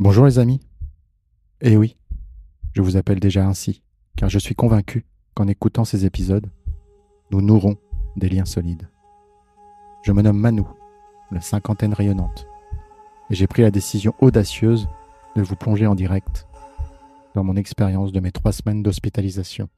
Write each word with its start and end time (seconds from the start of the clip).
Bonjour 0.00 0.26
les 0.26 0.38
amis. 0.38 0.60
Eh 1.60 1.76
oui, 1.76 1.96
je 2.72 2.82
vous 2.82 2.96
appelle 2.96 3.18
déjà 3.18 3.44
ainsi, 3.44 3.82
car 4.16 4.28
je 4.28 4.38
suis 4.38 4.54
convaincu 4.54 5.04
qu'en 5.34 5.48
écoutant 5.48 5.84
ces 5.84 6.04
épisodes, 6.04 6.52
nous 7.32 7.42
nourrons 7.42 7.76
des 8.14 8.28
liens 8.28 8.44
solides. 8.44 8.88
Je 10.04 10.12
me 10.12 10.22
nomme 10.22 10.38
Manou, 10.38 10.68
la 11.32 11.40
cinquantaine 11.40 11.94
rayonnante, 11.94 12.46
et 13.28 13.34
j'ai 13.34 13.48
pris 13.48 13.62
la 13.62 13.72
décision 13.72 14.14
audacieuse 14.20 14.88
de 15.34 15.42
vous 15.42 15.56
plonger 15.56 15.88
en 15.88 15.96
direct 15.96 16.46
dans 17.34 17.42
mon 17.42 17.56
expérience 17.56 18.12
de 18.12 18.20
mes 18.20 18.30
trois 18.30 18.52
semaines 18.52 18.84
d'hospitalisation. 18.84 19.68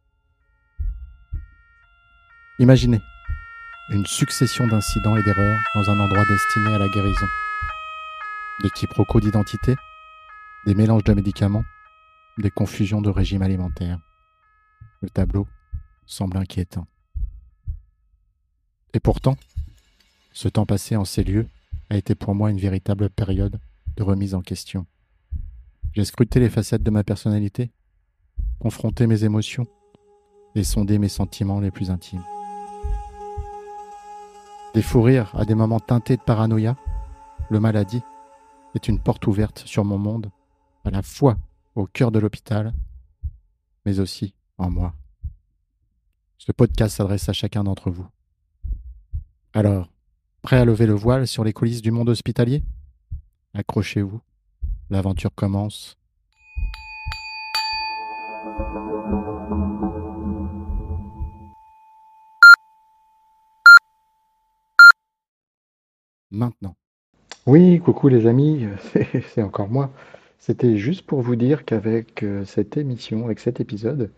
Imaginez 2.59 3.01
une 3.89 4.05
succession 4.05 4.67
d'incidents 4.67 5.17
et 5.17 5.23
d'erreurs 5.23 5.61
dans 5.75 5.89
un 5.89 5.99
endroit 5.99 6.27
destiné 6.27 6.75
à 6.75 6.79
la 6.79 6.91
guérison. 6.91 7.27
Des 8.63 8.69
quiproquos 8.69 9.21
d'identité, 9.21 9.77
des 10.67 10.75
mélanges 10.75 11.05
de 11.05 11.15
médicaments, 11.15 11.65
des 12.39 12.51
confusions 12.51 13.01
de 13.01 13.09
régime 13.09 13.43
alimentaire. 13.43 13.99
Le 15.01 15.09
tableau 15.09 15.47
semble 16.07 16.37
inquiétant. 16.37 16.87
Et 18.93 19.01
pourtant, 19.01 19.37
ce 20.33 20.49
temps 20.49 20.67
passé 20.67 20.97
en 20.97 21.05
ces 21.05 21.25
lieux 21.25 21.49
a 21.89 21.97
été 21.97 22.15
pour 22.15 22.35
moi 22.35 22.51
une 22.51 22.59
véritable 22.59 23.09
période 23.09 23.59
de 23.97 24.03
remise 24.03 24.35
en 24.35 24.43
question. 24.43 24.87
J'ai 25.93 26.05
scruté 26.05 26.41
les 26.41 26.51
facettes 26.51 26.83
de 26.83 26.91
ma 26.91 27.05
personnalité, 27.05 27.73
confronté 28.61 29.07
mes 29.07 29.25
émotions 29.25 29.67
et 30.55 30.65
sondé 30.65 30.99
mes 30.99 31.09
sentiments 31.09 31.61
les 31.61 31.71
plus 31.71 31.91
intimes. 31.91 32.25
Des 34.75 34.83
fous 34.83 35.03
rires 35.03 35.35
à 35.35 35.45
des 35.45 35.55
moments 35.55 35.81
teintés 35.81 36.17
de 36.17 36.23
paranoïa, 36.23 36.77
le 37.49 37.61
maladie 37.61 38.03
est 38.75 38.89
une 38.89 39.01
porte 39.01 39.27
ouverte 39.27 39.63
sur 39.67 39.85
mon 39.85 39.99
monde, 39.99 40.31
à 40.85 40.91
la 40.91 41.03
fois 41.03 41.37
au 41.75 41.87
cœur 41.87 42.11
de 42.11 42.19
l'hôpital, 42.19 42.73
mais 43.85 44.01
aussi 44.01 44.35
en 44.59 44.71
moi. 44.71 44.95
Ce 46.39 46.53
podcast 46.53 46.97
s'adresse 46.97 47.29
à 47.29 47.33
chacun 47.33 47.65
d'entre 47.65 47.91
vous. 47.91 48.07
Alors, 49.53 49.91
prêt 50.43 50.59
à 50.59 50.65
lever 50.65 50.87
le 50.87 50.95
voile 50.95 51.27
sur 51.27 51.45
les 51.45 51.53
coulisses 51.53 51.83
du 51.83 51.91
monde 51.91 52.09
hospitalier? 52.09 52.63
Accrochez-vous, 53.55 54.21
l'aventure 54.91 55.35
commence. 55.35 55.97
Maintenant. 66.31 66.77
Oui, 67.45 67.81
coucou 67.81 68.09
les 68.09 68.27
amis, 68.27 68.67
c'est 69.35 69.43
encore 69.43 69.69
moi. 69.69 69.93
C'était 70.41 70.77
juste 70.79 71.03
pour 71.03 71.21
vous 71.21 71.37
dire 71.37 71.67
qu'avec 71.67 72.23
euh, 72.23 72.45
cette 72.47 72.79
émission, 72.79 73.27
avec 73.27 73.41
cet 73.41 73.61
épisode, 73.61 74.11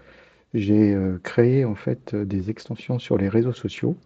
j'ai 0.55 0.95
euh, 0.95 1.19
créé 1.23 1.64
en 1.64 1.75
fait 1.75 2.14
euh, 2.14 2.25
des 2.25 2.48
extensions 2.48 3.01
sur 3.01 3.19
les 3.19 3.29
réseaux 3.29 3.53
sociaux. 3.53 3.97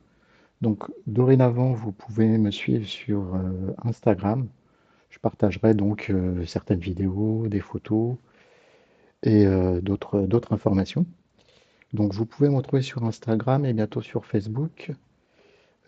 Donc 0.62 0.84
dorénavant, 1.06 1.72
vous 1.72 1.92
pouvez 1.92 2.38
me 2.38 2.50
suivre 2.50 2.86
sur 2.86 3.38
Instagram. 3.84 4.48
Je 5.10 5.18
partagerai 5.18 5.74
donc 5.74 6.10
certaines 6.46 6.80
vidéos, 6.80 7.46
des 7.48 7.60
photos 7.60 8.16
et 9.22 9.44
d'autres 9.82 10.26
informations. 10.50 11.04
Donc 11.92 12.14
vous 12.14 12.24
pouvez 12.24 12.48
me 12.48 12.56
retrouver 12.56 12.80
sur 12.80 13.04
Instagram 13.04 13.66
et 13.66 13.74
bientôt 13.74 14.00
sur 14.00 14.24
Facebook. 14.24 14.92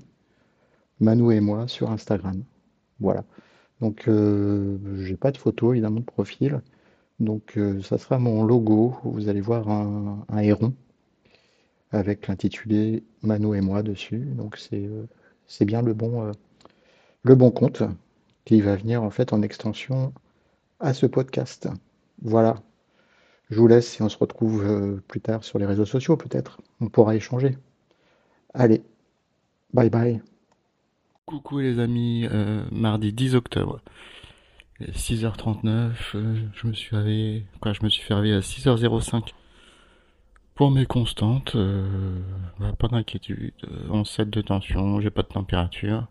Manu 0.99 1.33
et 1.33 1.41
moi 1.41 1.67
sur 1.67 1.91
Instagram. 1.91 2.43
Voilà. 2.99 3.23
Donc, 3.81 4.07
euh, 4.07 4.77
j'ai 5.03 5.17
pas 5.17 5.31
de 5.31 5.37
photo 5.37 5.73
évidemment 5.73 5.99
de 5.99 6.05
profil. 6.05 6.61
Donc, 7.19 7.57
euh, 7.57 7.81
ça 7.81 7.97
sera 7.97 8.19
mon 8.19 8.43
logo. 8.43 8.95
Vous 9.03 9.29
allez 9.29 9.41
voir 9.41 9.69
un, 9.69 10.25
héron 10.39 10.73
avec 11.91 12.27
l'intitulé 12.27 13.03
Manu 13.21 13.57
et 13.57 13.61
moi 13.61 13.83
dessus. 13.83 14.19
Donc, 14.19 14.57
c'est 14.57 14.85
euh, 14.85 15.05
bien 15.65 15.81
le 15.81 15.93
bon, 15.93 16.31
le 17.23 17.35
bon 17.35 17.51
compte 17.51 17.83
qui 18.45 18.61
va 18.61 18.75
venir 18.75 19.03
en 19.03 19.09
fait 19.09 19.33
en 19.33 19.41
extension 19.41 20.13
à 20.79 20.93
ce 20.93 21.05
podcast. 21.05 21.67
Voilà. 22.21 22.61
Je 23.49 23.59
vous 23.59 23.67
laisse 23.67 23.99
et 23.99 24.03
on 24.03 24.09
se 24.09 24.17
retrouve 24.17 25.01
plus 25.07 25.21
tard 25.21 25.43
sur 25.43 25.59
les 25.59 25.65
réseaux 25.65 25.85
sociaux 25.85 26.17
peut-être. 26.17 26.61
On 26.81 26.89
pourra 26.89 27.15
échanger. 27.15 27.57
Allez, 28.53 28.81
Bye 29.73 29.89
bye. 29.89 30.21
Coucou 31.25 31.59
les 31.59 31.79
amis, 31.79 32.27
euh, 32.31 32.63
mardi 32.71 33.11
10 33.11 33.35
octobre. 33.35 33.81
6h39, 34.81 35.93
euh, 36.15 36.35
je 36.53 36.67
me 36.67 36.73
suis 36.73 36.95
réveillé, 36.95 37.45
quoi, 37.61 37.73
je 37.73 37.83
me 37.83 37.89
suis 37.89 38.03
fait 38.03 38.13
réveiller 38.13 38.35
à 38.35 38.41
6h05 38.41 39.33
pour 40.53 40.69
mes 40.69 40.85
constantes, 40.85 41.55
euh, 41.55 42.19
bah, 42.59 42.73
pas 42.77 42.89
d'inquiétude, 42.89 43.53
11,7 43.89 44.29
de 44.29 44.41
tension, 44.41 44.99
j'ai 44.99 45.09
pas 45.09 45.21
de 45.21 45.27
température 45.27 46.07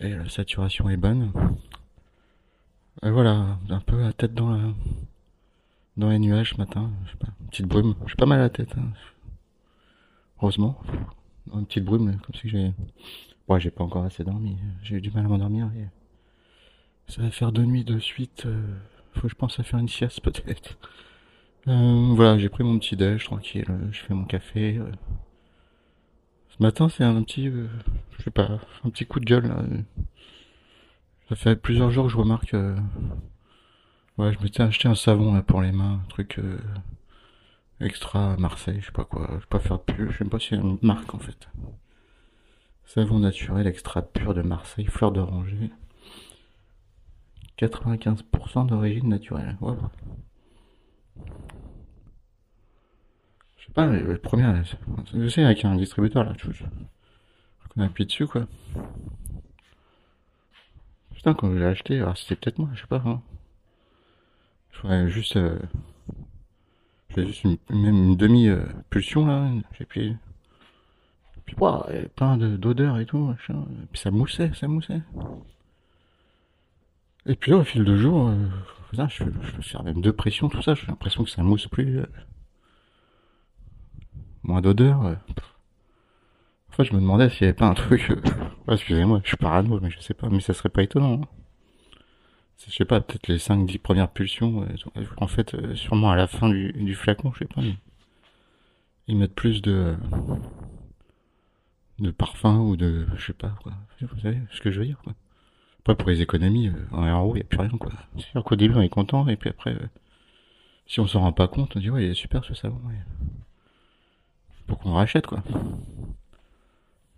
et 0.00 0.10
la 0.10 0.28
saturation 0.28 0.88
est 0.88 0.96
bonne. 0.96 1.32
Et 3.02 3.10
voilà, 3.10 3.58
un 3.70 3.80
peu 3.80 4.00
la 4.00 4.12
tête 4.12 4.34
dans 4.34 4.50
la, 4.50 4.62
dans 5.96 6.10
les 6.10 6.18
nuages 6.18 6.50
ce 6.50 6.56
matin, 6.56 6.90
je 7.06 7.12
sais 7.12 7.18
pas, 7.18 7.28
petite 7.50 7.66
brume, 7.66 7.94
j'ai 8.06 8.16
pas 8.16 8.26
mal 8.26 8.40
à 8.40 8.44
la 8.44 8.50
tête, 8.50 8.74
hein. 8.76 8.92
heureusement 10.40 10.80
une 11.52 11.66
petite 11.66 11.84
brume, 11.84 12.18
comme 12.18 12.34
si 12.34 12.48
j'ai. 12.48 12.72
Ouais, 13.48 13.60
j'ai 13.60 13.70
pas 13.70 13.84
encore 13.84 14.04
assez 14.04 14.24
dormi. 14.24 14.56
J'ai 14.82 14.96
eu 14.96 15.00
du 15.00 15.10
mal 15.10 15.26
à 15.26 15.28
m'endormir. 15.28 15.70
Et... 15.76 15.86
Ça 17.12 17.22
va 17.22 17.30
faire 17.30 17.52
deux 17.52 17.64
nuits 17.64 17.84
de 17.84 17.98
suite. 17.98 18.46
Euh, 18.46 18.62
faut 19.14 19.22
que 19.22 19.28
je 19.28 19.34
pense 19.34 19.60
à 19.60 19.62
faire 19.62 19.78
une 19.78 19.88
sieste 19.88 20.20
peut-être. 20.22 20.78
Euh, 21.68 22.12
voilà, 22.14 22.38
j'ai 22.38 22.48
pris 22.48 22.64
mon 22.64 22.78
petit 22.78 22.96
déj 22.96 23.24
tranquille. 23.24 23.66
Je 23.90 24.00
fais 24.00 24.14
mon 24.14 24.24
café. 24.24 24.78
Euh. 24.78 24.90
Ce 26.56 26.62
matin, 26.62 26.88
c'est 26.88 27.04
un 27.04 27.22
petit, 27.22 27.50
je 27.50 28.22
sais 28.22 28.30
pas, 28.30 28.60
un 28.84 28.90
petit 28.90 29.06
coup 29.06 29.20
de 29.20 29.24
gueule. 29.24 29.48
Là. 29.48 29.62
Ça 31.28 31.36
fait 31.36 31.56
plusieurs 31.56 31.90
jours 31.90 32.06
que 32.06 32.12
je 32.12 32.16
remarque. 32.16 32.54
Ouais, 34.18 34.32
je 34.32 34.38
m'étais 34.40 34.62
acheté 34.62 34.86
un 34.86 34.94
savon 34.94 35.34
là, 35.34 35.42
pour 35.42 35.60
les 35.62 35.72
mains, 35.72 36.00
un 36.04 36.08
truc 36.08 36.38
Extra 37.80 38.36
Marseille, 38.36 38.80
je 38.80 38.86
sais 38.86 38.92
pas 38.92 39.04
quoi, 39.04 39.26
je 39.30 39.34
vais 39.36 39.46
pas 39.48 39.58
faire 39.58 39.78
de 39.78 40.10
je 40.10 40.18
sais 40.18 40.24
pas 40.24 40.38
si 40.38 40.48
c'est 40.50 40.56
une 40.56 40.78
marque 40.82 41.12
en 41.14 41.18
fait. 41.18 41.48
Savon 42.86 43.18
naturel 43.18 43.66
extra 43.66 44.02
pur 44.02 44.34
de 44.34 44.42
Marseille, 44.42 44.86
fleur 44.86 45.10
d'oranger. 45.10 45.70
95% 47.58 48.66
d'origine 48.66 49.08
naturelle. 49.08 49.56
Je 53.56 53.66
sais 53.66 53.72
pas, 53.72 53.86
le 53.86 54.18
premier, 54.18 54.62
je 55.14 55.28
sais, 55.28 55.44
avec 55.44 55.64
un 55.64 55.76
distributeur 55.76 56.24
là, 56.24 56.32
je, 56.36 56.52
je, 56.52 56.64
on 57.76 57.82
appuie 57.82 58.06
dessus 58.06 58.26
quoi. 58.26 58.46
Putain, 61.14 61.34
quand 61.34 61.50
je 61.52 61.58
l'ai 61.58 61.64
acheté, 61.64 61.98
alors 62.00 62.16
c'était 62.16 62.36
peut-être 62.36 62.58
moi, 62.58 62.68
je 62.74 62.82
sais 62.82 62.86
pas. 62.86 63.02
Hein. 63.04 63.22
Je 64.72 64.80
voudrais 64.82 65.08
juste. 65.08 65.36
Euh, 65.36 65.58
j'ai 67.16 67.26
juste 67.26 67.44
une, 67.44 67.58
même 67.70 67.96
une 67.96 68.16
demi-pulsion 68.16 69.26
là, 69.26 69.50
j'ai 69.78 69.84
puis, 69.84 70.16
puis 71.44 71.56
wow, 71.58 71.84
plein 72.16 72.36
d'odeurs 72.36 72.98
et 72.98 73.06
tout, 73.06 73.18
machin. 73.18 73.64
Et 73.82 73.86
puis 73.90 74.00
ça 74.00 74.10
moussait, 74.10 74.50
ça 74.54 74.68
moussait. 74.68 75.02
Et 77.26 77.36
puis 77.36 77.52
là, 77.52 77.58
au 77.58 77.64
fil 77.64 77.84
de 77.84 77.96
jour, 77.96 78.28
euh, 78.28 78.48
je, 78.92 79.24
je 79.60 79.82
même 79.82 80.00
de 80.00 80.10
pression, 80.10 80.48
tout 80.48 80.62
ça, 80.62 80.74
j'ai 80.74 80.86
l'impression 80.86 81.24
que 81.24 81.30
ça 81.30 81.42
mousse 81.42 81.68
plus. 81.68 82.00
Euh, 82.00 82.06
moins 84.42 84.60
d'odeur. 84.60 85.04
Euh. 85.06 85.14
En 86.70 86.72
fait, 86.76 86.84
je 86.84 86.94
me 86.94 87.00
demandais 87.00 87.30
s'il 87.30 87.42
y 87.42 87.44
avait 87.44 87.54
pas 87.54 87.66
un 87.66 87.74
truc. 87.74 88.12
excusez-moi, 88.68 89.20
je 89.22 89.28
suis 89.28 89.36
parano, 89.36 89.80
mais 89.80 89.90
je 89.90 90.00
sais 90.00 90.14
pas, 90.14 90.28
mais 90.28 90.40
ça 90.40 90.52
serait 90.52 90.68
pas 90.68 90.82
étonnant. 90.82 91.22
Hein 91.22 91.28
je 92.58 92.72
sais 92.72 92.84
pas, 92.84 93.00
peut-être 93.00 93.28
les 93.28 93.38
5-10 93.38 93.78
premières 93.78 94.10
pulsions, 94.10 94.62
euh, 94.62 95.02
en 95.18 95.26
fait, 95.26 95.54
euh, 95.54 95.74
sûrement 95.74 96.10
à 96.10 96.16
la 96.16 96.26
fin 96.26 96.48
du, 96.48 96.94
flacon, 96.94 97.32
je 97.32 97.40
sais 97.40 97.44
pas, 97.46 97.62
ils 99.06 99.16
mettent 99.16 99.34
plus 99.34 99.60
de, 99.60 99.96
de 101.98 102.10
parfum 102.10 102.58
ou 102.58 102.76
de, 102.76 103.06
je 103.16 103.26
sais 103.26 103.32
pas, 103.32 103.54
quoi. 103.62 103.72
Vous 104.00 104.20
savez 104.20 104.38
ce 104.50 104.60
que 104.60 104.70
je 104.70 104.80
veux 104.80 104.86
dire, 104.86 105.00
quoi. 105.02 105.14
Après, 105.80 105.96
pour 105.96 106.08
les 106.08 106.22
économies, 106.22 106.68
euh, 106.68 106.96
en 106.96 107.20
haut, 107.22 107.34
il 107.34 107.40
n'y 107.40 107.42
a 107.42 107.44
plus 107.44 107.58
rien, 107.58 107.76
quoi. 107.78 107.92
C'est 108.16 108.30
sûr 108.30 108.42
qu'au 108.44 108.56
début, 108.56 108.74
on 108.74 108.80
est 108.80 108.88
content, 108.88 109.28
et 109.28 109.36
puis 109.36 109.50
après, 109.50 109.76
si 110.86 111.00
on 111.00 111.06
s'en 111.06 111.20
rend 111.20 111.32
pas 111.32 111.48
compte, 111.48 111.76
on 111.76 111.80
dit, 111.80 111.90
ouais, 111.90 112.04
il 112.04 112.10
est 112.10 112.14
super 112.14 112.44
ce 112.44 112.54
savon, 112.54 112.80
ouais. 112.86 112.94
Faut 114.68 114.76
qu'on 114.76 114.94
rachète, 114.94 115.26
quoi. 115.26 115.42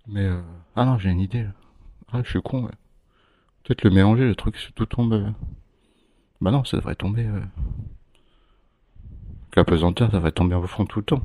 Mais, 0.08 0.28
ah 0.74 0.84
non, 0.84 0.98
j'ai 0.98 1.10
une 1.10 1.20
idée, 1.20 1.44
là. 1.44 1.52
Ah, 2.12 2.22
je 2.24 2.30
suis 2.30 2.42
con, 2.42 2.64
ouais. 2.64 2.72
Peut-être 3.66 3.82
le 3.82 3.90
mélanger, 3.90 4.24
le 4.24 4.36
truc, 4.36 4.56
tout 4.76 4.86
tombe. 4.86 5.12
Euh. 5.12 5.30
Bah 6.40 6.52
non, 6.52 6.64
ça 6.64 6.76
devrait 6.76 6.94
tomber. 6.94 7.26
Euh... 7.26 7.40
La 9.56 9.64
pesanteur, 9.64 10.08
ça 10.10 10.18
devrait 10.18 10.30
tomber 10.30 10.54
au 10.54 10.66
fond 10.68 10.84
tout 10.86 11.00
le 11.00 11.04
temps. 11.04 11.22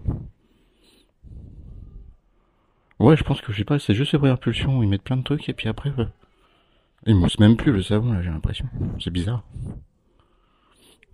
Ouais, 2.97 3.15
je 3.15 3.23
pense 3.23 3.41
que 3.41 3.51
je 3.51 3.57
sais 3.57 3.63
pas, 3.63 3.77
c'est 3.77 3.93
juste 3.93 4.13
les 4.13 4.19
premières 4.19 4.39
pulsions, 4.39 4.81
ils 4.81 4.89
mettent 4.89 5.03
plein 5.03 5.17
de 5.17 5.23
trucs 5.23 5.49
et 5.49 5.53
puis 5.53 5.67
après, 5.67 5.91
euh, 5.99 6.05
ils 7.05 7.15
moussent 7.15 7.39
même 7.39 7.57
plus 7.57 7.71
le 7.71 7.81
savon 7.83 8.13
là, 8.13 8.21
j'ai 8.21 8.29
l'impression. 8.29 8.65
C'est 8.99 9.09
bizarre. 9.11 9.43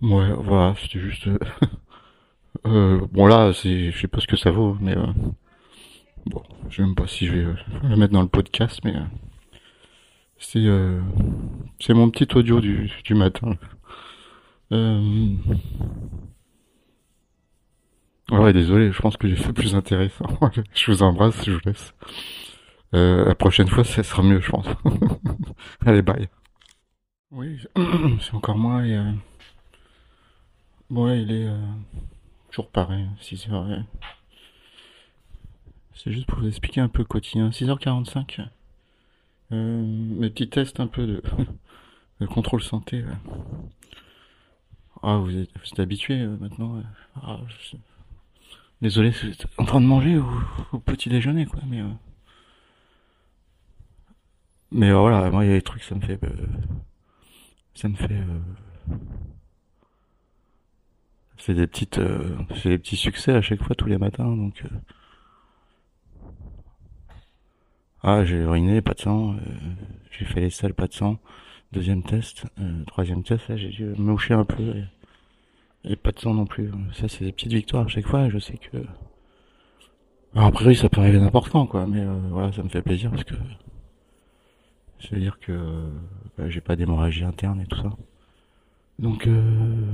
Ouais, 0.02 0.32
voilà, 0.34 0.76
c'était 0.80 1.00
juste. 1.00 1.28
euh, 1.28 1.40
euh, 2.68 3.08
bon 3.12 3.26
là, 3.26 3.52
je 3.52 3.92
sais 3.98 4.08
pas 4.08 4.20
ce 4.20 4.28
que 4.28 4.36
ça 4.38 4.52
vaut, 4.52 4.78
mais 4.80 4.96
bon, 6.26 6.44
je 6.70 6.76
sais 6.76 6.82
même 6.84 6.96
pas 6.96 7.08
si 7.08 7.26
je 7.26 7.34
vais 7.34 7.56
le 7.84 7.96
mettre 7.96 8.14
dans 8.14 8.22
le 8.22 8.28
podcast, 8.28 8.80
mais 8.84 8.94
c'est, 10.40 10.66
euh, 10.66 11.02
c'est 11.80 11.94
mon 11.94 12.10
petit 12.10 12.28
audio 12.36 12.60
du, 12.60 12.92
du 13.04 13.16
matin. 13.16 13.58
Euh, 14.72 15.32
ouais, 18.32 18.54
désolé, 18.54 18.92
je 18.92 19.02
pense 19.02 19.18
que 19.18 19.28
j'ai 19.28 19.36
fait 19.36 19.54
plus 19.54 19.76
intéressant. 19.76 20.26
je 20.74 20.92
vous 20.92 21.04
embrasse, 21.04 21.46
je 21.46 21.52
vous 21.52 21.60
laisse. 21.66 21.94
Euh, 22.94 23.26
la 23.26 23.36
prochaine 23.36 23.68
fois, 23.68 23.84
ça 23.84 24.04
sera 24.04 24.24
mieux, 24.24 24.40
je 24.40 24.50
pense. 24.50 24.68
Allez, 25.86 26.02
bye. 26.02 26.30
Oui, 27.32 27.60
c'est 28.22 28.34
encore 28.34 28.58
moi 28.58 28.86
et 28.86 28.96
euh, 28.96 29.12
bon, 30.90 31.08
ouais, 31.08 31.22
il 31.22 31.32
est 31.32 31.48
euh, 31.48 31.60
toujours 32.50 32.70
pareil, 32.70 33.06
6h. 33.22 33.84
C'est 35.94 36.12
juste 36.12 36.28
pour 36.28 36.40
vous 36.40 36.48
expliquer 36.48 36.80
un 36.80 36.88
peu 36.88 37.00
le 37.00 37.08
quotidien. 37.08 37.50
6h45. 37.50 38.48
Euh, 39.52 39.82
mes 39.84 40.30
petits 40.30 40.50
tests 40.50 40.80
un 40.80 40.88
peu 40.88 41.06
de, 41.08 41.22
de 42.22 42.26
contrôle 42.26 42.62
santé. 42.64 43.04
Ah, 45.04 45.18
vous 45.18 45.36
êtes, 45.36 45.50
vous 45.58 45.66
êtes 45.72 45.80
habitué 45.80 46.20
euh, 46.22 46.38
maintenant. 46.40 46.82
Ah, 47.16 47.40
je- 47.48 47.78
Désolé, 48.82 49.10
vous 49.12 49.28
êtes 49.30 49.48
en 49.58 49.66
train 49.66 49.82
de 49.82 49.86
manger 49.88 50.18
au, 50.72 50.80
petit 50.80 51.10
déjeuner, 51.10 51.46
quoi. 51.46 51.60
Mais, 51.68 51.82
euh, 51.82 51.88
mais 54.72 54.90
euh, 54.92 54.98
voilà, 55.00 55.30
moi, 55.32 55.46
il 55.46 55.50
y 55.50 55.52
a 55.52 55.56
des 55.56 55.62
trucs, 55.62 55.84
ça 55.84 55.96
me 55.96 56.02
fait, 56.02 56.20
euh, 56.24 56.30
ça 57.76 57.88
me 57.90 57.96
fait, 57.96 58.22
c'est 61.38 61.54
des 61.54 61.68
petites, 61.68 62.00
c'est 62.62 62.70
des 62.70 62.78
petits 62.78 62.98
succès 62.98 63.34
à 63.34 63.42
chaque 63.42 63.62
fois 63.64 63.76
tous 63.76 63.88
les 63.88 63.98
matins, 63.98 64.26
donc. 64.36 64.64
Ah, 68.04 68.24
j'ai 68.26 68.38
uriné, 68.38 68.82
pas 68.82 68.94
de 68.94 69.00
sang. 69.00 69.34
euh, 69.36 69.40
j'ai 70.12 70.26
fait 70.26 70.42
les 70.42 70.50
selles, 70.50 70.74
pas 70.74 70.88
de 70.88 70.94
sang. 70.94 71.20
Deuxième 71.74 72.04
test, 72.04 72.46
euh, 72.60 72.84
troisième 72.86 73.24
test, 73.24 73.48
là, 73.50 73.58
j'ai 73.58 73.70
dû 73.70 73.86
moucher 73.98 74.34
un 74.34 74.46
peu 74.46 74.64
et, 74.64 74.86
et 75.94 75.96
pas 75.96 76.12
de 76.12 76.20
sang 76.20 76.34
non 76.34 76.46
plus. 76.46 76.72
Ça, 76.94 77.08
c'est 77.08 77.26
des 77.26 77.32
petites 77.32 77.54
victoires 77.54 77.86
à 77.86 77.88
chaque 77.88 78.08
fois. 78.08 78.30
Je 78.30 78.40
sais 78.40 78.58
que, 78.58 78.78
alors, 80.36 80.48
a 80.48 80.52
priori, 80.52 80.76
ça 80.76 80.90
peut 80.90 81.02
arriver 81.02 81.20
n'importe 81.20 81.50
quand, 81.50 81.66
quoi. 81.68 81.86
Mais 81.88 82.02
euh, 82.02 82.20
voilà, 82.30 82.52
ça 82.54 82.64
me 82.64 82.70
fait 82.70 82.82
plaisir 82.82 83.10
parce 83.12 83.24
que 83.24 83.36
ça 85.00 85.10
veut 85.12 85.20
dire 85.22 85.40
que 85.40 85.90
bah, 86.38 86.50
j'ai 86.50 86.62
pas 86.62 86.76
d'hémorragie 86.76 87.24
interne 87.24 87.62
et 87.62 87.66
tout 87.68 87.82
ça. 87.82 87.92
Donc 89.00 89.28
euh, 89.28 89.86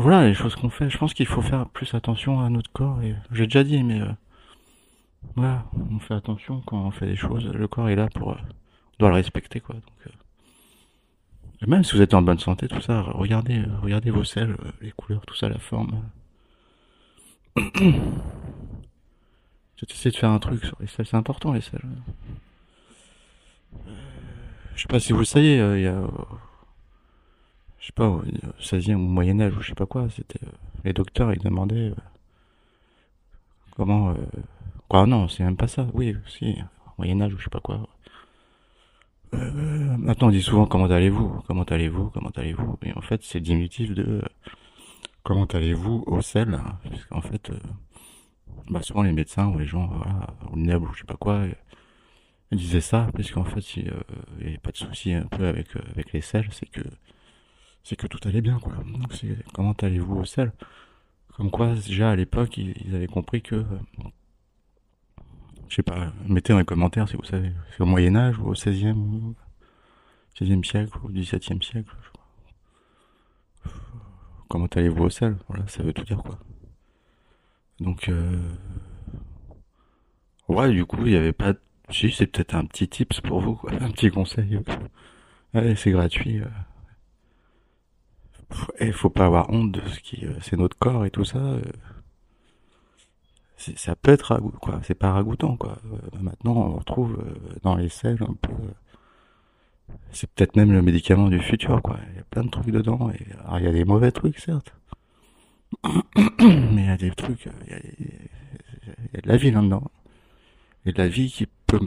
voilà 0.00 0.26
les 0.26 0.34
choses 0.34 0.56
qu'on 0.56 0.70
fait. 0.70 0.90
Je 0.90 0.98
pense 0.98 1.14
qu'il 1.14 1.26
faut 1.26 1.42
faire 1.42 1.68
plus 1.68 1.94
attention 1.94 2.40
à 2.40 2.50
notre 2.50 2.72
corps. 2.72 3.02
Et 3.02 3.14
j'ai 3.32 3.44
déjà 3.44 3.64
dit, 3.64 3.82
mais 3.82 4.00
euh, 4.00 4.12
voilà, 5.36 5.64
on 5.90 5.98
fait 5.98 6.14
attention 6.14 6.62
quand 6.66 6.78
on 6.78 6.90
fait 6.90 7.06
des 7.06 7.16
choses. 7.16 7.46
Le 7.46 7.68
corps 7.68 7.88
est 7.88 7.96
là 7.96 8.08
pour, 8.08 8.32
euh, 8.32 8.36
on 8.36 8.96
doit 8.98 9.10
le 9.10 9.14
respecter, 9.14 9.60
quoi. 9.60 9.74
Donc 9.74 9.84
euh, 10.06 10.10
et 11.62 11.66
même 11.66 11.84
si 11.84 11.94
vous 11.94 12.02
êtes 12.02 12.14
en 12.14 12.22
bonne 12.22 12.38
santé, 12.38 12.68
tout 12.68 12.80
ça, 12.80 13.02
regardez, 13.02 13.58
euh, 13.58 13.78
regardez 13.82 14.10
vos 14.10 14.24
selles, 14.24 14.56
les 14.80 14.92
couleurs, 14.92 15.24
tout 15.26 15.34
ça, 15.34 15.48
la 15.48 15.58
forme. 15.58 16.02
J'essaie 19.76 20.10
de 20.10 20.16
faire 20.16 20.30
un 20.30 20.38
truc 20.38 20.64
sur 20.64 20.76
les 20.80 20.86
selles, 20.86 21.06
c'est 21.06 21.16
important 21.16 21.52
les 21.52 21.60
selles. 21.60 21.80
Je 24.74 24.82
sais 24.82 24.88
pas 24.88 25.00
si 25.00 25.12
vous 25.12 25.18
le 25.20 25.24
savez, 25.24 25.56
il 25.56 25.94
je 27.80 27.86
sais 27.86 27.92
pas, 27.92 28.08
au 28.08 28.22
16e 28.60 28.94
ou 28.94 28.98
Moyen-Âge 28.98 29.56
ou 29.56 29.60
je 29.62 29.68
sais 29.68 29.74
pas 29.74 29.86
quoi, 29.86 30.08
c'était, 30.10 30.44
euh, 30.44 30.50
les 30.84 30.92
docteurs 30.92 31.32
ils 31.32 31.40
demandaient 31.40 31.90
euh, 31.90 31.94
comment, 33.76 34.10
euh, 34.10 34.14
quoi, 34.88 35.06
non, 35.06 35.28
c'est 35.28 35.42
même 35.44 35.56
pas 35.56 35.68
ça, 35.68 35.86
oui, 35.94 36.16
si, 36.28 36.56
Moyen-Âge 36.98 37.34
ou 37.34 37.38
je 37.38 37.44
sais 37.44 37.50
pas 37.50 37.60
quoi. 37.60 37.88
Euh, 39.34 39.96
maintenant 39.98 40.28
on 40.28 40.30
dit 40.30 40.42
souvent 40.42 40.66
comment 40.66 40.86
allez-vous, 40.86 41.42
comment 41.46 41.62
allez-vous, 41.62 42.10
comment 42.10 42.30
allez-vous, 42.36 42.78
mais 42.82 42.92
en 42.96 43.00
fait 43.00 43.22
c'est 43.22 43.38
diminutif 43.40 43.94
de 43.94 44.22
comment 45.22 45.44
allez-vous 45.44 46.02
au 46.06 46.20
sel, 46.20 46.54
hein, 46.54 46.78
parce 46.82 47.04
qu'en 47.06 47.20
fait, 47.20 47.50
euh, 47.50 47.58
bah 48.68 48.82
souvent 48.82 49.02
les 49.02 49.12
médecins 49.12 49.46
ou 49.48 49.58
les 49.58 49.66
gens, 49.66 49.86
voilà, 49.86 50.26
ou 50.52 50.56
le 50.56 50.76
ou 50.78 50.92
je 50.94 51.00
sais 51.00 51.04
pas 51.04 51.16
quoi, 51.16 51.44
ils 52.50 52.58
disaient 52.58 52.80
ça, 52.80 53.08
parce 53.14 53.30
qu'en 53.30 53.44
fait, 53.44 53.76
il 53.76 53.84
n'y 53.84 54.46
avait 54.48 54.58
pas 54.58 54.72
de 54.72 54.76
souci 54.76 55.12
un 55.14 55.26
peu 55.26 55.46
avec, 55.46 55.68
avec 55.76 56.12
les 56.12 56.20
selles, 56.20 56.48
c'est 56.52 56.66
que, 56.68 56.82
c'est 57.82 57.96
que 57.96 58.06
tout 58.06 58.20
allait 58.28 58.40
bien, 58.40 58.58
quoi. 58.58 58.74
Donc, 58.86 59.12
c'est 59.12 59.36
comment 59.52 59.72
allez-vous 59.72 60.16
au 60.16 60.24
sel 60.24 60.52
Comme 61.36 61.50
quoi, 61.50 61.74
déjà 61.74 62.10
à 62.10 62.16
l'époque, 62.16 62.56
ils, 62.56 62.94
avaient 62.94 63.06
compris 63.06 63.42
que, 63.42 63.56
euh, 63.56 63.64
je 65.68 65.76
sais 65.76 65.82
pas, 65.82 66.12
mettez 66.26 66.52
dans 66.52 66.58
les 66.58 66.64
commentaires 66.64 67.08
si 67.08 67.16
vous 67.16 67.24
savez, 67.24 67.52
c'est 67.70 67.82
au 67.82 67.86
Moyen-Âge 67.86 68.38
ou 68.38 68.48
au 68.48 68.54
16e, 68.54 68.92
ou 68.94 69.34
16e 70.38 70.64
siècle 70.64 70.96
ou 71.02 71.08
au 71.08 71.10
17e 71.10 71.62
siècle, 71.62 71.94
je 72.02 72.10
crois. 72.10 72.26
Comment 74.48 74.66
allez-vous 74.66 75.04
au 75.04 75.10
sel 75.10 75.36
Voilà, 75.48 75.66
ça 75.68 75.82
veut 75.82 75.92
tout 75.92 76.04
dire, 76.04 76.22
quoi. 76.22 76.38
Donc, 77.78 78.08
euh, 78.08 78.38
ouais, 80.48 80.70
du 80.70 80.84
coup, 80.84 81.06
il 81.06 81.12
n'y 81.12 81.16
avait 81.16 81.32
pas 81.32 81.54
Si, 81.88 82.10
c'est 82.10 82.26
peut-être 82.26 82.54
un 82.54 82.66
petit 82.66 82.88
tips 82.88 83.20
pour 83.20 83.40
vous, 83.40 83.54
quoi. 83.54 83.72
Un 83.72 83.90
petit 83.90 84.10
conseil. 84.10 84.60
Allez, 85.54 85.74
c'est 85.76 85.90
gratuit. 85.90 86.40
euh. 86.40 86.46
Et 88.78 88.92
faut 88.92 89.10
pas 89.10 89.26
avoir 89.26 89.50
honte 89.50 89.72
de 89.72 89.80
ce 89.88 90.00
qui, 90.00 90.26
euh, 90.26 90.34
c'est 90.40 90.56
notre 90.56 90.76
corps 90.78 91.04
et 91.04 91.10
tout 91.10 91.24
ça. 91.24 91.38
euh. 91.38 91.62
Ça 93.56 93.94
peut 93.94 94.12
être 94.12 94.32
ragoût, 94.32 94.54
quoi. 94.60 94.80
C'est 94.84 94.94
pas 94.94 95.12
ragoûtant, 95.12 95.56
quoi. 95.56 95.78
Euh, 95.92 96.18
Maintenant, 96.20 96.56
on 96.56 96.76
retrouve 96.78 97.22
dans 97.62 97.76
les 97.76 97.90
selles 97.90 98.22
un 98.22 98.34
peu. 98.34 98.52
C'est 100.12 100.30
peut-être 100.30 100.56
même 100.56 100.72
le 100.72 100.80
médicament 100.82 101.28
du 101.28 101.40
futur, 101.40 101.82
quoi. 101.82 101.98
Il 102.10 102.16
y 102.16 102.20
a 102.20 102.24
plein 102.24 102.44
de 102.44 102.48
trucs 102.50 102.70
dedans. 102.70 103.10
Et, 103.10 103.32
alors, 103.44 103.58
il 103.58 103.64
y 103.66 103.68
a 103.68 103.72
des 103.72 103.84
mauvais 103.84 104.12
trucs, 104.12 104.38
certes. 104.38 104.74
Mais 105.84 106.82
il 106.82 106.86
y 106.86 106.88
a 106.88 106.96
des 106.96 107.10
trucs. 107.10 107.44
Il 107.66 107.70
y 107.70 107.74
a, 107.74 107.78
il 107.98 109.14
y 109.14 109.18
a 109.18 109.20
de 109.20 109.28
la 109.28 109.36
vie 109.36 109.50
là-dedans. 109.50 109.90
Et 110.86 110.92
de 110.92 110.98
la 110.98 111.08
vie 111.08 111.30
qui 111.30 111.46
peut 111.66 111.78
me 111.80 111.86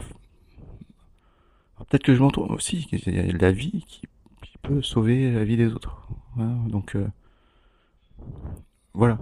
Peut-être 1.90 2.04
que 2.04 2.16
je 2.16 2.22
m'en 2.22 2.32
trompe 2.32 2.52
aussi, 2.52 2.86
qu'il 2.86 3.14
y 3.14 3.20
a 3.20 3.24
de 3.24 3.38
la 3.38 3.52
vie 3.52 3.84
qui 3.88 4.08
peut 4.64 4.82
sauver 4.82 5.32
la 5.32 5.44
vie 5.44 5.58
des 5.58 5.74
autres. 5.74 6.08
Voilà, 6.36 6.54
donc 6.70 6.96
euh, 6.96 7.08
voilà. 8.94 9.18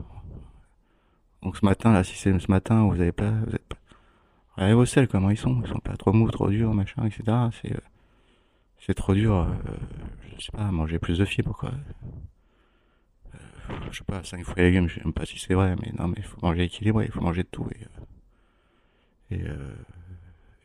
Donc 1.43 1.57
ce 1.57 1.65
matin, 1.65 1.91
là, 1.91 2.03
si 2.03 2.15
c'est 2.15 2.37
ce 2.39 2.51
matin, 2.51 2.83
vous 2.87 3.01
avez 3.01 3.11
pas, 3.11 3.31
vous 3.31 3.55
êtes 3.55 3.65
pas. 3.67 3.77
Regardez 4.55 4.75
vos 4.75 4.85
selles, 4.85 5.07
comment 5.07 5.29
ils 5.29 5.37
sont. 5.37 5.61
Ils 5.63 5.69
sont 5.69 5.79
pas 5.79 5.97
trop 5.97 6.13
mous, 6.13 6.29
trop 6.31 6.49
durs, 6.49 6.73
machin, 6.73 7.05
etc. 7.05 7.23
C'est, 7.61 7.73
euh, 7.73 7.79
c'est 8.79 8.93
trop 8.95 9.13
dur. 9.13 9.35
euh, 9.35 9.47
je 10.37 10.45
sais 10.45 10.51
pas, 10.51 10.71
manger 10.71 10.99
plus 10.99 11.19
de 11.19 11.25
fibres, 11.25 11.55
quoi. 11.55 11.71
Euh, 13.35 13.37
je 13.91 13.97
sais 13.99 14.03
pas, 14.03 14.23
5 14.23 14.43
fruits 14.43 14.63
et 14.63 14.67
légumes, 14.67 14.87
je 14.87 14.95
sais 14.95 15.03
même 15.03 15.13
pas 15.13 15.25
si 15.25 15.39
c'est 15.39 15.53
vrai, 15.53 15.75
mais 15.81 15.91
non, 15.97 16.07
mais 16.07 16.15
il 16.17 16.23
faut 16.23 16.39
manger 16.41 16.63
équilibré, 16.63 17.05
il 17.05 17.11
faut 17.11 17.21
manger 17.21 17.43
de 17.43 17.47
tout. 17.51 17.67
Et, 19.31 19.43
euh, 19.43 19.75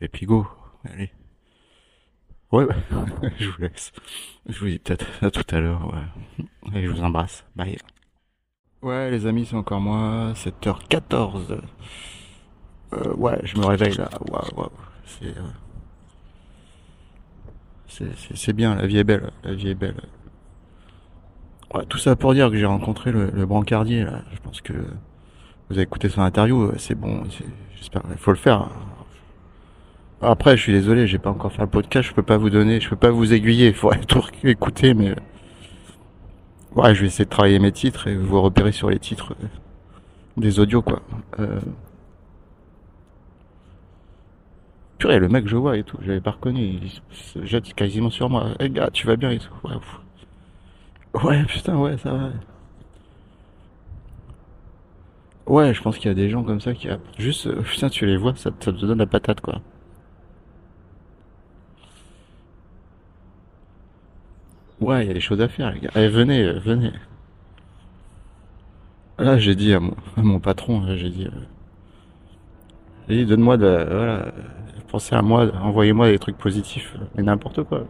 et, 0.01 0.05
et 0.05 0.07
puis 0.07 0.25
go, 0.25 0.47
allez. 0.85 1.11
Ouais, 2.51 2.63
ouais. 2.63 2.75
je 3.39 3.49
vous 3.49 3.61
laisse. 3.61 3.91
Je 4.47 4.59
vous 4.59 4.67
dis 4.67 4.79
peut-être 4.79 5.05
à 5.21 5.31
tout 5.31 5.43
à 5.55 5.59
l'heure. 5.59 5.93
Ouais. 5.93 6.75
Et 6.75 6.85
je 6.85 6.89
vous 6.89 7.01
embrasse. 7.01 7.45
Bye. 7.55 7.77
Ouais, 8.81 9.11
les 9.11 9.25
amis, 9.25 9.45
c'est 9.45 9.55
encore 9.55 9.81
moi. 9.81 10.33
7h14. 10.33 11.59
Euh, 12.93 13.13
ouais, 13.15 13.39
je 13.43 13.57
me 13.57 13.65
réveille 13.65 13.95
là. 13.95 14.09
Waouh, 14.29 14.55
waouh. 14.55 14.69
C'est, 15.05 15.35
euh, 18.05 18.11
c'est, 18.33 18.53
bien. 18.53 18.75
La 18.75 18.87
vie 18.87 18.97
est 18.97 19.03
belle. 19.03 19.31
La 19.43 19.53
vie 19.53 19.69
est 19.69 19.75
belle. 19.75 20.01
Ouais, 21.73 21.85
tout 21.85 21.97
ça 21.97 22.15
pour 22.15 22.33
dire 22.33 22.49
que 22.49 22.55
j'ai 22.55 22.65
rencontré 22.65 23.11
le, 23.11 23.29
le 23.29 23.45
brancardier 23.45 24.05
là. 24.05 24.21
Je 24.33 24.39
pense 24.39 24.61
que 24.61 24.71
vous 24.73 25.75
avez 25.75 25.81
écouté 25.81 26.07
son 26.07 26.21
interview. 26.21 26.71
C'est 26.77 26.95
bon. 26.95 27.23
J'espère. 27.75 28.03
Il 28.09 28.17
faut 28.17 28.31
le 28.31 28.37
faire. 28.37 28.69
Après, 30.21 30.57
je 30.57 30.63
suis 30.63 30.73
désolé, 30.73 31.05
j'ai 31.05 31.19
pas 31.19 31.29
encore 31.29 31.51
fait 31.51 31.61
le 31.61 31.67
podcast, 31.67 32.09
je 32.09 32.13
peux 32.13 32.23
pas 32.23 32.37
vous 32.37 32.49
donner, 32.49 32.79
je 32.79 32.89
peux 32.89 32.95
pas 32.95 33.11
vous 33.11 33.33
aiguiller, 33.33 33.67
il 33.67 33.73
faudrait 33.73 33.99
tout 34.07 34.23
écouter, 34.43 34.93
mais 34.93 35.13
ouais, 36.75 36.95
je 36.95 37.01
vais 37.01 37.07
essayer 37.07 37.25
de 37.25 37.29
travailler 37.29 37.59
mes 37.59 37.71
titres 37.71 38.07
et 38.07 38.15
vous 38.15 38.41
repérer 38.41 38.71
sur 38.71 38.89
les 38.89 38.99
titres 38.99 39.35
euh, 39.43 39.47
des 40.37 40.59
audios, 40.59 40.81
quoi. 40.81 41.01
Euh... 41.39 41.59
Purée, 44.97 45.19
le 45.19 45.29
mec, 45.29 45.47
je 45.47 45.55
vois 45.55 45.77
et 45.77 45.83
tout, 45.83 45.97
j'avais 46.01 46.21
pas 46.21 46.31
reconnu, 46.31 46.61
il 46.81 46.91
se 47.11 47.45
jette 47.45 47.71
quasiment 47.75 48.09
sur 48.09 48.29
moi. 48.29 48.49
Eh 48.59 48.69
gars, 48.71 48.89
tu 48.91 49.05
vas 49.05 49.15
bien 49.15 49.29
et 49.29 49.37
tout. 49.37 49.53
Ouais, 49.63 49.75
ouais 51.23 51.43
putain, 51.45 51.77
ouais, 51.77 51.97
ça 51.99 52.11
va. 52.11 52.31
Ouais, 55.45 55.73
je 55.73 55.81
pense 55.81 55.97
qu'il 55.97 56.07
y 56.07 56.11
a 56.11 56.15
des 56.15 56.29
gens 56.29 56.43
comme 56.43 56.59
ça 56.59 56.73
qui 56.73 56.89
juste, 57.19 57.47
euh, 57.47 57.61
putain, 57.61 57.89
tu 57.89 58.05
les 58.05 58.17
vois, 58.17 58.35
ça 58.35 58.51
te 58.51 58.69
donne 58.71 58.97
la 58.97 59.05
patate, 59.05 59.41
quoi. 59.41 59.61
Ouais, 64.79 65.03
il 65.05 65.07
y 65.07 65.11
a 65.11 65.13
des 65.13 65.19
choses 65.19 65.41
à 65.41 65.47
faire, 65.47 65.71
les 65.71 65.79
gars. 65.79 65.89
Allez, 65.95 66.09
venez, 66.09 66.43
euh, 66.43 66.59
venez. 66.59 66.91
Là, 69.19 69.37
j'ai 69.39 69.55
dit 69.55 69.73
à 69.73 69.79
mon, 70.17 70.39
patron, 70.39 70.81
là, 70.85 70.95
j'ai 70.95 71.09
dit, 71.09 71.25
euh, 71.25 71.31
dit, 73.09 73.25
donne-moi 73.25 73.57
de, 73.57 73.65
voilà, 73.65 74.27
euh, 74.27 74.31
pensez 74.87 75.15
à 75.15 75.23
moi, 75.23 75.51
envoyez-moi 75.61 76.09
des 76.11 76.19
trucs 76.19 76.37
positifs, 76.37 76.93
euh, 76.95 77.05
mais 77.15 77.23
n'importe 77.23 77.63
quoi. 77.63 77.83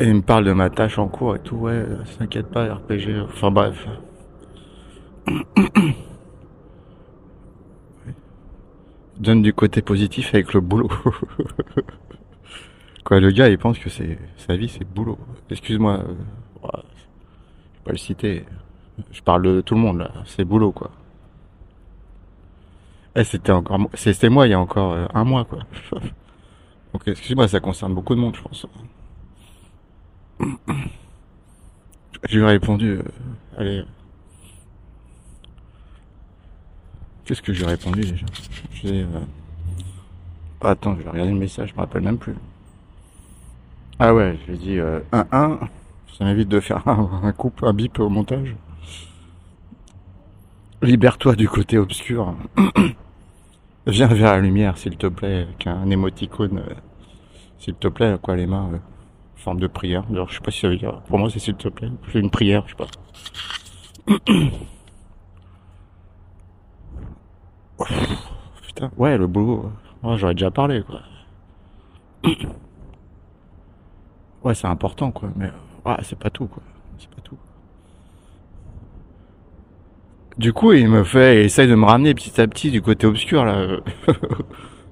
Et 0.00 0.06
il 0.08 0.14
me 0.14 0.22
parle 0.22 0.44
de 0.44 0.52
ma 0.52 0.68
tâche 0.70 0.98
en 0.98 1.06
cours 1.06 1.36
et 1.36 1.38
tout, 1.38 1.54
ouais, 1.56 1.72
euh, 1.72 1.98
t'inquiète 2.18 2.48
pas, 2.50 2.74
RPG, 2.74 3.22
enfin 3.24 3.52
bref. 3.52 3.86
Donne 9.18 9.42
du 9.42 9.52
côté 9.54 9.80
positif 9.80 10.34
avec 10.34 10.52
le 10.54 10.60
boulot. 10.60 10.90
Quoi, 13.04 13.20
le 13.20 13.30
gars, 13.30 13.48
il 13.48 13.58
pense 13.58 13.78
que 13.78 13.90
c'est 13.90 14.18
sa 14.36 14.56
vie, 14.56 14.68
c'est 14.68 14.84
boulot. 14.84 15.18
Excuse-moi, 15.50 15.98
euh, 15.98 16.14
je 16.62 16.66
vais 16.66 17.84
pas 17.84 17.92
le 17.92 17.98
citer. 17.98 18.44
Je 19.12 19.22
parle 19.22 19.42
de 19.42 19.60
tout 19.60 19.74
le 19.74 19.80
monde 19.80 19.98
là, 19.98 20.10
c'est 20.24 20.44
boulot 20.44 20.72
quoi. 20.72 20.90
Eh, 23.16 23.24
c'était 23.24 23.52
encore, 23.52 23.78
c'était 23.94 24.28
moi 24.28 24.46
il 24.46 24.50
y 24.50 24.54
a 24.54 24.60
encore 24.60 24.92
euh, 24.92 25.06
un 25.14 25.24
mois 25.24 25.44
quoi. 25.44 25.60
Donc 26.92 27.06
excuse-moi, 27.06 27.48
ça 27.48 27.60
concerne 27.60 27.94
beaucoup 27.94 28.14
de 28.14 28.20
monde, 28.20 28.36
je 28.36 28.42
pense. 28.42 28.66
Je 32.28 32.38
lui 32.38 32.44
ai 32.44 32.46
répondu, 32.46 32.90
euh, 32.90 33.02
allez, 33.58 33.84
qu'est-ce 37.24 37.42
que 37.42 37.52
je 37.52 37.60
lui 37.60 37.66
ai 37.66 37.70
répondu 37.70 38.00
déjà? 38.00 38.26
Je 38.72 38.88
lui 38.88 38.98
ai, 38.98 39.02
euh, 39.02 39.20
attends, 40.62 40.96
je 40.96 41.02
vais 41.02 41.10
regarder 41.10 41.32
le 41.32 41.38
message, 41.38 41.70
je 41.70 41.74
me 41.74 41.80
rappelle 41.80 42.02
même 42.02 42.18
plus. 42.18 42.34
Ah 43.98 44.12
ouais, 44.12 44.36
je 44.42 44.46
lui 44.50 44.54
ai 44.54 44.58
dit 44.58 44.78
euh, 44.80 45.00
1-1, 45.12 45.58
ça 46.18 46.24
m'évite 46.24 46.48
de 46.48 46.58
faire 46.58 46.86
un, 46.88 47.08
un 47.22 47.34
un 47.62 47.72
bip 47.72 47.98
au 48.00 48.08
montage. 48.08 48.56
Libère-toi 50.82 51.36
du 51.36 51.48
côté 51.48 51.78
obscur. 51.78 52.34
Viens 53.86 54.08
vers 54.08 54.32
la 54.32 54.40
lumière, 54.40 54.78
s'il 54.78 54.96
te 54.96 55.06
plaît, 55.06 55.42
avec 55.42 55.66
un 55.66 55.88
émoticône, 55.90 56.58
euh, 56.58 56.74
s'il 57.58 57.74
te 57.74 57.86
plaît, 57.88 58.16
quoi, 58.20 58.34
les 58.34 58.46
mains, 58.46 58.70
euh, 58.72 58.78
forme 59.36 59.60
de 59.60 59.66
prière. 59.68 60.04
Alors, 60.10 60.28
je 60.28 60.34
sais 60.34 60.40
pas 60.40 60.50
si 60.50 60.60
ça 60.60 60.68
veut 60.68 60.76
dire, 60.76 61.00
pour 61.02 61.18
moi, 61.18 61.30
c'est 61.30 61.38
s'il 61.38 61.54
te 61.54 61.68
plaît. 61.68 61.90
Fais 62.02 62.18
une 62.18 62.30
prière, 62.30 62.64
je 62.66 62.70
sais 62.70 62.76
pas. 62.76 62.88
Putain, 68.66 68.90
ouais, 68.96 69.16
le 69.16 69.26
boulot, 69.26 69.70
euh, 70.04 70.08
ouais, 70.10 70.18
j'aurais 70.18 70.34
déjà 70.34 70.50
parlé, 70.50 70.82
quoi. 70.82 71.00
Ouais, 74.44 74.54
c'est 74.54 74.66
important, 74.66 75.10
quoi, 75.10 75.30
mais, 75.36 75.50
ouais, 75.86 75.96
c'est 76.02 76.18
pas 76.18 76.30
tout, 76.30 76.46
quoi. 76.46 76.62
C'est 76.98 77.08
pas 77.08 77.22
tout. 77.22 77.38
Du 80.36 80.52
coup, 80.52 80.72
il 80.72 80.88
me 80.88 81.04
fait, 81.04 81.42
il 81.42 81.46
essaye 81.46 81.68
de 81.68 81.74
me 81.74 81.84
ramener 81.86 82.12
petit 82.14 82.40
à 82.40 82.46
petit 82.46 82.70
du 82.70 82.82
côté 82.82 83.06
obscur, 83.06 83.44
là. 83.44 83.78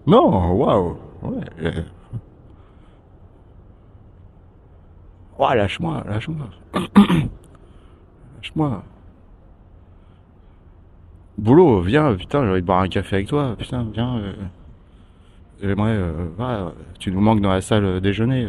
Non, 0.07 0.53
waouh, 0.55 0.97
ouais, 1.23 1.45
euh, 1.61 1.71
lâche-moi, 5.55 6.03
lâche-moi, 6.09 6.47
lâche-moi. 8.37 8.83
Boulot, 11.39 11.83
viens, 11.83 12.15
putain, 12.17 12.45
j'ai 12.45 12.51
envie 12.51 12.61
de 12.63 12.67
boire 12.67 12.81
un 12.81 12.89
café 12.89 13.17
avec 13.17 13.29
toi, 13.29 13.55
putain, 13.57 13.87
viens, 13.93 14.19
euh, 14.19 14.33
j'aimerais, 15.63 15.97
euh, 15.97 16.71
tu 16.99 17.13
nous 17.13 17.21
manques 17.21 17.41
dans 17.41 17.53
la 17.53 17.61
salle 17.61 18.01
déjeuner, 18.01 18.49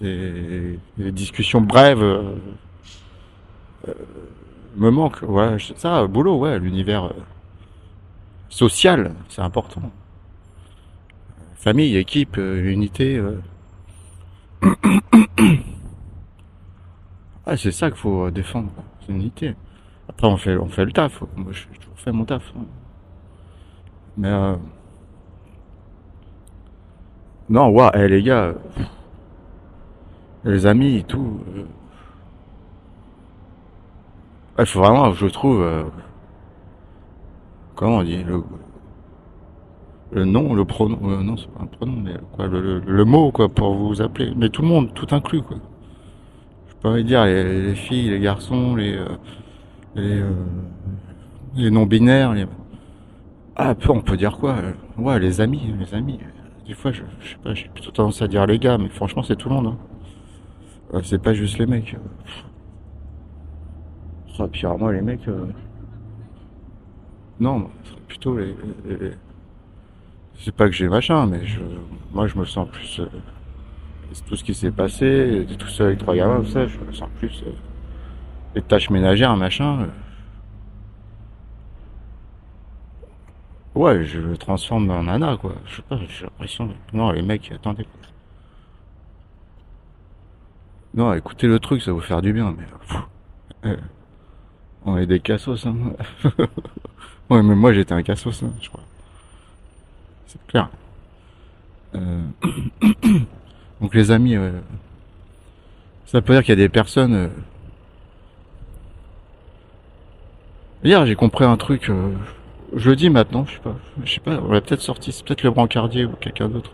des, 0.00 0.78
des 0.96 1.12
discussions 1.12 1.60
brèves, 1.60 2.02
euh, 2.02 2.34
me 4.76 4.90
manquent, 4.90 5.24
je- 5.58 5.74
ça, 5.76 6.06
boulot, 6.06 6.38
ouais, 6.38 6.58
l'univers 6.58 7.04
euh, 7.06 7.12
social, 8.48 9.14
c'est 9.28 9.42
important. 9.42 9.82
Famille, 11.56 11.96
équipe, 11.96 12.38
euh, 12.38 12.70
unité, 12.70 13.16
euh, 13.16 13.40
ah, 17.46 17.56
c'est 17.56 17.72
ça 17.72 17.90
qu'il 17.90 17.98
faut 17.98 18.26
euh, 18.26 18.30
défendre, 18.30 18.70
c'est 19.00 19.12
l'unité. 19.12 19.54
Après, 20.08 20.26
on 20.26 20.36
fait, 20.36 20.56
on 20.56 20.68
fait 20.68 20.84
le 20.84 20.92
taf, 20.92 21.22
moi, 21.36 21.52
j'ai 21.52 21.66
toujours 21.78 21.98
fait 21.98 22.12
mon 22.12 22.24
taf, 22.24 22.42
hein. 22.56 22.64
mais, 24.16 24.28
euh, 24.28 24.56
non, 27.50 27.70
ouais, 27.70 27.88
eh, 27.94 28.08
les 28.08 28.22
gars, 28.22 28.54
les 30.44 30.66
amis 30.66 30.96
et 30.96 31.02
tout, 31.02 31.40
euh, 31.56 31.64
il 34.58 34.66
faut 34.66 34.80
vraiment, 34.80 35.12
je 35.12 35.26
trouve, 35.26 35.62
euh, 35.62 35.84
comment 37.74 37.98
on 37.98 38.02
dit, 38.02 38.22
le, 40.12 40.24
nom, 40.24 40.54
le 40.54 40.64
pronom, 40.66 40.98
euh, 41.04 41.22
non, 41.22 41.36
c'est 41.38 41.48
pas 41.48 41.62
un 41.62 41.66
pronom, 41.66 42.00
mais 42.02 42.14
quoi, 42.32 42.48
le, 42.48 43.04
mot, 43.04 43.30
quoi, 43.32 43.48
pour 43.48 43.74
vous 43.74 44.02
appeler. 44.02 44.32
Mais 44.36 44.50
tout 44.50 44.62
le 44.62 44.68
monde, 44.68 44.92
tout 44.94 45.06
inclus, 45.12 45.42
quoi. 45.42 45.56
Je 46.68 46.74
peux 46.74 46.92
pas 46.92 47.02
dire 47.02 47.24
les, 47.24 47.62
les 47.62 47.74
filles, 47.74 48.10
les 48.10 48.20
garçons, 48.20 48.76
les, 48.76 48.94
euh, 48.94 49.06
les, 49.94 50.22
les 51.56 51.70
non-binaires, 51.70 52.34
les... 52.34 52.46
Ah, 53.56 53.74
on 53.88 54.00
peut 54.00 54.16
dire 54.16 54.36
quoi? 54.38 54.56
Ouais, 54.98 55.18
les 55.18 55.40
amis, 55.40 55.74
les 55.78 55.94
amis. 55.94 56.20
Des 56.68 56.74
fois, 56.74 56.92
je, 56.92 56.98
sais 56.98 57.36
pas, 57.42 57.54
j'ai 57.54 57.68
plutôt 57.68 57.90
tendance 57.90 58.20
à 58.20 58.28
dire 58.28 58.44
les 58.46 58.58
gars, 58.58 58.76
mais 58.76 58.90
franchement, 58.90 59.22
c'est 59.22 59.36
tout 59.36 59.48
le 59.48 59.54
monde, 59.54 59.68
hein. 59.68 59.78
Euh, 60.94 61.00
c'est 61.02 61.20
pas 61.20 61.32
juste 61.32 61.58
les 61.58 61.66
mecs. 61.66 61.96
Ah, 64.38 64.46
puis 64.52 64.66
alors, 64.66 64.78
moi, 64.78 64.92
les 64.92 65.00
mecs, 65.00 65.26
euh, 65.28 65.46
non, 67.40 67.70
plutôt 68.06 68.36
les, 68.36 68.54
C'est 70.34 70.54
pas 70.54 70.66
que 70.66 70.72
j'ai 70.74 70.88
machin, 70.88 71.26
mais 71.26 71.44
je, 71.46 71.60
moi, 72.12 72.26
je 72.26 72.38
me 72.38 72.44
sens 72.44 72.68
plus... 72.68 73.00
euh, 73.00 73.06
tout 74.26 74.36
ce 74.36 74.44
qui 74.44 74.54
s'est 74.54 74.70
passé, 74.70 75.46
tout 75.58 75.68
ça 75.68 75.84
avec 75.86 75.98
trois 75.98 76.14
gamins, 76.14 76.40
tout 76.40 76.50
ça, 76.50 76.66
je 76.66 76.78
me 76.78 76.92
sens 76.92 77.08
plus... 77.18 77.44
les 78.54 78.62
tâches 78.62 78.90
ménagères, 78.90 79.36
machin. 79.36 79.80
euh, 79.82 79.86
ouais, 83.74 84.04
je 84.04 84.20
le 84.20 84.36
transforme 84.36 84.90
en 84.90 85.04
nana, 85.04 85.36
quoi. 85.36 85.54
Je 85.66 85.76
sais 85.76 85.82
pas, 85.82 85.98
j'ai 86.08 86.24
l'impression... 86.24 86.68
Non, 86.92 87.10
les 87.12 87.22
mecs, 87.22 87.50
attendez. 87.52 87.86
Non, 90.94 91.12
écoutez 91.14 91.46
le 91.46 91.58
truc, 91.60 91.82
ça 91.82 91.90
va 91.90 91.94
vous 91.96 92.00
faire 92.00 92.22
du 92.22 92.32
bien, 92.32 92.54
mais... 92.56 93.70
euh, 93.70 93.76
on 94.84 94.96
est 94.96 95.06
des 95.06 95.20
cassos, 95.20 95.66
hein. 95.66 95.76
Ouais, 97.30 97.42
mais 97.42 97.54
moi, 97.54 97.72
j'étais 97.74 97.92
un 97.92 98.02
cassos, 98.02 98.42
hein, 98.42 98.52
je 98.60 98.68
crois. 98.70 98.84
C'est 100.26 100.44
clair. 100.46 100.68
Euh, 101.94 102.22
Donc 103.80 103.94
les 103.94 104.10
amis, 104.10 104.34
euh, 104.36 104.60
ça 106.06 106.20
peut 106.22 106.32
dire 106.34 106.42
qu'il 106.42 106.50
y 106.50 106.52
a 106.52 106.56
des 106.56 106.68
personnes... 106.68 107.14
euh, 107.14 107.28
Hier, 110.84 111.04
j'ai 111.06 111.16
compris 111.16 111.44
un 111.44 111.56
truc. 111.56 111.90
Je 112.74 112.90
le 112.90 112.96
dis 112.96 113.08
maintenant, 113.10 113.46
je 113.46 113.54
sais 113.54 113.60
pas. 113.60 113.76
Je 114.04 114.12
sais 114.12 114.20
pas, 114.20 114.40
on 114.40 114.50
l'a 114.52 114.60
peut-être 114.60 114.82
sorti, 114.82 115.12
c'est 115.12 115.24
peut-être 115.24 115.42
le 115.42 115.50
brancardier 115.50 116.04
ou 116.04 116.12
quelqu'un 116.12 116.48
d'autre. 116.48 116.72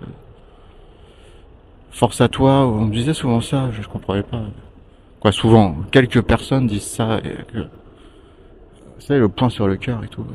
Force 1.91 2.21
à 2.21 2.29
toi, 2.29 2.67
on 2.67 2.87
me 2.87 2.93
disait 2.93 3.15
souvent 3.15 3.41
ça, 3.41 3.71
je, 3.71 3.87
comprenais 3.87 4.25
pas. 4.25 4.43
Quoi, 5.21 5.31
souvent, 5.31 5.77
quelques 5.93 6.23
personnes 6.23 6.67
disent 6.67 6.87
ça 6.87 7.19
et 7.19 7.45
que... 7.53 7.69
Savez, 8.99 9.21
le 9.21 9.29
point 9.29 9.51
sur 9.51 9.69
le 9.69 9.77
cœur 9.77 10.03
et 10.03 10.09
tout. 10.09 10.27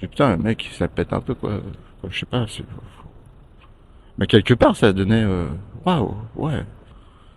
dis, 0.00 0.06
putain, 0.06 0.36
le 0.36 0.42
mec, 0.42 0.70
ça 0.72 0.88
pète 0.88 1.12
un 1.12 1.20
peu, 1.20 1.34
quoi. 1.34 1.60
Quoi, 2.00 2.10
je 2.10 2.20
sais 2.20 2.26
pas, 2.26 2.46
c'est... 2.48 2.64
Mais 4.18 4.26
quelque 4.26 4.54
part, 4.54 4.76
ça 4.76 4.92
donnait... 4.92 5.24
euh, 5.24 5.48
Waouh, 5.84 6.14
ouais. 6.36 6.64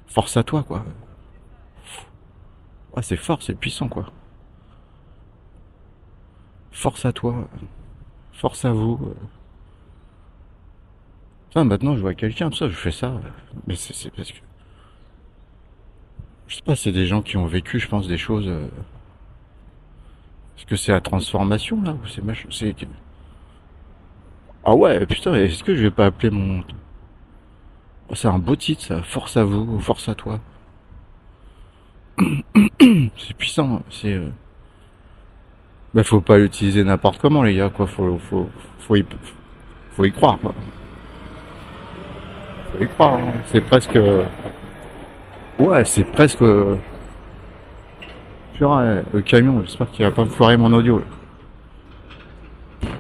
Force 0.08 0.38
à 0.38 0.44
toi, 0.44 0.64
quoi. 0.64 0.86
Ouais, 2.96 3.02
c'est 3.02 3.18
fort, 3.18 3.42
c'est 3.42 3.56
puissant, 3.56 3.88
quoi. 3.88 4.06
Force 6.74 7.06
à 7.06 7.14
toi. 7.14 7.48
Force 8.34 8.66
à 8.66 8.74
vous. 8.74 9.00
euh. 9.02 9.14
Putain, 11.50 11.64
maintenant, 11.66 11.96
je 11.96 12.02
vois 12.02 12.16
quelqu'un, 12.16 12.50
tout 12.50 12.58
ça, 12.58 12.68
je 12.68 12.76
fais 12.76 12.92
ça. 12.92 13.14
Mais 13.68 13.76
c'est 13.76 14.10
parce 14.12 14.32
que... 14.32 14.40
Je 16.48 16.56
sais 16.56 16.62
pas, 16.64 16.76
c'est 16.76 16.92
des 16.92 17.06
gens 17.06 17.22
qui 17.22 17.38
ont 17.38 17.46
vécu, 17.46 17.80
je 17.80 17.88
pense, 17.88 18.08
des 18.08 18.18
choses... 18.18 18.48
euh, 18.48 18.68
Est-ce 20.58 20.66
que 20.66 20.76
c'est 20.76 20.92
la 20.92 21.02
transformation, 21.02 21.82
là 21.82 21.94
Ou 21.94 22.08
c'est 22.08 22.24
machin 22.24 22.48
C'est... 22.52 22.76
Ah 24.66 24.76
ouais, 24.76 25.06
putain, 25.06 25.34
est-ce 25.36 25.64
que 25.64 25.76
je 25.76 25.84
vais 25.84 25.92
pas 25.92 26.08
appeler 26.08 26.30
mon... 26.32 26.64
Oh, 28.10 28.16
c'est 28.16 28.28
un 28.28 28.40
beau 28.40 28.56
titre, 28.56 28.82
ça. 28.84 29.04
Force 29.04 29.38
à 29.38 29.44
vous, 29.44 29.80
force 29.80 30.10
à 30.10 30.16
toi. 30.16 30.40
c'est 33.18 33.34
puissant, 33.38 33.84
c'est... 33.90 34.20
Euh... 35.94 35.98
Bah, 35.98 36.04
faut 36.04 36.22
pas 36.22 36.38
l'utiliser 36.38 36.84
n'importe 36.84 37.20
comment, 37.20 37.44
les 37.44 37.56
gars, 37.56 37.70
quoi. 37.70 37.88
Faut, 37.88 38.18
faut, 38.30 38.50
faut 38.80 38.96
y, 38.96 39.06
faut 39.92 40.06
y 40.06 40.12
croire, 40.12 40.40
quoi. 40.40 40.54
Faut 42.72 42.84
y 42.84 42.88
croire, 42.88 43.16
hein. 43.16 43.34
C'est 43.46 43.62
presque... 43.62 43.98
Ouais, 45.60 45.86
c'est 45.86 46.04
presque... 46.04 46.44
Purée, 48.54 49.02
le 49.14 49.22
camion, 49.22 49.62
j'espère 49.62 49.90
qu'il 49.92 50.06
va 50.06 50.12
pas 50.12 50.26
me 50.26 50.30
foirer 50.30 50.58
mon 50.58 50.72
audio, 50.74 51.00
là. 51.00 51.06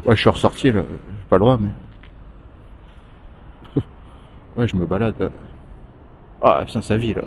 Ouais, 0.05 0.15
je 0.15 0.21
suis 0.21 0.29
ressorti, 0.29 0.71
là. 0.71 0.81
J'ai 0.81 1.27
pas 1.29 1.38
le 1.38 1.41
droit, 1.41 1.57
mais... 1.59 1.69
Ouais, 4.55 4.67
je 4.67 4.75
me 4.75 4.85
balade. 4.85 5.31
Ah, 6.41 6.63
putain, 6.65 6.81
sa 6.81 6.97
vie, 6.97 7.13
là. 7.13 7.23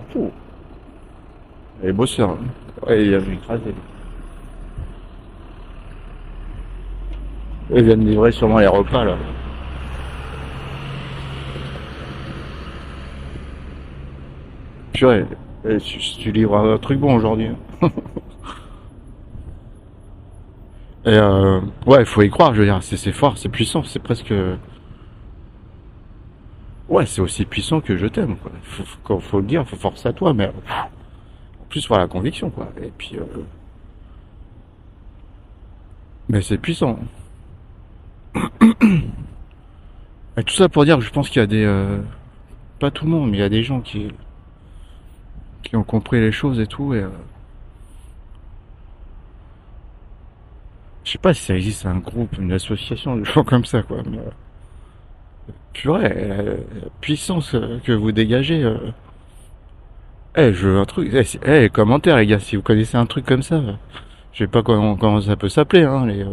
Elle 1.82 1.90
est 1.90 1.92
bosseur. 1.92 2.30
Hein. 2.30 2.38
Ouais, 2.86 3.04
il 3.04 3.14
a 3.14 3.18
écrasé. 3.18 3.74
Ils 7.74 7.82
viennent 7.82 8.06
livrer 8.06 8.32
sûrement 8.32 8.58
les 8.58 8.66
repas, 8.66 9.04
là. 9.04 9.16
Purée, 14.92 15.26
eh, 15.68 15.78
tu, 15.78 15.98
tu 15.98 16.32
livres 16.32 16.56
un 16.56 16.78
truc 16.78 16.98
bon 16.98 17.14
aujourd'hui. 17.16 17.48
Hein. 17.82 17.90
Et 21.06 21.10
euh, 21.10 21.60
ouais, 21.86 22.00
il 22.00 22.06
faut 22.06 22.22
y 22.22 22.30
croire, 22.30 22.52
je 22.52 22.60
veux 22.60 22.66
dire, 22.66 22.82
c'est 22.82 23.12
fort, 23.12 23.38
c'est 23.38 23.48
puissant, 23.48 23.84
c'est 23.84 24.00
presque... 24.00 24.34
Ouais, 26.88 27.06
c'est 27.06 27.20
aussi 27.20 27.44
puissant 27.44 27.80
que 27.80 27.96
je 27.96 28.06
t'aime, 28.06 28.36
quoi. 28.36 28.50
Faut, 28.62 29.20
faut, 29.20 29.40
le 29.40 29.46
dire, 29.46 29.66
faut 29.68 29.76
forcer 29.76 30.08
à 30.08 30.12
toi, 30.12 30.34
mais 30.34 30.48
en 30.48 31.64
plus 31.68 31.86
voir 31.86 32.00
la 32.00 32.08
conviction, 32.08 32.50
quoi. 32.50 32.68
Et 32.82 32.92
puis, 32.96 33.16
euh... 33.16 33.24
mais 36.28 36.42
c'est 36.42 36.58
puissant. 36.58 36.98
Et 40.38 40.44
tout 40.44 40.54
ça 40.54 40.68
pour 40.68 40.84
dire 40.84 40.98
que 40.98 41.04
je 41.04 41.10
pense 41.10 41.30
qu'il 41.30 41.40
y 41.40 41.42
a 41.42 41.46
des, 41.46 41.64
euh... 41.64 41.98
pas 42.78 42.90
tout 42.90 43.04
le 43.04 43.10
monde, 43.10 43.30
mais 43.30 43.38
il 43.38 43.40
y 43.40 43.44
a 43.44 43.48
des 43.48 43.62
gens 43.62 43.80
qui, 43.80 44.08
qui 45.62 45.76
ont 45.76 45.84
compris 45.84 46.20
les 46.20 46.32
choses 46.32 46.60
et 46.60 46.66
tout, 46.66 46.92
euh... 46.92 47.08
je 51.04 51.12
sais 51.12 51.18
pas 51.18 51.32
si 51.32 51.42
ça 51.42 51.54
existe 51.54 51.86
un 51.86 51.98
groupe, 51.98 52.36
une 52.38 52.52
association 52.52 53.16
de 53.16 53.24
gens 53.24 53.44
comme 53.44 53.64
ça, 53.64 53.82
quoi. 53.82 53.98
Mais, 54.10 54.18
euh, 54.18 54.30
la 55.86 56.14
puissance 57.00 57.54
que 57.84 57.92
vous 57.92 58.12
dégagez. 58.12 58.68
Eh, 60.36 60.52
je 60.52 60.68
veux 60.68 60.78
un 60.78 60.84
truc. 60.84 61.10
Eh, 61.14 61.64
eh, 61.64 61.68
commentaire, 61.70 62.16
les 62.16 62.26
gars, 62.26 62.40
si 62.40 62.56
vous 62.56 62.62
connaissez 62.62 62.96
un 62.96 63.06
truc 63.06 63.24
comme 63.24 63.42
ça. 63.42 63.60
Je 64.32 64.44
sais 64.44 64.48
pas 64.48 64.62
comment, 64.62 64.96
comment 64.96 65.20
ça 65.20 65.36
peut 65.36 65.48
s'appeler, 65.48 65.84
hein, 65.84 66.06
les. 66.06 66.24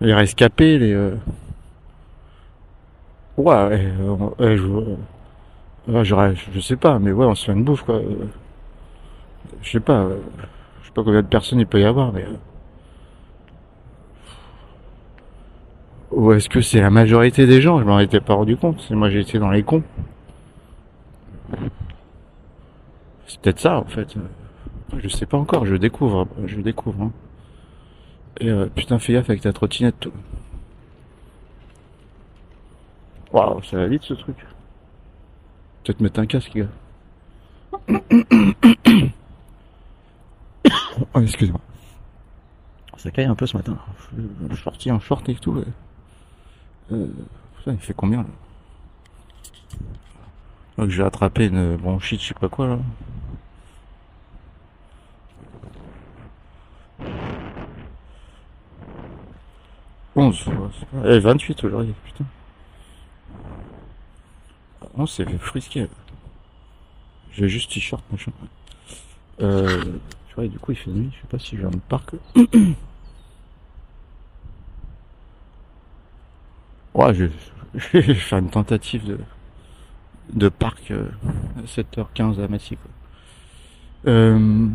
Les 0.00 0.14
rescapés, 0.14 0.78
les. 0.78 0.92
Euh... 0.92 1.14
Ouais, 3.36 3.92
je, 4.40 6.12
ouais, 6.14 6.34
je, 6.52 6.60
sais 6.60 6.76
pas, 6.76 6.98
mais 6.98 7.12
ouais, 7.12 7.26
on 7.26 7.34
se 7.34 7.46
fait 7.46 7.52
une 7.52 7.64
bouffe, 7.64 7.82
quoi. 7.82 8.00
Je 9.62 9.70
sais 9.70 9.80
pas, 9.80 10.08
je 10.82 10.86
sais 10.86 10.92
pas 10.92 11.04
combien 11.04 11.22
de 11.22 11.26
personnes 11.26 11.60
il 11.60 11.66
peut 11.66 11.80
y 11.80 11.84
avoir, 11.84 12.12
mais. 12.12 12.24
Ou 16.10 16.32
est-ce 16.32 16.48
que 16.48 16.60
c'est 16.60 16.80
la 16.80 16.90
majorité 16.90 17.46
des 17.46 17.60
gens? 17.60 17.78
Je 17.78 17.84
m'en 17.84 18.00
étais 18.00 18.20
pas 18.20 18.34
rendu 18.34 18.56
compte. 18.56 18.90
Moi 18.90 19.10
été 19.12 19.38
dans 19.38 19.50
les 19.50 19.62
cons. 19.62 19.82
C'est 23.26 23.40
peut-être 23.40 23.60
ça 23.60 23.78
en 23.78 23.84
fait. 23.84 24.14
Je 24.96 25.08
sais 25.08 25.26
pas 25.26 25.36
encore, 25.36 25.66
je 25.66 25.76
découvre. 25.76 26.26
Je 26.46 26.60
découvre. 26.60 27.02
Hein. 27.02 27.12
Et 28.40 28.48
euh, 28.50 28.66
putain 28.66 28.98
fais 28.98 29.14
gaffe 29.14 29.30
avec 29.30 29.42
ta 29.42 29.52
trottinette. 29.52 29.98
Tout. 30.00 30.12
Waouh, 33.32 33.62
ça 33.62 33.76
va 33.76 33.86
vite 33.86 34.02
ce 34.04 34.14
truc. 34.14 34.36
Peut-être 35.84 36.00
mettre 36.00 36.20
un 36.20 36.26
casque, 36.26 36.54
gars. 36.54 36.68
oh, 41.14 41.20
excuse-moi. 41.20 41.60
Ça 42.96 43.10
caille 43.10 43.26
un 43.26 43.34
peu 43.34 43.46
ce 43.46 43.56
matin. 43.56 43.78
Je 44.16 44.54
suis 44.54 44.62
sorti 44.64 44.90
en 44.90 44.98
short 44.98 45.28
et 45.28 45.34
tout. 45.34 45.62
Euh, 46.92 47.06
ça, 47.64 47.72
il 47.72 47.78
fait 47.78 47.94
combien 47.94 48.22
là? 48.22 48.28
Donc 50.78 50.90
j'ai 50.90 51.02
attrapé 51.02 51.46
une 51.46 51.76
bronchite, 51.76 52.20
je 52.22 52.28
sais 52.28 52.34
pas 52.34 52.48
quoi 52.48 52.68
là. 52.68 52.78
Onze, 60.18 60.44
eh, 61.04 61.20
28 61.20 61.62
aujourd'hui, 61.62 61.94
putain. 62.04 62.24
Non, 64.96 65.06
c'est 65.06 65.24
frisqué. 65.38 65.86
J'ai 67.30 67.48
juste 67.48 67.70
t-shirt, 67.70 68.02
machin. 68.10 68.32
Euh, 69.40 69.84
tu 70.28 70.34
vois, 70.34 70.48
du 70.48 70.58
coup, 70.58 70.72
il 70.72 70.76
fait 70.76 70.90
nuit, 70.90 71.10
je 71.14 71.20
sais 71.20 71.28
pas 71.28 71.38
si 71.38 71.56
viens 71.56 71.70
de 71.70 71.76
parc. 71.88 72.14
Ouais, 76.94 77.14
je, 77.14 77.26
je 77.74 77.98
vais 77.98 78.14
faire 78.14 78.38
une 78.40 78.50
tentative 78.50 79.04
de, 79.04 79.18
de 80.32 80.48
parc 80.48 80.90
euh, 80.90 81.04
à 81.56 81.62
7h15 81.62 82.42
à 82.42 82.48
Massy. 82.48 82.76
Quoi. 82.76 82.90
Euh... 84.10 84.66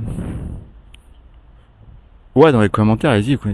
Ouais, 2.33 2.53
dans 2.53 2.61
les 2.61 2.69
commentaires, 2.69 3.11
allez-y, 3.11 3.37
quoi. 3.37 3.51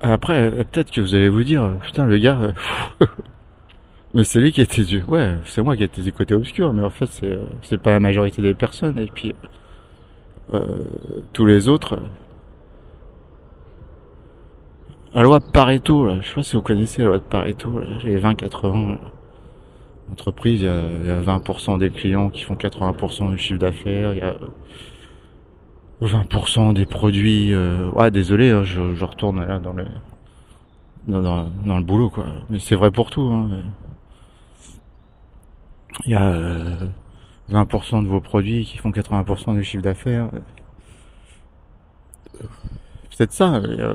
Après, 0.00 0.50
peut-être 0.50 0.90
que 0.90 1.02
vous 1.02 1.14
allez 1.14 1.28
vous 1.28 1.44
dire, 1.44 1.78
putain, 1.82 2.06
le 2.06 2.16
gars, 2.16 2.54
mais 4.14 4.24
c'est 4.24 4.40
lui 4.40 4.50
qui 4.50 4.62
était 4.62 4.82
du, 4.84 5.02
ouais, 5.02 5.36
c'est 5.44 5.60
moi 5.62 5.76
qui 5.76 5.84
étais 5.84 6.00
du 6.00 6.10
côté 6.10 6.34
obscur, 6.34 6.72
mais 6.72 6.82
en 6.82 6.90
fait, 6.90 7.06
c'est, 7.06 7.38
c'est 7.62 7.78
pas 7.78 7.90
la 7.90 8.00
majorité 8.00 8.40
des 8.40 8.54
personnes, 8.54 8.98
et 8.98 9.10
puis, 9.14 9.34
euh, 10.54 10.84
tous 11.34 11.44
les 11.44 11.68
autres, 11.68 11.98
la 15.14 15.22
loi 15.22 15.38
de 15.38 15.44
Pareto, 15.44 16.06
là, 16.06 16.18
je 16.22 16.28
sais 16.28 16.34
pas 16.34 16.42
si 16.42 16.56
vous 16.56 16.62
connaissez 16.62 17.02
la 17.02 17.08
loi 17.08 17.18
de 17.18 17.22
Pareto, 17.22 17.80
les 18.04 18.18
20-80 18.18 18.98
entreprises, 20.10 20.62
il 20.62 20.66
y, 20.66 21.10
a, 21.10 21.20
20% 21.20 21.78
des 21.78 21.90
clients 21.90 22.30
qui 22.30 22.42
font 22.42 22.54
80% 22.54 23.30
du 23.32 23.38
chiffre 23.38 23.58
d'affaires, 23.58 24.14
il 24.14 24.18
y 24.18 24.22
a 24.22 24.34
20% 26.06 26.74
des 26.74 26.86
produits. 26.86 27.52
Euh, 27.52 27.90
ouais, 27.90 28.10
désolé, 28.10 28.50
hein, 28.50 28.64
je, 28.64 28.94
je, 28.94 29.04
retourne 29.04 29.44
là 29.44 29.58
dans 29.58 29.72
le 29.72 29.86
dans, 31.06 31.50
dans, 31.64 31.78
le 31.78 31.84
boulot, 31.84 32.10
quoi. 32.10 32.26
Mais 32.50 32.58
c'est 32.58 32.76
vrai 32.76 32.90
pour 32.90 33.10
tout. 33.10 33.22
Hein, 33.22 33.62
il 36.06 36.12
y 36.12 36.14
a 36.14 36.22
euh, 36.22 36.86
20% 37.50 38.02
de 38.02 38.08
vos 38.08 38.20
produits 38.20 38.64
qui 38.64 38.78
font 38.78 38.90
80% 38.90 39.54
du 39.54 39.64
chiffre 39.64 39.82
d'affaires. 39.82 40.30
C'est 43.10 43.18
peut-être 43.18 43.32
ça. 43.32 43.54
Euh, 43.56 43.94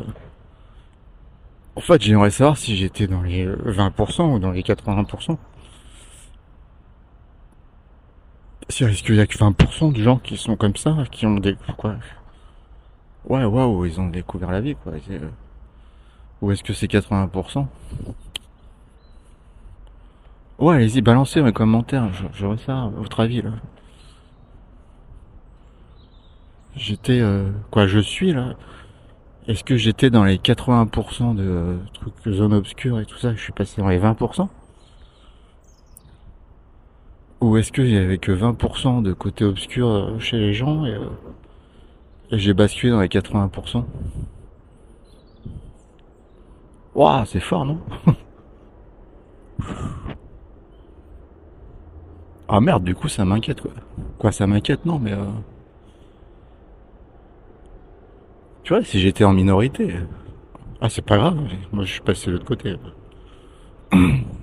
en 1.76 1.82
fait, 1.82 2.02
j'aimerais 2.02 2.32
savoir 2.32 2.58
si 2.58 2.76
j'étais 2.76 3.08
dans 3.08 3.22
les 3.22 3.46
20% 3.48 4.36
ou 4.36 4.40
dans 4.40 4.52
les 4.52 4.62
80%. 4.62 5.38
Si 8.70 8.84
est-ce 8.84 9.04
qu'il 9.04 9.16
y 9.16 9.20
a 9.20 9.28
que 9.28 9.38
20% 9.38 9.94
de 9.94 10.02
gens 10.02 10.18
qui 10.18 10.38
sont 10.38 10.56
comme 10.56 10.76
ça, 10.76 10.96
qui 11.12 11.26
ont 11.26 11.36
des 11.36 11.56
quoi 11.78 11.96
Ouais, 13.26 13.44
waouh, 13.44 13.86
ils 13.86 14.00
ont 14.00 14.08
découvert 14.08 14.52
la 14.52 14.62
vie 14.62 14.76
quoi. 14.76 14.94
Ou 16.42 16.52
est-ce 16.52 16.64
que 16.64 16.74
c'est 16.74 16.88
80% 16.88 17.68
Ouais, 20.60 20.76
allez-y, 20.76 21.02
balancez 21.02 21.42
mes 21.42 21.54
commentaires, 21.54 22.10
je 22.34 22.56
ça, 22.66 22.92
votre 22.96 23.20
avis 23.22 23.42
là. 23.42 23.52
J'étais 26.76 27.20
euh, 27.20 27.50
quoi, 27.72 27.88
je 27.88 28.00
suis 28.00 28.32
là 28.34 28.56
est-ce 29.50 29.64
que 29.64 29.78
j'étais 29.78 30.12
dans 30.12 30.26
les 30.26 30.38
80% 30.38 31.34
de 31.34 31.80
trucs 31.94 32.36
zone 32.36 32.54
obscure 32.54 33.00
et 33.00 33.06
tout 33.08 33.18
ça, 33.18 33.34
je 33.34 33.42
suis 33.42 33.52
passé 33.52 33.82
dans 33.82 33.90
les 33.90 33.98
20% 33.98 34.48
Ou 37.42 37.58
est-ce 37.58 37.72
que 37.72 37.82
avait 37.82 38.18
que 38.18 38.32
20% 38.32 39.02
de 39.02 39.14
côté 39.14 39.46
obscur 39.46 39.88
euh, 39.88 40.20
chez 40.20 40.38
les 40.38 40.54
gens 40.54 40.86
et, 40.86 40.94
euh, 40.94 41.06
et 42.32 42.38
j'ai 42.38 42.54
basculé 42.54 42.92
dans 42.92 43.00
les 43.00 43.08
80% 43.08 43.86
Waouh, 46.96 47.26
c'est 47.26 47.40
fort, 47.40 47.66
non? 47.66 47.80
Ah 52.52 52.60
merde, 52.62 52.84
du 52.84 52.96
coup 52.96 53.08
ça 53.08 53.26
m'inquiète 53.26 53.62
quoi. 53.62 53.72
Quoi, 54.18 54.32
ça 54.32 54.48
m'inquiète? 54.48 54.84
Non, 54.86 54.98
mais... 54.98 55.14
Euh... 55.14 55.24
Tu 58.64 58.74
vois, 58.74 58.84
si 58.84 59.00
j'étais 59.00 59.24
en 59.24 59.34
minorité, 59.34 59.96
ah 60.82 60.90
c'est 60.90 61.04
pas 61.06 61.18
grave, 61.18 61.38
moi 61.72 61.86
je 61.86 61.92
suis 61.92 62.02
passé 62.02 62.28
de 62.28 62.32
l'autre 62.34 62.46
côté. 62.46 62.76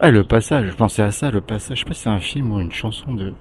Ah, 0.00 0.10
le 0.10 0.24
passage, 0.24 0.70
je 0.70 0.74
pensais 0.76 1.02
à 1.02 1.10
ça, 1.10 1.30
le 1.30 1.40
passage. 1.40 1.78
Je 1.78 1.82
sais 1.84 1.88
pas 1.88 1.94
si 1.94 2.02
c'est 2.02 2.08
un 2.10 2.20
film 2.20 2.52
ou 2.52 2.60
une 2.60 2.72
chanson 2.72 3.14
de. 3.14 3.32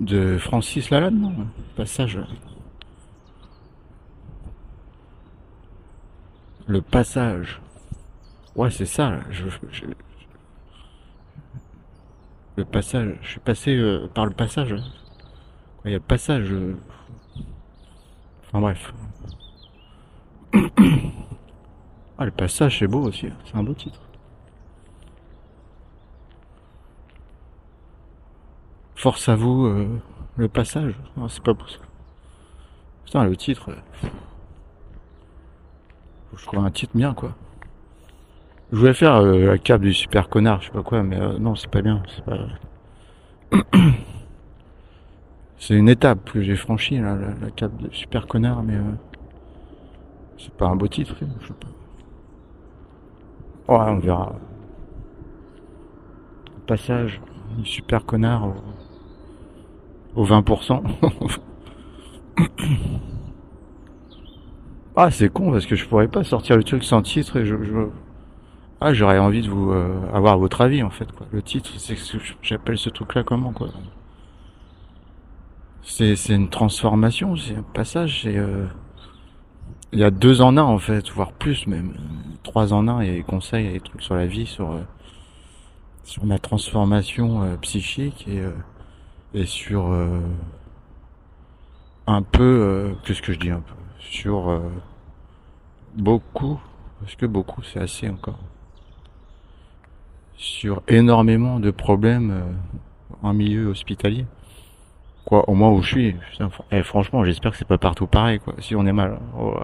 de 0.00 0.38
Francis 0.38 0.90
Lalanne, 0.90 1.20
non? 1.20 1.34
Passage. 1.76 2.18
Le 6.66 6.80
passage. 6.82 7.60
Ouais, 8.54 8.70
c'est 8.70 8.86
ça. 8.86 9.10
là. 9.10 9.20
Je, 9.30 9.44
le 12.56 12.64
passage. 12.64 13.14
Je 13.22 13.28
suis 13.28 13.40
passé 13.40 13.76
euh, 13.76 14.08
par 14.12 14.26
le 14.26 14.32
passage. 14.32 14.74
Il 15.84 15.90
y 15.90 15.94
a 15.94 15.98
le 15.98 16.02
passage. 16.02 16.50
euh. 16.50 16.76
Enfin 18.46 18.60
bref. 18.60 18.92
Ah, 22.18 22.24
le 22.24 22.30
passage, 22.30 22.78
c'est 22.78 22.86
beau 22.86 23.02
aussi. 23.02 23.26
hein. 23.26 23.36
C'est 23.44 23.56
un 23.56 23.62
beau 23.62 23.74
titre. 23.74 24.00
Force 28.96 29.28
à 29.28 29.36
vous, 29.36 29.66
euh, 29.66 30.00
le 30.36 30.48
passage. 30.48 30.94
Non, 31.18 31.28
c'est 31.28 31.42
pas 31.42 31.52
ça. 31.52 31.78
Putain, 33.04 33.24
le 33.24 33.36
titre. 33.36 33.70
euh, 33.70 34.08
Faut 36.30 36.36
que 36.36 36.40
je 36.40 36.46
trouve 36.46 36.64
un 36.64 36.70
titre 36.70 36.96
bien, 36.96 37.12
quoi. 37.12 37.34
Je 38.72 38.78
voulais 38.78 38.94
faire 38.94 39.16
euh, 39.16 39.46
la 39.46 39.58
cape 39.58 39.82
du 39.82 39.92
super 39.92 40.30
connard, 40.30 40.62
je 40.62 40.66
sais 40.66 40.72
pas 40.72 40.82
quoi, 40.82 41.02
mais 41.02 41.18
non, 41.38 41.54
c'est 41.54 41.70
pas 41.70 41.82
bien. 41.82 42.02
C'est 42.08 42.24
pas. 42.24 42.38
C'est 45.58 45.74
une 45.74 45.88
étape 45.88 46.30
que 46.30 46.42
j'ai 46.42 46.54
franchie, 46.54 46.98
là, 46.98 47.16
la, 47.40 47.50
cape 47.50 47.74
de 47.78 47.88
super 47.90 48.26
connard, 48.26 48.62
mais 48.62 48.78
c'est 50.36 50.52
pas 50.52 50.66
un 50.66 50.76
beau 50.76 50.86
titre, 50.86 51.16
je 51.40 51.46
sais 51.46 51.54
pas. 51.54 51.68
Ouais, 53.72 53.90
on 53.90 53.98
verra. 53.98 54.36
Passage 56.66 57.22
du 57.56 57.64
super 57.64 58.04
connard 58.04 58.52
au, 60.16 60.22
au 60.22 60.26
20%. 60.26 60.82
ah, 64.96 65.10
c'est 65.10 65.28
con 65.28 65.52
parce 65.52 65.66
que 65.66 65.76
je 65.76 65.86
pourrais 65.86 66.08
pas 66.08 66.24
sortir 66.24 66.56
le 66.56 66.64
truc 66.64 66.82
sans 66.84 67.02
titre 67.02 67.36
et 67.36 67.46
je, 67.46 67.54
ah, 68.80 68.92
j'aurais 68.92 69.18
envie 69.18 69.42
de 69.42 69.48
vous 69.48 69.72
euh, 69.72 69.94
avoir 70.12 70.38
votre 70.38 70.60
avis 70.60 70.82
en 70.82 70.90
fait 70.90 71.10
quoi. 71.12 71.26
Le 71.32 71.42
titre, 71.42 71.70
c'est 71.78 71.96
ce 71.96 72.18
que 72.18 72.22
j'appelle 72.42 72.78
ce 72.78 72.90
truc-là 72.90 73.22
comment 73.22 73.52
quoi. 73.52 73.68
C'est 75.82 76.16
c'est 76.16 76.34
une 76.34 76.50
transformation, 76.50 77.36
c'est 77.36 77.56
un 77.56 77.62
passage, 77.62 78.22
c'est 78.22 78.36
euh, 78.36 78.66
il 79.92 80.00
y 80.00 80.04
a 80.04 80.10
deux 80.10 80.42
en 80.42 80.56
un 80.56 80.62
en 80.62 80.78
fait, 80.78 81.08
voire 81.10 81.32
plus 81.32 81.66
même, 81.66 81.94
trois 82.42 82.72
en 82.72 82.88
un. 82.88 83.00
Des 83.00 83.22
conseils, 83.22 83.72
des 83.72 83.80
trucs 83.80 84.02
sur 84.02 84.14
la 84.14 84.26
vie, 84.26 84.46
sur 84.46 84.72
euh, 84.72 84.80
sur 86.04 86.24
ma 86.26 86.38
transformation 86.38 87.42
euh, 87.42 87.56
psychique 87.56 88.26
et 88.28 88.42
et 89.36 89.44
sur 89.44 89.92
euh, 89.92 90.20
un 92.06 92.22
peu 92.22 92.42
euh, 92.42 92.94
qu'est-ce 93.04 93.20
que 93.20 93.34
je 93.34 93.38
dis 93.38 93.50
un 93.50 93.60
peu? 93.60 93.74
Sur 94.00 94.48
euh, 94.48 94.60
beaucoup 95.94 96.58
est-ce 97.04 97.16
que 97.16 97.26
beaucoup 97.26 97.62
c'est 97.62 97.80
assez 97.80 98.08
encore. 98.08 98.38
Sur 100.36 100.82
énormément 100.88 101.60
de 101.60 101.70
problèmes 101.70 102.56
en 103.22 103.34
milieu 103.34 103.66
hospitalier. 103.66 104.24
Quoi 105.26 105.48
au 105.50 105.54
moins 105.54 105.70
où 105.70 105.82
je 105.82 105.88
suis 105.88 106.12
Putain, 106.12 106.50
eh, 106.70 106.82
franchement 106.82 107.22
j'espère 107.22 107.50
que 107.50 107.58
c'est 107.58 107.68
pas 107.68 107.78
partout 107.78 108.06
pareil 108.06 108.40
quoi. 108.40 108.54
Si 108.60 108.74
on 108.74 108.86
est 108.86 108.92
mal 108.92 109.18
oh, 109.38 109.54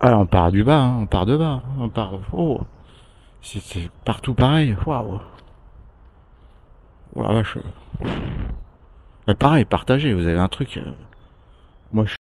ah 0.00 0.18
on 0.18 0.26
part 0.26 0.52
du 0.52 0.62
bas 0.62 0.82
hein, 0.82 0.98
on 1.00 1.06
part 1.06 1.24
de 1.24 1.38
bas 1.38 1.62
on 1.78 1.88
part 1.88 2.18
oh. 2.34 2.60
C'est 3.40 3.90
partout 4.04 4.34
pareil 4.34 4.76
waouh 4.84 5.20
oh 7.14 7.22
la 7.22 7.32
vache 7.34 7.58
Mais 9.26 9.34
pareil 9.34 9.64
partagez 9.64 10.14
vous 10.14 10.26
avez 10.26 10.38
un 10.38 10.48
truc 10.48 10.76
euh, 10.78 10.92
moi 11.92 12.04
je 12.06 12.14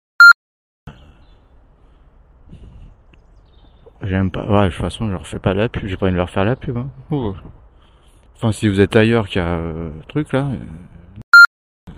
J'aime 4.03 4.29
pas. 4.31 4.45
Ouais, 4.45 4.65
de 4.65 4.69
toute 4.69 4.79
façon, 4.79 5.07
je 5.07 5.11
leur 5.11 5.25
fais 5.25 5.39
pas 5.39 5.53
la 5.53 5.69
pub. 5.69 5.85
J'ai 5.87 5.97
pas 5.97 6.05
envie 6.05 6.13
de 6.13 6.17
leur 6.17 6.29
faire 6.29 6.45
la 6.45 6.55
pub. 6.55 6.77
Hein. 6.77 6.89
Oh. 7.11 7.33
Enfin, 8.35 8.51
si 8.51 8.67
vous 8.67 8.79
êtes 8.79 8.95
ailleurs 8.95 9.27
qu'il 9.27 9.41
y 9.41 9.43
a 9.43 9.47
euh, 9.57 9.89
truc 10.07 10.31
là, 10.33 10.49
euh, 10.51 11.91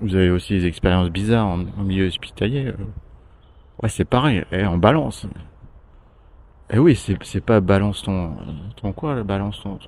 vous 0.00 0.14
avez 0.14 0.30
aussi 0.30 0.52
des 0.58 0.66
expériences 0.66 1.08
bizarres 1.08 1.46
en, 1.46 1.60
en 1.60 1.82
milieu 1.82 2.06
hospitalier. 2.06 2.66
euh. 2.66 2.74
Ouais, 3.82 3.88
c'est 3.88 4.04
pareil. 4.04 4.44
Eh, 4.52 4.66
on 4.66 4.76
balance. 4.76 5.26
Eh 6.70 6.78
oui, 6.78 6.94
c'est 6.94 7.16
c'est 7.24 7.40
pas 7.40 7.60
balance 7.60 8.02
ton 8.02 8.36
ton 8.76 8.92
quoi 8.92 9.14
là, 9.14 9.22
balance 9.24 9.60
ton 9.62 9.78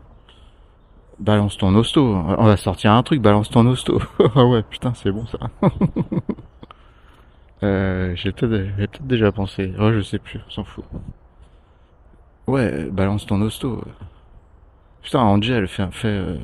balance 1.21 1.57
ton 1.57 1.75
hosto. 1.75 2.03
On 2.03 2.45
va 2.45 2.57
sortir 2.57 2.93
un 2.93 3.03
truc, 3.03 3.21
balance 3.21 3.51
ton 3.51 3.67
hosto. 3.67 4.01
Ah 4.35 4.45
ouais, 4.45 4.63
putain, 4.63 4.95
c'est 4.95 5.13
bon 5.13 5.27
ça. 5.27 5.39
Euh, 7.63 8.17
j'ai 8.17 8.33
peut-être 8.33 9.03
déjà 9.03 9.33
pensé. 9.33 9.75
Ouais, 9.79 9.93
je 9.93 10.01
sais 10.01 10.19
plus, 10.19 10.41
on 10.47 10.51
s'en 10.51 10.65
fout. 10.65 10.83
Ouais, 12.47 12.87
balance 12.87 13.27
ton 13.27 13.39
hosto. 13.43 13.85
Putain, 15.03 15.21
Angel 15.21 15.69
fait, 15.69 15.91
euh, 16.07 16.39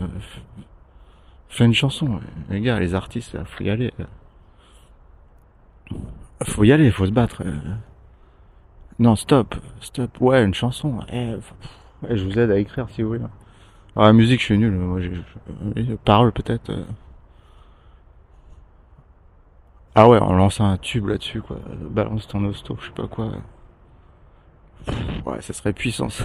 fait 1.48 1.64
une 1.64 1.72
chanson. 1.72 2.20
Les 2.50 2.60
gars, 2.60 2.78
les 2.78 2.94
artistes, 2.94 3.42
faut 3.46 3.64
y 3.64 3.70
aller. 3.70 3.94
Faut 6.44 6.64
y 6.64 6.72
aller, 6.72 6.90
faut 6.90 7.06
se 7.06 7.12
battre. 7.12 7.42
Non, 8.98 9.16
stop, 9.16 9.54
stop. 9.80 10.20
Ouais, 10.20 10.44
une 10.44 10.52
chanson. 10.52 10.98
Eh, 11.10 11.36
ouais, 12.02 12.16
je 12.16 12.24
vous 12.24 12.38
aide 12.38 12.50
à 12.50 12.58
écrire 12.58 12.90
si 12.90 13.00
vous 13.00 13.08
voulez. 13.08 13.20
Alors, 13.96 14.06
la 14.08 14.12
musique, 14.12 14.38
je 14.40 14.44
suis 14.44 14.58
nul. 14.58 14.70
Moi, 14.72 15.00
euh, 15.76 15.96
parole 16.04 16.32
peut-être. 16.32 16.70
euh. 16.70 16.84
Ah 19.96 20.08
ouais, 20.08 20.18
on 20.22 20.34
lance 20.34 20.60
un 20.60 20.76
tube 20.76 21.06
là-dessus, 21.08 21.40
quoi. 21.42 21.58
Balance 21.90 22.28
ton 22.28 22.44
hosto, 22.44 22.76
je 22.80 22.86
sais 22.86 22.92
pas 22.92 23.08
quoi. 23.08 23.32
Ouais, 25.24 25.40
ça 25.42 25.52
serait 25.52 25.72
puissant, 25.72 26.08
ça. 26.08 26.24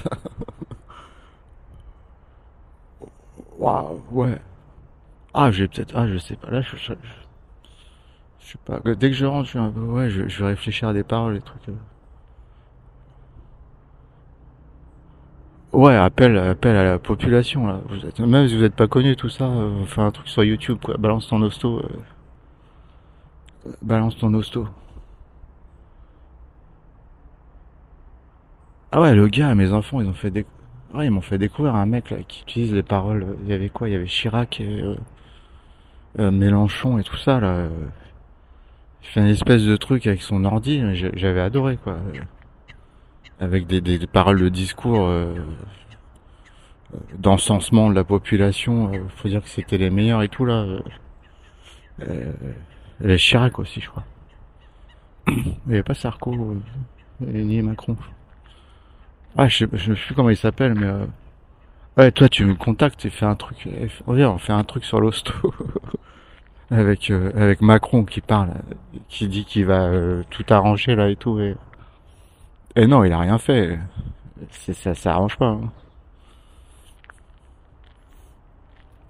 Waouh, 3.59 4.01
ouais. 4.11 4.39
Ah, 5.33 5.51
j'ai 5.51 5.67
peut-être, 5.67 5.93
ah, 5.95 6.07
je 6.07 6.17
sais 6.19 6.35
pas. 6.37 6.49
Là, 6.51 6.61
je, 6.61 6.77
je, 6.77 6.93
je- 6.93 7.25
sais 8.39 8.57
pas. 8.65 8.79
Dès 8.95 9.09
que 9.09 9.15
je 9.15 9.25
rentre, 9.25 9.45
je 9.45 9.49
suis 9.51 9.59
un 9.59 9.71
peu, 9.71 9.79
ouais, 9.81 10.09
je, 10.09 10.27
je 10.27 10.39
vais 10.43 10.49
réfléchir 10.49 10.87
à 10.89 10.93
des 10.93 11.03
paroles, 11.03 11.35
des 11.35 11.41
trucs. 11.41 11.61
Ouais, 15.73 15.95
appel, 15.95 16.37
appel 16.37 16.75
à 16.75 16.83
la 16.83 16.99
population, 16.99 17.65
là. 17.67 17.79
Vous 17.89 18.05
êtes, 18.05 18.19
même 18.19 18.47
si 18.47 18.57
vous 18.57 18.63
êtes 18.63 18.75
pas 18.75 18.87
connu, 18.87 19.15
tout 19.15 19.29
ça, 19.29 19.45
euh, 19.45 19.69
on 19.81 19.85
fait 19.85 20.01
un 20.01 20.11
truc 20.11 20.27
sur 20.27 20.43
YouTube, 20.43 20.77
quoi. 20.83 20.97
Balance 20.97 21.27
ton 21.29 21.41
hosto, 21.41 21.79
euh, 21.79 23.71
balance 23.81 24.17
ton 24.17 24.33
hosto. 24.33 24.67
Ah 28.91 29.01
ouais, 29.01 29.15
le 29.15 29.27
gars, 29.27 29.55
mes 29.55 29.71
enfants, 29.71 30.01
ils 30.01 30.07
ont 30.07 30.13
fait 30.13 30.31
des... 30.31 30.45
Ouais, 30.93 31.05
ils 31.05 31.11
m'ont 31.11 31.21
fait 31.21 31.37
découvrir 31.37 31.75
un 31.75 31.85
mec 31.85 32.09
là 32.09 32.17
qui 32.27 32.41
utilise 32.41 32.73
les 32.73 32.83
paroles. 32.83 33.37
Il 33.43 33.49
y 33.49 33.53
avait 33.53 33.69
quoi? 33.69 33.87
Il 33.87 33.93
y 33.93 33.95
avait 33.95 34.05
Chirac 34.07 34.59
et 34.59 34.81
euh, 34.81 34.95
euh, 36.19 36.31
Mélenchon 36.31 36.97
et 36.99 37.03
tout 37.03 37.15
ça 37.15 37.39
là. 37.39 37.47
euh. 37.47 37.69
Il 39.03 39.07
fait 39.07 39.21
une 39.21 39.27
espèce 39.27 39.63
de 39.63 39.75
truc 39.77 40.05
avec 40.07 40.21
son 40.21 40.43
ordi. 40.43 40.81
J'avais 41.15 41.39
adoré 41.39 41.77
quoi. 41.77 41.97
Avec 43.41 43.65
des, 43.67 43.81
des, 43.81 43.97
des 43.97 44.07
paroles 44.07 44.39
de 44.39 44.49
discours 44.49 45.07
euh, 45.07 45.33
d'encensement 47.17 47.89
de 47.89 47.95
la 47.95 48.03
population. 48.03 48.93
euh, 48.93 48.99
faut 49.17 49.27
dire 49.27 49.41
que 49.41 49.49
c'était 49.49 49.77
les 49.79 49.89
meilleurs 49.89 50.21
et 50.21 50.29
tout 50.29 50.45
là. 50.45 50.61
Euh, 50.63 50.79
euh, 52.07 52.31
les 52.99 53.17
Chirac 53.17 53.57
aussi, 53.57 53.81
je 53.81 53.89
crois. 53.89 54.03
Il 55.27 55.43
n'y 55.65 55.73
avait 55.73 55.83
pas 55.83 55.95
Sarko 55.95 56.33
euh, 56.33 56.61
ni 57.21 57.61
Macron. 57.63 57.97
Ah, 59.37 59.47
je 59.47 59.65
sais, 59.65 59.67
je 59.73 59.93
sais 59.95 59.99
plus 60.05 60.13
comment 60.15 60.29
il 60.29 60.37
s'appelle, 60.37 60.75
mais 60.75 60.85
euh, 60.87 61.05
ouais, 61.97 62.11
toi 62.11 62.29
tu 62.29 62.45
me 62.45 62.53
contactes 62.53 63.05
et 63.05 63.09
fais 63.09 63.25
un 63.25 63.35
truc. 63.35 63.67
On 64.05 64.15
on 64.19 64.37
fait 64.37 64.53
un 64.53 64.63
truc 64.63 64.83
sur 64.83 65.01
l'hosto 65.01 65.33
avec 66.69 67.09
avec 67.09 67.61
Macron 67.61 68.03
qui 68.03 68.21
parle, 68.21 68.49
qui 69.09 69.27
dit 69.27 69.45
qu'il 69.45 69.65
va 69.65 69.89
tout 70.29 70.45
arranger 70.49 70.95
là 70.95 71.09
et 71.09 71.15
tout. 71.15 71.39
Et, 71.39 71.55
et 72.75 72.87
non, 72.87 73.03
il 73.03 73.11
a 73.13 73.19
rien 73.19 73.37
fait. 73.37 73.79
C'est 74.51 74.73
ça, 74.73 74.95
ça 74.95 75.13
arrange 75.13 75.37
pas. 75.37 75.47
hein. 75.49 75.71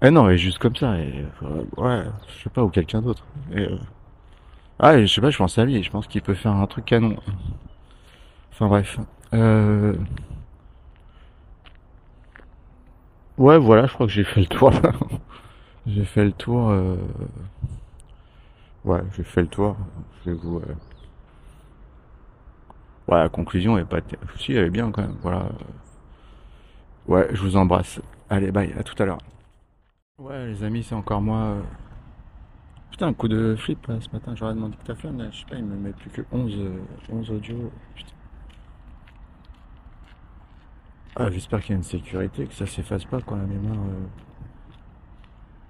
Et 0.02 0.10
non, 0.10 0.28
et 0.28 0.36
juste 0.36 0.58
comme 0.58 0.74
ça. 0.76 0.98
Et, 0.98 1.24
euh, 1.42 1.64
ouais, 1.76 2.04
je 2.36 2.42
sais 2.42 2.50
pas 2.50 2.62
ou 2.62 2.68
quelqu'un 2.68 3.00
d'autre. 3.02 3.24
Euh, 3.54 3.78
ah, 4.78 4.96
et 4.96 5.06
je 5.06 5.14
sais 5.14 5.20
pas, 5.20 5.30
je 5.30 5.38
pense 5.38 5.58
à 5.58 5.64
lui. 5.64 5.82
Je 5.82 5.90
pense 5.90 6.06
qu'il 6.06 6.22
peut 6.22 6.34
faire 6.34 6.52
un 6.52 6.66
truc 6.66 6.84
canon. 6.86 7.16
Enfin 8.52 8.68
bref. 8.68 8.98
Euh, 9.34 9.94
Ouais, 13.38 13.58
voilà, 13.58 13.86
je 13.86 13.92
crois 13.94 14.06
que 14.06 14.12
j'ai 14.12 14.24
fait 14.24 14.40
le 14.40 14.46
tour. 14.46 14.72
J'ai 15.86 16.04
fait 16.04 16.24
le 16.24 16.32
tour. 16.32 16.70
euh, 16.70 16.96
Ouais, 18.84 19.00
j'ai 19.16 19.22
fait 19.24 19.42
le 19.42 19.46
tour. 19.48 19.76
Je 20.24 20.30
vais 20.30 20.36
vous. 20.36 20.60
Euh, 23.12 23.22
la 23.24 23.28
conclusion 23.28 23.78
est 23.78 23.84
pas... 23.84 24.00
Si, 24.38 24.52
elle 24.52 24.66
est 24.66 24.70
bien 24.70 24.90
quand 24.90 25.02
même, 25.02 25.16
voilà. 25.22 25.48
Ouais, 27.06 27.28
je 27.32 27.42
vous 27.42 27.56
embrasse. 27.56 28.00
Allez, 28.30 28.50
bye, 28.52 28.72
à 28.78 28.82
tout 28.82 29.00
à 29.02 29.06
l'heure. 29.06 29.18
Ouais, 30.18 30.46
les 30.48 30.62
amis, 30.64 30.82
c'est 30.84 30.94
encore 30.94 31.20
moi. 31.20 31.38
euh. 31.38 31.62
Putain, 32.90 33.08
un 33.08 33.14
coup 33.14 33.28
de 33.28 33.56
flip 33.56 33.86
là, 33.86 34.00
ce 34.00 34.08
matin, 34.10 34.34
j'aurais 34.36 34.54
demandé 34.54 34.76
que 34.76 34.84
ta 34.84 34.94
flamme, 34.94 35.26
je 35.32 35.38
sais 35.40 35.46
pas, 35.46 35.56
il 35.56 35.64
me 35.64 35.76
met 35.76 35.92
plus 35.92 36.10
que 36.10 36.22
11, 36.30 36.54
euh, 36.58 36.78
11 37.10 37.30
audios. 37.30 37.72
Putain. 37.94 38.12
Ah, 41.16 41.30
j'espère 41.30 41.60
qu'il 41.60 41.70
y 41.70 41.72
a 41.74 41.76
une 41.76 41.82
sécurité, 41.82 42.46
que 42.46 42.54
ça 42.54 42.66
s'efface 42.66 43.04
pas 43.04 43.20
quand 43.20 43.36
la 43.36 43.44
mémoire. 43.44 43.76
euh. 43.76 44.06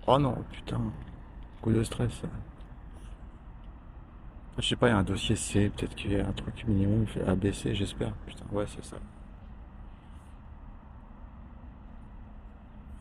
Oh 0.06 0.18
non, 0.18 0.36
putain, 0.52 0.80
coup 1.60 1.72
de 1.72 1.82
stress. 1.84 2.22
Je 4.58 4.68
sais 4.68 4.76
pas, 4.76 4.88
il 4.88 4.90
y 4.90 4.94
a 4.94 4.98
un 4.98 5.02
dossier 5.02 5.34
C, 5.34 5.70
peut-être 5.70 5.94
qu'il 5.94 6.12
y 6.12 6.20
a 6.20 6.28
un 6.28 6.32
truc 6.32 6.66
minimum, 6.66 7.06
fait 7.06 7.22
ABC, 7.26 7.74
j'espère. 7.74 8.12
Putain, 8.26 8.44
ouais, 8.52 8.66
c'est 8.66 8.84
ça. 8.84 8.96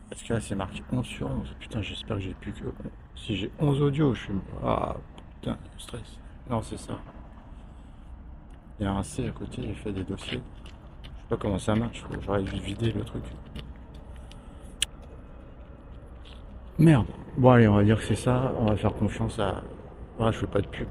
Parce 0.08 0.22
que 0.22 0.32
là, 0.32 0.40
c'est 0.40 0.54
marqué 0.54 0.82
11 0.90 1.06
sur 1.06 1.30
11. 1.30 1.54
Putain, 1.60 1.82
j'espère 1.82 2.16
que 2.16 2.22
j'ai 2.22 2.34
plus 2.34 2.52
que. 2.52 2.64
Si 3.14 3.36
j'ai 3.36 3.50
11 3.58 3.82
audios, 3.82 4.14
je 4.14 4.20
suis. 4.22 4.34
Ah, 4.64 4.96
putain, 5.40 5.58
stress. 5.78 6.18
Non, 6.48 6.62
c'est 6.62 6.78
ça. 6.78 6.98
Il 8.80 8.84
y 8.84 8.86
a 8.86 8.92
un 8.92 9.02
C 9.02 9.28
à 9.28 9.30
côté, 9.30 9.62
il 9.62 9.74
fait 9.74 9.92
des 9.92 10.04
dossiers. 10.04 10.40
Je 11.02 11.08
sais 11.08 11.28
pas 11.28 11.36
comment 11.36 11.58
ça 11.58 11.74
marche, 11.74 12.04
j'aurais 12.24 12.42
dû 12.42 12.58
vider 12.60 12.92
le 12.92 13.04
truc. 13.04 13.24
Merde. 16.78 17.06
Bon, 17.36 17.50
allez, 17.50 17.68
on 17.68 17.76
va 17.76 17.84
dire 17.84 17.98
que 17.98 18.04
c'est 18.04 18.16
ça. 18.16 18.52
On 18.58 18.66
va 18.66 18.76
faire 18.76 18.94
confiance 18.94 19.38
à. 19.38 19.62
Ah, 20.18 20.30
je 20.30 20.38
fais 20.38 20.46
pas 20.46 20.60
de 20.60 20.66
pub. 20.66 20.88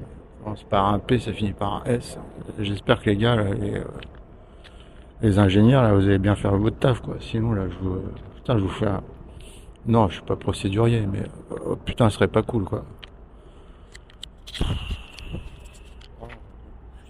Par 0.70 0.88
un 0.94 1.00
P, 1.00 1.20
ça 1.20 1.34
finit 1.34 1.54
par 1.54 1.74
un 1.76 1.84
S. 1.86 2.18
J'espère 2.60 3.00
que 3.02 3.10
les 3.10 3.18
gars, 3.18 3.36
là, 3.36 3.54
les, 3.54 3.76
euh, 3.78 3.84
les 5.22 5.38
ingénieurs, 5.40 5.84
là, 5.84 5.94
vous 5.94 6.06
allez 6.06 6.18
bien 6.18 6.36
faire 6.36 6.56
votre 6.58 6.78
taf, 6.80 7.00
quoi. 7.02 7.16
Sinon, 7.20 7.54
là, 7.54 7.70
je 7.70 7.78
vous. 7.78 8.02
Putain, 8.36 8.58
je 8.58 8.64
vous 8.64 8.70
fais 8.70 8.88
un. 8.88 9.02
Non, 9.86 10.08
je 10.10 10.16
suis 10.16 10.24
pas 10.24 10.36
procédurier, 10.36 11.06
mais. 11.08 11.24
euh, 11.52 11.76
putain, 11.86 12.10
ce 12.10 12.16
serait 12.16 12.28
pas 12.28 12.42
cool, 12.42 12.64
quoi. 12.66 12.84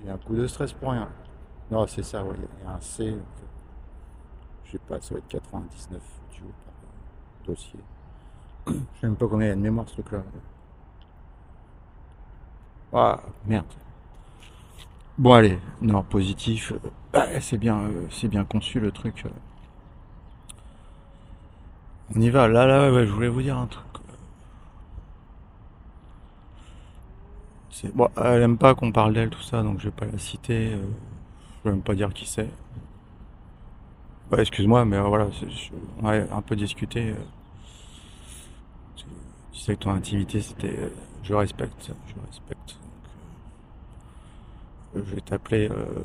J'ai 0.04 0.10
un 0.10 0.18
coup 0.18 0.36
de 0.36 0.48
stress 0.48 0.74
pour 0.74 0.92
rien. 0.92 1.08
Non, 1.70 1.88
c'est 1.88 2.04
ça, 2.04 2.24
ouais. 2.24 2.36
Il 2.60 2.66
y 2.66 2.68
a 2.70 2.76
un 2.76 2.82
C. 2.82 3.04
euh, 3.10 3.16
Je 4.66 4.72
sais 4.74 4.80
pas, 4.80 5.00
ça 5.02 5.14
va 5.14 5.20
être 5.20 5.28
99 5.28 6.02
audio 6.30 6.46
par 6.66 6.74
euh, 6.84 7.48
dossier. 7.48 7.80
Je 8.68 8.74
sais 9.00 9.08
même 9.08 9.16
pas 9.16 9.28
combien 9.28 9.48
il 9.48 9.50
y 9.50 9.54
a 9.54 9.56
de 9.56 9.62
mémoire 9.62 9.88
ce 9.88 9.94
truc-là. 9.94 10.24
Ah, 12.94 13.22
merde. 13.46 13.66
Bon, 15.18 15.34
allez, 15.34 15.58
non, 15.82 16.04
positif. 16.04 16.74
euh, 17.16 17.38
c'est 17.42 17.58
bien, 17.58 17.80
euh, 17.82 18.08
c'est 18.10 18.28
bien 18.28 18.44
conçu 18.46 18.80
le 18.80 18.92
truc. 18.92 19.24
euh. 19.26 19.30
On 22.16 22.22
y 22.22 22.30
va. 22.30 22.48
Là, 22.48 22.66
là, 22.66 22.92
ouais, 22.92 23.06
je 23.08 23.12
voulais 23.12 23.28
vous 23.30 23.42
dire 23.42 23.58
un 23.58 23.68
truc. 23.68 23.86
Bon, 27.96 28.10
elle 28.16 28.44
aime 28.44 28.58
pas 28.58 28.76
qu'on 28.76 28.92
parle 28.92 29.14
d'elle, 29.14 29.30
tout 29.30 29.42
ça, 29.42 29.64
donc 29.64 29.80
je 29.80 29.86
vais 29.86 29.92
pas 29.92 30.06
la 30.06 30.18
citer. 30.20 30.72
je 30.72 31.70
vais 31.70 31.72
même 31.76 31.82
pas 31.82 31.96
dire 31.96 32.14
qui 32.14 32.26
c'est. 32.26 32.50
Excuse-moi, 34.38 34.86
mais 34.86 35.00
voilà, 35.00 35.28
on 36.02 36.08
a 36.08 36.16
un 36.36 36.42
peu 36.42 36.56
discuté. 36.56 37.14
Tu 38.96 39.60
sais 39.60 39.76
que 39.76 39.80
ton 39.82 39.92
intimité, 39.92 40.42
c'était. 40.42 40.92
je 41.24 41.34
respecte, 41.34 41.92
je 42.08 42.14
respecte. 42.28 42.78
Je 44.96 45.00
vais 45.02 45.22
t'appeler. 45.22 45.70
euh, 45.70 46.04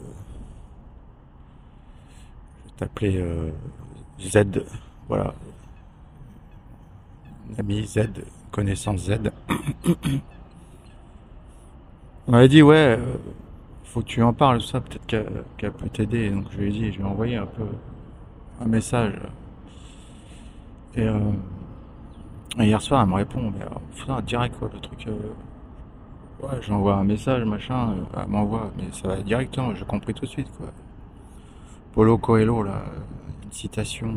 je 2.65 2.71
vais 2.71 2.77
t'appeler 2.77 3.17
euh, 3.19 3.51
Z. 4.21 4.65
Voilà. 5.09 5.35
Ami 7.59 7.87
Z, 7.87 8.11
connaissance 8.51 9.01
Z. 9.07 9.33
On 12.29 12.33
m'a 12.33 12.49
dit, 12.49 12.63
ouais, 12.63 12.97
euh, 12.99 13.15
faut 13.85 14.01
que 14.01 14.07
tu 14.07 14.23
en 14.23 14.33
parles, 14.33 14.61
ça, 14.63 14.81
peut-être 14.81 15.07
qu'elle 15.57 15.73
peut 15.73 15.89
t'aider. 15.89 16.31
Donc 16.31 16.47
je 16.53 16.59
lui 16.59 16.69
ai 16.69 16.73
dit, 16.73 16.93
je 16.93 17.01
ai 17.01 17.05
envoyé 17.05 17.37
un 17.37 17.47
peu 17.47 17.65
un 18.61 18.67
message. 18.67 19.15
Et, 20.95 21.03
euh, 21.03 21.19
et 22.59 22.65
hier 22.65 22.81
soir, 22.81 23.03
elle 23.03 23.09
me 23.09 23.15
répond, 23.15 23.51
mais 23.51 23.65
putain, 23.95 24.21
direct, 24.23 24.57
quoi, 24.59 24.71
le 24.73 24.81
truc. 24.81 25.07
Ouais, 26.43 26.63
j'envoie 26.63 26.95
un 26.97 27.05
message, 27.05 27.45
machin, 27.45 27.91
euh, 27.93 28.21
elle 28.23 28.29
m'envoie, 28.29 28.71
mais 28.77 28.85
ça 28.93 29.09
va 29.09 29.17
directement, 29.23 29.75
j'ai 29.75 29.85
compris 29.85 30.15
tout 30.15 30.25
de 30.25 30.31
suite, 30.31 30.51
quoi. 30.57 30.67
Paulo 31.93 32.19
Coelho, 32.19 32.63
là, 32.63 32.73
euh, 32.73 33.01
une 33.45 33.53
citation. 33.53 34.17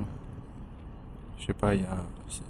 Je 1.39 1.45
sais 1.45 1.53
pas, 1.53 1.75
il 1.75 1.81
y 1.81 1.85
a. 1.85 1.97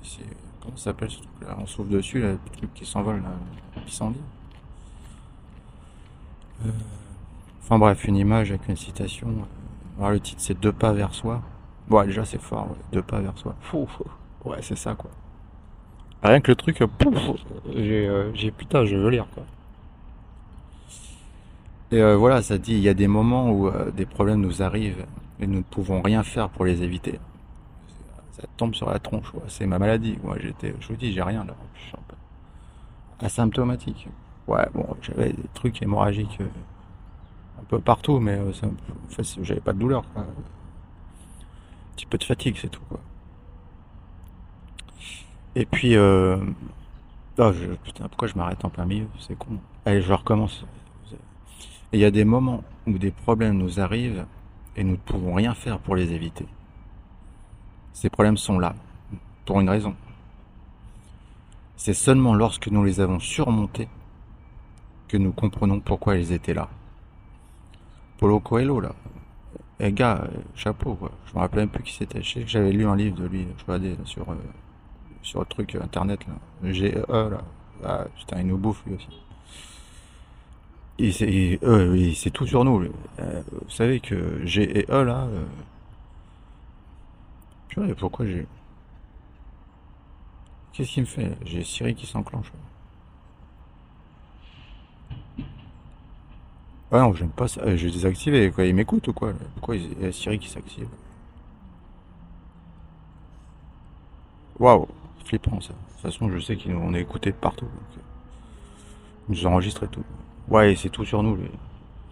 c'est- 0.04 0.24
comment 0.62 0.76
ça 0.76 0.86
s'appelle 0.86 1.12
ce 1.12 1.18
truc-là? 1.20 1.56
On 1.60 1.66
souffle 1.68 1.90
dessus, 1.90 2.20
là, 2.22 2.32
le 2.32 2.40
truc 2.58 2.74
qui 2.74 2.86
s'envole, 2.86 3.22
là, 3.22 3.82
qui 3.86 3.94
s'enlise. 3.96 4.18
Euh, 6.66 6.72
Enfin 7.62 7.78
bref, 7.78 8.04
une 8.06 8.16
image 8.16 8.50
avec 8.50 8.68
une 8.68 8.76
citation. 8.76 9.28
Alors 10.00 10.10
le 10.12 10.20
titre 10.20 10.42
c'est 10.42 10.60
Deux 10.60 10.72
pas 10.72 10.92
vers 10.92 11.14
soi. 11.14 11.42
Bon, 11.88 12.04
déjà 12.04 12.26
c'est 12.26 12.42
fort, 12.42 12.64
ouais. 12.72 12.78
Deux 12.92 13.04
pas 13.04 13.20
vers 13.20 13.38
soi. 13.38 13.56
Fou, 13.62 13.86
fou. 13.86 14.06
Ouais, 14.44 14.58
c'est 14.62 14.76
ça 14.78 14.96
quoi. 14.96 15.12
Rien 16.24 16.42
que 16.42 16.50
le 16.52 16.56
truc, 16.56 16.84
pouf, 16.98 17.14
j'ai, 17.76 18.08
euh, 18.08 18.34
j'ai 18.34 18.50
putain, 18.52 18.86
je 18.86 18.96
veux 18.98 19.10
lire 19.10 19.28
quoi. 19.36 19.44
Et 21.92 22.02
euh, 22.02 22.16
voilà, 22.16 22.42
ça 22.42 22.58
dit, 22.58 22.74
il 22.74 22.82
y 22.82 22.90
a 22.90 22.94
des 22.94 23.08
moments 23.08 23.50
où 23.52 23.68
euh, 23.68 23.92
des 23.92 24.06
problèmes 24.06 24.42
nous 24.42 24.62
arrivent 24.62 25.06
et 25.40 25.48
nous 25.48 25.58
ne 25.60 25.64
pouvons 25.64 26.02
rien 26.02 26.24
faire 26.24 26.50
pour 26.50 26.66
les 26.66 26.84
éviter. 26.84 27.20
Ça 28.32 28.44
tombe 28.58 28.76
sur 28.76 28.90
la 28.90 29.00
tronche, 29.00 29.32
c'est 29.48 29.66
ma 29.66 29.80
maladie. 29.80 30.18
Moi 30.24 30.38
j'étais, 30.40 30.74
je 30.80 30.88
vous 30.88 30.96
dis, 30.96 31.12
j'ai 31.12 31.24
rien 31.24 31.44
là. 31.46 31.56
Je 31.76 31.82
suis 31.82 31.94
un 31.96 32.02
peu 32.08 33.26
asymptomatique. 33.26 34.08
Ouais, 34.48 34.68
bon, 34.74 34.86
j'avais 35.02 35.34
des 35.34 35.48
trucs 35.54 35.82
hémorragiques 35.82 36.38
euh, 36.42 36.48
un 37.60 37.64
peu 37.66 37.80
partout, 37.80 38.20
mais 38.20 38.38
euh, 38.38 38.52
j'avais 39.42 39.60
pas 39.62 39.74
de 39.74 39.80
douleur. 39.80 40.04
Quoi. 40.14 40.24
Un 40.24 40.26
petit 41.96 42.06
peu 42.06 42.18
de 42.18 42.24
fatigue, 42.24 42.58
c'est 42.62 42.70
tout. 42.70 42.82
Quoi. 42.88 43.00
Et 45.56 45.66
puis, 45.66 45.96
euh... 45.96 46.38
ah, 47.40 47.52
je- 47.52 47.74
putain, 47.84 48.08
pourquoi 48.08 48.28
je 48.28 48.36
m'arrête 48.36 48.64
en 48.64 48.70
plein 48.70 48.86
milieu? 48.86 49.08
C'est 49.20 49.38
con. 49.38 49.58
Allez, 49.86 50.02
je 50.02 50.14
recommence. 50.14 50.66
Et 51.92 51.98
il 51.98 52.02
y 52.02 52.06
a 52.06 52.12
des 52.12 52.26
moments 52.26 52.64
où 52.88 52.98
des 52.98 53.12
problèmes 53.12 53.58
nous 53.58 53.80
arrivent 53.80 54.26
et 54.76 54.84
nous 54.84 54.92
ne 54.92 54.98
pouvons 54.98 55.34
rien 55.34 55.54
faire 55.54 55.80
pour 55.80 55.96
les 55.96 56.14
éviter. 56.14 56.46
Ces 57.94 58.10
problèmes 58.10 58.38
sont 58.38 58.60
là, 58.60 58.76
pour 59.46 59.60
une 59.60 59.70
raison. 59.70 59.96
C'est 61.76 61.94
seulement 61.94 62.34
lorsque 62.34 62.68
nous 62.68 62.84
les 62.84 63.00
avons 63.00 63.20
surmontés 63.20 63.88
que 65.08 65.18
nous 65.18 65.32
comprenons 65.32 65.80
pourquoi 65.80 66.18
ils 66.18 66.32
étaient 66.32 66.54
là. 66.54 66.70
Paulo 68.18 68.40
Coelho, 68.40 68.80
là. 68.80 68.94
Eh 69.80 69.92
gars, 69.94 70.28
chapeau, 70.56 70.94
quoi. 70.96 71.12
Je 71.26 71.34
me 71.34 71.40
rappelle 71.40 71.62
même 71.62 71.70
plus 71.70 71.84
qui 71.84 71.94
c'était. 71.94 72.22
Je 72.22 72.34
sais 72.34 72.42
que 72.42 72.50
j'avais 72.50 72.72
lu 72.72 72.86
un 72.86 72.96
livre 72.96 73.18
de 73.18 73.26
lui, 73.26 73.48
je 73.58 73.66
regardais 73.66 73.92
là, 73.92 74.06
sur, 74.06 74.30
euh, 74.30 74.36
sur 75.22 75.40
le 75.40 75.46
truc 75.46 75.74
internet, 75.76 76.20
là. 76.28 76.72
GE, 76.72 76.94
là. 77.08 77.42
Ah, 77.84 78.06
putain, 78.18 78.42
il 78.42 78.48
nous 78.48 78.58
bouffe, 78.58 78.84
lui 78.86 78.96
aussi. 78.96 79.08
Il 81.00 81.14
sait, 81.14 81.60
euh, 81.64 82.14
tout 82.34 82.46
sur 82.46 82.66
nous. 82.66 82.84
Euh, 83.20 83.42
vous 83.52 83.70
savez 83.70 84.02
que 84.02 84.46
G 84.46 84.80
et 84.80 84.86
E, 84.92 85.04
là... 85.04 85.24
Euh... 85.24 85.46
Purée, 87.70 87.96
pourquoi 87.96 88.26
j'ai... 88.26 88.46
Qu'est-ce 90.74 90.92
qu'il 90.92 91.04
me 91.04 91.08
fait? 91.08 91.38
J'ai 91.46 91.64
Siri 91.64 91.96
qui 91.96 92.06
s'enclenche. 92.06 92.52
Ouais, 96.92 97.00
non, 97.00 97.14
j'aime 97.14 97.30
pas 97.30 97.48
ça. 97.48 97.76
J'ai 97.76 97.92
désactivé, 97.92 98.52
quoi. 98.52 98.66
Il 98.66 98.76
m'écoute 98.76 99.08
ou 99.08 99.14
quoi 99.14 99.34
Pourquoi 99.56 99.78
il 99.78 100.02
y 100.02 100.06
a 100.06 100.12
Siri 100.12 100.38
qui 100.38 100.50
s'active? 100.50 100.88
Waouh, 104.60 104.88
flippant 105.26 105.62
ça. 105.62 105.70
De 105.70 105.74
toute 105.94 106.02
façon, 106.02 106.30
je 106.30 106.40
sais 106.40 106.58
qu'on 106.58 106.94
est 106.94 107.02
écouté 107.02 107.32
partout. 107.32 107.66
euh, 107.66 108.00
Il 109.30 109.36
nous 109.36 109.46
enregistre 109.46 109.84
et 109.86 109.88
tout. 109.88 110.04
Ouais, 110.50 110.76
c'est 110.76 110.90
tout 110.90 111.06
sur 111.06 111.22
nous, 111.24 111.36
le 111.36 111.50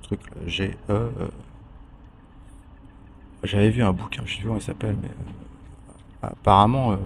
truc 0.04 0.19
là. 0.30 0.47
G, 0.47 0.78
E. 0.89 0.93
euh. 0.93 1.10
J'avais 3.43 3.69
vu 3.69 3.84
un 3.84 3.93
bouquin, 3.93 4.23
je 4.26 4.32
sais 4.32 4.38
plus 4.39 4.47
comment 4.47 4.60
il 4.60 4.63
s'appelle, 4.63 4.95
mais 5.02 5.10
euh, 5.10 6.28
apparemment, 6.30 6.93
euh, 6.93 6.97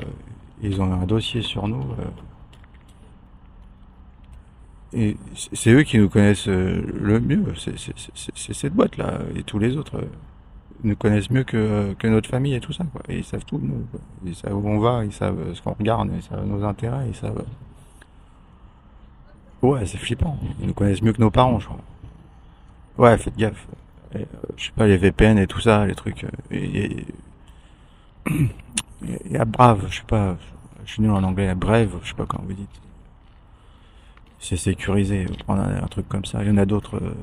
ils 0.61 0.81
ont 0.81 0.91
un 0.91 1.05
dossier 1.05 1.41
sur 1.41 1.67
nous. 1.67 1.81
euh, 1.99 2.05
et 4.93 5.15
c'est 5.53 5.71
eux 5.71 5.83
qui 5.83 5.97
nous 5.97 6.09
connaissent 6.09 6.47
le 6.47 7.19
mieux. 7.21 7.53
C'est 7.55 8.53
cette 8.53 8.73
boîte-là. 8.73 9.19
Et 9.35 9.43
tous 9.43 9.57
les 9.57 9.77
autres 9.77 10.03
nous 10.83 10.97
connaissent 10.97 11.29
mieux 11.29 11.45
que, 11.45 11.93
que 11.97 12.07
notre 12.07 12.29
famille 12.29 12.55
et 12.55 12.59
tout 12.59 12.73
ça. 12.73 12.83
Quoi. 12.91 13.01
Et 13.07 13.19
ils 13.19 13.23
savent 13.23 13.45
tout 13.45 13.57
de 13.57 13.67
nous. 13.67 13.85
Ils 14.25 14.35
savent 14.35 14.55
où 14.55 14.67
on 14.67 14.79
va, 14.79 15.05
ils 15.05 15.13
savent 15.13 15.53
ce 15.53 15.61
qu'on 15.61 15.73
regarde, 15.79 16.09
ils 16.13 16.21
savent 16.21 16.45
nos 16.45 16.63
intérêts, 16.65 17.07
ils 17.07 17.15
savent... 17.15 17.45
Ouais, 19.61 19.85
c'est 19.85 19.97
flippant. 19.97 20.37
Ils 20.59 20.67
nous 20.67 20.73
connaissent 20.73 21.01
mieux 21.01 21.13
que 21.13 21.21
nos 21.21 21.31
parents, 21.31 21.59
je 21.59 21.67
crois. 21.67 21.79
Ouais, 22.97 23.17
faites 23.17 23.37
gaffe. 23.37 23.67
Et, 24.15 24.25
je 24.57 24.65
sais 24.65 24.71
pas, 24.71 24.87
les 24.87 24.97
VPN 24.97 25.37
et 25.37 25.47
tout 25.47 25.61
ça, 25.61 25.85
les 25.85 25.95
trucs. 25.95 26.25
Et, 26.49 27.05
il 28.29 29.31
y 29.31 29.37
a 29.37 29.45
Brave, 29.45 29.87
je 29.89 29.97
sais 29.97 30.03
pas, 30.07 30.37
je 30.85 30.93
suis 30.93 31.01
nul 31.01 31.11
en 31.11 31.23
anglais, 31.23 31.53
Brave, 31.55 31.99
je 32.03 32.09
sais 32.09 32.15
pas 32.15 32.25
comment 32.25 32.43
vous 32.45 32.53
dites. 32.53 32.81
C'est 34.39 34.57
sécurisé, 34.57 35.25
prendre 35.45 35.61
un, 35.61 35.87
truc 35.87 36.09
comme 36.09 36.25
ça. 36.25 36.43
Il 36.43 36.49
y 36.49 36.51
en 36.51 36.57
a 36.57 36.65
d'autres, 36.65 36.97
euh, 36.97 37.15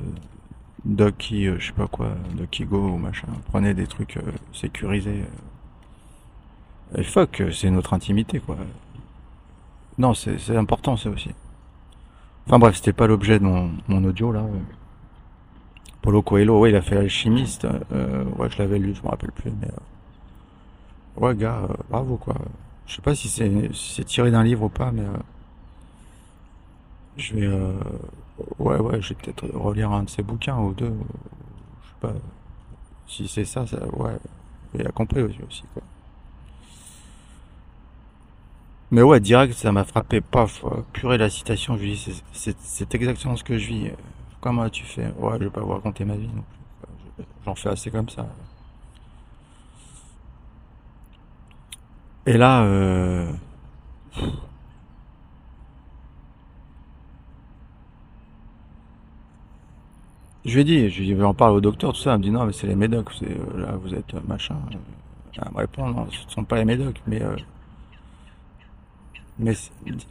Doki, 0.85 1.45
je 1.45 1.67
sais 1.67 1.73
pas 1.73 1.87
quoi, 1.87 2.11
Go 2.61 2.89
ou 2.91 2.97
machin. 2.97 3.27
Prenez 3.49 3.73
des 3.73 3.87
trucs 3.87 4.17
sécurisés. 4.53 5.23
Et 6.97 7.03
fuck, 7.03 7.43
c'est 7.51 7.69
notre 7.69 7.93
intimité, 7.93 8.39
quoi. 8.39 8.57
Non, 9.97 10.13
c'est 10.13 10.55
important, 10.55 10.95
ça 10.95 11.09
aussi. 11.09 11.31
Enfin 12.49 12.57
bref, 12.57 12.77
c'était 12.77 12.93
pas 12.93 13.05
l'objet 13.05 13.37
de 13.37 13.43
mon, 13.43 13.69
mon, 13.87 14.03
audio, 14.05 14.31
là. 14.31 14.43
Paulo 16.01 16.23
Coelho, 16.23 16.59
ouais, 16.59 16.71
il 16.71 16.75
a 16.75 16.81
fait 16.81 16.97
Alchimiste. 16.97 17.67
Euh, 17.91 18.23
ouais, 18.39 18.49
je 18.49 18.57
l'avais 18.57 18.79
lu, 18.79 18.95
je 18.95 19.03
me 19.03 19.07
rappelle 19.07 19.31
plus, 19.31 19.51
mais... 19.61 19.67
Euh, 19.67 21.21
ouais, 21.21 21.35
gars, 21.35 21.59
euh, 21.69 21.73
bravo, 21.91 22.17
quoi. 22.17 22.33
Je 22.87 22.95
sais 22.95 23.03
pas 23.03 23.13
si 23.13 23.29
c'est 23.29 23.71
si 23.71 24.03
tiré 24.03 24.31
d'un 24.31 24.43
livre 24.43 24.63
ou 24.63 24.69
pas, 24.69 24.91
mais... 24.91 25.03
je 27.17 27.35
vais... 27.35 27.47
ouais, 28.57 28.79
ouais, 28.79 28.99
je 28.99 29.09
vais 29.09 29.15
peut-être 29.21 29.47
relire 29.53 29.91
un 29.91 30.01
de 30.01 30.09
ses 30.09 30.23
bouquins 30.23 30.57
ou 30.57 30.73
deux. 30.73 30.95
je 31.83 31.87
sais 31.87 31.95
pas... 32.01 32.13
Si 33.07 33.27
c'est 33.27 33.45
ça, 33.45 33.67
ça... 33.67 33.77
Ouais, 33.95 34.17
il 34.73 34.87
a 34.87 34.91
compris 34.91 35.21
aussi, 35.21 35.37
aussi 35.47 35.65
quoi. 35.71 35.83
Mais 38.91 39.01
ouais, 39.03 39.19
direct, 39.19 39.53
ça 39.53 39.71
m'a 39.71 39.83
frappé. 39.83 40.21
Paf, 40.21 40.63
purée 40.93 41.17
la 41.17 41.29
citation. 41.29 41.77
Je 41.77 41.83
lui 41.83 41.91
dis, 41.93 42.23
c'est 42.33 42.95
exactement 42.95 43.35
ce 43.35 43.43
que 43.43 43.57
je 43.57 43.67
vis. 43.67 43.91
Comment 44.41 44.69
tu 44.69 44.83
fais 44.83 45.11
Ouais, 45.19 45.33
je 45.39 45.45
vais 45.45 45.49
pas 45.49 45.61
vous 45.61 45.73
raconter 45.73 46.05
ma 46.05 46.15
vie 46.15 46.27
non 46.27 46.43
plus. 46.43 47.25
J'en 47.45 47.55
fais 47.55 47.69
assez 47.69 47.91
comme 47.91 48.09
ça. 48.09 48.27
Et 52.25 52.37
là, 52.37 52.63
euh... 52.63 53.31
je 60.45 60.53
lui 60.53 60.61
ai 60.61 60.63
dit, 60.63 60.89
je 60.89 61.03
lui 61.03 61.11
ai 61.11 61.23
en 61.23 61.33
parle 61.33 61.53
au 61.53 61.61
docteur, 61.61 61.93
tout 61.93 61.99
ça. 61.99 62.13
Elle 62.13 62.19
me 62.19 62.23
dit 62.23 62.31
non, 62.31 62.45
mais 62.45 62.53
c'est 62.53 62.67
les 62.67 62.75
médocs. 62.75 63.11
Euh, 63.23 63.61
là, 63.61 63.71
vous 63.81 63.93
êtes 63.93 64.13
machin. 64.27 64.55
Elle 65.35 65.51
me 65.51 65.57
répond 65.57 65.87
non, 65.89 66.07
ce 66.11 66.25
ne 66.25 66.29
sont 66.29 66.43
pas 66.43 66.57
les 66.57 66.65
médocs, 66.65 67.01
mais 67.07 67.21
euh, 67.21 67.35
mais 69.39 69.53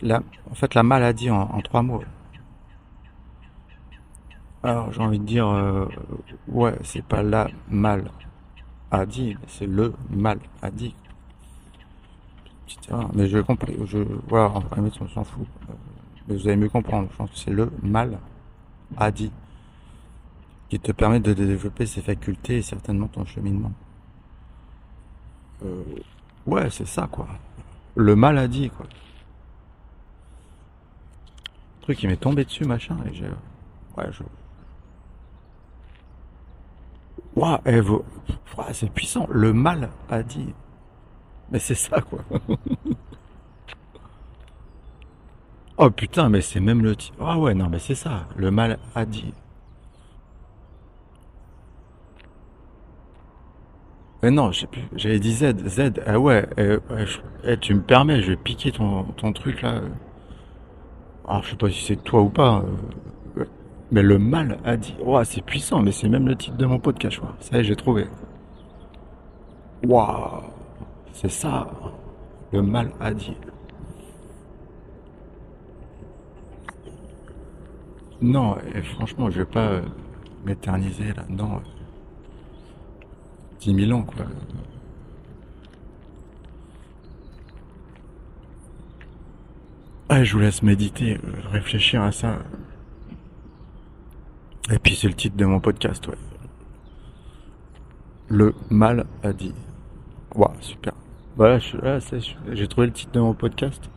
la, 0.01 0.23
en 0.51 0.55
fait, 0.55 0.75
la 0.75 0.83
maladie 0.83 1.31
en, 1.31 1.61
trois 1.61 1.83
mots. 1.83 2.03
Alors, 4.63 4.93
j'ai 4.93 5.01
envie 5.01 5.19
de 5.19 5.25
dire, 5.25 5.47
euh, 5.47 5.87
ouais, 6.49 6.75
c'est 6.83 7.05
pas 7.05 7.23
la 7.23 7.49
mal 7.69 8.11
a 8.91 9.05
dit, 9.05 9.37
c'est 9.47 9.67
le 9.67 9.93
mal. 10.11 10.39
Mais 13.15 13.29
je 13.29 13.39
comprends, 13.39 13.73
je, 13.85 13.99
voilà, 14.29 14.49
en 14.49 14.63
on 14.79 15.09
s'en 15.09 15.25
fout. 15.25 15.47
Euh, 15.69 15.73
mais 16.27 16.37
vous 16.37 16.49
allez 16.49 16.57
mieux 16.57 16.69
comprendre. 16.69 17.09
Je 17.13 17.17
pense 17.17 17.31
que 17.31 17.37
c'est 17.37 17.51
le 17.51 17.71
mal 17.83 18.19
a 18.97 19.11
dit 19.11 19.31
qui 20.71 20.81
te 20.81 20.93
permet 20.93 21.21
de 21.21 21.33
développer 21.33 21.87
ses 21.87 22.01
facultés 22.01 22.59
et 22.59 22.63
certainement 22.63 23.09
ton 23.09 23.25
cheminement. 23.25 23.73
Euh, 25.65 25.83
ouais, 26.47 26.69
c'est 26.71 26.87
ça, 26.87 27.09
quoi. 27.11 27.27
Le 27.95 28.17
mal 28.17 28.39
a 28.39 28.49
dit, 28.49 28.71
quoi 28.71 28.87
truc 31.89 32.03
il 32.03 32.11
m'est 32.11 32.17
tombé 32.17 32.45
dessus 32.45 32.67
machin 32.67 32.99
et 33.11 33.15
j'ai 33.15 33.25
ouais 33.97 34.05
je 34.11 34.23
Waouh, 37.35 37.59
eh, 37.67 37.81
c'est 38.73 38.91
puissant. 38.91 39.29
Le 39.31 39.53
mal 39.53 39.91
a 40.11 40.25
dit. 40.25 40.53
Mais 41.53 41.61
c'est 41.61 41.77
ça, 41.77 42.01
quoi. 42.01 42.19
oh 45.77 45.89
putain, 45.91 46.29
mais 46.29 46.41
c'est 46.41 46.59
même 46.59 46.83
le. 46.83 46.97
Ah 47.21 47.39
ouais, 47.39 47.55
non, 47.55 47.69
mais 47.69 47.79
c'est 47.79 47.95
ça. 47.95 48.27
Le 48.37 48.51
mal 48.51 48.79
a 48.97 49.05
dit. 49.05 49.33
Mais 54.25 54.33
non, 54.33 54.51
j'avais 54.97 55.21
dit 55.21 55.33
Z. 55.33 55.69
Z, 55.69 56.01
ah 56.07 56.19
ouais, 56.19 56.45
eh, 56.57 56.79
eh, 57.45 57.57
tu 57.57 57.75
me 57.75 57.83
permets, 57.83 58.21
je 58.21 58.31
vais 58.31 58.37
piquer 58.37 58.73
ton 58.73 59.33
truc 59.33 59.63
là. 59.63 59.81
Alors 61.29 61.43
je 61.43 61.51
sais 61.51 61.57
pas 61.57 61.69
si 61.71 61.85
c'est 61.85 62.03
toi 62.03 62.23
ou 62.23 62.31
pas, 62.31 62.65
euh, 63.37 63.45
mais 63.93 64.03
le 64.03 64.19
mal 64.19 64.59
a 64.65 64.79
dit. 64.79 64.97
C'est 65.25 65.45
puissant, 65.45 65.83
mais 65.83 65.93
c'est 65.93 66.09
même 66.09 66.27
le 66.27 66.35
titre 66.35 66.57
de 66.57 66.65
mon 66.65 66.79
podcast, 66.79 67.17
je 67.17 67.21
crois. 67.21 67.37
Ça 67.41 67.59
y 67.59 67.61
est, 67.61 67.65
j'ai 67.65 67.77
trouvé. 67.77 68.07
Waouh, 69.87 70.43
c'est 71.13 71.31
ça. 71.31 71.67
Le 72.51 72.63
mal 72.63 72.93
a 72.99 73.13
dit. 73.13 73.37
Non, 78.23 78.57
et 78.75 78.83
franchement, 78.83 79.29
je 79.31 79.41
vais 79.41 79.45
pas 79.45 79.69
euh, 79.69 79.83
m'éterniser 80.47 81.13
là-dedans. 81.15 81.61
10 83.61 83.87
000 83.87 83.99
ans, 83.99 84.03
quoi. 84.03 84.25
Ah, 90.11 90.25
je 90.25 90.33
vous 90.33 90.39
laisse 90.39 90.63
méditer, 90.63 91.19
euh, 91.23 91.33
réfléchir 91.53 92.03
à 92.03 92.13
ça. 92.13 92.39
Et 94.71 94.79
puis 94.79 94.97
c'est 94.97 95.07
le 95.07 95.13
titre 95.13 95.37
de 95.37 95.45
mon 95.45 95.61
podcast, 95.61 96.07
ouais. 96.09 96.17
Le 98.29 98.55
mal 98.71 99.05
a 99.23 99.35
dit. 99.35 99.55
Waouh, 100.35 100.55
super. 100.61 100.95
Voilà, 101.37 101.59
j'ai 101.59 102.69
trouvé 102.69 102.87
le 102.87 102.93
titre 102.93 103.13
de 103.13 103.21
mon 103.21 103.35
podcast. 103.35 103.91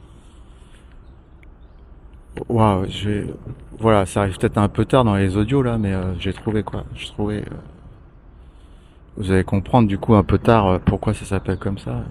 Waouh, 2.50 2.86
j'ai, 2.89 3.34
voilà, 3.80 4.06
ça 4.06 4.21
arrive 4.21 4.38
peut-être 4.38 4.58
un 4.58 4.69
peu 4.69 4.84
tard 4.84 5.06
dans 5.06 5.15
les 5.15 5.38
audios 5.38 5.62
là, 5.62 5.78
mais 5.78 5.93
euh, 5.93 6.13
j'ai 6.19 6.34
trouvé 6.34 6.62
quoi. 6.63 6.84
J'ai 6.93 7.08
trouvé. 7.08 7.38
Euh, 7.39 7.56
vous 9.15 9.32
allez 9.32 9.43
comprendre 9.45 9.88
du 9.88 9.97
coup 9.97 10.15
un 10.15 10.24
peu 10.24 10.38
tard 10.38 10.82
pourquoi 10.82 11.13
ça 11.13 11.24
s'appelle 11.26 11.58
comme 11.58 11.78
ça. 11.78 12.04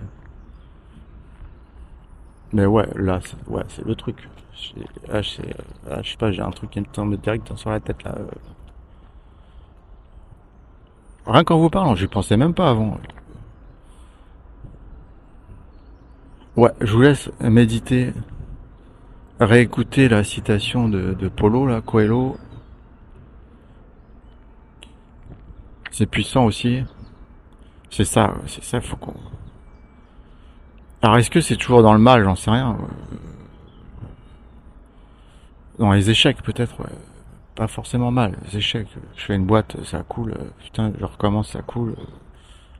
Mais 2.52 2.66
ouais, 2.66 2.88
là, 2.96 3.20
c'est, 3.22 3.48
ouais, 3.48 3.62
c'est 3.68 3.84
le 3.84 3.94
truc. 3.94 4.28
Là, 5.08 5.22
je 5.22 5.30
sais 5.30 6.16
pas, 6.18 6.32
j'ai 6.32 6.42
un 6.42 6.50
truc 6.50 6.70
qui 6.70 6.80
me 6.80 6.86
tombe 6.86 7.16
direct 7.16 7.56
sur 7.56 7.70
la 7.70 7.80
tête 7.80 8.02
là. 8.02 8.16
Rien 11.26 11.44
qu'en 11.44 11.58
vous 11.58 11.70
parlant, 11.70 11.94
j'y 11.94 12.06
pensais 12.08 12.36
même 12.36 12.54
pas 12.54 12.70
avant. 12.70 12.98
Ouais, 16.56 16.72
je 16.80 16.92
vous 16.92 17.02
laisse 17.02 17.30
méditer, 17.40 18.12
réécouter 19.38 20.08
la 20.08 20.24
citation 20.24 20.88
de, 20.88 21.14
de 21.14 21.28
Polo, 21.28 21.66
là, 21.66 21.80
Coelho. 21.80 22.36
C'est 25.90 26.06
puissant 26.06 26.44
aussi. 26.44 26.82
C'est 27.90 28.04
ça, 28.04 28.34
c'est 28.46 28.64
ça, 28.64 28.80
faut 28.80 28.96
qu'on 28.96 29.14
alors 31.02 31.16
est-ce 31.16 31.30
que 31.30 31.40
c'est 31.40 31.56
toujours 31.56 31.82
dans 31.82 31.92
le 31.92 31.98
mal? 31.98 32.24
J'en 32.24 32.36
sais 32.36 32.50
rien. 32.50 32.76
Dans 35.78 35.92
les 35.92 36.10
échecs 36.10 36.42
peut-être. 36.42 36.76
Pas 37.54 37.66
forcément 37.66 38.10
mal. 38.10 38.36
Les 38.46 38.58
échecs, 38.58 38.88
je 39.16 39.24
fais 39.24 39.34
une 39.34 39.44
boîte, 39.44 39.76
ça 39.84 40.02
coule. 40.02 40.34
Putain, 40.60 40.92
je 40.98 41.04
recommence, 41.04 41.50
ça 41.50 41.62
coule. 41.62 41.94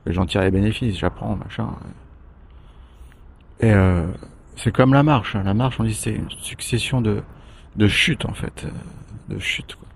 J'en 0.05 0.25
tire 0.25 0.41
les 0.41 0.51
bénéfices, 0.51 0.97
j'apprends, 0.97 1.35
machin. 1.35 1.67
Et 3.59 3.71
euh, 3.71 4.07
c'est 4.55 4.71
comme 4.71 4.93
la 4.93 5.03
marche. 5.03 5.35
Hein. 5.35 5.43
La 5.43 5.53
marche, 5.53 5.79
on 5.79 5.83
dit 5.83 5.93
c'est 5.93 6.13
une 6.13 6.31
succession 6.31 7.01
de, 7.01 7.21
de 7.75 7.87
chutes 7.87 8.25
en 8.25 8.33
fait. 8.33 8.65
De 9.29 9.39
chutes 9.39 9.75
quoi. 9.75 9.87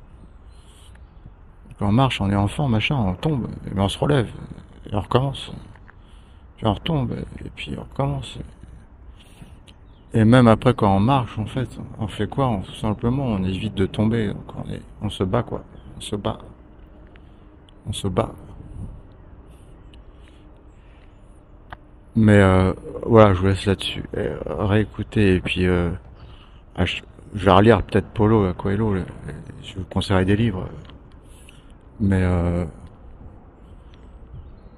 Quand 1.78 1.88
on 1.90 1.92
marche, 1.92 2.22
on 2.22 2.30
est 2.30 2.36
enfant, 2.36 2.70
machin, 2.70 2.96
on 2.96 3.16
tombe, 3.16 3.48
mais 3.74 3.82
on 3.82 3.90
se 3.90 3.98
relève. 3.98 4.30
Et 4.90 4.96
on 4.96 5.02
recommence. 5.02 5.52
On 6.64 6.74
retombe, 6.74 7.12
et 7.44 7.50
puis 7.56 7.76
on 7.78 7.82
recommence. 7.82 8.40
Et 10.14 10.24
même 10.24 10.48
après, 10.48 10.74
quand 10.74 10.96
on 10.96 11.02
marche, 11.02 11.38
en 11.38 11.46
fait, 11.46 11.68
on 12.00 12.08
fait 12.08 12.28
quoi? 12.28 12.48
On, 12.48 12.64
simplement, 12.64 13.26
on 13.26 13.44
évite 13.44 13.76
de 13.76 13.86
tomber. 13.86 14.30
Donc 14.30 14.46
on, 14.56 14.72
est, 14.72 14.82
on 15.02 15.10
se 15.10 15.24
bat, 15.26 15.44
quoi. 15.44 15.64
On 15.98 16.02
se 16.02 16.16
bat. 16.16 16.40
On 17.88 17.92
se 17.92 18.08
bat. 18.08 18.32
Mais 22.16 22.38
euh, 22.38 22.72
voilà, 23.06 23.34
je 23.34 23.42
vous 23.42 23.48
laisse 23.48 23.66
là-dessus. 23.66 24.04
Euh, 24.16 24.86
et 25.18 25.40
puis 25.42 25.68
euh, 25.68 25.92
je, 26.80 27.02
vais 27.34 27.52
relire 27.52 27.84
peut-être 27.84 28.08
Polo, 28.08 28.54
Coelho. 28.54 28.96
Je 29.64 29.76
vous 29.76 29.86
conseillerais 29.92 30.26
des 30.26 30.38
livres. 30.38 30.70
Mais... 32.00 32.24
Euh, 32.24 32.64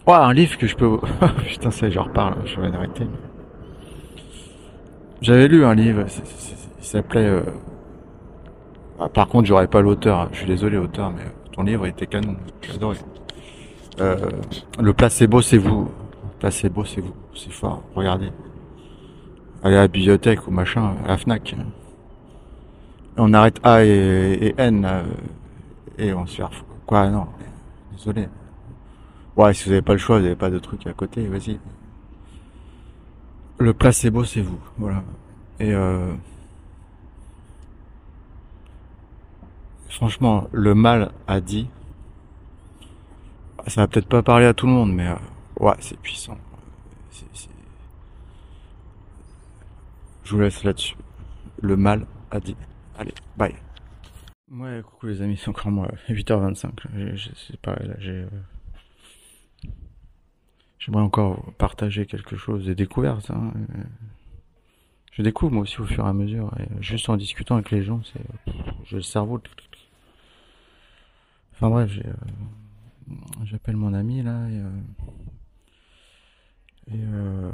Oh, 0.09 0.13
un 0.13 0.33
livre 0.33 0.57
que 0.57 0.67
je 0.67 0.75
peux... 0.77 0.99
Putain, 1.45 1.69
ça, 1.69 1.89
je 1.89 1.99
reparle, 1.99 2.35
je 2.45 2.61
vais 2.61 2.73
arrêter. 2.73 3.05
J'avais 5.21 5.49
lu 5.49 5.65
un 5.65 5.75
livre, 5.75 6.05
il 6.79 6.85
s'appelait... 6.85 7.27
Euh, 7.27 7.41
ah, 9.01 9.09
par 9.09 9.27
contre, 9.27 9.47
j'aurais 9.47 9.67
pas 9.67 9.81
l'auteur, 9.81 10.29
je 10.31 10.37
suis 10.37 10.47
désolé, 10.47 10.77
auteur, 10.77 11.11
mais 11.11 11.23
ton 11.51 11.63
livre 11.63 11.85
était 11.87 12.07
canon. 12.07 12.37
J'ai 12.61 12.75
adoré. 12.75 12.97
Euh, 13.99 14.29
le 14.79 14.93
placebo, 14.93 15.41
c'est 15.41 15.57
vous. 15.57 15.89
Le 16.23 16.39
placebo, 16.39 16.85
c'est 16.85 17.01
vous. 17.01 17.13
C'est 17.35 17.51
fort. 17.51 17.83
Regardez. 17.93 18.31
Allez 19.61 19.75
à 19.75 19.81
la 19.81 19.87
bibliothèque 19.89 20.47
ou 20.47 20.51
machin, 20.51 20.95
à 21.03 21.09
la 21.09 21.17
FNAC. 21.17 21.53
On 23.17 23.33
arrête 23.33 23.59
A 23.61 23.83
et, 23.83 23.89
et 23.89 24.55
N. 24.57 24.83
là, 24.83 25.03
et 25.97 26.13
on 26.13 26.25
se 26.25 26.37
fait... 26.37 26.47
Quoi, 26.85 27.09
non. 27.09 27.25
Désolé. 27.91 28.29
Ouais, 29.37 29.53
si 29.53 29.65
vous 29.65 29.69
n'avez 29.69 29.81
pas 29.83 29.93
le 29.93 29.99
choix, 29.99 30.17
vous 30.17 30.23
n'avez 30.23 30.35
pas 30.35 30.49
de 30.49 30.59
truc 30.59 30.85
à 30.87 30.93
côté, 30.93 31.27
vas-y. 31.27 31.59
Le 33.59 33.73
placebo, 33.73 34.23
c'est 34.23 34.41
vous. 34.41 34.59
Voilà. 34.77 35.03
Et 35.59 35.73
euh, 35.73 36.13
franchement, 39.89 40.47
le 40.51 40.73
mal 40.75 41.11
a 41.27 41.39
dit. 41.41 41.67
Ça 43.67 43.81
va 43.81 43.87
peut-être 43.87 44.07
pas 44.07 44.23
parler 44.23 44.45
à 44.45 44.53
tout 44.53 44.65
le 44.65 44.71
monde, 44.73 44.93
mais 44.93 45.07
euh, 45.07 45.15
ouais, 45.59 45.73
c'est 45.79 45.99
puissant. 45.99 46.37
Je 50.23 50.35
vous 50.35 50.41
laisse 50.41 50.63
là-dessus. 50.63 50.95
Le 51.61 51.77
mal 51.77 52.05
a 52.31 52.39
dit. 52.39 52.55
Allez, 52.97 53.13
bye. 53.37 53.55
Ouais, 54.51 54.81
coucou 54.83 55.07
les 55.07 55.21
amis, 55.21 55.37
c'est 55.37 55.49
encore 55.49 55.71
moi. 55.71 55.87
8h25. 56.09 56.71
J'ai- 56.95 57.15
j'ai- 57.15 57.31
C'est 57.35 57.59
pareil, 57.59 57.87
là, 57.87 57.93
j'ai. 57.99 58.25
Euh, 60.77 60.85
J'aimerais 60.85 61.03
encore 61.03 61.43
partager 61.57 62.05
quelque 62.05 62.37
chose, 62.37 62.65
des 62.65 62.75
découvertes. 62.75 63.29
Hein. 63.31 63.51
euh, 63.75 63.83
Je 65.11 65.21
découvre 65.21 65.53
moi 65.53 65.63
aussi 65.63 65.79
au 65.81 65.85
fur 65.85 66.05
et 66.05 66.09
à 66.09 66.13
mesure. 66.13 66.53
Juste 66.79 67.09
en 67.09 67.17
discutant 67.17 67.55
avec 67.55 67.71
les 67.71 67.83
gens, 67.83 68.01
c'est 68.03 68.21
j'ai 68.85 68.97
le 68.97 69.01
cerveau. 69.01 69.41
Enfin 71.53 71.69
bref, 71.69 71.91
euh, 72.05 72.13
j'appelle 73.45 73.75
mon 73.77 73.93
ami 73.93 74.21
là 74.21 74.47
et, 74.49 74.59
euh, 74.59 74.69
et 76.91 76.99
euh, 77.03 77.51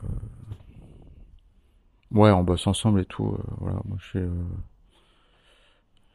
ouais, 2.12 2.32
on 2.32 2.44
bosse 2.44 2.68
ensemble 2.68 3.02
et 3.02 3.06
tout. 3.06 3.28
euh, 3.38 3.44
voilà, 3.60 3.80
moi 3.86 3.98
je 4.00 4.06
suis, 4.08 4.20
euh, 4.20 4.30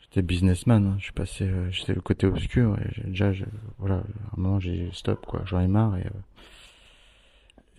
j'étais 0.01 0.23
businessman. 0.23 0.87
hein, 0.87 0.97
je 0.99 1.05
suis 1.05 1.13
passé, 1.13 1.45
euh, 1.49 1.71
j'étais 1.71 1.95
le 1.95 2.01
côté 2.01 2.27
obscur 2.27 2.77
et 2.79 3.09
déjà, 3.09 3.33
voilà, 3.79 3.97
à 3.97 3.99
un 4.37 4.41
moment 4.41 4.61
j'ai 4.61 4.91
stop 4.93 5.25
quoi, 5.27 5.43
j'en 5.47 5.61
ai 5.61 5.69
marre 5.69 5.97
et 5.97 6.07
euh, 6.07 6.11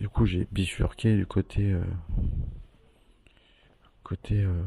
du 0.00 0.08
coup 0.08 0.26
j'ai 0.26 0.48
bifurqué 0.50 1.16
du 1.16 1.26
côté. 1.26 1.72
euh, 1.72 1.82
Côté, 4.02 4.42
euh, 4.44 4.62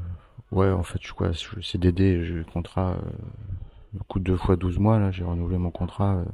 ouais, 0.52 0.70
en 0.72 0.84
fait, 0.84 1.00
je 1.02 1.06
suis 1.08 1.14
quoi, 1.14 1.32
je 1.32 1.62
CDD, 1.62 2.24
j'ai 2.24 2.34
eu 2.34 2.38
le 2.40 2.44
contrat, 2.46 2.94
euh, 2.94 3.12
le 3.94 4.20
de 4.20 4.24
deux 4.24 4.38
fois 4.38 4.56
12 4.56 4.80
mois, 4.80 5.00
là, 5.00 5.12
j'ai 5.12 5.24
renouvelé 5.24 5.58
mon 5.58 5.72
contrat, 5.72 6.16
euh, 6.18 6.26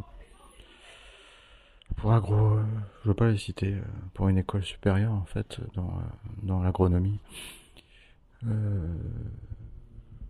pour 1.95 2.14
agro, 2.14 2.60
je 3.04 3.10
veux 3.10 3.14
pas 3.14 3.30
les 3.30 3.38
citer, 3.38 3.76
pour 4.14 4.30
une 4.30 4.38
école 4.38 4.64
supérieure, 4.64 5.12
en 5.12 5.26
fait, 5.26 5.60
dans, 5.74 6.02
dans 6.43 6.62
l'agronomie. 6.62 7.20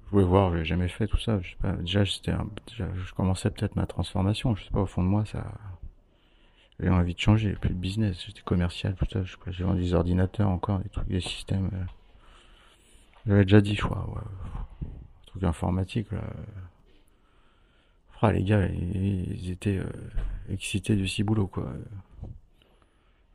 Je 0.05 0.11
voulais 0.11 0.25
voir, 0.25 0.55
j'ai 0.57 0.65
jamais 0.65 0.87
fait 0.89 1.07
tout 1.07 1.19
ça, 1.19 1.39
je 1.39 1.51
sais 1.51 1.55
pas, 1.61 1.73
déjà, 1.73 2.03
déjà, 2.03 2.87
je 2.95 3.13
commençais 3.13 3.49
peut-être 3.51 3.75
ma 3.75 3.85
transformation, 3.85 4.55
je 4.55 4.63
sais 4.63 4.71
pas, 4.71 4.81
au 4.81 4.85
fond 4.87 5.03
de 5.03 5.07
moi, 5.07 5.23
ça, 5.25 5.43
j'ai 6.79 6.89
envie 6.89 7.13
de 7.13 7.19
changer, 7.19 7.53
plus 7.53 7.69
de 7.69 7.75
business, 7.75 8.23
j'étais 8.25 8.41
commercial, 8.41 8.95
putain, 8.95 9.23
je 9.23 9.35
j'ai 9.47 9.63
vendu 9.63 9.81
des 9.81 9.93
ordinateurs 9.93 10.49
encore, 10.49 10.79
des 10.79 10.89
trucs, 10.89 11.07
des 11.07 11.19
systèmes, 11.21 11.69
euh, 11.73 11.85
j'avais 13.27 13.43
déjà 13.43 13.61
dit, 13.61 13.75
je 13.75 13.81
crois, 13.81 14.09
ouais. 14.09 14.89
truc 15.27 15.43
informatique, 15.43 16.11
là. 16.11 16.21
Ah, 18.21 18.33
les 18.33 18.43
gars, 18.43 18.65
ils, 18.67 19.49
étaient 19.49 19.77
euh, 19.77 19.85
excités 20.49 20.95
du 20.95 21.07
ciboulot, 21.07 21.47
quoi. 21.47 21.71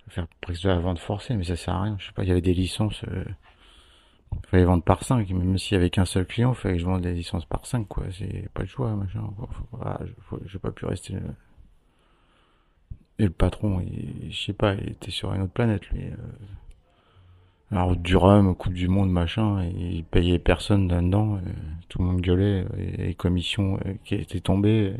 Faire 0.08 0.26
presque 0.42 0.64
de 0.64 0.68
la 0.68 0.78
vente 0.78 0.98
forcée, 0.98 1.34
mais 1.36 1.44
ça 1.44 1.56
sert 1.56 1.74
à 1.74 1.82
rien. 1.82 1.96
Je 1.98 2.06
sais 2.06 2.12
pas, 2.12 2.22
il 2.22 2.28
y 2.28 2.32
avait 2.32 2.42
des 2.42 2.52
licences, 2.52 3.02
euh, 3.04 3.24
fallait 4.48 4.64
vendre 4.64 4.82
par 4.82 5.02
5, 5.02 5.30
même 5.30 5.56
s'il 5.56 5.74
y 5.74 5.76
avait 5.76 5.88
qu'un 5.88 6.04
seul 6.04 6.26
client, 6.26 6.52
fallait 6.52 6.74
que 6.74 6.80
je 6.80 6.86
vende 6.86 7.00
des 7.00 7.14
licences 7.14 7.46
par 7.46 7.64
5, 7.64 7.88
quoi. 7.88 8.04
C'est 8.12 8.50
pas 8.52 8.62
le 8.62 8.68
choix, 8.68 8.94
machin. 8.94 9.22
Faut- 9.38 9.80
ah, 9.82 10.00
j'ai 10.46 10.58
pas 10.58 10.70
pu 10.70 10.84
rester. 10.84 11.14
Et 13.18 13.24
le 13.24 13.30
patron, 13.30 13.80
il, 13.80 14.32
je 14.32 14.44
sais 14.46 14.52
pas, 14.52 14.74
il 14.74 14.90
était 14.90 15.10
sur 15.10 15.32
une 15.34 15.42
autre 15.42 15.52
planète, 15.52 15.86
lui. 15.90 16.04
euh. 16.04 16.16
Route 17.72 18.02
du 18.02 18.16
Rhum, 18.16 18.54
Coupe 18.54 18.72
du 18.72 18.86
Monde, 18.88 19.10
machin, 19.10 19.62
et 19.64 19.70
il 19.70 20.04
payait 20.04 20.38
personne 20.38 20.88
là-dedans, 20.88 21.36
euh, 21.36 21.40
tout 21.88 21.98
le 21.98 22.04
monde 22.04 22.20
gueulait, 22.20 22.64
et 22.78 22.96
les 22.98 23.14
commissions 23.14 23.78
euh, 23.84 23.94
qui 24.04 24.14
étaient 24.14 24.40
tombées. 24.40 24.94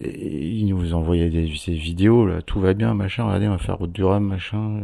et 0.00 0.48
il 0.58 0.66
nous 0.68 0.94
envoyait 0.94 1.30
des, 1.30 1.44
vidéos, 1.44 2.26
là, 2.26 2.42
tout 2.42 2.60
va 2.60 2.74
bien, 2.74 2.94
machin, 2.94 3.24
regardez, 3.24 3.48
on 3.48 3.52
va 3.52 3.58
faire 3.58 3.78
route 3.78 3.92
du 3.92 4.04
Rhum, 4.04 4.24
machin. 4.26 4.80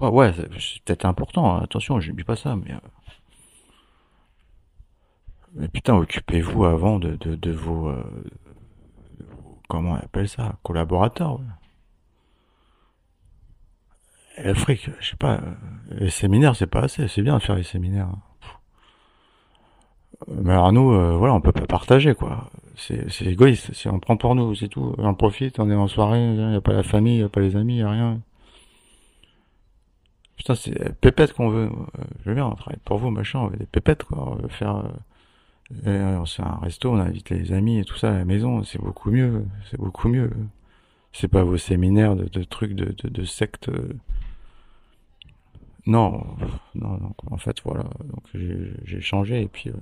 Ouais, 0.00 0.32
c'est 0.32 0.82
peut-être 0.84 1.06
important, 1.06 1.56
hein, 1.56 1.62
attention, 1.62 2.00
je 2.00 2.12
dis 2.12 2.24
pas 2.24 2.36
ça, 2.36 2.56
mais... 2.56 2.72
Mais 5.54 5.68
putain, 5.68 5.94
occupez-vous 5.96 6.64
avant 6.66 6.98
de, 6.98 7.16
de 7.16 7.50
vos- 7.50 7.90
Comment 9.68 9.92
on 9.92 9.96
appelle 9.96 10.28
ça 10.28 10.56
Collaborateurs, 10.62 11.40
ouais. 11.40 11.46
Et 14.38 14.54
fric, 14.54 14.90
je 15.00 15.10
sais 15.10 15.16
pas, 15.16 15.36
euh, 15.36 15.54
les 15.90 16.10
séminaires, 16.10 16.54
c'est 16.56 16.66
pas 16.66 16.80
assez, 16.82 17.08
c'est 17.08 17.22
bien 17.22 17.38
de 17.38 17.42
faire 17.42 17.56
les 17.56 17.62
séminaires. 17.62 18.08
hein. 18.08 18.20
Mais 20.28 20.52
alors 20.52 20.72
nous, 20.72 20.92
euh, 20.92 21.16
voilà, 21.16 21.34
on 21.34 21.40
peut 21.40 21.52
pas 21.52 21.66
partager, 21.66 22.14
quoi. 22.14 22.50
C'est 22.76 23.06
égoïste, 23.22 23.72
on 23.86 23.98
prend 23.98 24.16
pour 24.18 24.34
nous, 24.34 24.54
c'est 24.54 24.68
tout. 24.68 24.94
On 24.98 25.14
profite, 25.14 25.58
on 25.58 25.70
est 25.70 25.74
en 25.74 25.88
soirée, 25.88 26.34
il 26.34 26.52
y 26.52 26.54
a 26.54 26.60
pas 26.60 26.74
la 26.74 26.82
famille, 26.82 27.16
il 27.16 27.20
y 27.20 27.24
a 27.24 27.28
pas 27.30 27.40
les 27.40 27.56
amis, 27.56 27.76
il 27.76 27.80
y 27.80 27.82
a 27.82 27.90
rien. 27.90 28.20
Putain, 30.36 30.54
c'est 30.54 30.94
pépette 31.00 31.32
qu'on 31.32 31.48
veut. 31.48 31.70
Je 32.22 32.28
veux 32.28 32.34
bien, 32.34 32.46
on 32.46 32.54
travaille 32.54 32.78
pour 32.84 32.98
vous, 32.98 33.10
machin, 33.10 33.38
on 33.40 33.46
veut 33.48 33.56
des 33.56 33.66
pépettes, 33.66 34.04
quoi. 34.04 34.32
On 34.32 34.34
veut 34.36 34.48
faire... 34.48 34.76
euh, 34.76 34.88
et 35.84 35.90
on 35.90 36.24
se 36.26 36.36
fait 36.36 36.48
un 36.48 36.58
resto, 36.62 36.92
on 36.92 36.98
invite 36.98 37.30
les 37.30 37.52
amis 37.52 37.78
et 37.80 37.84
tout 37.84 37.96
ça 37.96 38.10
à 38.10 38.18
la 38.18 38.24
maison, 38.24 38.62
c'est 38.62 38.78
beaucoup 38.80 39.10
mieux, 39.10 39.44
c'est 39.70 39.78
beaucoup 39.78 40.08
mieux. 40.08 40.30
C'est 41.12 41.28
pas 41.28 41.44
vos 41.44 41.56
séminaires 41.56 42.14
de, 42.14 42.24
de 42.24 42.42
trucs 42.44 42.74
de, 42.74 42.92
de, 42.92 43.08
de 43.08 43.24
sectes. 43.24 43.68
euh, 43.70 43.94
non, 45.86 46.26
non, 46.74 46.98
non. 46.98 47.14
En 47.30 47.38
fait, 47.38 47.56
voilà. 47.64 47.84
Donc 48.04 48.22
j'ai 48.32 49.00
changé 49.00 49.42
et 49.42 49.48
puis. 49.48 49.70
euh, 49.70 49.74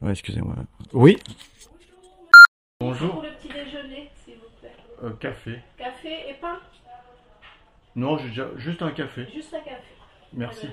Ouais, 0.00 0.10
excusez-moi. 0.10 0.54
Oui. 0.92 1.18
Bonjour. 2.80 3.12
Pour 3.12 3.22
le 3.22 3.30
petit 3.30 3.48
déjeuner, 3.48 4.10
s'il 4.24 4.34
vous 4.34 4.50
plaît. 4.60 4.72
Euh, 5.02 5.10
café. 5.14 5.60
Café 5.78 6.28
et 6.30 6.34
pain? 6.40 6.58
Non, 7.96 8.18
j'ai 8.18 8.28
déjà 8.28 8.48
juste 8.56 8.82
un 8.82 8.90
café. 8.90 9.26
Juste 9.32 9.54
un 9.54 9.60
café. 9.60 9.82
Merci. 10.32 10.66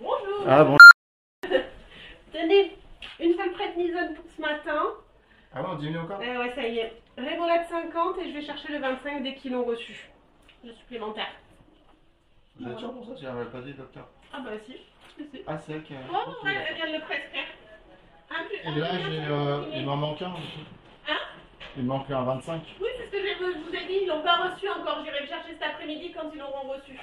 Bonjour. 0.00 0.44
Ah 0.46 0.64
bon. 0.64 0.76
Tenez, 2.32 2.72
une 3.18 3.34
seule 3.36 3.52
prednisone 3.52 4.14
pour 4.14 4.24
ce 4.36 4.40
matin. 4.40 4.82
Ah 5.54 5.62
bon, 5.62 5.74
diminué 5.76 5.98
encore. 5.98 6.20
Euh, 6.20 6.38
ouais, 6.38 6.54
ça 6.54 6.66
y 6.66 6.78
est. 6.78 6.92
Révolade 7.18 7.66
50 7.68 8.18
et 8.18 8.28
je 8.30 8.34
vais 8.34 8.42
chercher 8.44 8.72
le 8.72 8.78
25 8.78 9.22
dès 9.22 9.34
qu'ils 9.34 9.52
l'ont 9.52 9.64
reçu. 9.64 10.08
Le 10.64 10.72
supplémentaire. 10.74 11.30
Vous 12.58 12.70
êtes 12.70 12.78
sûr 12.78 12.92
pour 12.92 13.04
ça 13.06 13.12
J'avais 13.20 13.44
pas 13.46 13.60
dit 13.60 13.72
docteur. 13.74 14.06
Ah 14.32 14.40
bah 14.44 14.50
si. 14.66 14.76
Ah 15.46 15.58
c'est 15.58 15.82
que. 15.82 15.94
Oh, 16.12 16.44
ouais, 16.44 16.66
elle 16.68 16.76
vient 16.76 16.86
de 16.88 16.92
le 16.94 17.00
prescrire. 17.00 17.44
Un 18.30 18.44
plus, 18.44 18.56
Et 18.56 18.80
là, 18.80 18.88
j'ai, 19.10 19.24
euh, 19.28 19.64
il 19.74 19.84
m'en 19.86 19.96
manque 19.96 20.22
un. 20.22 20.34
Hein 21.08 21.18
Il 21.76 21.84
manque 21.84 22.10
un 22.10 22.22
25. 22.22 22.62
Oui, 22.80 22.88
c'est 22.96 23.06
ce 23.06 23.10
que 23.10 23.18
je 23.18 23.52
je 23.52 23.58
vous 23.68 23.74
ai 23.74 23.86
dit, 23.86 23.98
ils 24.02 24.06
l'ont 24.06 24.22
pas 24.22 24.36
reçu 24.36 24.68
encore. 24.68 25.02
J'irai 25.04 25.20
le 25.20 25.26
chercher 25.26 25.52
cet 25.54 25.62
après-midi 25.62 26.12
quand 26.12 26.30
ils 26.32 26.38
l'auront 26.38 26.68
reçu. 26.68 26.96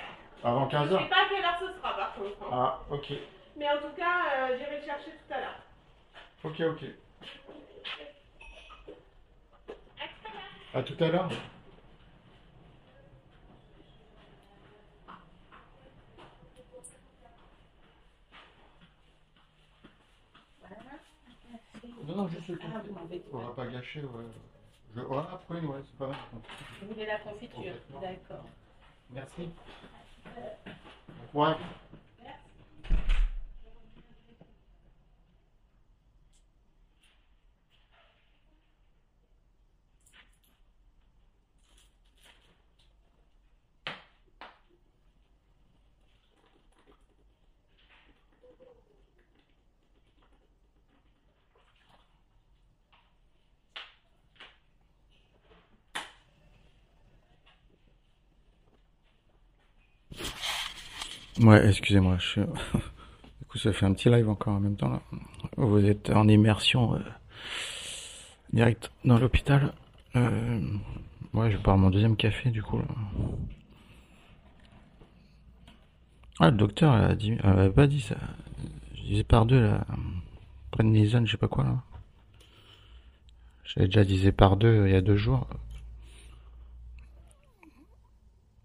Avant 0.44 0.66
Je 0.70 0.72
15 0.72 0.90
sais 0.90 0.96
pas 1.10 1.16
à 1.16 1.30
quelle 1.30 1.44
heure 1.44 1.58
ce 1.60 1.78
sera 1.78 1.96
par 1.98 2.14
contre. 2.16 2.44
hein. 2.44 2.50
Ah, 2.52 2.80
ok. 2.92 3.12
Mais 3.58 3.68
en 3.70 3.78
tout 3.78 3.94
cas, 3.98 4.22
euh, 4.40 4.58
j'irai 4.58 4.80
le 4.80 4.86
chercher 4.86 5.12
tout 5.12 5.34
à 5.34 5.40
l'heure. 5.40 5.60
Ok, 6.44 6.62
ok. 6.62 6.86
À 10.74 10.84
tout 10.84 11.04
à 11.04 11.10
l'heure. 11.10 11.30
Non, 22.06 22.16
non, 22.16 22.28
juste 22.30 22.48
le 22.48 22.60
Ah, 22.64 22.82
On 23.34 23.38
va 23.40 23.52
pas 23.54 23.68
gâcher, 23.68 24.04
ouais. 24.04 24.26
Je... 24.96 25.02
Ouais, 25.02 25.18
après, 25.32 25.60
ouais, 25.62 25.82
c'est 25.90 25.98
pas 25.98 26.08
mal. 26.08 26.18
Vous 26.82 26.88
voulez 26.90 27.06
la 27.06 27.20
confiture. 27.20 27.74
D'accord. 28.02 28.46
Merci. 29.12 29.50
Ouais. 31.34 31.56
Ouais, 61.42 61.68
excusez-moi, 61.68 62.18
je... 62.20 62.42
du 63.40 63.46
coup 63.48 63.58
ça 63.60 63.72
fait 63.72 63.86
un 63.86 63.94
petit 63.94 64.10
live 64.10 64.28
encore 64.28 64.54
en 64.54 64.60
même 64.60 64.76
temps 64.76 64.90
là. 64.90 65.02
Vous 65.56 65.86
êtes 65.86 66.10
en 66.10 66.28
immersion 66.28 66.96
euh, 66.96 67.00
direct 68.54 68.92
dans 69.06 69.20
l'hôpital. 69.20 69.74
Euh... 70.16 70.62
Ouais, 71.34 71.52
je 71.52 71.58
pars 71.58 71.78
mon 71.78 71.92
deuxième 71.92 72.16
café 72.16 72.50
du 72.50 72.64
coup 72.64 72.80
là. 72.80 72.86
Ah, 76.40 76.50
le 76.50 76.58
docteur 76.58 76.94
a 76.94 77.16
dit, 77.16 77.34
avait 77.44 77.70
pas 77.70 77.88
dit 77.88 78.02
ça. 78.02 78.16
Je 78.96 79.02
disais 79.04 79.24
par 79.24 79.46
deux 79.46 79.62
là, 79.62 79.86
prednisone, 80.72 81.28
je 81.28 81.32
sais 81.32 81.38
pas 81.38 81.48
quoi 81.48 81.64
là. 81.64 81.84
J'avais 83.64 83.88
déjà 83.88 84.04
disé 84.04 84.32
par 84.32 84.58
deux 84.58 84.88
il 84.88 84.94
y 84.94 84.96
a 84.96 85.02
deux 85.02 85.18
jours. 85.18 85.48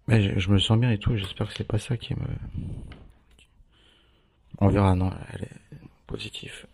Mais 0.07 0.37
je, 0.39 0.51
me 0.51 0.59
sens 0.59 0.77
bien 0.77 0.91
et 0.91 0.97
tout, 0.97 1.15
j'espère 1.15 1.47
que 1.47 1.53
c'est 1.53 1.63
pas 1.63 1.77
ça 1.77 1.95
qui 1.95 2.13
me... 2.13 2.25
On 4.59 4.67
verra, 4.67 4.95
non, 4.95 5.11
elle 5.31 5.43
est 5.43 5.79
positive. 6.07 6.65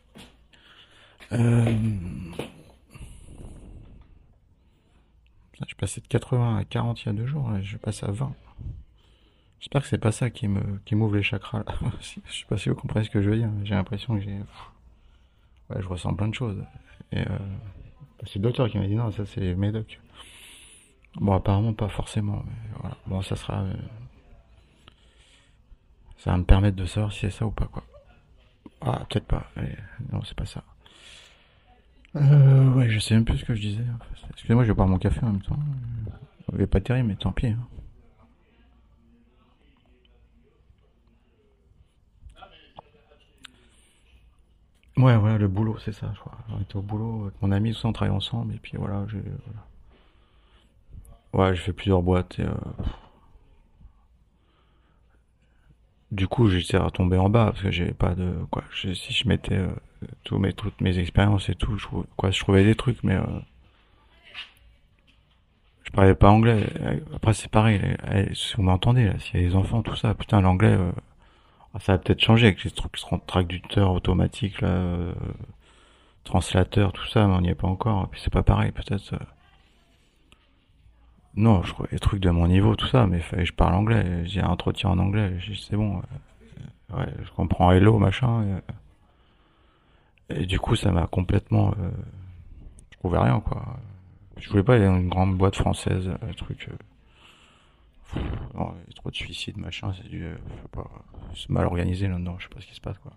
Euh... 1.32 1.75
Je 5.67 5.75
passais 5.75 6.01
de 6.01 6.07
80 6.07 6.57
à 6.57 6.63
40 6.63 7.03
il 7.03 7.05
y 7.05 7.09
a 7.09 7.13
deux 7.13 7.27
jours, 7.27 7.51
je 7.61 7.77
passe 7.77 8.03
à 8.03 8.11
20. 8.11 8.34
J'espère 9.59 9.82
que 9.82 9.88
c'est 9.88 9.97
pas 9.97 10.11
ça 10.11 10.30
qui 10.30 10.47
me 10.47 10.80
qui 10.86 10.95
m'ouvre 10.95 11.15
les 11.15 11.23
chakras. 11.23 11.65
je 12.01 12.34
sais 12.34 12.45
pas 12.47 12.57
si 12.57 12.69
vous 12.69 12.75
comprenez 12.75 13.05
ce 13.05 13.09
que 13.09 13.21
je 13.21 13.30
veux 13.30 13.36
dire. 13.36 13.49
J'ai 13.63 13.75
l'impression 13.75 14.15
que 14.15 14.21
j'ai... 14.21 14.38
Ouais, 15.69 15.82
je 15.82 15.88
ressens 15.88 16.13
plein 16.13 16.30
de 16.30 16.34
choses. 16.34 16.63
Euh... 17.13 17.25
c'est 18.25 18.36
le 18.36 18.41
docteur 18.41 18.69
qui 18.69 18.77
m'a 18.77 18.88
dit 18.88 18.95
non, 18.95 19.11
ça 19.11 19.25
c'est 19.25 19.53
médoc. 19.55 19.99
Bon, 21.16 21.34
apparemment 21.34 21.74
pas 21.74 21.89
forcément. 21.89 22.43
voilà. 22.80 22.95
Bon, 23.07 23.22
ça 23.22 23.36
sera. 23.36 23.62
Euh, 23.62 23.74
ça 26.18 26.32
va 26.32 26.38
me 26.38 26.43
permettre 26.43 26.76
de 26.78 26.86
savoir 26.86 27.12
si 27.12 27.22
c'est 27.22 27.32
ça 27.32 27.45
ou 27.45 27.51
pas, 27.51 27.66
quoi. 27.66 27.84
Ah, 28.82 29.05
peut-être 29.10 29.26
pas. 29.26 29.47
non, 30.12 30.22
c'est 30.24 30.36
pas 30.36 30.45
ça. 30.45 30.64
Euh, 32.16 32.74
ouais, 32.74 32.89
je 32.89 32.99
sais 32.99 33.14
même 33.14 33.26
plus 33.26 33.38
ce 33.38 33.45
que 33.45 33.53
je 33.53 33.62
disais. 33.62 33.84
Excusez-moi, 34.32 34.64
je 34.64 34.70
vais 34.70 34.74
boire 34.76 34.88
mon 34.88 34.97
café 34.97 35.22
en 35.24 35.32
même 35.32 35.41
temps. 35.41 35.60
Il 36.53 36.62
est 36.62 36.68
pas 36.68 36.82
terrible, 36.82 37.10
mais 37.10 37.16
tant 37.16 37.32
pis. 37.32 37.47
Hein. 37.47 37.60
Ouais, 44.97 45.16
voilà, 45.16 45.38
le 45.38 45.47
boulot, 45.47 45.78
c'est 45.80 45.93
ça, 45.93 46.12
je 46.14 46.20
crois. 46.20 46.38
On 46.49 46.60
était 46.60 46.76
au 46.76 46.82
boulot 46.82 47.24
avec 47.26 47.41
mon 47.41 47.51
ami, 47.51 47.74
tout 47.74 47.86
on 47.86 47.93
travaille 47.93 48.14
ensemble, 48.14 48.53
et 48.55 48.57
puis 48.57 48.74
voilà, 48.78 49.05
je, 49.07 49.18
voilà. 49.18 49.66
Ouais, 51.34 51.55
j'ai 51.55 51.61
fait 51.61 51.73
plusieurs 51.73 52.01
boîtes 52.01 52.39
et 52.39 52.43
euh... 52.43 52.51
du 56.11 56.27
coup 56.27 56.49
j'étais 56.49 56.77
retombé 56.77 57.17
en 57.17 57.30
bas 57.30 57.51
parce 57.51 57.61
que 57.61 57.71
j'avais 57.71 57.93
pas 57.93 58.15
de 58.15 58.34
quoi. 58.51 58.63
si 58.73 59.13
je 59.13 59.27
mettais 59.27 59.55
euh, 59.57 59.69
tous 60.23 60.39
mes 60.39 60.53
toutes 60.53 60.82
mes 60.82 60.97
expériences 60.97 61.49
et 61.49 61.55
tout, 61.55 61.77
je, 61.77 61.88
quoi, 62.17 62.32
je 62.32 62.39
trouvais 62.39 62.63
des 62.63 62.75
trucs, 62.75 63.03
mais 63.03 63.15
euh... 63.15 63.25
je 65.84 65.91
parlais 65.91 66.15
pas 66.15 66.30
anglais. 66.30 66.65
Après 67.15 67.34
c'est 67.34 67.49
pareil, 67.51 67.80
si 68.34 68.55
vous 68.55 68.63
m'entendez 68.63 69.05
là, 69.05 69.19
s'il 69.19 69.41
y 69.41 69.45
a 69.45 69.47
des 69.49 69.55
enfants, 69.55 69.82
tout 69.84 69.95
ça, 69.95 70.13
putain 70.15 70.41
l'anglais, 70.41 70.75
euh, 70.77 70.91
ça 71.80 71.93
va 71.93 71.97
peut-être 71.99 72.21
changer 72.21 72.47
avec 72.47 72.63
les 72.63 72.71
trucs 72.71 72.97
traducteurs 73.27 73.91
automatiques 73.91 74.61
là, 74.61 74.69
euh, 74.69 75.13
translateur, 76.23 76.91
tout 76.93 77.07
ça, 77.07 77.27
mais 77.27 77.34
on 77.36 77.41
n'y 77.41 77.49
est 77.49 77.55
pas 77.55 77.67
encore. 77.67 78.05
Et 78.05 78.07
puis 78.11 78.21
c'est 78.23 78.34
pas 78.34 78.43
pareil 78.43 78.71
peut-être. 78.71 79.13
Euh, 81.38 81.41
non, 81.41 81.63
je 81.63 81.97
trucs 81.97 82.21
de 82.21 82.30
mon 82.30 82.47
niveau, 82.47 82.75
tout 82.75 82.88
ça, 82.88 83.07
mais 83.07 83.21
je 83.43 83.53
parle 83.53 83.75
anglais. 83.75 84.25
J'ai 84.25 84.41
un 84.41 84.47
entretien 84.47 84.89
en 84.89 84.99
anglais, 84.99 85.38
c'est 85.55 85.75
bon. 85.75 86.01
Euh, 86.91 86.97
ouais, 86.97 87.13
je 87.23 87.32
comprends 87.32 87.71
hello, 87.71 87.97
machin. 87.97 88.61
Et, 90.30 90.45
du 90.45 90.59
coup, 90.59 90.75
ça 90.75 90.91
m'a 90.91 91.07
complètement. 91.07 91.73
Euh, 91.80 91.89
je 92.91 92.97
trouvais 92.99 93.19
rien, 93.19 93.39
quoi. 93.39 93.63
Je 94.38 94.49
voulais 94.49 94.63
pas 94.63 94.75
aller 94.75 94.86
dans 94.86 94.97
une 94.99 95.09
grande 95.09 95.38
boîte 95.38 95.55
française, 95.55 96.09
un 96.21 96.34
truc. 96.34 96.69
Euh, 96.69 98.19
non, 98.55 98.73
trop 98.95 99.11
de 99.11 99.15
suicides, 99.15 99.57
machin, 99.57 99.93
c'est 99.93 100.07
du. 100.09 100.27
c'est 101.36 101.49
mal 101.49 101.65
organisé 101.65 102.07
là-dedans, 102.07 102.36
je 102.39 102.43
sais 102.43 102.49
pas 102.53 102.61
ce 102.61 102.65
qui 102.65 102.75
se 102.75 102.82
passe, 102.82 102.97
quoi. 102.99 103.11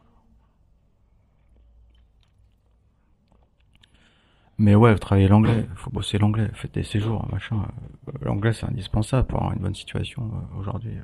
Mais 4.59 4.75
ouais, 4.75 4.95
travailler 4.97 5.29
l'anglais, 5.29 5.67
faut 5.75 5.91
bosser 5.91 6.19
l'anglais, 6.19 6.49
faites 6.55 6.75
des 6.75 6.83
séjours, 6.83 7.27
machin. 7.33 7.67
Euh, 8.09 8.13
l'anglais 8.23 8.53
c'est 8.53 8.67
indispensable 8.67 9.27
pour 9.27 9.39
avoir 9.39 9.55
une 9.55 9.63
bonne 9.63 9.75
situation 9.75 10.23
euh, 10.23 10.61
aujourd'hui. 10.61 10.95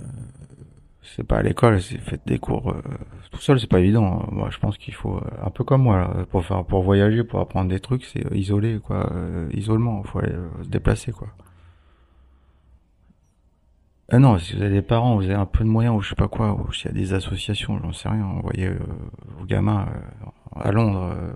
Euh, 0.00 0.04
c'est 1.02 1.24
pas 1.24 1.38
à 1.38 1.42
l'école, 1.42 1.80
c'est 1.80 1.98
faites 1.98 2.26
des 2.26 2.38
cours 2.38 2.74
tout 3.30 3.40
seul, 3.40 3.60
c'est 3.60 3.68
pas 3.68 3.78
évident. 3.78 4.26
Moi, 4.32 4.50
je 4.50 4.58
pense 4.58 4.76
qu'il 4.76 4.94
faut 4.94 5.20
un 5.42 5.50
peu 5.50 5.64
comme 5.64 5.82
moi 5.82 5.98
là, 5.98 6.26
pour 6.30 6.44
faire 6.44 6.64
pour 6.64 6.82
voyager, 6.82 7.22
pour 7.24 7.40
apprendre 7.40 7.70
des 7.70 7.80
trucs, 7.80 8.04
c'est 8.04 8.24
isolé 8.34 8.80
quoi, 8.80 9.10
isolement, 9.52 10.02
faut 10.02 10.18
aller 10.18 10.34
se 10.62 10.68
déplacer 10.68 11.12
quoi. 11.12 11.28
Ah 14.10 14.18
non, 14.18 14.38
si 14.38 14.54
vous 14.54 14.62
avez 14.62 14.72
des 14.72 14.82
parents, 14.82 15.16
vous 15.16 15.24
avez 15.24 15.34
un 15.34 15.46
peu 15.46 15.64
de 15.64 15.68
moyens 15.68 15.96
ou 15.96 16.00
je 16.00 16.10
sais 16.10 16.14
pas 16.14 16.28
quoi, 16.28 16.54
ou 16.54 16.72
s'il 16.72 16.86
y 16.86 16.88
a 16.88 16.92
des 16.92 17.12
associations, 17.12 17.78
j'en 17.82 17.92
sais 17.92 18.08
rien, 18.08 18.24
envoyez 18.24 18.70
vos 19.38 19.44
gamins 19.46 19.86
à 20.54 20.72
Londres, 20.72 21.12
euh, 21.14 21.32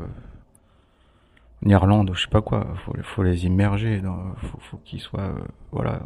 en 1.65 1.69
Irlande, 1.69 2.13
je 2.15 2.23
sais 2.23 2.29
pas 2.29 2.43
quoi. 2.43 2.75
Faut, 2.85 2.95
faut 3.03 3.23
les 3.23 3.47
immerger. 3.47 4.01
Dans, 4.01 4.35
faut, 4.37 4.79
qu'ils 4.79 5.01
soient, 5.01 5.21
euh, 5.21 5.45
voilà, 5.73 6.01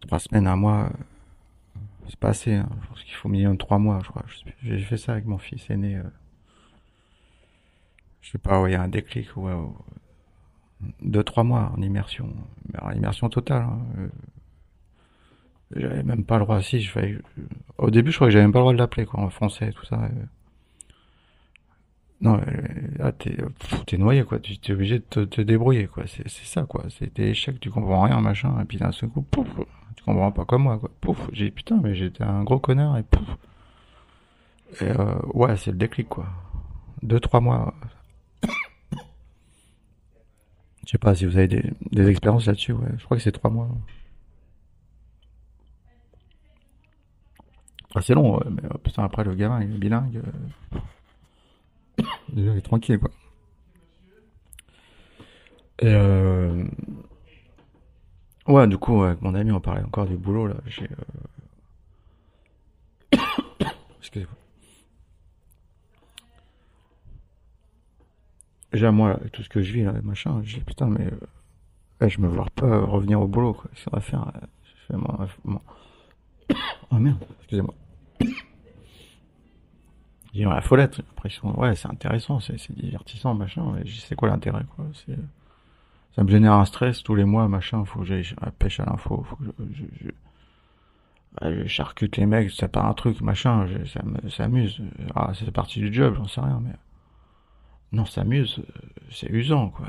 trois 0.00 0.18
semaines, 0.18 0.46
un 0.46 0.56
mois. 0.56 0.90
C'est 2.08 2.18
pas 2.18 2.28
assez. 2.30 2.54
Hein. 2.54 2.68
Je 2.82 2.88
pense 2.88 3.04
qu'il 3.04 3.14
faut 3.14 3.28
minimum 3.28 3.56
trois 3.56 3.78
mois, 3.78 4.00
je 4.02 4.08
crois. 4.08 4.24
J'ai 4.62 4.78
fait 4.78 4.96
ça 4.96 5.12
avec 5.12 5.26
mon 5.26 5.38
fils 5.38 5.70
aîné. 5.70 5.96
Euh. 5.96 6.02
Je 8.20 8.30
sais 8.30 8.38
pas, 8.38 8.62
il 8.68 8.72
y 8.72 8.74
a 8.74 8.82
un 8.82 8.88
déclic. 8.88 9.36
Ouais, 9.36 9.54
deux, 11.00 11.24
trois 11.24 11.44
mois 11.44 11.72
en 11.76 11.80
immersion. 11.80 12.28
Immersion 12.94 13.28
totale. 13.28 13.62
Hein. 13.62 14.08
J'avais 15.74 16.02
même 16.02 16.24
pas 16.24 16.38
le 16.38 16.44
droit. 16.44 16.60
Si, 16.60 16.80
je. 16.80 17.18
Au 17.78 17.90
début, 17.90 18.10
je 18.10 18.16
crois 18.16 18.26
que 18.26 18.32
j'avais 18.32 18.44
même 18.44 18.52
pas 18.52 18.58
le 18.58 18.64
droit 18.64 18.72
de 18.74 18.78
l'appeler, 18.78 19.06
quoi, 19.06 19.20
en 19.20 19.30
français 19.30 19.72
tout 19.72 19.86
ça. 19.86 20.08
Non, 22.22 22.40
là, 22.98 23.10
t'es, 23.10 23.36
t'es 23.84 23.98
noyé, 23.98 24.22
quoi. 24.22 24.38
Tu 24.38 24.54
es 24.54 24.72
obligé 24.72 25.00
de 25.00 25.24
te, 25.24 25.40
débrouiller, 25.40 25.88
quoi. 25.88 26.04
C'est, 26.06 26.28
ça, 26.28 26.62
quoi. 26.62 26.84
C'est 26.88 27.12
des 27.16 27.30
échecs, 27.30 27.58
tu 27.58 27.68
comprends 27.70 28.02
rien, 28.02 28.20
machin. 28.20 28.60
Et 28.60 28.64
puis 28.64 28.78
d'un 28.78 28.92
seul 28.92 29.08
coup, 29.08 29.22
pouf, 29.22 29.48
tu 29.96 30.04
comprends 30.04 30.30
pas 30.30 30.44
comme 30.44 30.62
moi, 30.62 30.78
quoi. 30.78 30.88
Pouf, 31.00 31.18
j'ai 31.32 31.50
putain, 31.50 31.80
mais 31.82 31.96
j'étais 31.96 32.22
un 32.22 32.44
gros 32.44 32.60
connard 32.60 32.96
et 32.96 33.02
pouf. 33.02 33.26
Et 34.80 34.84
euh, 34.84 35.16
ouais, 35.34 35.56
c'est 35.56 35.72
le 35.72 35.76
déclic, 35.76 36.08
quoi. 36.08 36.26
Deux, 37.02 37.18
trois 37.18 37.40
mois. 37.40 37.74
Je 40.86 40.92
sais 40.92 40.98
pas 40.98 41.16
si 41.16 41.26
vous 41.26 41.36
avez 41.36 41.48
des, 41.48 42.08
expériences 42.08 42.46
là-dessus, 42.46 42.72
ouais. 42.72 42.88
Je 42.98 43.04
crois 43.04 43.16
que 43.16 43.22
c'est 43.24 43.32
trois 43.32 43.50
mois. 43.50 43.68
C'est 48.00 48.14
long, 48.14 48.38
ouais, 48.38 48.46
mais 48.48 48.62
putain, 48.84 49.02
après 49.02 49.24
le 49.24 49.34
gamin, 49.34 49.60
il 49.60 49.74
est 49.74 49.78
bilingue. 49.78 50.22
Euh. 50.24 50.78
Déjà, 52.32 52.52
il 52.52 52.58
est 52.58 52.62
tranquille, 52.62 52.98
quoi. 52.98 53.10
Et 55.78 55.86
euh... 55.86 56.64
Ouais, 58.46 58.66
du 58.66 58.78
coup, 58.78 59.02
avec 59.02 59.20
mon 59.22 59.34
ami, 59.34 59.52
on 59.52 59.60
parlait 59.60 59.82
encore 59.82 60.06
du 60.06 60.16
boulot, 60.16 60.46
là. 60.46 60.56
J'ai... 60.66 60.88
Euh... 63.14 63.18
Excusez-moi. 64.00 64.36
Déjà, 68.72 68.90
moi, 68.90 69.20
tout 69.32 69.42
ce 69.42 69.48
que 69.48 69.62
je 69.62 69.72
vis, 69.72 69.82
là, 69.82 69.92
machin, 70.02 70.40
j'ai 70.44 70.60
putain, 70.60 70.86
mais... 70.86 71.06
Euh... 72.00 72.08
je 72.08 72.20
me 72.20 72.28
vois 72.28 72.46
pas 72.54 72.80
revenir 72.80 73.20
au 73.20 73.26
boulot, 73.26 73.54
quoi. 73.54 73.70
Qu'est-ce 73.74 73.84
qu'on 73.86 73.96
va 73.96 74.02
faire 74.02 74.32
Je 74.64 74.70
fais 74.86 74.96
mon... 75.44 75.60
Oh 76.90 76.96
merde, 76.96 77.24
excusez-moi. 77.40 77.74
J'ai 80.34 80.44
la 80.44 80.62
follette, 80.62 80.96
l'impression, 80.98 81.58
ouais, 81.60 81.74
c'est 81.76 81.88
intéressant, 81.88 82.40
c'est 82.40 82.56
divertissant, 82.72 83.34
machin, 83.34 83.70
mais 83.74 83.82
c'est 83.86 84.14
quoi 84.14 84.28
l'intérêt, 84.28 84.64
quoi, 84.74 84.86
ça 86.14 86.24
me 86.24 86.28
génère 86.30 86.54
un 86.54 86.64
stress 86.64 87.02
tous 87.02 87.14
les 87.14 87.24
mois, 87.24 87.48
machin, 87.48 87.84
faut 87.84 88.00
que 88.00 88.06
j'aille 88.06 88.24
pêche 88.58 88.80
à 88.80 88.86
l'info, 88.86 89.24
faut 89.28 89.36
que 89.36 89.44
je, 89.44 89.84
je, 90.00 90.08
je, 91.42 91.66
charcute 91.66 92.16
les 92.16 92.24
mecs, 92.24 92.50
ça 92.50 92.68
part 92.68 92.86
un 92.86 92.94
truc, 92.94 93.20
machin, 93.20 93.66
ça 93.84 94.00
s'amuse, 94.30 94.80
ah, 95.14 95.32
c'est 95.34 95.50
partie 95.50 95.80
du 95.80 95.92
job, 95.92 96.14
j'en 96.16 96.28
sais 96.28 96.40
rien, 96.40 96.60
mais, 96.64 96.76
non, 97.92 98.06
ça 98.06 98.22
s'amuse, 98.22 98.62
c'est 99.10 99.28
usant, 99.28 99.68
quoi, 99.68 99.86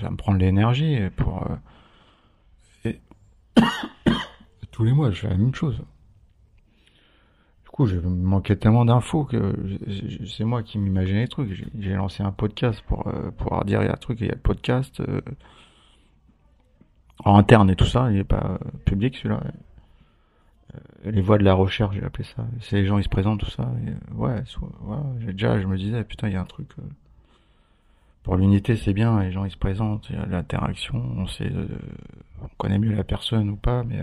ça 0.00 0.08
me 0.08 0.16
prend 0.16 0.34
de 0.34 0.38
l'énergie 0.38 1.00
pour, 1.16 1.50
euh, 2.86 2.92
tous 4.70 4.84
les 4.84 4.92
mois, 4.92 5.10
je 5.10 5.22
fais 5.22 5.28
la 5.28 5.36
même 5.36 5.54
chose 5.54 5.82
coup, 7.80 7.86
je 7.86 7.98
manquais 7.98 8.56
tellement 8.56 8.84
d'infos 8.84 9.24
que 9.24 9.54
c'est 10.26 10.44
moi 10.44 10.62
qui 10.62 10.78
m'imaginais 10.78 11.22
les 11.22 11.28
trucs. 11.28 11.50
J'ai 11.78 11.94
lancé 11.94 12.22
un 12.22 12.30
podcast 12.30 12.82
pour 12.86 13.06
euh, 13.08 13.30
pouvoir 13.30 13.64
dire 13.64 13.82
il 13.82 13.86
y 13.86 13.88
a 13.88 13.92
un 13.92 13.96
truc, 13.96 14.18
il 14.20 14.26
y 14.26 14.30
a 14.30 14.34
le 14.34 14.40
podcast. 14.40 15.00
Euh. 15.00 15.22
en 17.24 17.36
interne 17.36 17.70
et 17.70 17.76
tout 17.76 17.86
ça, 17.86 18.10
il 18.12 18.18
est 18.18 18.24
pas 18.24 18.58
public 18.84 19.16
celui-là. 19.16 19.42
Euh, 20.74 20.78
les 21.10 21.22
voix 21.22 21.38
de 21.38 21.44
la 21.44 21.54
recherche, 21.54 21.94
j'ai 21.94 22.04
appelé 22.04 22.24
ça. 22.24 22.44
C'est 22.60 22.76
les 22.76 22.86
gens 22.86 22.98
ils 22.98 23.04
se 23.04 23.08
présentent 23.08 23.40
tout 23.40 23.50
ça. 23.50 23.72
Ouais, 24.14 24.42
j'ai 25.20 25.32
déjà, 25.32 25.58
je 25.58 25.66
me 25.66 25.78
disais 25.78 26.04
putain 26.04 26.28
il 26.28 26.34
y 26.34 26.36
a 26.36 26.42
un 26.42 26.44
truc. 26.44 26.68
pour 28.24 28.36
l'unité 28.36 28.76
c'est 28.76 28.92
bien, 28.92 29.22
les 29.22 29.32
gens 29.32 29.46
ils 29.46 29.50
se 29.50 29.56
présentent, 29.56 30.06
il 30.10 30.16
y 30.16 30.18
a 30.18 30.26
l'interaction, 30.26 31.02
on 31.16 31.26
sait, 31.26 31.50
on 32.42 32.48
connaît 32.58 32.78
mieux 32.78 32.94
la 32.94 33.04
personne 33.04 33.48
ou 33.48 33.56
pas, 33.56 33.84
mais 33.84 34.00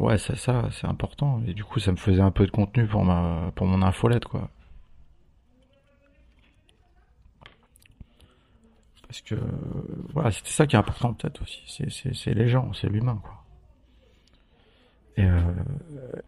ouais 0.00 0.18
c'est 0.18 0.36
ça, 0.36 0.68
c'est 0.72 0.86
important. 0.86 1.40
Et 1.46 1.54
du 1.54 1.64
coup 1.64 1.78
ça 1.80 1.92
me 1.92 1.96
faisait 1.96 2.22
un 2.22 2.30
peu 2.30 2.46
de 2.46 2.50
contenu 2.50 2.86
pour 2.86 3.04
ma, 3.04 3.52
pour 3.54 3.66
mon 3.66 3.82
infolette 3.82 4.24
quoi. 4.24 4.50
Parce 9.06 9.22
que 9.22 9.34
voilà, 10.12 10.30
c'était 10.30 10.50
ça 10.50 10.66
qui 10.66 10.76
est 10.76 10.78
important 10.78 11.14
peut-être 11.14 11.42
aussi. 11.42 11.62
C'est 11.66 12.34
les 12.34 12.48
gens, 12.48 12.72
c'est 12.72 12.88
l'humain 12.88 13.20
quoi. 13.22 13.44
Et, 15.16 15.24
euh, 15.24 15.40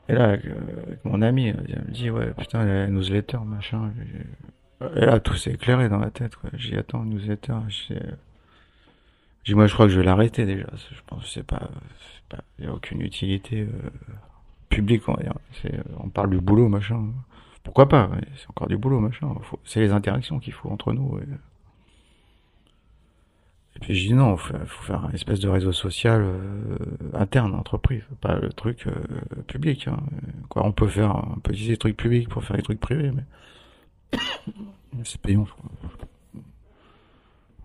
et 0.08 0.12
là, 0.14 0.30
avec, 0.30 0.44
mon 1.04 1.22
ami, 1.22 1.48
il 1.48 1.76
me 1.76 1.90
dit 1.92 2.10
ouais 2.10 2.32
putain 2.34 2.64
la 2.64 2.88
newsletter 2.88 3.38
machin. 3.46 3.92
Et 4.96 5.06
là 5.06 5.20
tout 5.20 5.34
s'est 5.34 5.52
éclairé 5.52 5.88
dans 5.88 5.98
la 5.98 6.10
tête 6.10 6.36
quoi. 6.36 6.50
J'ai 6.54 6.76
attends 6.76 7.04
newsletter. 7.04 7.54
J'ai 9.44 9.54
moi 9.54 9.66
je 9.66 9.74
crois 9.74 9.86
que 9.86 9.92
je 9.92 9.98
vais 9.98 10.04
l'arrêter 10.04 10.46
déjà. 10.46 10.68
Je 10.74 11.00
pense 11.06 11.24
que 11.24 11.28
c'est 11.28 11.42
pas, 11.42 11.68
il 12.58 12.64
y 12.64 12.68
a 12.68 12.72
aucune 12.72 13.02
utilité 13.02 13.62
euh, 13.62 13.90
publique 14.68 15.08
on 15.08 15.14
va 15.14 15.22
dire. 15.22 15.34
On 15.98 16.08
parle 16.08 16.30
du 16.30 16.40
boulot 16.40 16.68
machin. 16.68 17.08
Pourquoi 17.64 17.88
pas 17.88 18.10
C'est 18.36 18.48
encore 18.50 18.68
du 18.68 18.76
boulot 18.76 19.00
machin. 19.00 19.34
C'est 19.64 19.80
les 19.80 19.92
interactions 19.92 20.38
qu'il 20.38 20.52
faut 20.52 20.70
entre 20.70 20.92
nous. 20.92 21.18
Et, 21.18 21.26
puis 23.80 23.94
je 23.94 24.08
dis 24.08 24.14
non, 24.14 24.34
il 24.34 24.38
faut, 24.38 24.82
faire 24.84 25.06
un 25.06 25.10
espèce 25.10 25.40
de 25.40 25.48
réseau 25.48 25.72
social 25.72 26.22
euh, 26.22 26.76
interne, 27.14 27.54
entreprise, 27.54 28.04
pas 28.20 28.36
le 28.36 28.52
truc 28.52 28.86
euh, 28.86 28.92
public. 29.48 29.88
Hein. 29.88 29.96
Quoi, 30.48 30.64
on 30.64 30.70
peut 30.72 30.86
faire, 30.86 31.16
on 31.16 31.40
peut 31.40 31.52
utiliser 31.52 31.72
des 31.72 31.78
trucs 31.78 31.96
publics 31.96 32.28
pour 32.28 32.44
faire 32.44 32.56
des 32.56 32.62
trucs 32.62 32.78
privés, 32.78 33.10
mais 33.10 33.24
c'est 35.04 35.20
payant. 35.20 35.46
Je 35.46 35.52
crois. 35.52 35.70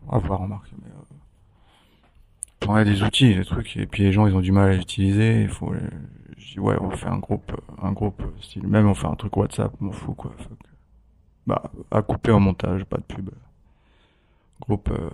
Va 0.10 0.18
voir, 0.20 0.40
remarque. 0.40 0.72
Mais, 0.82 0.90
euh... 0.90 1.17
on 2.66 2.84
des 2.84 3.04
outils, 3.04 3.36
des 3.36 3.46
trucs, 3.46 3.78
et 3.78 3.86
puis 3.86 4.04
les 4.04 4.12
gens 4.12 4.28
ils 4.28 4.36
ont 4.36 4.42
du 4.42 4.52
mal 4.52 4.70
à 4.70 4.74
les 4.74 4.82
utiliser. 4.82 5.44
Il 5.44 5.50
faut, 5.50 5.74
je 6.38 6.54
dis 6.54 6.60
ouais, 6.60 6.76
on 6.82 6.92
fait 6.92 7.08
un 7.08 7.20
groupe, 7.20 7.52
un 7.82 7.92
groupe 7.92 8.24
style, 8.42 8.68
même 8.68 8.88
on 8.88 8.94
fait 8.94 9.08
un 9.08 9.16
truc 9.16 9.36
WhatsApp, 9.38 9.72
m'en 9.80 9.92
fous 9.92 10.14
quoi. 10.14 10.32
Bah, 11.46 11.64
à 11.92 12.02
couper 12.02 12.32
au 12.32 12.40
montage, 12.40 12.84
pas 12.86 12.98
de 12.98 13.04
pub. 13.04 13.30
Groupe. 14.60 14.90
Euh 14.92 15.10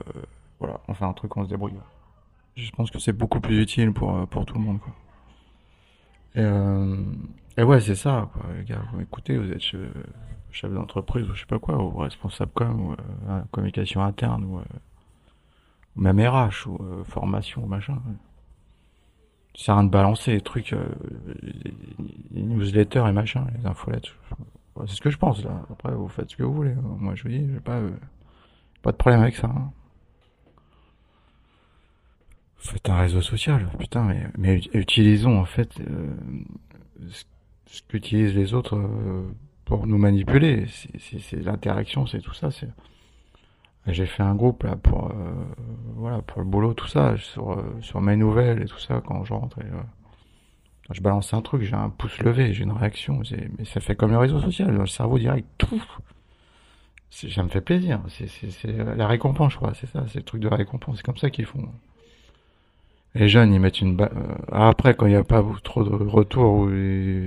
voilà, 0.63 0.79
on 0.87 0.93
fait 0.93 1.03
un 1.03 1.11
truc, 1.11 1.35
on 1.35 1.43
se 1.43 1.49
débrouille. 1.49 1.73
Je 2.55 2.71
pense 2.71 2.89
que 2.89 2.97
c'est 2.97 3.11
beaucoup 3.11 3.41
plus 3.41 3.61
utile 3.61 3.91
pour, 3.91 4.15
euh, 4.15 4.25
pour 4.25 4.45
tout 4.45 4.53
le 4.55 4.61
monde, 4.61 4.79
quoi. 4.79 4.93
Et, 6.35 6.39
euh, 6.39 7.03
et 7.57 7.63
ouais, 7.63 7.81
c'est 7.81 7.95
ça, 7.95 8.29
quoi. 8.31 8.43
Les 8.57 8.63
gars, 8.63 8.81
vous 8.93 9.01
écoutez, 9.01 9.37
vous 9.37 9.51
êtes 9.51 9.59
chef, 9.59 10.71
d'entreprise 10.71 11.29
ou 11.29 11.33
je 11.33 11.41
sais 11.41 11.45
pas 11.45 11.59
quoi, 11.59 11.83
ou 11.83 11.97
responsable 11.97 12.51
com, 12.53 12.79
ou 12.79 12.91
euh, 12.93 13.41
communication 13.51 14.01
interne, 14.01 14.45
ou, 14.45 14.61
même 15.95 16.19
RH, 16.19 16.67
ou 16.67 17.03
formation, 17.03 17.63
ou 17.63 17.67
machin. 17.67 18.01
Ça 19.55 19.65
sert 19.65 19.75
à 19.75 19.77
rien 19.79 19.85
de 19.85 19.91
balancer 19.91 20.31
les 20.31 20.41
trucs, 20.41 20.75
les, 22.31 22.41
newsletters 22.41 23.05
et 23.07 23.11
machin, 23.11 23.45
les 23.57 23.65
infolettes. 23.65 24.07
C'est 24.87 24.95
ce 24.95 25.01
que 25.01 25.11
je 25.11 25.17
pense, 25.17 25.43
là. 25.43 25.61
Après, 25.71 25.93
vous 25.93 26.07
faites 26.07 26.31
ce 26.31 26.35
que 26.35 26.43
vous 26.43 26.53
voulez. 26.53 26.73
Moi, 26.99 27.13
je 27.15 27.23
vous 27.23 27.29
dis, 27.29 27.47
j'ai 27.53 27.59
pas, 27.59 27.79
pas 28.81 28.91
de 28.91 28.97
problème 28.97 29.21
avec 29.21 29.35
ça. 29.35 29.47
Hein. 29.47 29.71
Faites 32.57 32.89
un 32.89 32.97
réseau 32.97 33.21
social, 33.21 33.67
putain, 33.77 34.03
mais, 34.03 34.27
mais 34.37 34.61
utilisons 34.73 35.37
en 35.37 35.43
fait 35.43 35.81
euh, 35.81 36.15
ce 37.65 37.81
qu'utilisent 37.89 38.35
les 38.35 38.53
autres 38.53 38.77
euh, 38.77 39.23
pour 39.65 39.85
nous 39.85 39.97
manipuler. 39.97 40.65
C'est 40.69 41.43
l'interaction, 41.43 42.05
c'est 42.05 42.21
tout 42.21 42.33
ça. 42.33 42.51
C'est 42.51 42.69
j'ai 43.88 44.05
fait 44.05 44.23
un 44.23 44.36
groupe 44.36 44.63
là 44.63 44.75
pour 44.75 45.11
euh, 45.11 45.34
voilà 45.95 46.21
pour 46.21 46.41
le 46.41 46.47
boulot, 46.47 46.73
tout 46.73 46.88
ça, 46.88 47.15
sur 47.17 47.61
sur 47.81 48.01
mes 48.01 48.15
nouvelles 48.15 48.61
et 48.61 48.65
tout 48.65 48.79
ça 48.79 49.01
quand 49.05 49.23
je 49.25 49.34
rentre. 49.34 49.59
Et, 49.59 49.65
je 50.91 51.01
balance 51.01 51.34
un 51.34 51.41
truc, 51.41 51.63
j'ai 51.63 51.75
un 51.75 51.89
pouce 51.89 52.19
levé, 52.19 52.53
j'ai 52.53 52.63
une 52.63 52.71
réaction, 52.71 53.21
mais 53.57 53.65
ça 53.65 53.79
fait 53.79 53.95
comme 53.95 54.11
le 54.11 54.17
réseau 54.17 54.39
social, 54.41 54.71
le 54.71 54.86
cerveau 54.86 55.17
direct, 55.17 55.47
tout. 55.57 55.81
Ça 57.09 57.43
me 57.43 57.47
fait 57.47 57.61
plaisir, 57.61 58.01
c'est 58.09 58.67
la 58.97 59.07
récompense, 59.07 59.53
je 59.53 59.59
c'est 59.75 59.88
ça, 59.88 60.03
c'est 60.07 60.19
le 60.19 60.25
truc 60.25 60.41
de 60.41 60.47
récompense, 60.47 60.97
c'est 60.97 61.03
comme 61.03 61.17
ça 61.17 61.29
qu'ils 61.29 61.45
font. 61.45 61.69
Les 63.15 63.29
jeunes, 63.29 63.53
ils 63.53 63.59
mettent 63.59 63.81
une. 63.81 63.99
Euh, 64.01 64.07
après, 64.51 64.95
quand 64.95 65.05
il 65.05 65.11
n'y 65.11 65.15
a 65.15 65.23
pas 65.23 65.43
trop 65.63 65.84
de 65.84 65.91
retours, 65.91 66.53
ou 66.53 66.71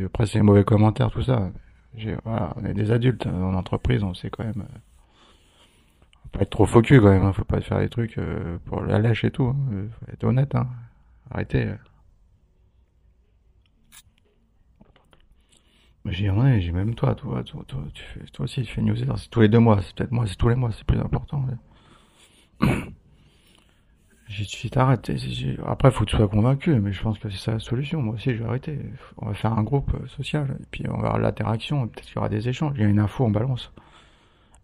après 0.06 0.26
c'est 0.26 0.42
mauvais 0.42 0.64
commentaires, 0.64 1.10
tout 1.10 1.22
ça. 1.22 1.50
Voilà, 2.24 2.52
on 2.56 2.64
est 2.64 2.74
des 2.74 2.90
adultes 2.90 3.26
en 3.26 3.54
entreprise, 3.54 4.02
on 4.02 4.12
sait 4.12 4.28
quand 4.28 4.44
même. 4.44 4.66
Euh, 6.26 6.32
faut 6.32 6.38
pas 6.38 6.42
être 6.42 6.50
trop 6.50 6.66
focus 6.66 7.00
quand 7.00 7.10
même, 7.10 7.24
hein, 7.24 7.32
faut 7.32 7.44
pas 7.44 7.60
faire 7.60 7.80
des 7.80 7.88
trucs 7.88 8.18
euh, 8.18 8.58
pour 8.66 8.82
la 8.82 8.98
lèche 8.98 9.24
et 9.24 9.30
tout. 9.30 9.44
Hein. 9.44 9.88
Faut 9.98 10.12
être 10.12 10.24
honnête, 10.24 10.54
hein. 10.54 10.68
Arrêtez. 11.30 11.74
J'ai 16.06 16.30
j'ai 16.60 16.72
même 16.72 16.94
toi, 16.94 17.14
toi, 17.16 17.42
toi, 17.42 17.64
toi, 17.66 17.82
tu 17.92 18.02
fais, 18.04 18.20
toi 18.32 18.44
aussi 18.44 18.62
tu 18.62 18.72
fais 18.72 18.80
newsletter, 18.80 19.14
c'est 19.16 19.28
tous 19.28 19.40
les 19.40 19.48
deux 19.48 19.58
mois, 19.58 19.80
c'est 19.82 19.92
peut-être 19.94 20.12
moi, 20.12 20.24
c'est 20.26 20.36
tous 20.36 20.48
les 20.48 20.54
mois, 20.54 20.70
c'est 20.70 20.84
plus 20.84 21.00
important. 21.00 21.44
J'ai 24.28 24.44
dit, 24.44 24.70
t'arrêtes. 24.70 25.10
Après, 25.66 25.90
faut 25.92 26.04
que 26.04 26.10
tu 26.10 26.16
sois 26.16 26.28
convaincu, 26.28 26.74
mais 26.80 26.92
je 26.92 27.00
pense 27.00 27.18
que 27.18 27.30
c'est 27.30 27.38
ça 27.38 27.52
la 27.52 27.58
solution. 27.60 28.02
Moi 28.02 28.14
aussi, 28.14 28.32
je 28.34 28.42
vais 28.42 28.48
arrêter. 28.48 28.78
On 29.18 29.26
va 29.26 29.34
faire 29.34 29.52
un 29.52 29.62
groupe 29.62 29.94
euh, 29.94 30.06
social, 30.08 30.56
et 30.60 30.64
puis 30.70 30.84
on 30.88 30.98
va 30.98 31.08
avoir 31.08 31.18
l'interaction, 31.18 31.86
peut-être 31.86 32.06
qu'il 32.06 32.16
y 32.16 32.18
aura 32.18 32.28
des 32.28 32.48
échanges. 32.48 32.72
Il 32.76 32.82
y 32.82 32.84
a 32.84 32.88
une 32.88 32.98
info, 32.98 33.24
on 33.24 33.30
balance. 33.30 33.72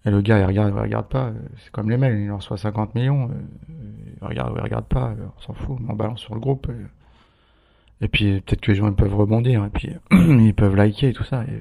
Et 0.04 0.10
le 0.10 0.20
gars, 0.20 0.38
il 0.38 0.44
regarde, 0.44 0.72
il 0.74 0.80
regarde 0.80 1.06
pas. 1.06 1.30
C'est 1.58 1.70
comme 1.70 1.90
les 1.90 1.96
mails, 1.96 2.20
il 2.20 2.30
en 2.30 2.38
reçoit 2.38 2.56
50 2.56 2.94
millions. 2.94 3.30
Euh, 3.30 3.34
il 4.20 4.26
regarde, 4.26 4.52
il 4.56 4.62
regarde 4.62 4.86
pas. 4.86 5.14
On 5.36 5.40
s'en 5.40 5.54
fout, 5.54 5.78
on 5.88 5.94
balance 5.94 6.20
sur 6.20 6.34
le 6.34 6.40
groupe. 6.40 6.70
Et, 8.00 8.08
puis, 8.08 8.40
peut-être 8.40 8.60
que 8.60 8.72
les 8.72 8.76
gens, 8.76 8.88
ils 8.88 8.94
peuvent 8.94 9.14
rebondir, 9.14 9.64
et 9.64 9.70
puis, 9.70 9.90
ils 10.10 10.54
peuvent 10.54 10.74
liker 10.74 11.10
et 11.10 11.12
tout 11.12 11.24
ça. 11.24 11.44
Et, 11.44 11.60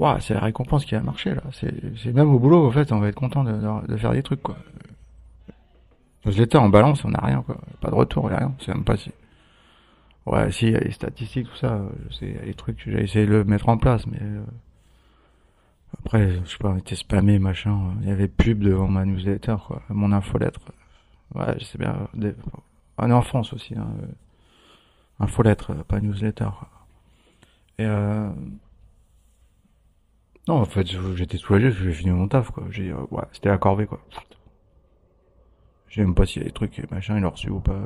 euh, 0.00 0.18
c'est 0.20 0.34
la 0.34 0.40
récompense 0.40 0.84
qui 0.84 0.94
a 0.94 1.00
marché, 1.00 1.34
là. 1.34 1.42
C'est 1.52 2.12
même 2.12 2.32
au 2.32 2.38
boulot, 2.38 2.66
en 2.66 2.70
fait, 2.70 2.92
on 2.92 3.00
va 3.00 3.08
être 3.08 3.16
content 3.16 3.42
de, 3.42 3.86
de 3.88 3.96
faire 3.96 4.12
des 4.12 4.22
trucs, 4.22 4.42
quoi. 4.42 4.56
Newsletter 6.24 6.58
en 6.58 6.68
balance, 6.68 7.04
on 7.04 7.10
n'a 7.10 7.20
rien, 7.20 7.42
quoi. 7.42 7.58
Pas 7.80 7.90
de 7.90 7.94
retour, 7.94 8.28
il 8.30 8.34
a 8.34 8.38
rien. 8.38 8.54
C'est 8.60 8.74
même 8.74 8.84
pas 8.84 8.96
si. 8.96 9.10
Ouais, 10.26 10.52
si, 10.52 10.66
il 10.66 10.72
y 10.72 10.76
a 10.76 10.80
les 10.80 10.90
statistiques, 10.90 11.48
tout 11.48 11.56
ça. 11.56 11.74
A 11.74 12.44
les 12.44 12.54
trucs, 12.54 12.82
j'ai 12.84 13.02
essayé 13.02 13.26
de 13.26 13.30
le 13.30 13.44
mettre 13.44 13.68
en 13.68 13.78
place, 13.78 14.06
mais. 14.06 14.20
Euh, 14.20 14.44
après, 15.96 16.40
je 16.44 16.50
sais 16.50 16.58
pas, 16.58 16.70
on 16.70 16.76
était 16.76 16.96
spammé, 16.96 17.38
machin. 17.38 17.94
Il 18.02 18.08
y 18.08 18.12
avait 18.12 18.28
pub 18.28 18.60
devant 18.60 18.88
ma 18.88 19.04
newsletter, 19.04 19.56
quoi. 19.66 19.82
Mon 19.88 20.12
infolettre. 20.12 20.60
Ouais, 21.34 21.58
je 21.58 21.64
sais 21.64 21.78
bien. 21.78 22.08
On 22.98 23.10
est 23.10 23.12
en 23.12 23.22
France 23.22 23.52
aussi, 23.52 23.74
hein. 23.74 23.88
Infolettre, 25.20 25.74
pas 25.84 26.00
newsletter. 26.00 26.50
Et 27.78 27.84
euh... 27.84 28.30
Non, 30.46 30.60
en 30.60 30.64
fait, 30.64 30.86
j'étais 31.14 31.36
soulagé 31.36 31.68
parce 31.68 31.78
que 31.78 31.84
j'ai 31.84 31.92
fini 31.92 32.10
mon 32.10 32.28
taf, 32.28 32.50
quoi. 32.50 32.64
J'ai, 32.70 32.90
euh, 32.90 32.96
ouais, 33.10 33.24
c'était 33.32 33.50
la 33.50 33.58
corvée, 33.58 33.86
quoi. 33.86 34.00
Je 35.88 36.02
pas 36.12 36.26
s'il 36.26 36.42
y 36.42 36.44
a 36.44 36.48
des 36.48 36.54
trucs, 36.54 36.90
machin, 36.90 37.18
il 37.18 37.24
a 37.24 37.28
reçu 37.28 37.50
ou 37.50 37.60
pas. 37.60 37.80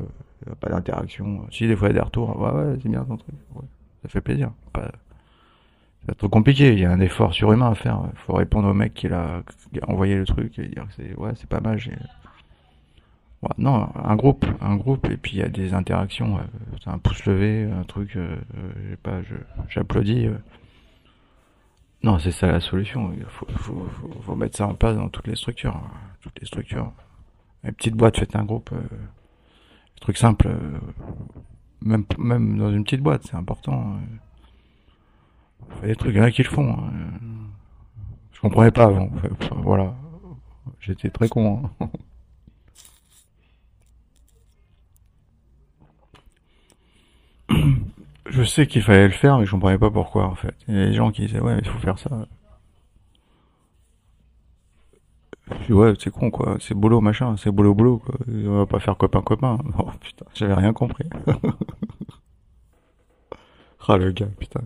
Pas 0.60 0.68
d'interaction. 0.68 1.46
Si, 1.50 1.66
des 1.68 1.76
fois, 1.76 1.88
il 1.88 1.94
y 1.94 1.98
a 1.98 2.00
des 2.00 2.04
retours. 2.04 2.38
Ouais, 2.38 2.50
ouais, 2.50 2.78
c'est 2.82 2.88
bien 2.88 3.04
ton 3.04 3.16
truc. 3.16 3.34
Ça 4.02 4.08
fait 4.08 4.20
plaisir. 4.20 4.52
Pas... 4.72 4.90
C'est 6.08 6.18
trop 6.18 6.28
compliqué. 6.28 6.72
Il 6.72 6.80
y 6.80 6.84
a 6.84 6.90
un 6.90 7.00
effort 7.00 7.32
surhumain 7.32 7.70
à 7.70 7.74
faire. 7.74 8.00
Il 8.12 8.18
faut 8.20 8.34
répondre 8.34 8.68
au 8.68 8.74
mec 8.74 8.94
qui 8.94 9.06
a, 9.08 9.42
envoyé 9.86 10.16
le 10.16 10.26
truc 10.26 10.58
et 10.58 10.66
dire 10.66 10.86
que 10.86 10.94
c'est, 10.96 11.14
ouais, 11.16 11.32
c'est 11.36 11.48
pas 11.48 11.60
mal. 11.60 11.78
Non, 13.58 13.88
un 13.96 14.14
groupe, 14.16 14.46
un 14.60 14.76
groupe, 14.76 15.08
et 15.10 15.16
puis 15.16 15.32
il 15.32 15.38
y 15.38 15.42
a 15.42 15.48
des 15.48 15.74
interactions. 15.74 16.38
C'est 16.82 16.90
un 16.90 16.98
pouce 16.98 17.24
levé, 17.26 17.70
un 17.70 17.82
truc, 17.84 18.16
euh, 18.16 18.36
j'ai 18.88 18.96
pas, 18.96 19.20
j'applaudis. 19.68 20.26
Euh. 20.26 20.36
Non, 22.04 22.18
c'est 22.18 22.32
ça 22.32 22.50
la 22.50 22.60
solution. 22.60 23.12
Il 23.16 23.24
faut, 23.26 24.36
mettre 24.36 24.56
ça 24.56 24.66
en 24.66 24.74
place 24.74 24.96
dans 24.96 25.08
toutes 25.08 25.26
les 25.26 25.36
structures. 25.36 25.80
Toutes 26.20 26.38
les 26.40 26.46
structures. 26.46 26.92
Une 27.64 27.72
petite 27.72 27.94
boîte, 27.94 28.18
faites 28.18 28.34
un 28.34 28.44
groupe. 28.44 28.70
Euh, 28.72 28.80
truc 30.00 30.16
simple. 30.16 30.48
Euh, 30.48 30.78
même, 31.80 32.04
même 32.18 32.58
dans 32.58 32.72
une 32.72 32.84
petite 32.84 33.02
boîte, 33.02 33.22
c'est 33.24 33.36
important. 33.36 33.96
Euh. 35.74 35.80
Faites 35.80 35.88
des 35.88 35.96
trucs, 35.96 36.14
il 36.14 36.18
y 36.18 36.20
en 36.20 36.24
a 36.24 36.30
qui 36.30 36.42
le 36.42 36.48
font. 36.48 36.70
Hein. 36.70 36.92
Je 38.32 38.40
comprenais 38.40 38.70
pas 38.70 38.84
avant. 38.84 39.08
Voilà. 39.62 39.94
J'étais 40.80 41.10
très 41.10 41.28
con. 41.28 41.70
Hein. 41.80 41.88
je 48.32 48.42
sais 48.42 48.66
qu'il 48.66 48.82
fallait 48.82 49.06
le 49.06 49.12
faire, 49.12 49.38
mais 49.38 49.46
je 49.46 49.52
comprenais 49.52 49.78
pas 49.78 49.90
pourquoi 49.90 50.26
en 50.26 50.34
fait. 50.34 50.54
Il 50.68 50.76
y 50.76 50.82
a 50.82 50.86
des 50.86 50.94
gens 50.94 51.12
qui 51.12 51.26
disaient 51.26 51.40
ouais, 51.40 51.58
il 51.58 51.68
faut 51.68 51.78
faire 51.78 51.98
ça. 51.98 52.10
dis 55.66 55.72
ouais 55.72 55.94
c'est 55.98 56.10
con 56.10 56.30
quoi, 56.30 56.56
c'est 56.60 56.74
boulot 56.74 57.00
machin, 57.00 57.36
c'est 57.36 57.50
boulot 57.50 57.74
boulot 57.74 57.98
quoi. 57.98 58.14
On 58.28 58.58
va 58.58 58.66
pas 58.66 58.80
faire 58.80 58.96
copain 58.96 59.22
copain. 59.22 59.58
Oh 59.78 59.90
putain, 60.00 60.26
j'avais 60.34 60.54
rien 60.54 60.72
compris. 60.72 61.08
ah 63.88 63.96
le 63.96 64.12
gars 64.12 64.28
putain. 64.38 64.60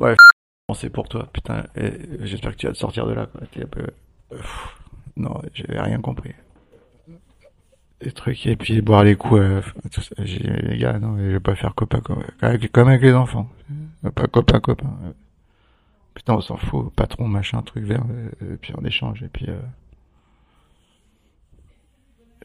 Ouais, 0.00 0.14
c'est 0.74 0.90
pour 0.90 1.08
toi 1.08 1.28
putain. 1.32 1.64
J'espère 2.22 2.52
que 2.52 2.56
tu 2.56 2.66
vas 2.66 2.72
te 2.72 2.78
sortir 2.78 3.06
de 3.06 3.12
là 3.12 3.26
quoi. 3.26 3.42
Non, 5.16 5.40
j'avais 5.54 5.80
rien 5.80 6.00
compris. 6.00 6.34
Des 8.00 8.12
trucs 8.12 8.46
et 8.46 8.56
puis 8.56 8.82
boire 8.82 9.04
les 9.04 9.16
coups. 9.16 9.40
Euh, 9.40 9.62
J'ai 10.18 10.40
les 10.40 10.78
gars 10.78 10.98
non, 10.98 11.16
je 11.16 11.22
vais 11.22 11.40
pas 11.40 11.54
faire 11.54 11.74
copain 11.74 12.00
comme 12.00 12.22
avec, 12.42 12.70
comme 12.72 12.88
avec 12.88 13.02
les 13.02 13.14
enfants. 13.14 13.48
Pas 14.14 14.26
copain 14.26 14.60
copain. 14.60 14.90
Putain, 16.16 16.34
on 16.34 16.40
s'en 16.40 16.56
fout, 16.56 16.90
patron, 16.94 17.28
machin, 17.28 17.60
truc 17.60 17.84
vert, 17.84 18.02
euh, 18.08 18.54
et 18.54 18.56
puis 18.56 18.72
on 18.76 18.84
échange, 18.86 19.22
et 19.22 19.28
puis... 19.28 19.44
Euh... 19.50 19.60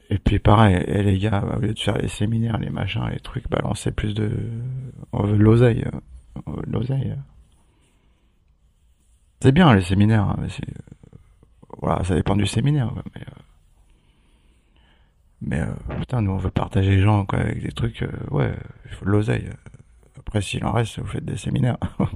Et 0.10 0.18
puis 0.18 0.40
pareil, 0.40 0.76
et 0.88 1.04
les 1.04 1.18
gars, 1.18 1.42
au 1.56 1.60
lieu 1.62 1.74
de 1.74 1.80
faire 1.80 1.98
les 1.98 2.10
séminaires, 2.10 2.58
les 2.58 2.70
machins, 2.70 3.08
les 3.10 3.22
trucs, 3.22 3.50
balancer 3.50 3.92
plus 3.94 4.14
de... 4.14 4.30
On 5.14 5.24
veut 5.24 5.38
de 5.38 5.42
l'oseille. 5.42 5.86
De 5.86 5.92
l'oseille. 6.82 7.16
C'est 9.42 9.52
bien 9.52 9.74
les 9.74 9.82
séminaires, 9.82 10.30
hein, 10.30 10.38
mais. 10.40 10.48
Voilà, 11.80 12.04
ça 12.04 12.14
dépend 12.14 12.36
du 12.36 12.46
séminaire, 12.46 12.94
mais... 12.94 13.22
Euh, 13.22 13.42
mais 15.44 15.60
euh, 15.60 15.96
putain, 16.00 16.22
nous 16.22 16.32
on 16.32 16.38
veut 16.38 16.52
partager 16.52 16.92
les 16.98 17.02
gens 17.02 17.26
quoi, 17.26 17.40
avec 17.40 17.64
des 17.64 17.72
trucs, 17.72 18.04
euh, 18.04 18.12
ouais, 18.30 18.54
il 18.86 18.92
faut 18.92 19.06
de 19.06 19.10
l'oseille. 19.10 19.50
Après, 20.20 20.40
s'il 20.40 20.64
en 20.64 20.72
reste, 20.72 21.00
vous 21.00 21.08
faites 21.08 21.26
des 21.26 21.38
séminaires. 21.38 21.78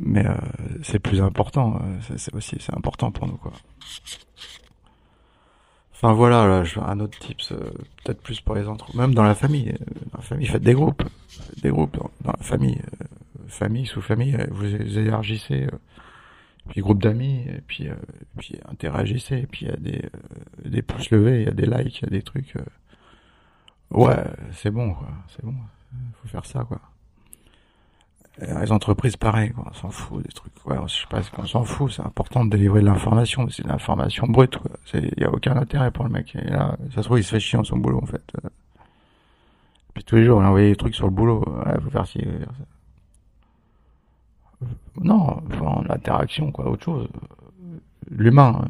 mais 0.00 0.26
euh, 0.26 0.34
c'est 0.82 0.98
plus 0.98 1.20
important. 1.20 1.80
Euh, 1.82 2.16
c'est 2.16 2.34
aussi 2.34 2.56
c'est 2.58 2.74
important 2.74 3.10
pour 3.10 3.26
nous 3.26 3.36
quoi. 3.36 3.52
Enfin 5.92 6.14
voilà, 6.14 6.64
un 6.86 7.00
autre 7.00 7.18
tips, 7.18 7.52
euh, 7.52 7.58
peut-être 8.02 8.22
plus 8.22 8.40
pour 8.40 8.54
les 8.54 8.66
autres, 8.66 8.96
même 8.96 9.14
dans 9.14 9.22
la 9.22 9.34
famille. 9.34 9.74
Dans 10.12 10.18
la 10.18 10.22
famille, 10.22 10.46
faites 10.46 10.62
des 10.62 10.72
groupes, 10.72 11.02
des 11.62 11.68
groupes 11.68 11.98
dans, 12.24 12.32
la 12.32 12.42
famille, 12.42 12.80
famille 13.50 13.86
sous 13.86 14.00
famille, 14.00 14.36
vous, 14.50 14.64
élargissez, 14.98 15.68
puis 16.68 16.80
groupe 16.80 17.02
d'amis, 17.02 17.44
et 17.48 17.60
puis 17.66 17.88
puis 18.38 18.58
interagissez, 18.68 19.46
puis 19.50 19.66
il 19.66 19.68
y 19.68 19.72
a 19.72 19.76
des 19.76 20.02
des 20.64 20.82
pouces 20.82 21.10
levés, 21.10 21.40
il 21.42 21.44
y 21.46 21.48
a 21.48 21.52
des 21.52 21.66
likes, 21.66 22.00
il 22.00 22.04
y 22.04 22.06
a 22.06 22.10
des 22.10 22.22
trucs. 22.22 22.54
ouais, 23.90 24.24
c'est 24.52 24.70
bon 24.70 24.94
quoi, 24.94 25.08
c'est 25.28 25.44
bon, 25.44 25.54
faut 26.22 26.28
faire 26.28 26.46
ça 26.46 26.64
quoi. 26.64 26.80
Euh, 28.42 28.60
les 28.60 28.72
entreprises, 28.72 29.16
pareil, 29.16 29.52
on 29.58 29.72
s'en 29.74 29.90
fout 29.90 30.22
des 30.22 30.32
trucs. 30.32 30.52
Ouais, 30.64 30.76
je 30.86 30.94
sais 30.94 31.06
pas 31.10 31.20
qu'on 31.22 31.46
s'en 31.46 31.64
fout. 31.64 31.92
C'est 31.92 32.02
important 32.02 32.44
de 32.44 32.50
délivrer 32.50 32.80
de 32.80 32.86
l'information, 32.86 33.46
c'est 33.50 33.64
de 33.64 33.68
l'information 33.68 34.26
brute. 34.26 34.58
Il 34.94 35.12
y 35.18 35.24
a 35.24 35.30
aucun 35.30 35.56
intérêt 35.56 35.90
pour 35.90 36.04
le 36.04 36.10
mec. 36.10 36.34
Et 36.36 36.48
là, 36.48 36.76
ça 36.94 37.02
se 37.02 37.06
trouve, 37.06 37.18
il 37.18 37.24
se 37.24 37.30
fait 37.30 37.40
chier 37.40 37.58
en 37.58 37.64
son 37.64 37.76
boulot 37.76 38.00
en 38.02 38.06
fait. 38.06 38.22
Euh. 38.44 38.48
Puis 39.94 40.04
tous 40.04 40.16
les 40.16 40.24
jours, 40.24 40.40
il 40.40 40.46
envoie 40.46 40.60
des 40.60 40.76
trucs 40.76 40.94
sur 40.94 41.06
le 41.06 41.12
boulot. 41.12 41.44
Ouais, 41.46 41.80
faut 41.82 41.90
faire 41.90 42.06
ci, 42.06 42.20
faut 42.22 42.38
faire 42.38 42.54
ça. 42.58 42.64
Non, 45.00 45.42
enfin, 45.46 45.82
l'interaction, 45.88 46.52
quoi, 46.52 46.68
autre 46.68 46.84
chose. 46.84 47.08
L'humain. 48.10 48.66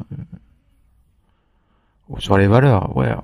Ou 2.09 2.19
sur 2.19 2.37
les 2.37 2.47
valeurs, 2.47 2.95
ouais. 2.95 3.11
Euh, 3.11 3.17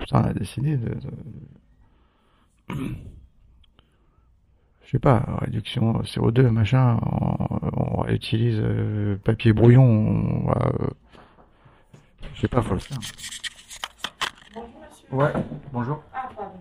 putain, 0.00 0.22
on 0.22 0.28
a 0.28 0.32
décidé 0.34 0.76
de... 0.76 0.94
de 0.94 1.10
je 4.84 4.90
sais 4.92 4.98
pas, 4.98 5.24
réduction 5.40 6.00
CO2, 6.02 6.48
machin, 6.48 6.98
on, 7.72 8.06
utilise 8.06 8.58
euh, 8.58 9.16
papier 9.22 9.52
brouillon, 9.52 9.84
on 9.84 10.50
euh, 10.50 10.88
je 12.34 12.40
sais 12.40 12.48
pas, 12.48 12.62
faut 12.62 12.74
le 12.74 12.80
faire. 12.80 12.98
Bonjour 14.54 14.80
monsieur. 14.80 15.06
Ouais, 15.10 15.32
bonjour. 15.72 16.02
Ah, 16.14 16.30
pardon. 16.34 16.52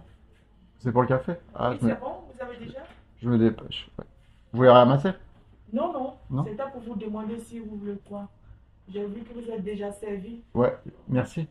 C'est 0.80 0.92
pour 0.92 1.04
le 1.04 1.08
café? 1.08 1.34
Ah, 1.56 1.72
oui, 1.72 1.78
c'est 1.82 2.00
bon, 2.00 2.16
vous 2.34 2.44
avez 2.44 2.58
déjà? 2.58 2.80
Je 3.22 3.30
me 3.30 3.38
dépêche. 3.38 3.90
Vous 4.52 4.58
voulez 4.58 4.70
ramasser? 4.70 5.12
Non, 5.74 5.92
non, 5.92 6.14
non 6.30 6.46
c'est 6.46 6.56
pas 6.56 6.68
pour 6.68 6.82
vous 6.82 6.96
demander 6.96 7.40
si 7.40 7.60
vous 7.60 7.78
voulez 7.78 7.98
quoi. 8.08 8.30
J'ai 8.88 9.06
vu 9.06 9.22
que 9.24 9.34
vous 9.34 9.50
êtes 9.50 9.64
déjà 9.64 9.92
servi. 9.92 10.42
Ouais, 10.54 10.74
merci. 11.10 11.48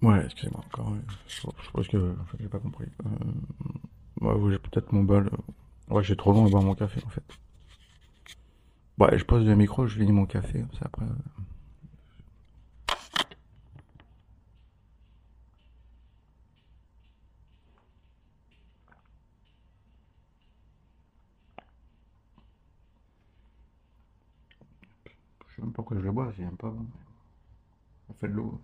Ouais, 0.00 0.22
excusez-moi 0.24 0.60
encore. 0.66 0.92
Je, 1.26 1.70
pense 1.72 1.88
que 1.88 1.96
en 2.20 2.24
fait, 2.26 2.36
j'ai 2.38 2.48
pas 2.48 2.58
compris. 2.58 2.86
Euh, 3.04 4.26
ouais, 4.26 4.52
j'ai 4.52 4.58
peut-être 4.58 4.92
mon 4.92 5.02
bol. 5.02 5.30
Ouais, 5.88 6.04
j'ai 6.04 6.14
trop 6.14 6.32
long 6.32 6.46
à 6.46 6.50
boire 6.50 6.62
mon 6.62 6.74
café 6.74 7.00
en 7.04 7.08
fait. 7.08 7.24
Ouais, 8.98 9.18
je 9.18 9.24
pose 9.24 9.44
le 9.44 9.56
micro, 9.56 9.86
je 9.86 9.98
finis 9.98 10.12
mon 10.12 10.26
café, 10.26 10.60
comme 10.60 10.78
ça 10.78 10.84
après. 10.84 11.04
Euh. 11.04 11.42
Même 25.64 25.72
pas 25.72 25.76
pourquoi 25.76 25.96
je 25.96 26.02
le 26.02 26.12
bois, 26.12 26.30
j'aime 26.36 26.56
pas. 26.56 26.74
Ça 28.06 28.14
fait 28.20 28.28
de 28.28 28.34
l'eau. 28.34 28.60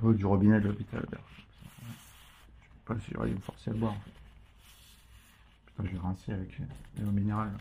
Du 0.00 0.24
robinet 0.24 0.60
de 0.60 0.68
l'hôpital. 0.68 1.04
Je 1.10 1.16
sais 1.16 2.84
pas 2.86 3.00
si 3.00 3.10
j'aurais 3.12 3.30
dû 3.30 3.34
me 3.34 3.40
forcer 3.40 3.70
à 3.70 3.74
boire. 3.74 3.96
Fait. 4.04 4.12
Putain, 5.66 5.84
je 5.84 5.90
vais 5.90 5.98
rincer 5.98 6.32
avec 6.32 6.56
l'eau 7.00 7.10
minérale. 7.10 7.58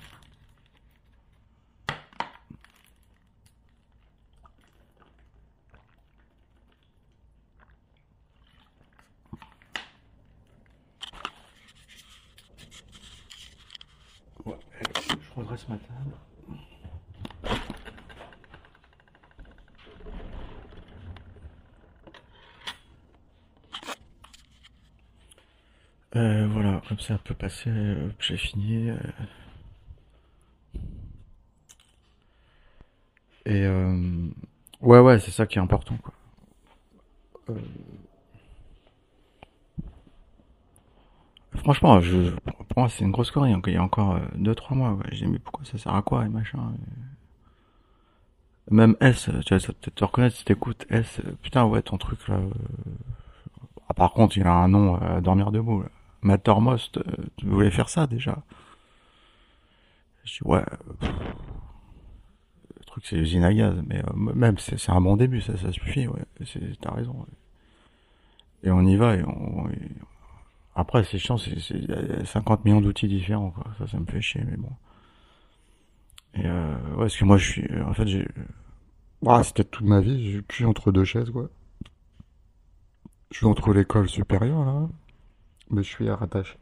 Ouais, 14.45 14.57
Euh, 26.15 26.47
voilà, 26.51 26.81
comme 26.87 26.99
ça, 26.99 27.13
un 27.15 27.17
peu 27.17 27.33
passer, 27.35 27.69
euh, 27.69 28.09
j'ai 28.19 28.37
fini. 28.37 28.89
Euh. 28.89 28.97
Et 33.45 33.65
ouais, 34.81 34.99
ouais, 34.99 35.19
c'est 35.19 35.31
ça 35.31 35.45
qui 35.47 35.57
est 35.57 35.61
important, 35.61 35.97
quoi. 35.97 36.13
Franchement, 41.55 41.99
je, 42.01 42.31
c'est 42.89 43.03
une 43.03 43.11
grosse 43.11 43.32
connerie. 43.32 43.55
Il 43.67 43.73
y 43.73 43.78
a 43.78 43.84
encore 43.84 44.19
2-3 44.38 44.75
mois, 44.75 44.97
J'ai 45.11 45.25
dit, 45.25 45.32
mais 45.32 45.39
pourquoi 45.39 45.65
ça 45.65 45.78
sert 45.78 45.95
à 45.95 46.01
quoi, 46.01 46.25
et 46.25 46.30
machin. 46.30 46.59
Même 48.69 48.95
S, 48.99 49.30
tu 49.45 49.55
vas 49.55 49.59
peut-être 49.59 49.95
te 49.95 50.03
reconnaître 50.03 50.36
si 50.36 50.45
t'écoutes 50.45 50.86
S. 50.89 51.21
Putain, 51.41 51.65
ouais, 51.65 51.82
ton 51.82 51.97
truc, 51.97 52.28
là. 52.28 52.39
Ah, 53.89 53.93
par 53.93 54.13
contre, 54.13 54.38
il 54.38 54.45
a 54.45 54.53
un 54.53 54.67
nom 54.67 54.95
à 54.95 55.21
dormir 55.21 55.51
debout, 55.51 55.82
là. 55.82 55.89
Mattermost, 56.21 56.97
euh, 56.97 57.03
tu 57.38 57.45
voulais 57.45 57.71
faire 57.71 57.89
ça 57.89 58.07
déjà 58.07 58.43
Je 60.25 60.34
dis 60.34 60.39
ouais. 60.43 60.63
Le 61.01 62.86
truc 62.86 63.05
c'est 63.05 63.17
usine 63.17 63.43
à 63.43 63.53
gaz, 63.53 63.75
mais 63.88 63.99
euh, 63.99 64.13
même 64.13 64.57
c'est 64.57 64.89
un 64.89 65.01
bon 65.01 65.15
début, 65.15 65.41
ça, 65.41 65.57
ça 65.57 65.71
suffit, 65.71 66.07
ouais. 66.07 66.23
T'as 66.82 66.91
raison. 66.91 67.25
Et 68.63 68.71
on 68.71 68.82
y 68.82 68.95
va 68.95 69.15
et 69.15 69.23
on. 69.23 69.69
Après 70.88 71.03
c'est 71.03 71.17
chiant, 71.19 71.38
c'est 71.38 71.53
50 72.25 72.63
millions 72.63 72.79
d'outils 72.79 73.09
différents, 73.09 73.51
quoi. 73.51 73.65
Ça, 73.77 73.88
ça 73.88 73.99
me 73.99 74.05
fait 74.05 74.21
chier, 74.21 74.41
mais 74.49 74.55
bon. 74.55 74.71
Et 76.35 76.45
euh, 76.45 76.75
ouais, 76.91 76.97
parce 76.99 77.17
que 77.17 77.25
moi 77.25 77.38
je 77.38 77.51
suis. 77.51 77.81
En 77.81 77.93
fait 77.93 78.07
j'ai. 78.07 78.25
Ah, 79.25 79.43
c'était 79.43 79.65
toute 79.65 79.85
ma 79.85 79.99
vie, 79.99 80.31
je 80.31 80.55
suis 80.55 80.63
entre 80.63 80.93
deux 80.93 81.03
chaises, 81.03 81.29
quoi. 81.29 81.49
Je 83.31 83.38
suis 83.38 83.45
entre 83.45 83.73
l'école 83.73 84.07
supérieure, 84.07 84.63
là, 84.63 84.88
mais 85.71 85.83
je 85.83 85.89
suis 85.89 86.09
rattaché. 86.09 86.55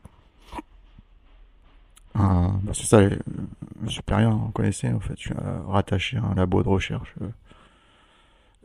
Ah, 2.16 2.50
bah 2.64 2.72
c'est 2.74 2.86
ça, 2.88 3.02
supérieur, 3.88 4.34
on 4.34 4.50
connaissait 4.50 4.92
en 4.92 5.02
fait. 5.02 5.14
Je 5.18 5.22
suis 5.28 5.34
rattaché 5.68 6.18
à 6.18 6.24
un 6.24 6.34
labo 6.34 6.64
de 6.64 6.70
recherche. 6.70 7.14
Euh, 7.22 7.30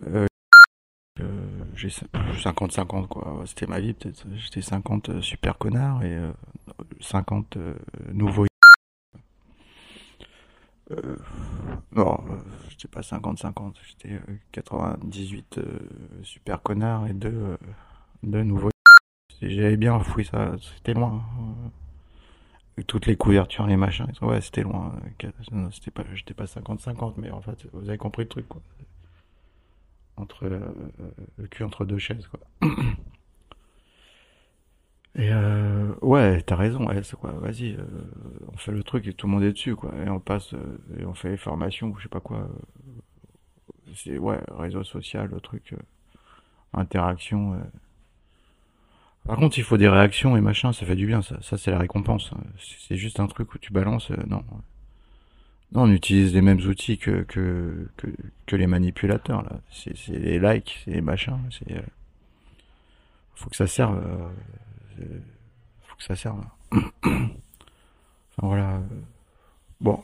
euh, 0.06 0.26
j'ai 1.80 1.88
50-50 1.88 3.08
quoi. 3.08 3.42
C'était 3.46 3.66
ma 3.66 3.80
vie 3.80 3.94
peut-être. 3.94 4.26
J'étais 4.36 4.62
50 4.62 5.08
euh, 5.08 5.20
super 5.22 5.58
connards 5.58 6.02
et 6.02 6.18
50 7.00 7.56
nouveaux. 8.12 8.46
Euh, 10.90 11.16
non, 11.92 12.18
euh, 12.30 12.36
j'étais 12.68 12.88
pas 12.88 13.00
50-50, 13.00 13.74
j'étais 13.86 14.20
98 14.52 15.58
euh, 15.58 15.78
super 16.22 16.62
connard 16.62 17.06
et 17.06 17.12
deux, 17.12 17.56
deux 18.22 18.42
nouveaux. 18.42 18.70
J'avais 19.40 19.76
bien 19.76 19.98
fouillé 20.00 20.28
ça, 20.28 20.52
c'était 20.76 20.94
loin. 20.94 21.22
Avec 22.76 22.86
toutes 22.86 23.06
les 23.06 23.16
couvertures, 23.16 23.66
les 23.66 23.76
machins, 23.76 24.06
ouais, 24.22 24.40
c'était 24.40 24.62
loin. 24.62 24.92
C'était 25.72 25.90
pas, 25.90 26.02
j'étais 26.12 26.34
pas 26.34 26.44
50-50, 26.44 27.14
mais 27.18 27.30
en 27.30 27.40
fait, 27.40 27.66
vous 27.72 27.88
avez 27.88 27.98
compris 27.98 28.24
le 28.24 28.28
truc, 28.28 28.48
quoi. 28.48 28.60
Entre 30.20 30.46
le 30.46 31.46
cul 31.48 31.64
entre 31.64 31.84
deux 31.84 31.98
chaises, 31.98 32.26
quoi. 32.28 32.40
Et 35.16 35.30
euh, 35.32 35.92
ouais, 36.02 36.40
t'as 36.42 36.54
raison, 36.54 36.86
ouais, 36.86 37.02
quoi, 37.20 37.32
vas-y, 37.32 37.74
euh, 37.74 37.84
on 38.52 38.56
fait 38.56 38.70
le 38.70 38.84
truc 38.84 39.06
et 39.08 39.12
tout 39.12 39.26
le 39.26 39.32
monde 39.32 39.42
est 39.42 39.52
dessus, 39.52 39.74
quoi. 39.74 39.92
Et 40.06 40.08
on 40.08 40.20
passe, 40.20 40.54
euh, 40.54 40.78
et 41.00 41.04
on 41.04 41.14
fait 41.14 41.30
les 41.30 41.36
formations, 41.36 41.88
ou 41.88 41.96
je 41.98 42.04
sais 42.04 42.08
pas 42.08 42.20
quoi. 42.20 42.48
c'est, 43.94 44.18
ouais, 44.18 44.38
réseau 44.56 44.84
social, 44.84 45.28
le 45.32 45.40
truc, 45.40 45.74
interaction. 46.72 47.60
Par 49.26 49.36
contre, 49.36 49.58
il 49.58 49.64
faut 49.64 49.76
des 49.76 49.88
réactions 49.88 50.36
et 50.36 50.40
machin, 50.40 50.72
ça 50.72 50.86
fait 50.86 50.96
du 50.96 51.06
bien, 51.06 51.22
ça, 51.22 51.40
ça 51.42 51.58
c'est 51.58 51.72
la 51.72 51.78
récompense. 51.78 52.30
C'est 52.58 52.96
juste 52.96 53.18
un 53.20 53.26
truc 53.26 53.52
où 53.54 53.58
tu 53.58 53.72
balances, 53.72 54.10
non. 54.28 54.44
Non, 55.72 55.82
on 55.82 55.92
utilise 55.92 56.34
les 56.34 56.42
mêmes 56.42 56.60
outils 56.60 56.98
que, 56.98 57.26
les 58.50 58.66
manipulateurs, 58.66 59.42
là. 59.42 59.60
C'est, 59.70 59.94
les 60.08 60.38
likes, 60.38 60.80
c'est 60.84 60.92
les 60.92 61.00
machins, 61.00 61.38
c'est... 61.50 61.84
faut 63.34 63.50
que 63.50 63.56
ça 63.56 63.66
serve 63.66 64.02
faut 65.82 65.96
que 65.96 66.04
ça 66.04 66.16
serve. 66.16 66.44
enfin 66.72 67.30
voilà. 68.38 68.80
Bon. 69.80 70.02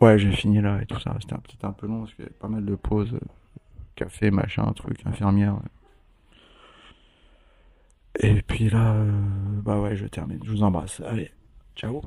Ouais, 0.00 0.18
j'ai 0.18 0.32
fini 0.32 0.60
là 0.60 0.80
et 0.82 0.86
tout 0.86 0.98
ça. 0.98 1.16
C'était 1.20 1.36
peut-être 1.36 1.64
un 1.64 1.72
peu 1.72 1.86
long 1.86 2.00
parce 2.00 2.14
qu'il 2.14 2.24
y 2.24 2.26
avait 2.26 2.36
pas 2.36 2.48
mal 2.48 2.64
de 2.64 2.74
pauses. 2.74 3.18
Café, 3.94 4.30
machin, 4.30 4.72
truc, 4.72 5.04
infirmière. 5.06 5.58
Et 8.18 8.42
puis 8.42 8.68
là, 8.68 8.94
euh, 8.94 9.10
bah 9.62 9.80
ouais, 9.80 9.96
je 9.96 10.06
termine. 10.06 10.40
Je 10.44 10.50
vous 10.50 10.62
embrasse. 10.62 11.00
Allez, 11.00 11.30
ciao. 11.76 12.02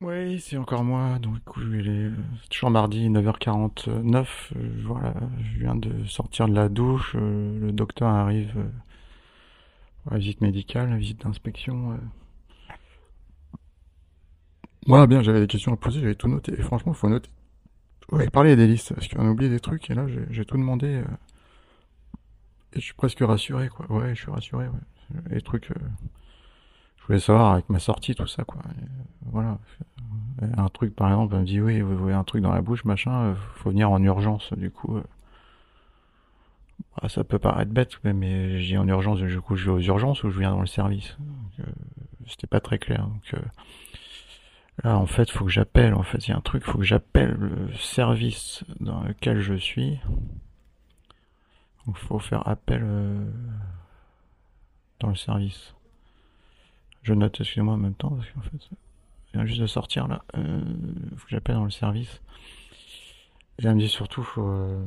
Oui, 0.00 0.40
c'est 0.40 0.56
encore 0.56 0.84
moi. 0.84 1.18
Donc, 1.18 1.40
il 1.56 1.88
est 1.88 2.48
toujours 2.50 2.70
mardi, 2.70 3.08
9h49. 3.10 4.26
Euh, 4.54 4.82
voilà, 4.84 5.12
je 5.40 5.58
viens 5.58 5.74
de 5.74 6.04
sortir 6.04 6.48
de 6.48 6.54
la 6.54 6.68
douche. 6.68 7.16
Euh, 7.16 7.58
le 7.58 7.72
docteur 7.72 8.08
arrive 8.08 8.52
euh, 8.56 8.68
pour 10.02 10.12
la 10.12 10.18
visite 10.18 10.40
médicale, 10.40 10.90
la 10.90 10.96
visite 10.96 11.22
d'inspection. 11.22 11.98
Voilà, 14.86 15.06
bien, 15.08 15.20
j'avais 15.22 15.40
des 15.40 15.48
questions 15.48 15.72
à 15.72 15.76
poser, 15.76 16.00
j'avais 16.00 16.14
tout 16.14 16.28
noté. 16.28 16.52
Et 16.52 16.62
franchement, 16.62 16.92
faut 16.92 17.08
noter. 17.08 17.30
Ouais, 18.12 18.30
parler 18.30 18.54
des 18.54 18.68
listes, 18.68 18.94
parce 18.94 19.08
qu'on 19.08 19.26
a 19.26 19.30
oublié 19.30 19.50
des 19.50 19.60
trucs, 19.60 19.90
et 19.90 19.94
là, 19.94 20.06
j'ai 20.30 20.44
tout 20.44 20.56
demandé. 20.56 21.02
Et 22.72 22.80
je 22.80 22.84
suis 22.84 22.94
presque 22.94 23.18
rassuré, 23.20 23.68
quoi. 23.68 23.90
Ouais, 23.90 24.14
je 24.14 24.22
suis 24.22 24.30
rassuré, 24.30 24.68
ouais. 24.68 25.20
Les 25.30 25.42
trucs 25.42 25.70
voulais 27.08 27.20
savoir 27.20 27.52
avec 27.52 27.68
ma 27.68 27.78
sortie 27.78 28.14
tout 28.14 28.26
ça 28.26 28.44
quoi. 28.44 28.60
voilà. 29.22 29.58
Un 30.56 30.68
truc 30.68 30.94
par 30.94 31.08
exemple, 31.08 31.34
elle 31.34 31.40
me 31.40 31.46
dit 31.46 31.60
oui, 31.60 31.80
vous 31.80 31.96
voyez 31.96 32.14
un 32.14 32.22
truc 32.22 32.42
dans 32.42 32.52
la 32.52 32.60
bouche, 32.60 32.84
machin, 32.84 33.12
euh, 33.12 33.34
faut 33.56 33.70
venir 33.70 33.90
en 33.90 34.00
urgence. 34.02 34.52
Du 34.52 34.70
coup, 34.70 34.96
euh. 34.96 35.02
bah, 37.00 37.08
ça 37.08 37.24
peut 37.24 37.40
paraître 37.40 37.72
bête, 37.72 37.98
mais 38.04 38.60
j'ai 38.60 38.78
en 38.78 38.86
urgence, 38.86 39.18
du 39.18 39.40
coup 39.40 39.56
je 39.56 39.64
vais 39.64 39.76
aux 39.76 39.80
urgences 39.80 40.22
ou 40.22 40.30
je 40.30 40.38
viens 40.38 40.50
dans 40.50 40.60
le 40.60 40.66
service? 40.66 41.16
Euh, 41.58 41.64
c'était 42.28 42.46
pas 42.46 42.60
très 42.60 42.78
clair. 42.78 43.08
Donc 43.08 43.42
là, 44.84 44.96
en 44.96 45.06
fait, 45.06 45.30
faut 45.30 45.44
que 45.44 45.50
j'appelle. 45.50 45.94
En 45.94 46.04
fait, 46.04 46.28
il 46.28 46.30
y 46.30 46.34
a 46.34 46.36
un 46.36 46.42
truc, 46.42 46.62
faut 46.62 46.78
que 46.78 46.84
j'appelle 46.84 47.32
le 47.32 47.72
service 47.74 48.64
dans 48.78 49.02
lequel 49.02 49.40
je 49.40 49.54
suis. 49.54 49.98
Donc, 51.86 51.96
faut 51.96 52.18
faire 52.18 52.46
appel 52.46 52.86
dans 55.00 55.08
le 55.08 55.16
service. 55.16 55.74
Je 57.08 57.14
note, 57.14 57.40
excusez-moi, 57.40 57.72
en 57.72 57.78
même 57.78 57.94
temps, 57.94 58.10
parce 58.10 58.28
qu'en 58.32 58.42
fait, 58.42 58.68
je 59.28 59.32
viens 59.32 59.46
juste 59.46 59.62
de 59.62 59.66
sortir 59.66 60.08
là. 60.08 60.22
Euh, 60.36 60.60
faut 61.16 61.24
que 61.24 61.30
j'appelle 61.30 61.54
dans 61.54 61.64
le 61.64 61.70
service. 61.70 62.20
Et 63.58 63.64
elle 63.64 63.76
me 63.76 63.80
dit 63.80 63.88
surtout, 63.88 64.22
faut, 64.22 64.46
euh, 64.46 64.84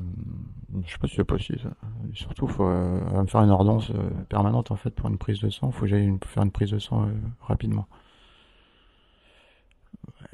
je 0.86 0.92
sais 0.92 1.00
pas 1.00 1.08
si 1.08 1.16
c'est 1.16 1.24
possible 1.24 1.60
ça. 1.64 1.72
Surtout, 2.14 2.46
faut 2.46 2.68
euh, 2.68 3.22
me 3.24 3.26
faire 3.26 3.42
une 3.42 3.50
ordonnance 3.50 3.90
euh, 3.90 4.12
permanente 4.30 4.70
en 4.70 4.76
fait 4.76 4.92
pour 4.92 5.10
une 5.10 5.18
prise 5.18 5.40
de 5.40 5.50
sang. 5.50 5.72
Faut 5.72 5.82
que 5.82 5.88
j'aille 5.88 6.16
faire 6.28 6.44
une 6.44 6.52
prise 6.52 6.70
de 6.70 6.78
sang 6.78 7.10
rapidement. 7.42 7.88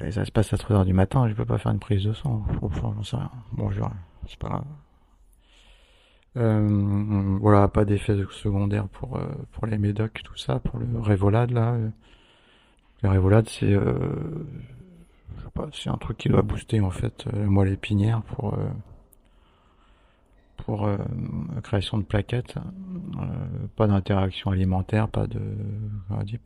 Et 0.00 0.10
ça 0.10 0.26
se 0.26 0.30
passe 0.30 0.52
à 0.52 0.56
3h 0.56 0.84
du 0.84 0.92
matin, 0.92 1.26
je 1.26 1.32
peux 1.32 1.46
pas 1.46 1.56
faire 1.56 1.72
une 1.72 1.80
prise 1.80 2.04
de 2.04 2.12
sang. 2.12 2.44
j'en 2.60 3.02
sais 3.02 3.16
rien. 3.16 3.30
Bon, 3.52 3.70
c'est 4.26 4.38
pas 4.38 4.48
grave. 4.48 4.64
Euh, 6.38 7.38
voilà, 7.40 7.66
pas 7.68 7.84
d'effet 7.84 8.16
secondaire 8.30 8.86
pour, 8.88 9.16
euh, 9.16 9.26
pour 9.52 9.66
les 9.66 9.76
médocs, 9.78 10.22
tout 10.24 10.36
ça, 10.36 10.60
pour 10.60 10.78
le 10.78 11.00
révolade 11.00 11.50
là. 11.50 11.76
Le 13.02 13.08
révolade, 13.08 13.48
c'est 13.48 13.72
euh, 13.72 14.46
c'est 15.72 15.90
un 15.90 15.96
truc 15.96 16.18
qui 16.18 16.28
doit 16.28 16.42
booster 16.42 16.80
en 16.80 16.90
fait 16.90 17.24
la 17.32 17.46
moelle 17.46 17.72
épinière 17.72 18.22
pour 18.22 18.56
pour 20.56 20.86
la 20.86 21.60
création 21.62 21.98
de 21.98 22.04
plaquettes. 22.04 22.54
pas 23.76 23.86
d'interaction 23.88 24.50
alimentaire, 24.52 25.08
pas 25.08 25.26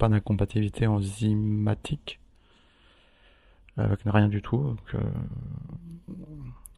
d'incompatibilité 0.09 0.86
enzymatique 0.86 2.20
avec 3.76 4.01
rien 4.07 4.28
du 4.28 4.40
tout. 4.43 4.76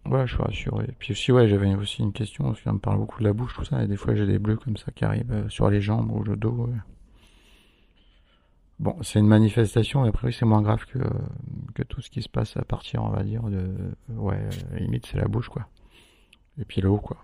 Ouais, 0.06 0.26
je 0.26 0.34
suis 0.34 0.42
rassuré. 0.42 0.88
Puis 0.98 1.12
aussi, 1.12 1.32
ouais, 1.32 1.48
j'avais 1.48 1.74
aussi 1.74 2.02
une 2.02 2.12
question, 2.12 2.44
parce 2.44 2.60
qu'on 2.60 2.74
me 2.74 2.78
parle 2.78 2.98
beaucoup 2.98 3.20
de 3.20 3.24
la 3.24 3.32
bouche, 3.32 3.54
tout 3.54 3.64
ça, 3.64 3.82
et 3.82 3.86
des 3.86 3.96
fois 3.96 4.14
j'ai 4.14 4.26
des 4.26 4.38
bleus 4.38 4.56
comme 4.56 4.76
ça 4.76 4.92
qui 4.92 5.04
arrivent 5.04 5.32
euh, 5.32 5.48
sur 5.48 5.70
les 5.70 5.80
jambes 5.80 6.10
ou 6.12 6.22
le 6.22 6.36
dos. 6.36 6.68
Bon, 8.80 8.96
c'est 9.02 9.18
une 9.18 9.26
manifestation, 9.28 10.04
et 10.04 10.08
après 10.08 10.30
c'est 10.30 10.44
moins 10.44 10.60
grave 10.60 10.84
que, 10.84 10.98
que 11.74 11.82
tout 11.82 12.02
ce 12.02 12.10
qui 12.10 12.20
se 12.20 12.28
passe 12.28 12.56
à 12.56 12.64
partir, 12.64 13.02
on 13.02 13.08
va 13.08 13.22
dire, 13.22 13.42
de... 13.44 13.66
Ouais, 14.10 14.46
limite 14.78 15.06
c'est 15.06 15.16
la 15.16 15.26
bouche, 15.26 15.48
quoi. 15.48 15.66
Et 16.58 16.64
puis 16.66 16.80
le 16.82 16.90
haut, 16.90 16.98
quoi. 16.98 17.16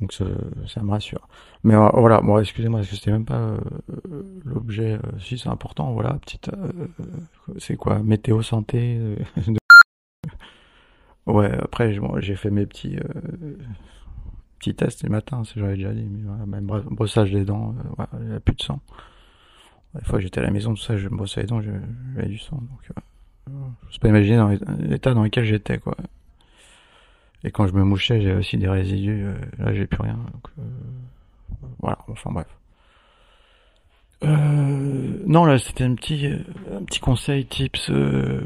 Donc 0.00 0.12
ça, 0.12 0.24
ça 0.66 0.82
me 0.82 0.90
rassure. 0.90 1.28
Mais 1.62 1.74
euh, 1.74 1.88
voilà, 1.94 2.20
bon, 2.20 2.38
excusez-moi, 2.40 2.80
parce 2.80 2.90
que 2.90 2.96
c'était 2.96 3.12
même 3.12 3.24
pas 3.24 3.38
euh, 3.38 3.60
l'objet, 4.44 4.98
si 5.20 5.38
c'est 5.38 5.48
important, 5.48 5.92
voilà, 5.92 6.14
petite... 6.14 6.50
c'est 7.58 7.76
quoi 7.76 8.00
Météo 8.02 8.42
santé 8.42 8.98
Ouais, 11.26 11.50
après, 11.52 11.96
j'ai 12.18 12.36
fait 12.36 12.50
mes 12.50 12.66
petits, 12.66 12.96
euh, 12.98 13.56
petits 14.58 14.74
tests 14.74 15.04
le 15.04 15.10
matin, 15.10 15.42
j'avais 15.56 15.76
déjà 15.76 15.92
dit, 15.92 16.06
mais 16.10 16.22
voilà, 16.24 16.46
même 16.46 16.66
brossage 16.66 17.32
des 17.32 17.44
dents, 17.44 17.74
euh, 17.98 18.04
il 18.20 18.28
n'y 18.28 18.34
a 18.34 18.40
plus 18.40 18.54
de 18.54 18.62
sang. 18.62 18.80
Des 19.94 20.04
fois, 20.04 20.20
j'étais 20.20 20.40
à 20.40 20.42
la 20.42 20.50
maison, 20.50 20.74
tout 20.74 20.82
ça, 20.82 20.96
je 20.96 21.08
me 21.08 21.16
brossais 21.16 21.42
les 21.42 21.46
dents, 21.46 21.62
j'avais 21.62 22.28
du 22.28 22.38
sang. 22.38 22.56
Donc, 22.56 22.90
euh, 23.48 23.52
je 23.90 23.98
peux 23.98 24.02
pas 24.02 24.08
imaginer 24.08 24.36
dans 24.36 24.48
l'état 24.78 25.14
dans 25.14 25.22
lequel 25.22 25.44
j'étais, 25.44 25.78
quoi. 25.78 25.96
Et 27.44 27.50
quand 27.50 27.66
je 27.66 27.74
me 27.74 27.84
mouchais, 27.84 28.20
j'ai 28.20 28.34
aussi 28.34 28.56
des 28.56 28.68
résidus, 28.68 29.24
euh, 29.24 29.34
là, 29.58 29.74
j'ai 29.74 29.86
plus 29.86 30.02
rien. 30.02 30.18
Donc, 30.32 30.48
euh, 30.58 30.62
voilà, 31.78 31.98
enfin 32.08 32.32
bref. 32.32 32.48
Euh, 34.24 35.22
non, 35.26 35.44
là, 35.44 35.58
c'était 35.58 35.84
un 35.84 35.94
petit, 35.94 36.26
euh, 36.26 36.38
un 36.76 36.82
petit 36.84 37.00
conseil, 37.00 37.46
tips 37.46 37.90
euh, 37.90 38.40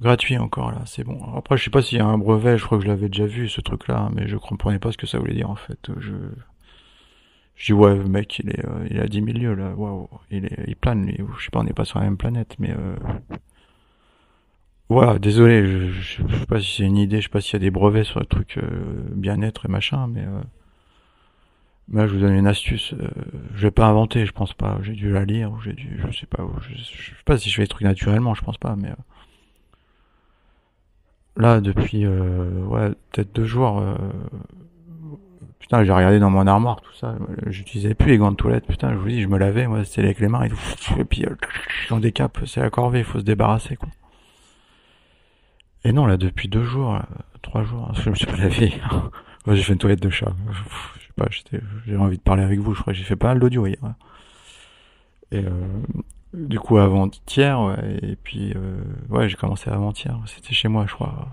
gratuit 0.00 0.38
encore, 0.38 0.70
là, 0.70 0.82
c'est 0.86 1.04
bon. 1.04 1.18
après, 1.36 1.56
je 1.56 1.64
sais 1.64 1.70
pas 1.70 1.82
s'il 1.82 1.98
y 1.98 2.00
a 2.00 2.06
un 2.06 2.18
brevet, 2.18 2.58
je 2.58 2.64
crois 2.64 2.78
que 2.78 2.84
je 2.84 2.88
l'avais 2.88 3.08
déjà 3.08 3.26
vu, 3.26 3.48
ce 3.48 3.60
truc-là, 3.60 4.10
mais 4.14 4.28
je 4.28 4.36
comprenais 4.36 4.78
pas 4.78 4.92
ce 4.92 4.98
que 4.98 5.06
ça 5.06 5.18
voulait 5.18 5.34
dire, 5.34 5.50
en 5.50 5.56
fait. 5.56 5.90
Je, 5.98 6.12
je 7.56 7.66
dis, 7.66 7.72
ouais, 7.72 7.94
mec, 7.94 8.38
il 8.38 8.50
est, 8.50 8.64
il 8.90 9.00
a 9.00 9.06
10 9.06 9.22
milieux, 9.22 9.54
là, 9.54 9.74
waouh, 9.74 10.08
il 10.30 10.46
est, 10.46 10.64
il 10.66 10.76
plane, 10.76 11.06
lui, 11.06 11.18
je 11.38 11.44
sais 11.44 11.50
pas, 11.50 11.60
on 11.60 11.64
n'est 11.64 11.72
pas 11.72 11.84
sur 11.84 11.98
la 11.98 12.04
même 12.04 12.16
planète, 12.16 12.56
mais 12.58 12.74
voilà, 14.88 15.18
désolé, 15.18 15.66
je, 15.92 16.22
sais 16.22 16.46
pas 16.46 16.60
si 16.60 16.76
c'est 16.76 16.84
une 16.84 16.96
idée, 16.96 17.18
je 17.18 17.24
sais 17.24 17.28
pas 17.28 17.40
s'il 17.40 17.52
y 17.54 17.56
a 17.56 17.60
des 17.60 17.70
brevets 17.70 18.04
sur 18.04 18.18
le 18.20 18.26
truc 18.26 18.58
bien-être 19.14 19.66
et 19.66 19.68
machin, 19.68 20.08
mais 20.08 20.24
mais 21.90 22.06
je 22.06 22.14
vous 22.14 22.20
donne 22.20 22.34
une 22.34 22.46
astuce. 22.46 22.94
Euh, 22.94 23.08
je 23.54 23.62
vais 23.62 23.70
pas 23.72 23.86
inventer, 23.86 24.24
je 24.24 24.32
pense 24.32 24.54
pas. 24.54 24.78
J'ai 24.82 24.92
dû 24.92 25.10
la 25.12 25.24
lire, 25.24 25.50
ou 25.50 25.60
j'ai 25.60 25.72
dû, 25.72 26.00
je 26.08 26.16
sais 26.16 26.26
pas. 26.26 26.46
Je, 26.62 26.74
je, 26.76 27.10
sais 27.10 27.24
pas 27.24 27.36
si 27.36 27.50
je 27.50 27.56
fais 27.56 27.62
des 27.62 27.68
trucs 27.68 27.86
naturellement, 27.86 28.34
je 28.34 28.42
pense 28.42 28.58
pas. 28.58 28.76
Mais 28.76 28.90
euh, 28.90 28.94
là, 31.36 31.60
depuis 31.60 32.06
euh, 32.06 32.64
ouais, 32.66 32.90
peut-être 33.10 33.34
deux 33.34 33.44
jours. 33.44 33.82
putain, 35.58 35.82
j'ai 35.82 35.92
regardé 35.92 36.20
dans 36.20 36.30
mon 36.30 36.46
armoire, 36.46 36.80
tout 36.80 36.94
ça. 36.94 37.16
J'utilisais 37.46 37.94
plus 37.94 38.12
les 38.12 38.18
gants 38.18 38.30
de 38.30 38.36
toilette. 38.36 38.66
Putain, 38.66 38.92
je 38.92 38.96
vous 38.96 39.08
dis, 39.08 39.22
je 39.22 39.28
me 39.28 39.38
lavais, 39.38 39.66
moi, 39.66 39.84
c'était 39.84 40.02
avec 40.02 40.20
les 40.20 40.28
mains 40.28 40.44
et 40.44 41.04
puis, 41.04 41.26
on 41.90 41.98
décape, 41.98 42.38
c'est 42.46 42.60
la 42.60 42.70
corvée, 42.70 43.00
il 43.00 43.04
faut 43.04 43.18
se 43.18 43.24
débarrasser, 43.24 43.74
quoi. 43.76 43.88
Et 45.82 45.92
non, 45.92 46.06
là, 46.06 46.18
depuis 46.18 46.48
deux 46.48 46.62
jours, 46.62 47.00
trois 47.42 47.64
jours, 47.64 47.90
je 48.04 48.10
me 48.10 48.14
suis 48.14 48.26
pas 48.26 48.36
lavé. 48.36 48.74
j'ai 49.48 49.62
fait 49.62 49.72
une 49.72 49.78
toilette 49.78 50.02
de 50.02 50.10
chat 50.10 50.32
j'ai 51.86 51.96
envie 51.96 52.18
de 52.18 52.22
parler 52.22 52.42
avec 52.42 52.58
vous. 52.60 52.74
Je 52.74 52.80
crois 52.80 52.92
que 52.92 52.98
j'ai 52.98 53.04
fait 53.04 53.16
pas 53.16 53.28
mal 53.28 53.40
d'audio 53.40 53.66
hier. 53.66 53.78
Et 55.32 55.44
euh, 55.44 55.82
Du 56.34 56.58
coup, 56.60 56.78
avant-hier, 56.78 57.60
ouais, 57.60 57.98
et 58.02 58.16
puis, 58.16 58.52
euh, 58.56 58.82
ouais, 59.08 59.28
j'ai 59.28 59.36
commencé 59.36 59.70
avant-hier. 59.70 60.18
C'était 60.26 60.54
chez 60.54 60.68
moi, 60.68 60.86
je 60.86 60.94
crois. 60.94 61.28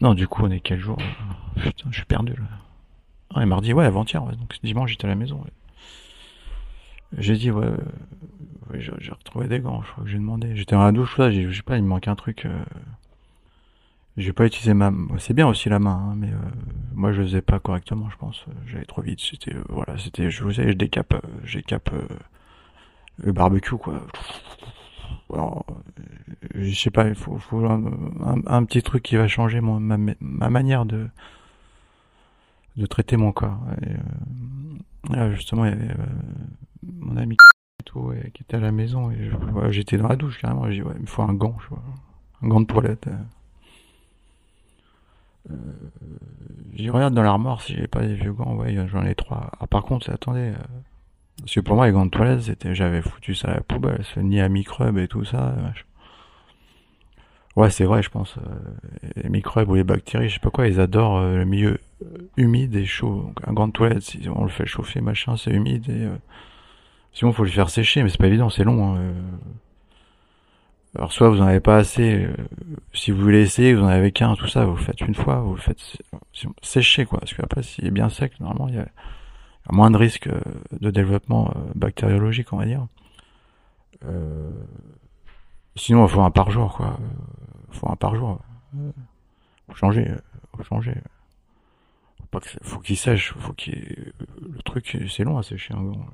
Non, 0.00 0.14
du 0.14 0.26
coup, 0.28 0.42
on 0.44 0.50
est 0.50 0.60
quel 0.60 0.78
jour 0.80 0.98
Putain, 1.56 1.88
je 1.90 1.96
suis 1.96 2.06
perdu 2.06 2.32
là. 2.34 2.48
Ah, 3.34 3.42
et 3.42 3.46
mardi, 3.46 3.72
ouais, 3.72 3.84
avant-hier, 3.84 4.24
ouais, 4.24 4.34
donc 4.36 4.56
dimanche, 4.62 4.90
j'étais 4.90 5.04
à 5.04 5.08
la 5.08 5.14
maison. 5.14 5.44
J'ai 7.16 7.36
dit, 7.36 7.50
ouais, 7.50 7.70
j'ai 8.78 9.12
retrouvé 9.12 9.48
des 9.48 9.60
gants, 9.60 9.82
je 9.82 9.90
crois 9.92 10.04
que 10.04 10.10
j'ai 10.10 10.18
demandé. 10.18 10.56
J'étais 10.56 10.74
dans 10.74 10.84
la 10.84 10.92
douche, 10.92 11.18
là, 11.18 11.30
je 11.30 11.50
sais 11.52 11.62
pas, 11.62 11.76
il 11.76 11.82
me 11.82 11.88
manque 11.88 12.08
un 12.08 12.16
truc. 12.16 12.46
Euh... 12.46 12.64
J'ai 14.16 14.32
pas 14.32 14.44
utilisé 14.44 14.74
ma. 14.74 14.92
C'est 15.18 15.34
bien 15.34 15.46
aussi 15.46 15.68
la 15.68 15.78
main, 15.78 16.10
hein, 16.10 16.14
mais 16.16 16.30
euh, 16.30 16.36
moi 16.94 17.12
je 17.12 17.22
faisais 17.22 17.42
pas 17.42 17.58
correctement, 17.60 18.10
je 18.10 18.16
pense. 18.16 18.44
J'allais 18.66 18.84
trop 18.84 19.02
vite. 19.02 19.20
C'était 19.20 19.54
euh, 19.54 19.62
voilà, 19.68 19.96
c'était. 19.98 20.30
Je 20.30 20.42
vous 20.42 20.52
sais, 20.52 20.68
je 20.68 20.76
décape, 20.76 21.14
euh, 21.14 21.60
cap 21.66 21.90
le 23.18 23.32
barbecue 23.32 23.76
quoi. 23.76 24.02
Alors, 25.32 25.64
je 26.54 26.74
sais 26.74 26.90
pas, 26.90 27.08
il 27.08 27.14
faut, 27.14 27.38
faut 27.38 27.64
un, 27.64 28.64
petit 28.64 28.82
truc 28.82 29.04
qui 29.04 29.14
va 29.14 29.28
changer 29.28 29.60
mon, 29.60 29.78
ma, 29.78 29.96
ma 30.20 30.50
manière 30.50 30.84
de 30.84 31.08
de 32.76 32.86
traiter 32.86 33.16
mon 33.16 33.30
corps. 33.30 33.60
Et, 33.82 35.30
justement, 35.34 35.66
il 35.66 35.70
y 35.70 35.72
avait 35.72 35.94
mon 36.82 37.16
ami 37.16 37.36
et 37.80 37.84
tout, 37.84 38.12
et, 38.12 38.30
qui 38.32 38.42
était 38.42 38.56
à 38.56 38.60
la 38.60 38.72
maison 38.72 39.10
et 39.10 39.30
j'étais 39.70 39.98
dans 39.98 40.08
la 40.08 40.16
douche 40.16 40.38
carrément. 40.40 40.68
J'ai 40.68 40.80
dit 40.80 40.82
ouais, 40.82 40.94
il 40.96 41.02
me 41.02 41.06
faut 41.06 41.22
un 41.22 41.34
gant, 41.34 41.56
je 41.62 41.68
vois, 41.68 41.82
un 42.42 42.48
gant 42.48 42.60
de 42.60 42.66
toilette. 42.66 43.08
Euh, 45.48 45.54
je 46.74 46.90
regarde 46.90 47.14
dans 47.14 47.22
l'armoire 47.22 47.62
si 47.62 47.74
j'ai 47.74 47.86
pas 47.86 48.00
des 48.00 48.14
vieux 48.14 48.32
gants, 48.32 48.54
ouais, 48.56 48.76
j'en 48.88 49.04
ai 49.04 49.14
trois. 49.14 49.50
Ah, 49.60 49.66
par 49.66 49.84
contre, 49.84 50.10
attendez, 50.10 50.52
euh, 50.54 50.54
parce 51.40 51.54
que 51.54 51.60
pour 51.60 51.76
moi, 51.76 51.86
les 51.86 51.92
gants 51.92 52.06
de 52.06 52.10
toilette, 52.10 52.42
c'était, 52.42 52.74
j'avais 52.74 53.02
foutu 53.02 53.34
ça 53.34 53.48
à 53.48 53.54
la 53.54 53.60
poubelle, 53.60 54.04
ce 54.14 54.20
nid 54.20 54.40
à 54.40 54.48
microbes 54.48 54.98
et 54.98 55.08
tout 55.08 55.24
ça. 55.24 55.54
Ouais, 57.56 57.70
c'est 57.70 57.84
vrai, 57.84 58.02
je 58.02 58.10
pense. 58.10 58.36
Euh, 58.38 59.10
les 59.16 59.28
microbes 59.28 59.68
ou 59.68 59.74
les 59.74 59.84
bactéries, 59.84 60.28
je 60.28 60.34
sais 60.34 60.40
pas 60.40 60.50
quoi, 60.50 60.68
ils 60.68 60.80
adorent 60.80 61.18
euh, 61.18 61.36
le 61.36 61.44
milieu 61.44 61.78
humide 62.36 62.74
et 62.76 62.86
chaud. 62.86 63.22
Donc, 63.26 63.40
un 63.46 63.52
gant 63.52 63.68
de 63.68 63.72
toilette, 63.72 64.02
si 64.02 64.28
on 64.28 64.44
le 64.44 64.50
fait 64.50 64.66
chauffer, 64.66 65.00
machin, 65.00 65.36
c'est 65.36 65.50
humide 65.50 65.88
et 65.88 66.08
sinon 67.12 67.32
faut 67.32 67.44
le 67.44 67.50
faire 67.50 67.70
sécher, 67.70 68.02
mais 68.02 68.08
c'est 68.08 68.18
pas 68.18 68.28
évident, 68.28 68.50
c'est 68.50 68.64
long. 68.64 68.94
Hein, 68.96 69.12
alors 70.96 71.12
soit 71.12 71.28
vous 71.28 71.40
en 71.40 71.46
avez 71.46 71.60
pas 71.60 71.76
assez, 71.76 72.24
euh, 72.24 72.34
si 72.92 73.12
vous 73.12 73.20
voulez 73.20 73.42
essayer, 73.42 73.74
vous 73.74 73.82
en 73.82 73.88
avez 73.88 74.10
qu'un, 74.10 74.34
tout 74.34 74.48
ça, 74.48 74.64
vous 74.64 74.74
le 74.74 74.82
faites 74.82 75.00
une 75.00 75.14
fois, 75.14 75.40
vous 75.40 75.54
le 75.54 75.60
faites 75.60 75.80
sécher 76.62 77.06
quoi, 77.06 77.20
parce 77.20 77.32
qu'après 77.34 77.62
s'il 77.62 77.86
est 77.86 77.92
bien 77.92 78.08
sec, 78.08 78.38
normalement 78.40 78.68
il 78.68 78.74
y 78.74 78.78
a, 78.78 78.88
moins 79.70 79.90
de 79.92 79.96
risques 79.96 80.26
euh, 80.26 80.40
de 80.80 80.90
développement 80.90 81.52
euh, 81.54 81.60
bactériologique, 81.76 82.52
on 82.52 82.56
va 82.56 82.66
dire. 82.66 82.86
Euh, 84.04 84.50
sinon 85.76 86.06
il 86.06 86.10
faut 86.10 86.22
un 86.22 86.32
par 86.32 86.50
jour 86.50 86.76
quoi, 86.76 86.98
il 87.72 87.78
faut 87.78 87.88
un 87.88 87.96
par 87.96 88.16
jour. 88.16 88.40
Faut 89.68 89.76
changer, 89.76 90.12
faut 90.56 90.64
changer. 90.64 90.94
Faut 92.18 92.26
pas 92.32 92.40
que, 92.40 92.48
faut 92.62 92.80
qu'il 92.80 92.96
sèche, 92.96 93.32
faut 93.34 93.52
qu'il 93.52 94.12
le 94.40 94.62
truc 94.62 94.98
c'est 95.08 95.22
long 95.22 95.38
à 95.38 95.44
sécher 95.44 95.72
un 95.72 95.82
gant. 95.82 96.06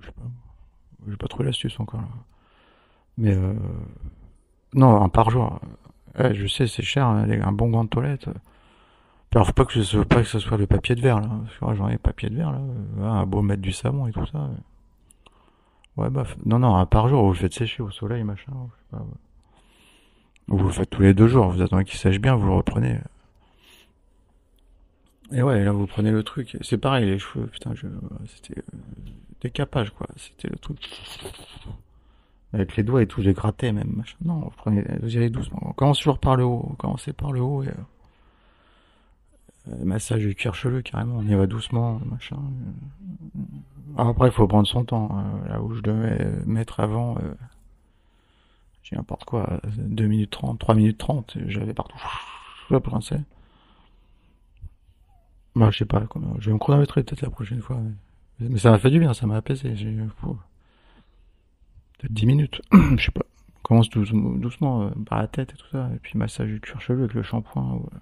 Je 0.00 0.06
sais 0.06 0.12
pas, 0.12 0.22
j'ai 1.06 1.16
pas 1.16 1.28
trouvé 1.28 1.44
l'astuce 1.44 1.78
encore 1.78 2.00
là. 2.00 2.08
Mais 3.18 3.34
euh, 3.34 3.54
non, 4.74 5.02
un 5.02 5.08
par 5.08 5.30
jour. 5.30 5.60
je 6.18 6.46
sais, 6.46 6.66
c'est 6.66 6.82
cher, 6.82 7.06
hein, 7.06 7.26
un 7.28 7.52
bon 7.52 7.70
gant 7.70 7.84
de 7.84 7.88
toilette. 7.88 8.28
Alors 9.36 9.48
faut 9.48 9.52
pas 9.52 9.66
que 9.66 9.82
ce 9.82 10.38
soit 10.38 10.56
le 10.56 10.66
papier 10.66 10.94
de 10.94 11.02
verre 11.02 11.20
là, 11.20 11.28
parce 11.44 11.58
que 11.58 11.76
j'en 11.76 11.88
ai 11.90 11.98
papier 11.98 12.30
de 12.30 12.36
verre 12.36 12.52
là, 12.52 12.58
un 13.06 13.26
beau 13.26 13.42
mettre 13.42 13.60
du 13.60 13.70
savon 13.70 14.06
et 14.06 14.12
tout 14.12 14.24
ça. 14.24 14.48
Ouais 15.98 16.08
bah 16.08 16.24
non 16.46 16.58
non 16.58 16.74
un 16.74 16.86
par 16.86 17.08
jour, 17.08 17.22
vous 17.22 17.32
le 17.32 17.38
faites 17.38 17.52
sécher 17.52 17.82
au 17.82 17.90
soleil 17.90 18.24
machin. 18.24 18.52
Vous 20.48 20.64
le 20.64 20.70
faites 20.70 20.88
tous 20.88 21.02
les 21.02 21.12
deux 21.12 21.26
jours, 21.26 21.50
vous 21.50 21.60
attendez 21.60 21.84
qu'il 21.84 21.98
sèche 21.98 22.18
bien, 22.18 22.34
vous 22.34 22.46
le 22.46 22.54
reprenez. 22.54 22.98
Et 25.32 25.42
ouais, 25.42 25.62
là 25.62 25.72
vous 25.72 25.86
prenez 25.86 26.12
le 26.12 26.22
truc, 26.22 26.56
c'est 26.62 26.78
pareil 26.78 27.04
les 27.04 27.18
cheveux, 27.18 27.46
putain, 27.48 27.74
je... 27.74 27.88
c'était 28.26 28.58
euh, 28.58 28.78
décapage 29.42 29.90
quoi, 29.90 30.06
c'était 30.16 30.48
le 30.48 30.56
truc. 30.56 30.78
Avec 32.52 32.76
les 32.76 32.82
doigts 32.82 33.02
et 33.02 33.06
tout, 33.06 33.22
j'ai 33.22 33.32
gratté 33.32 33.72
même. 33.72 33.92
Machin. 33.96 34.16
Non, 34.24 34.40
vous 34.40 34.52
prenez, 34.56 34.84
vous 35.02 35.16
allez 35.16 35.30
doucement. 35.30 35.58
On 35.62 35.72
commence 35.72 35.98
toujours 35.98 36.18
par 36.18 36.36
le 36.36 36.44
haut. 36.44 36.66
On 36.70 36.74
commence 36.74 37.08
par 37.16 37.32
le 37.32 37.40
haut 37.40 37.62
et 37.62 37.68
euh, 39.68 39.84
massage 39.84 40.20
du 40.20 40.34
cuir 40.34 40.54
chevelu 40.54 40.82
carrément. 40.82 41.16
On 41.18 41.26
y 41.26 41.34
va 41.34 41.46
doucement, 41.46 42.00
machin. 42.06 42.38
Après, 43.96 44.28
il 44.28 44.32
faut 44.32 44.46
prendre 44.46 44.66
son 44.66 44.84
temps. 44.84 45.10
Euh, 45.18 45.48
là 45.48 45.60
où 45.60 45.74
je 45.74 45.80
devais 45.80 46.30
mettre 46.46 46.80
avant, 46.80 47.16
euh, 47.18 47.34
j'ai 48.82 48.96
n'importe 48.96 49.24
quoi, 49.24 49.60
2 49.76 50.06
minutes 50.06 50.30
30, 50.30 50.58
3 50.58 50.74
minutes 50.74 50.98
30, 50.98 51.38
j'avais 51.46 51.74
partout. 51.74 51.98
La 52.70 52.80
princesse. 52.80 53.20
Moi, 55.54 55.70
je 55.70 55.78
sais 55.78 55.84
pas, 55.84 56.02
je 56.38 56.46
vais 56.46 56.52
me 56.52 56.58
chronométrer 56.58 57.02
peut-être 57.02 57.22
la 57.22 57.30
prochaine 57.30 57.62
fois. 57.62 57.80
Mais, 58.40 58.58
ça 58.58 58.70
m'a 58.70 58.78
fait 58.78 58.90
du 58.90 58.98
bien, 58.98 59.14
ça 59.14 59.26
m'a 59.26 59.36
apaisé. 59.36 59.74
J'ai, 59.74 59.96
peut-être 61.98 62.12
10 62.12 62.26
minutes, 62.26 62.62
je 62.96 63.04
sais 63.04 63.12
pas. 63.12 63.24
Commence 63.62 63.90
doucement, 63.90 64.82
euh, 64.82 64.90
par 65.06 65.18
la 65.18 65.26
tête 65.26 65.52
et 65.52 65.56
tout 65.56 65.66
ça, 65.72 65.90
et 65.92 65.98
puis 65.98 66.16
massage 66.16 66.48
du 66.48 66.60
cuir 66.60 66.80
chevelu 66.80 67.04
avec 67.04 67.14
le 67.14 67.22
shampoing. 67.22 67.80
Euh. 67.82 67.98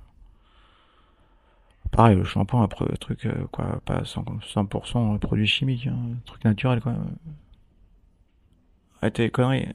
Pareil, 1.91 2.17
le 2.17 2.25
shampoing, 2.25 2.63
après, 2.63 2.87
truc, 2.99 3.25
euh, 3.25 3.47
quoi, 3.51 3.81
pas 3.87 4.03
100%, 4.03 5.19
produit 5.19 5.47
chimique, 5.47 5.87
hein, 5.87 5.97
truc 6.27 6.45
naturel, 6.45 6.81
quoi. 6.81 6.95
Arrêtez 9.01 9.23
les 9.23 9.31
conneries. 9.31 9.69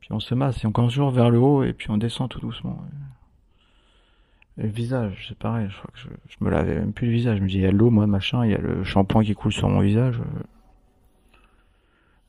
Puis 0.00 0.12
on 0.12 0.20
se 0.20 0.34
masse 0.34 0.62
et 0.62 0.66
on 0.66 0.72
commence 0.72 0.92
toujours 0.92 1.10
vers 1.10 1.30
le 1.30 1.38
haut 1.38 1.62
et 1.62 1.72
puis 1.72 1.90
on 1.90 1.96
descend 1.96 2.30
tout 2.30 2.40
doucement. 2.40 2.82
Le 4.56 4.68
visage, 4.68 5.26
c'est 5.28 5.38
pareil, 5.38 5.68
je 5.68 5.76
crois 5.76 5.90
que 5.92 5.98
je, 5.98 6.08
je 6.28 6.44
me 6.44 6.50
lavais 6.50 6.76
même 6.76 6.92
plus 6.92 7.08
le 7.08 7.12
visage. 7.12 7.38
Je 7.38 7.42
me 7.42 7.48
dis, 7.48 7.56
il 7.56 7.62
y 7.62 7.66
a 7.66 7.70
l'eau, 7.70 7.90
moi, 7.90 8.06
machin, 8.06 8.44
il 8.44 8.52
y 8.52 8.54
a 8.54 8.58
le 8.58 8.84
shampoing 8.84 9.24
qui 9.24 9.34
coule 9.34 9.52
sur 9.52 9.68
mon 9.68 9.80
visage. 9.80 10.16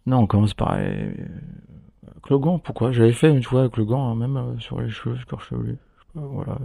Non, 0.06 0.20
on 0.20 0.28
commence 0.28 0.54
par 0.54 0.74
euh, 0.74 1.12
avec 2.08 2.30
le 2.30 2.38
gant. 2.38 2.60
Pourquoi? 2.60 2.92
J'avais 2.92 3.14
fait 3.14 3.30
une 3.30 3.44
fois 3.44 3.62
avec 3.62 3.78
le 3.78 3.86
gant, 3.86 4.10
hein, 4.10 4.16
même 4.16 4.38
euh, 4.38 4.60
sur 4.60 4.80
les 4.82 4.90
cheveux, 4.90 5.18
sur 5.28 5.42
chevelu. 5.42 5.78
Voilà. 6.14 6.58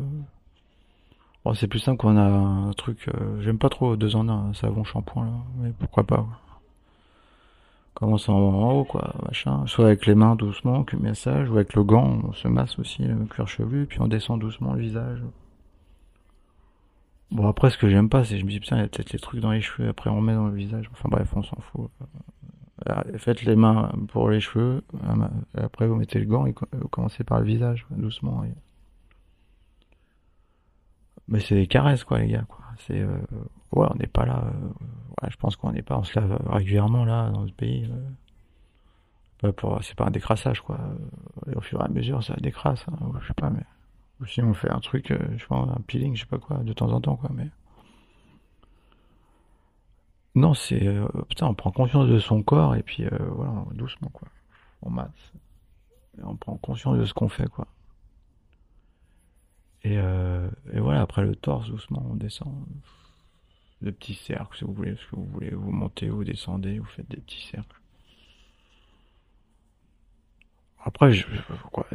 Bon, 1.44 1.54
c'est 1.54 1.66
plus 1.66 1.78
simple 1.78 1.98
qu'on 1.98 2.16
a 2.16 2.22
un 2.22 2.72
truc. 2.72 3.08
Euh, 3.08 3.40
j'aime 3.40 3.58
pas 3.58 3.70
trop 3.70 3.96
deux 3.96 4.14
en 4.14 4.28
un, 4.28 4.50
un 4.50 4.54
savon 4.54 4.84
shampoing 4.84 5.24
là, 5.24 5.32
mais 5.58 5.72
pourquoi 5.78 6.04
pas. 6.04 6.26
Commence 7.94 8.28
en, 8.28 8.38
haut, 8.38 8.84
quoi, 8.84 9.14
machin. 9.26 9.66
Soit 9.66 9.86
avec 9.86 10.06
les 10.06 10.14
mains 10.14 10.36
doucement, 10.36 10.84
que 10.84 10.96
massage, 10.96 11.50
ou 11.50 11.54
avec 11.54 11.74
le 11.74 11.82
gant, 11.82 12.20
on 12.24 12.32
se 12.32 12.46
masse 12.48 12.78
aussi 12.78 13.02
le 13.02 13.24
cuir 13.24 13.48
chevelu, 13.48 13.86
puis 13.86 14.00
on 14.00 14.06
descend 14.06 14.40
doucement 14.40 14.74
le 14.74 14.80
visage. 14.80 15.22
Bon 17.30 17.48
après 17.48 17.70
ce 17.70 17.78
que 17.78 17.88
j'aime 17.88 18.08
pas 18.08 18.24
c'est 18.24 18.38
je 18.38 18.44
me 18.44 18.50
dis 18.50 18.58
putain 18.58 18.76
il 18.76 18.80
y 18.80 18.84
a 18.84 18.88
peut-être 18.88 19.12
les 19.12 19.18
trucs 19.20 19.40
dans 19.40 19.52
les 19.52 19.60
cheveux 19.60 19.88
après 19.88 20.10
on 20.10 20.20
met 20.20 20.34
dans 20.34 20.48
le 20.48 20.54
visage 20.54 20.90
enfin 20.92 21.08
bref 21.08 21.28
on 21.36 21.44
s'en 21.44 21.58
fout 21.60 21.88
Faites 23.18 23.42
les 23.42 23.56
mains 23.56 23.92
pour 24.08 24.30
les 24.30 24.40
cheveux, 24.40 24.82
après 25.54 25.86
vous 25.86 25.96
mettez 25.96 26.18
le 26.18 26.26
gant 26.26 26.46
et 26.46 26.54
vous 26.72 26.88
commencez 26.88 27.24
par 27.24 27.40
le 27.40 27.46
visage, 27.46 27.86
doucement. 27.90 28.44
Mais 31.30 31.38
c'est 31.40 31.54
des 31.54 31.68
caresses, 31.68 32.04
quoi, 32.04 32.18
les 32.18 32.28
gars, 32.28 32.44
quoi. 32.48 32.58
C'est, 32.86 33.00
euh, 33.00 33.16
ouais, 33.72 33.86
on 33.88 33.94
n'est 33.94 34.08
pas 34.08 34.26
là. 34.26 34.44
Euh, 34.46 35.28
je 35.30 35.36
pense 35.36 35.56
qu'on 35.56 35.72
n'est 35.72 35.82
pas, 35.82 35.96
on 35.96 36.02
se 36.02 36.18
lave 36.18 36.36
régulièrement 36.46 37.04
là 37.04 37.30
dans 37.30 37.46
ce 37.46 37.52
pays. 37.52 37.88
Euh. 39.44 39.52
c'est 39.82 39.94
pas 39.94 40.06
un 40.06 40.10
décrassage, 40.10 40.60
quoi. 40.60 40.78
Au 41.54 41.60
fur 41.60 41.80
et 41.80 41.84
à 41.84 41.88
mesure, 41.88 42.22
ça 42.22 42.34
décrasse. 42.40 42.84
Hein, 42.88 43.12
je 43.20 43.28
sais 43.28 43.34
pas, 43.34 43.50
mais 43.50 43.62
si 44.26 44.42
on 44.42 44.54
fait 44.54 44.70
un 44.70 44.80
truc, 44.80 45.08
je 45.08 45.38
sais 45.38 45.46
pas, 45.48 45.56
un 45.56 45.80
peeling, 45.86 46.16
je 46.16 46.22
sais 46.22 46.26
pas 46.26 46.38
quoi, 46.38 46.58
de 46.58 46.72
temps 46.72 46.90
en 46.90 47.00
temps, 47.00 47.16
quoi. 47.16 47.30
Mais 47.32 47.48
non, 50.34 50.54
c'est 50.54 50.86
euh, 50.86 51.08
putain, 51.28 51.46
on 51.46 51.54
prend 51.54 51.72
conscience 51.72 52.08
de 52.08 52.18
son 52.18 52.42
corps 52.42 52.76
et 52.76 52.82
puis 52.82 53.04
euh, 53.04 53.10
voilà, 53.30 53.64
doucement 53.72 54.10
quoi. 54.12 54.28
On 54.82 54.90
masse. 54.90 55.32
On 56.22 56.36
prend 56.36 56.56
conscience 56.56 56.98
de 56.98 57.04
ce 57.04 57.14
qu'on 57.14 57.28
fait 57.28 57.48
quoi. 57.48 57.66
Et, 59.82 59.98
euh, 59.98 60.48
et 60.72 60.78
voilà, 60.78 61.00
après 61.00 61.22
le 61.22 61.34
torse, 61.34 61.68
doucement, 61.68 62.06
on 62.10 62.14
descend. 62.14 62.52
De 63.82 63.90
petits 63.90 64.14
cercles, 64.14 64.58
si 64.58 64.64
vous 64.64 64.74
voulez, 64.74 64.94
ce 64.94 65.06
que 65.10 65.16
vous 65.16 65.24
voulez, 65.24 65.50
vous 65.50 65.72
montez, 65.72 66.10
vous 66.10 66.22
descendez, 66.22 66.78
vous 66.78 66.84
faites 66.84 67.10
des 67.10 67.16
petits 67.16 67.46
cercles. 67.46 67.80
Après, 70.84 71.12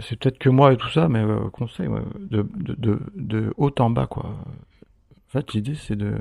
c'est 0.02 0.16
peut-être 0.18 0.40
que 0.40 0.50
moi 0.50 0.74
et 0.74 0.78
tout 0.78 0.90
ça, 0.90 1.08
mais 1.08 1.24
conseil, 1.52 1.88
de, 2.20 2.42
de, 2.56 2.74
de, 2.74 3.00
de 3.16 3.54
haut 3.58 3.74
en 3.78 3.92
bas, 3.92 4.08
quoi. 4.08 4.26
En 4.26 5.30
fait, 5.30 5.54
l'idée, 5.54 5.76
c'est 5.76 5.96
de 5.96 6.20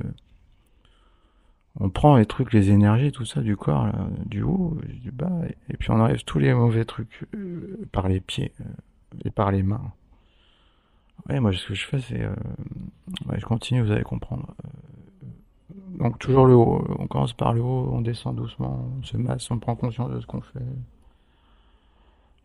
on 1.81 1.91
prend 1.91 2.17
les 2.17 2.27
trucs, 2.27 2.53
les 2.53 2.71
énergies, 2.71 3.11
tout 3.11 3.25
ça 3.25 3.41
du 3.41 3.57
corps, 3.57 3.89
du 4.27 4.43
haut, 4.43 4.79
du 4.87 5.11
bas, 5.11 5.41
et, 5.69 5.77
puis 5.77 5.91
on 5.91 6.01
enlève 6.01 6.23
tous 6.25 6.39
les 6.39 6.55
mauvais 6.55 6.85
trucs 6.85 7.27
euh, 7.35 7.79
par 7.91 8.09
les 8.09 8.21
pieds 8.21 8.53
euh, 8.61 8.65
et 9.25 9.31
par 9.31 9.51
les 9.51 9.63
mains. 9.63 9.93
Ouais, 11.29 11.41
moi 11.41 11.53
ce 11.53 11.67
que 11.67 11.75
je 11.75 11.87
fais, 11.87 12.01
c'est, 12.01 12.23
euh, 12.23 12.35
je 13.37 13.45
continue, 13.45 13.83
vous 13.83 13.91
allez 13.91 14.05
comprendre. 14.05 14.55
donc 15.99 16.19
toujours 16.19 16.47
le 16.47 16.55
haut. 16.55 16.85
On 16.99 17.07
commence 17.09 17.33
par 17.33 17.53
le 17.55 17.61
haut, 17.61 17.91
on 17.93 18.03
descend 18.03 18.37
doucement, 18.37 18.89
on 18.99 19.03
se 19.03 19.17
masse, 19.17 19.51
on 19.51 19.59
prend 19.59 19.75
conscience 19.75 20.11
de 20.11 20.21
ce 20.21 20.27
qu'on 20.27 20.43
fait. 20.43 20.61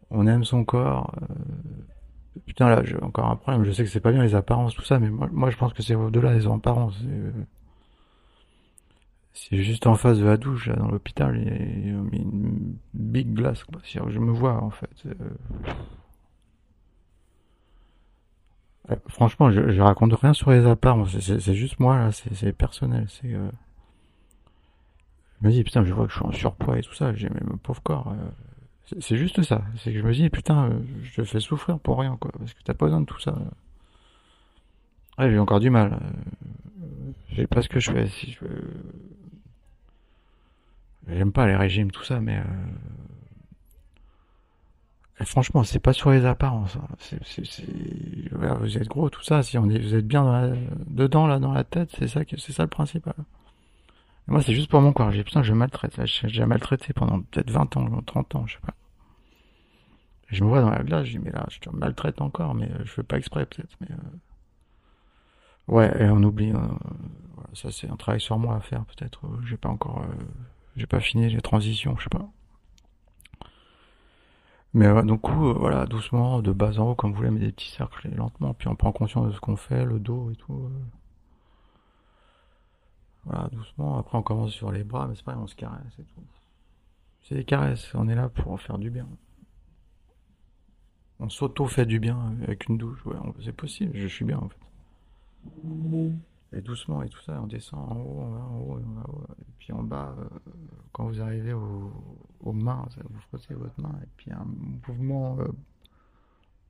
On 0.09 0.25
aime 0.25 0.43
son 0.43 0.63
corps. 0.63 1.13
Euh, 1.21 1.25
putain 2.47 2.67
là, 2.67 2.83
j'ai 2.83 2.99
encore 3.03 3.29
un 3.29 3.35
problème. 3.35 3.63
Je 3.63 3.71
sais 3.71 3.83
que 3.83 3.89
c'est 3.89 3.99
pas 3.99 4.11
bien 4.11 4.23
les 4.23 4.33
apparences, 4.33 4.73
tout 4.73 4.83
ça, 4.83 4.97
mais 4.97 5.11
moi, 5.11 5.29
moi 5.31 5.51
je 5.51 5.57
pense 5.57 5.73
que 5.73 5.83
c'est 5.83 5.93
au-delà 5.93 6.33
des 6.33 6.47
apparences. 6.47 6.99
C'est 9.33 9.57
juste 9.57 9.87
en 9.87 9.95
face 9.95 10.19
de 10.19 10.25
la 10.25 10.37
douche, 10.37 10.67
là, 10.67 10.75
dans 10.75 10.89
l'hôpital, 10.89 11.37
il 11.37 11.87
y 11.87 11.89
a 11.89 11.93
une 11.93 12.75
big 12.93 13.33
glace. 13.33 13.63
Quoi. 13.63 13.79
Je 13.83 14.19
me 14.19 14.31
vois 14.31 14.61
en 14.61 14.69
fait. 14.69 14.89
franchement, 19.07 19.51
je, 19.51 19.71
je, 19.71 19.81
raconte 19.81 20.13
rien 20.13 20.33
sur 20.33 20.51
les 20.51 20.65
apparences. 20.65 21.17
C'est 21.19 21.55
juste 21.55 21.79
moi 21.79 21.97
là, 21.97 22.11
c'est 22.11 22.53
personnel. 22.53 23.05
C'est 23.09 23.33
euh... 23.33 23.49
je 25.41 25.47
me 25.47 25.51
dis 25.51 25.63
putain, 25.63 25.83
je 25.83 25.93
vois 25.93 26.05
que 26.05 26.11
je 26.11 26.17
suis 26.17 26.25
en 26.25 26.31
surpoids 26.31 26.79
et 26.79 26.81
tout 26.81 26.93
ça. 26.93 27.13
J'ai 27.13 27.29
mon 27.29 27.57
pauvre 27.57 27.81
corps. 27.81 28.11
Euh, 28.11 28.95
c'est 28.99 29.17
juste 29.17 29.43
ça. 29.43 29.61
C'est 29.77 29.93
que 29.93 29.99
je 29.99 30.03
me 30.03 30.13
dis 30.13 30.29
putain, 30.29 30.69
euh, 30.69 30.79
je 31.03 31.21
te 31.21 31.23
fais 31.23 31.39
souffrir 31.39 31.79
pour 31.79 31.99
rien 31.99 32.17
quoi, 32.17 32.31
parce 32.37 32.53
que 32.53 32.63
t'as 32.63 32.73
pas 32.73 32.85
besoin 32.85 33.01
de 33.01 33.05
tout 33.05 33.19
ça. 33.19 33.35
Ouais, 35.17 35.29
j'ai 35.29 35.39
encore 35.39 35.59
du 35.59 35.69
mal. 35.69 35.93
Euh, 35.93 37.11
j'ai 37.29 37.45
pas 37.45 37.61
ce 37.61 37.69
que 37.69 37.79
je 37.79 37.91
fais. 37.91 38.07
Si 38.07 38.31
je 38.31 38.45
J'aime 41.07 41.31
pas 41.31 41.47
les 41.47 41.55
régimes, 41.55 41.91
tout 41.91 42.03
ça, 42.03 42.19
mais 42.19 42.37
euh... 42.37 42.43
franchement, 45.25 45.63
c'est 45.63 45.79
pas 45.79 45.93
sur 45.93 46.11
les 46.11 46.25
apparences. 46.25 46.75
Hein. 46.75 46.87
Vous 48.59 48.77
êtes 48.77 48.87
gros, 48.87 49.09
tout 49.09 49.23
ça. 49.23 49.41
Si 49.43 49.57
vous 49.57 49.95
êtes 49.95 50.07
bien 50.07 50.23
dans 50.23 50.55
dedans 50.87 51.27
là, 51.27 51.39
dans 51.39 51.53
la 51.53 51.63
tête, 51.63 51.89
c'est 51.97 52.07
ça, 52.07 52.21
c'est 52.37 52.51
ça 52.51 52.63
le 52.63 52.69
principal. 52.69 53.15
moi, 54.27 54.41
c'est 54.41 54.53
juste 54.53 54.69
pour 54.69 54.81
mon 54.81 54.93
corps. 54.93 55.11
J'ai 55.11 55.23
putain, 55.23 55.41
je 55.41 55.53
maltraite. 55.53 55.99
J'ai 56.05 56.45
maltraité 56.45 56.93
pendant 56.93 57.21
peut-être 57.21 57.49
20 57.49 57.77
ans, 57.77 58.01
30 58.05 58.35
ans, 58.35 58.45
je 58.47 58.53
sais 58.55 58.59
pas. 58.65 58.75
je 60.27 60.43
me 60.43 60.49
vois 60.49 60.61
dans 60.61 60.69
la 60.69 60.83
glace, 60.83 61.05
je 61.05 61.11
dis 61.17 61.19
mais 61.19 61.31
là, 61.31 61.45
je 61.49 61.59
te 61.59 61.69
maltraite 61.71 62.21
encore, 62.21 62.53
mais 62.53 62.69
euh, 62.69 62.85
je 62.85 62.91
fais 62.91 63.03
pas 63.03 63.17
exprès 63.17 63.45
peut-être. 63.45 63.75
Mais 63.81 63.87
euh... 63.91 65.73
ouais, 65.73 66.03
et 66.03 66.09
on 66.09 66.21
oublie. 66.23 66.51
Euh... 66.51 66.59
ça, 67.53 67.71
c'est 67.71 67.89
un 67.89 67.95
travail 67.95 68.21
sur 68.21 68.37
moi 68.37 68.55
à 68.57 68.59
faire 68.59 68.85
peut-être. 68.85 69.21
J'ai 69.45 69.57
pas 69.57 69.69
encore 69.69 70.03
euh, 70.03 70.23
j'ai 70.75 70.87
pas 70.87 70.99
fini 70.99 71.29
les 71.29 71.41
transitions, 71.41 71.95
je 71.97 72.03
sais 72.03 72.09
pas. 72.09 72.29
Mais 74.73 74.87
coup, 75.17 75.49
euh, 75.49 75.53
voilà, 75.53 75.85
doucement, 75.87 76.41
de 76.41 76.51
bas 76.51 76.79
en 76.79 76.91
haut, 76.91 76.95
comme 76.95 77.11
vous 77.11 77.17
voulez, 77.17 77.31
mais 77.31 77.39
des 77.39 77.51
petits 77.51 77.71
cercles, 77.71 78.09
lentement, 78.15 78.53
puis 78.53 78.67
on 78.67 78.75
prend 78.75 78.91
conscience 78.91 79.27
de 79.27 79.31
ce 79.31 79.39
qu'on 79.39 79.55
fait, 79.55 79.83
le 79.83 79.99
dos 79.99 80.29
et 80.31 80.35
tout. 80.35 80.53
Euh. 80.53 80.69
Voilà, 83.25 83.49
doucement. 83.51 83.97
Après, 83.97 84.17
on 84.17 84.21
commence 84.21 84.51
sur 84.51 84.71
les 84.71 84.83
bras, 84.83 85.07
mais 85.07 85.15
c'est 85.15 85.25
pas 85.25 85.35
on 85.37 85.47
se 85.47 85.55
caresse 85.55 85.93
et 85.99 86.03
tout. 86.03 86.21
C'est 87.23 87.35
des 87.35 87.45
caresses, 87.45 87.93
on 87.95 88.07
est 88.07 88.15
là 88.15 88.29
pour 88.29 88.59
faire 88.61 88.77
du 88.77 88.89
bien. 88.89 89.07
On 91.19 91.29
s'auto-fait 91.29 91.85
du 91.85 91.99
bien 91.99 92.33
avec 92.43 92.67
une 92.67 92.77
douche, 92.77 93.05
ouais, 93.05 93.17
c'est 93.43 93.51
possible, 93.55 93.91
je 93.93 94.07
suis 94.07 94.25
bien 94.25 94.37
en 94.37 94.49
fait. 94.49 94.57
Et 96.51 96.61
doucement 96.61 97.03
et 97.03 97.09
tout 97.09 97.21
ça, 97.21 97.39
on 97.41 97.45
descend 97.45 97.79
en 97.79 97.95
haut, 97.95 98.21
on 98.21 98.29
va 98.31 98.39
en 98.39 98.57
haut, 98.57 98.79
en 98.79 99.11
haut. 99.11 99.23
Et 99.39 99.45
puis 99.59 99.71
en 99.71 99.83
bas, 99.83 100.15
euh, 100.17 100.25
quand 100.91 101.05
vous 101.05 101.21
arrivez 101.21 101.53
au, 101.53 101.93
aux 102.39 102.53
mains, 102.53 102.87
vous 102.97 103.19
frottez 103.29 103.53
votre 103.53 103.79
main, 103.79 103.93
et 104.01 104.07
puis 104.17 104.31
un 104.31 104.45
mouvement 104.87 105.37
euh, 105.39 105.47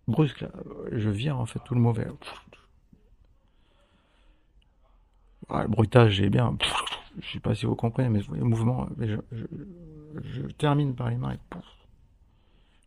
brusque, 0.07 0.41
là, 0.41 0.49
je 0.91 1.09
vire 1.09 1.39
en 1.39 1.45
fait 1.45 1.59
tout 1.63 1.75
le 1.75 1.81
mauvais. 1.81 2.07
Ah, 5.47 5.63
le 5.63 5.69
bruitage, 5.69 6.11
j'ai 6.13 6.29
bien. 6.29 6.57
Je 7.21 7.33
sais 7.33 7.39
pas 7.39 7.55
si 7.55 7.65
vous 7.65 7.75
comprenez, 7.75 8.09
mais 8.09 8.21
le 8.33 8.43
mouvement, 8.43 8.87
je, 8.99 9.15
je, 9.31 10.41
termine 10.57 10.93
par 10.93 11.09
les 11.09 11.17
mains 11.17 11.31
et. 11.31 11.39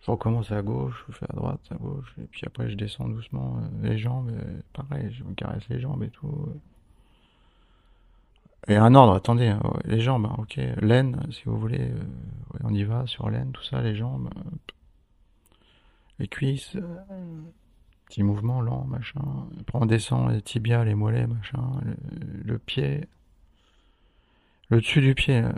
Je 0.05 0.11
recommence 0.11 0.51
à 0.51 0.63
gauche, 0.63 1.05
je 1.09 1.13
fais 1.15 1.27
à 1.31 1.37
droite, 1.37 1.61
à 1.71 1.77
gauche, 1.77 2.13
et 2.21 2.27
puis 2.27 2.43
après 2.45 2.69
je 2.69 2.75
descends 2.75 3.09
doucement 3.09 3.59
euh, 3.59 3.89
les 3.89 3.99
jambes, 3.99 4.33
pareil, 4.73 5.13
je 5.13 5.23
me 5.23 5.33
caresse 5.33 5.63
les 5.69 5.81
jambes 5.81 6.03
et 6.03 6.11
tout. 6.11 6.49
Et 8.69 8.77
un 8.77 8.95
ordre, 8.95 9.15
attendez, 9.15 9.49
hein, 9.49 9.61
les 9.85 10.01
jambes, 10.01 10.27
hein, 10.27 10.37
ok, 10.39 10.61
laine, 10.81 11.21
si 11.33 11.43
vous 11.47 11.59
voulez, 11.59 11.91
euh, 11.91 12.59
on 12.63 12.73
y 12.73 12.85
va, 12.85 13.07
sur 13.07 13.29
laine, 13.29 13.51
tout 13.51 13.63
ça, 13.65 13.83
les 13.83 13.97
jambes, 13.97 14.31
les 16.21 16.29
cuisses, 16.29 16.77
petit 18.07 18.23
mouvement 18.23 18.61
lent, 18.61 18.85
machin, 18.85 19.21
on 19.73 19.87
descend 19.87 20.31
les 20.31 20.43
tibias, 20.43 20.85
les 20.85 20.95
mollets, 20.95 21.27
machin, 21.27 21.63
le, 22.45 22.59
pied, 22.59 23.09
le 24.69 24.81
dessus 24.81 25.01
du 25.01 25.17
pied, 25.17 25.43
euh, 25.43 25.53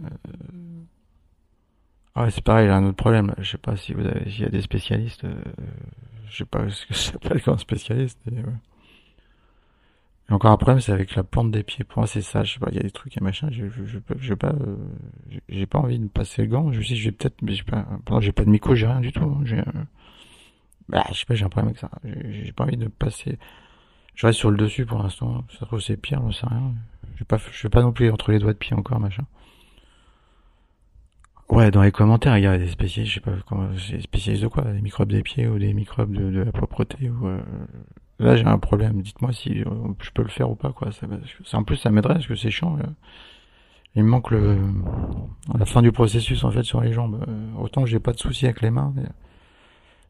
ah 2.15 2.31
c'est 2.31 2.45
pareil, 2.45 2.69
a 2.69 2.77
un 2.77 2.85
autre 2.85 2.97
problème, 2.97 3.35
je 3.39 3.51
sais 3.51 3.59
pas 3.59 3.77
si 3.77 3.93
vous 3.93 4.07
avez, 4.07 4.31
s'il 4.31 4.45
y 4.45 4.47
a 4.47 4.51
des 4.51 4.63
spécialistes, 4.63 5.25
euh, 5.25 5.43
je 6.29 6.39
sais 6.39 6.45
pas 6.47 6.71
ce 6.71 6.87
que 6.87 6.95
ça 6.95 7.13
s'appelle 7.13 7.43
quand 7.43 7.59
spécialiste, 7.59 8.19
encore 10.35 10.51
un 10.51 10.57
problème, 10.57 10.81
c'est 10.81 10.93
avec 10.93 11.15
la 11.15 11.25
plante 11.25 11.51
des 11.51 11.63
pieds. 11.63 11.85
Pour 11.85 11.99
moi, 12.01 12.07
c'est 12.07 12.23
ça. 12.23 12.45
Je 12.45 12.55
sais 12.55 12.59
pas, 12.59 12.69
il 12.71 12.77
y 12.77 12.81
a 12.81 12.83
des 12.83 12.91
trucs 12.91 13.17
et 13.17 13.21
machin. 13.21 13.49
Je, 13.51 13.69
je, 13.69 13.85
je, 13.85 13.99
je 14.17 14.35
pas, 14.35 14.49
euh, 14.53 14.77
j'ai 15.49 15.67
pas 15.67 15.79
envie 15.79 15.99
de 15.99 16.09
passer 16.09 16.43
le 16.43 16.49
gant. 16.49 16.73
Je 16.73 16.81
dis, 16.81 16.97
je 16.97 17.05
vais 17.07 17.13
peut-être, 17.13 17.41
mais 17.43 17.55
j'ai 17.55 17.63
pas, 17.63 17.87
j'ai 18.21 18.33
pas 18.33 18.45
de 18.45 18.51
micro, 18.51 18.75
j'ai 18.75 18.87
rien 18.87 19.01
du 19.01 19.13
tout. 19.13 19.25
Hein. 19.25 19.41
J'ai, 19.45 19.59
euh, 19.59 19.85
bah, 20.89 21.05
je 21.11 21.19
sais 21.19 21.27
pas, 21.27 21.35
j'ai 21.35 21.45
un 21.45 21.49
problème 21.49 21.69
avec 21.69 21.79
ça. 21.79 21.91
J'ai 22.05 22.53
pas 22.53 22.65
envie 22.65 22.77
de 22.77 22.89
passer. 22.89 23.39
Je 24.15 24.27
reste 24.27 24.39
sur 24.39 24.51
le 24.51 24.57
dessus 24.57 24.87
pour 24.87 25.03
l'instant. 25.03 25.45
Ça 25.59 25.67
trouve 25.67 25.81
c'est 25.81 25.97
pire, 25.97 26.21
j'en 26.21 26.33
sais 26.33 26.47
rien. 26.47 26.75
Je 27.17 27.25
pas, 27.25 27.39
je 27.39 27.63
vais 27.63 27.71
pas 27.71 27.83
non 27.83 27.93
plus 27.93 28.11
entre 28.11 28.33
les 28.33 28.39
doigts 28.39 28.53
de 28.53 28.59
pied 28.59 28.75
encore, 28.75 29.01
machin. 29.01 29.25
Ouais, 31.49 31.71
dans 31.71 31.83
les 31.83 31.93
commentaires, 31.93 32.39
il 32.39 32.45
y 32.45 32.47
a 32.47 32.57
des 32.57 32.69
spécialistes, 32.69 33.13
je 33.13 33.21
sais 33.21 33.21
pas 33.21 33.37
comment, 33.47 33.69
spécialistes 34.01 34.43
de 34.43 34.49
quoi, 34.49 34.65
des 34.65 34.81
microbes 34.81 35.13
des 35.13 35.23
pieds 35.23 35.47
ou 35.47 35.59
des 35.59 35.75
microbes 35.75 36.13
de, 36.13 36.31
de 36.31 36.41
la 36.41 36.53
propreté 36.53 37.11
ou 37.11 37.27
euh, 37.27 37.39
là 38.19 38.37
j'ai 38.37 38.45
un 38.45 38.59
problème. 38.59 39.03
Dites-moi 39.03 39.33
si 39.33 39.63
euh, 39.63 39.71
je 40.01 40.11
peux 40.11 40.23
le 40.23 40.29
faire 40.29 40.51
ou 40.51 40.55
pas 40.55 40.73
quoi. 40.73 40.91
Ça, 40.93 41.07
en 41.59 41.65
plus 41.65 41.77
ça 41.77 41.91
m'aiderait 41.91 42.15
parce 42.15 42.27
que 42.27 42.37
c'est 42.37 42.51
chiant. 42.51 42.79
Il 43.95 44.05
me 44.05 44.09
manque 44.09 44.31
le 44.31 44.59
la 45.57 45.67
fin 45.67 45.83
du 45.83 45.93
processus 45.93 46.45
en 46.45 46.51
fait 46.51 46.63
sur 46.65 46.81
les 46.81 46.93
jambes. 46.93 47.25
Euh, 47.29 47.55
autant 47.59 47.87
j'ai 47.87 48.01
pas 48.01 48.13
de 48.13 48.19
soucis 48.19 48.47
avec 48.47 48.61
les 48.61 48.71
mains. 48.71 48.93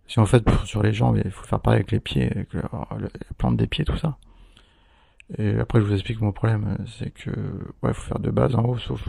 Si 0.06 0.20
en 0.20 0.26
fait 0.26 0.44
sur 0.64 0.82
les 0.82 0.92
jambes 0.92 1.20
il 1.24 1.30
faut 1.30 1.44
faire 1.44 1.60
pareil 1.60 1.78
avec 1.78 1.92
les 1.92 2.00
pieds, 2.00 2.30
avec 2.30 2.52
la 2.54 2.68
plante 3.38 3.56
des 3.56 3.66
pieds 3.66 3.84
tout 3.84 3.96
ça. 3.96 4.18
Et 5.38 5.58
après 5.58 5.80
je 5.80 5.86
vous 5.86 5.94
explique 5.94 6.20
mon 6.20 6.32
problème, 6.32 6.76
c'est 6.98 7.10
que 7.10 7.30
ouais 7.82 7.94
faut 7.94 8.08
faire 8.08 8.18
de 8.18 8.30
base 8.30 8.54
en 8.54 8.64
haut 8.64 8.78
sauf 8.78 9.08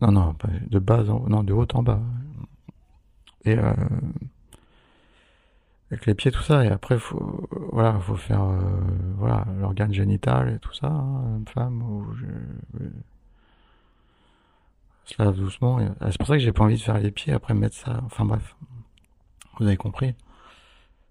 non 0.00 0.12
non 0.12 0.34
de 0.68 0.78
base 0.78 1.08
en 1.08 1.18
haut, 1.18 1.28
non 1.28 1.42
de 1.42 1.52
haut 1.52 1.66
en 1.72 1.82
bas. 1.82 2.00
Et 3.44 3.56
euh, 3.58 3.72
avec 5.90 6.06
les 6.06 6.14
pieds 6.14 6.30
tout 6.30 6.42
ça. 6.42 6.64
Et 6.64 6.68
après 6.68 6.98
faut 6.98 7.48
voilà 7.72 7.98
faut 8.00 8.16
faire 8.16 8.42
euh, 8.42 8.58
voilà 9.16 9.44
l'organe 9.60 9.92
génital 9.92 10.50
et 10.54 10.58
tout 10.58 10.74
ça 10.74 10.88
hein, 10.88 11.38
une 11.38 11.48
femme 11.48 11.82
ou 11.82 12.06
je, 12.14 12.26
se 15.04 15.22
lave 15.22 15.36
doucement. 15.36 15.78
Ah, 16.00 16.10
c'est 16.10 16.18
pour 16.18 16.26
ça 16.26 16.34
que 16.34 16.40
j'ai 16.40 16.52
pas 16.52 16.64
envie 16.64 16.76
de 16.76 16.82
faire 16.82 16.98
les 16.98 17.10
pieds 17.10 17.32
après 17.32 17.54
mettre 17.54 17.76
ça 17.76 18.00
enfin 18.06 18.24
bref. 18.24 18.56
Vous 19.58 19.66
avez 19.66 19.76
compris. 19.76 20.14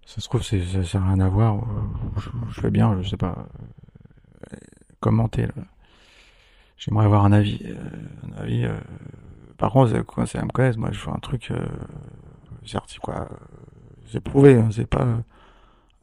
Ça 0.06 0.20
se 0.20 0.28
trouve 0.28 0.44
c'est 0.44 0.62
ça 0.84 0.98
à 0.98 1.08
rien 1.08 1.20
à 1.22 1.30
voir 1.30 1.64
je, 2.50 2.62
fais 2.62 2.72
bien 2.72 3.02
je 3.02 3.08
sais 3.08 3.18
pas 3.18 3.48
euh, 4.52 4.58
commenter 5.00 5.48
j'aimerais 6.84 7.06
avoir 7.06 7.26
un 7.26 7.32
avis 7.32 7.60
euh, 7.66 7.76
un 8.28 8.42
avis 8.42 8.66
euh, 8.66 8.78
par 9.58 9.72
contre 9.72 10.02
quoi 10.02 10.26
ça 10.26 10.44
me 10.44 10.50
connaître 10.50 10.78
moi 10.78 10.92
je 10.92 11.00
fais 11.00 11.12
un 11.12 11.20
truc 11.20 11.52
euh, 11.52 11.66
certi 12.66 12.98
quoi 13.00 13.30
c'est 14.14 14.22
prouvé, 14.22 14.56
hein, 14.60 14.70
c'est 14.72 14.86
pas 14.86 15.08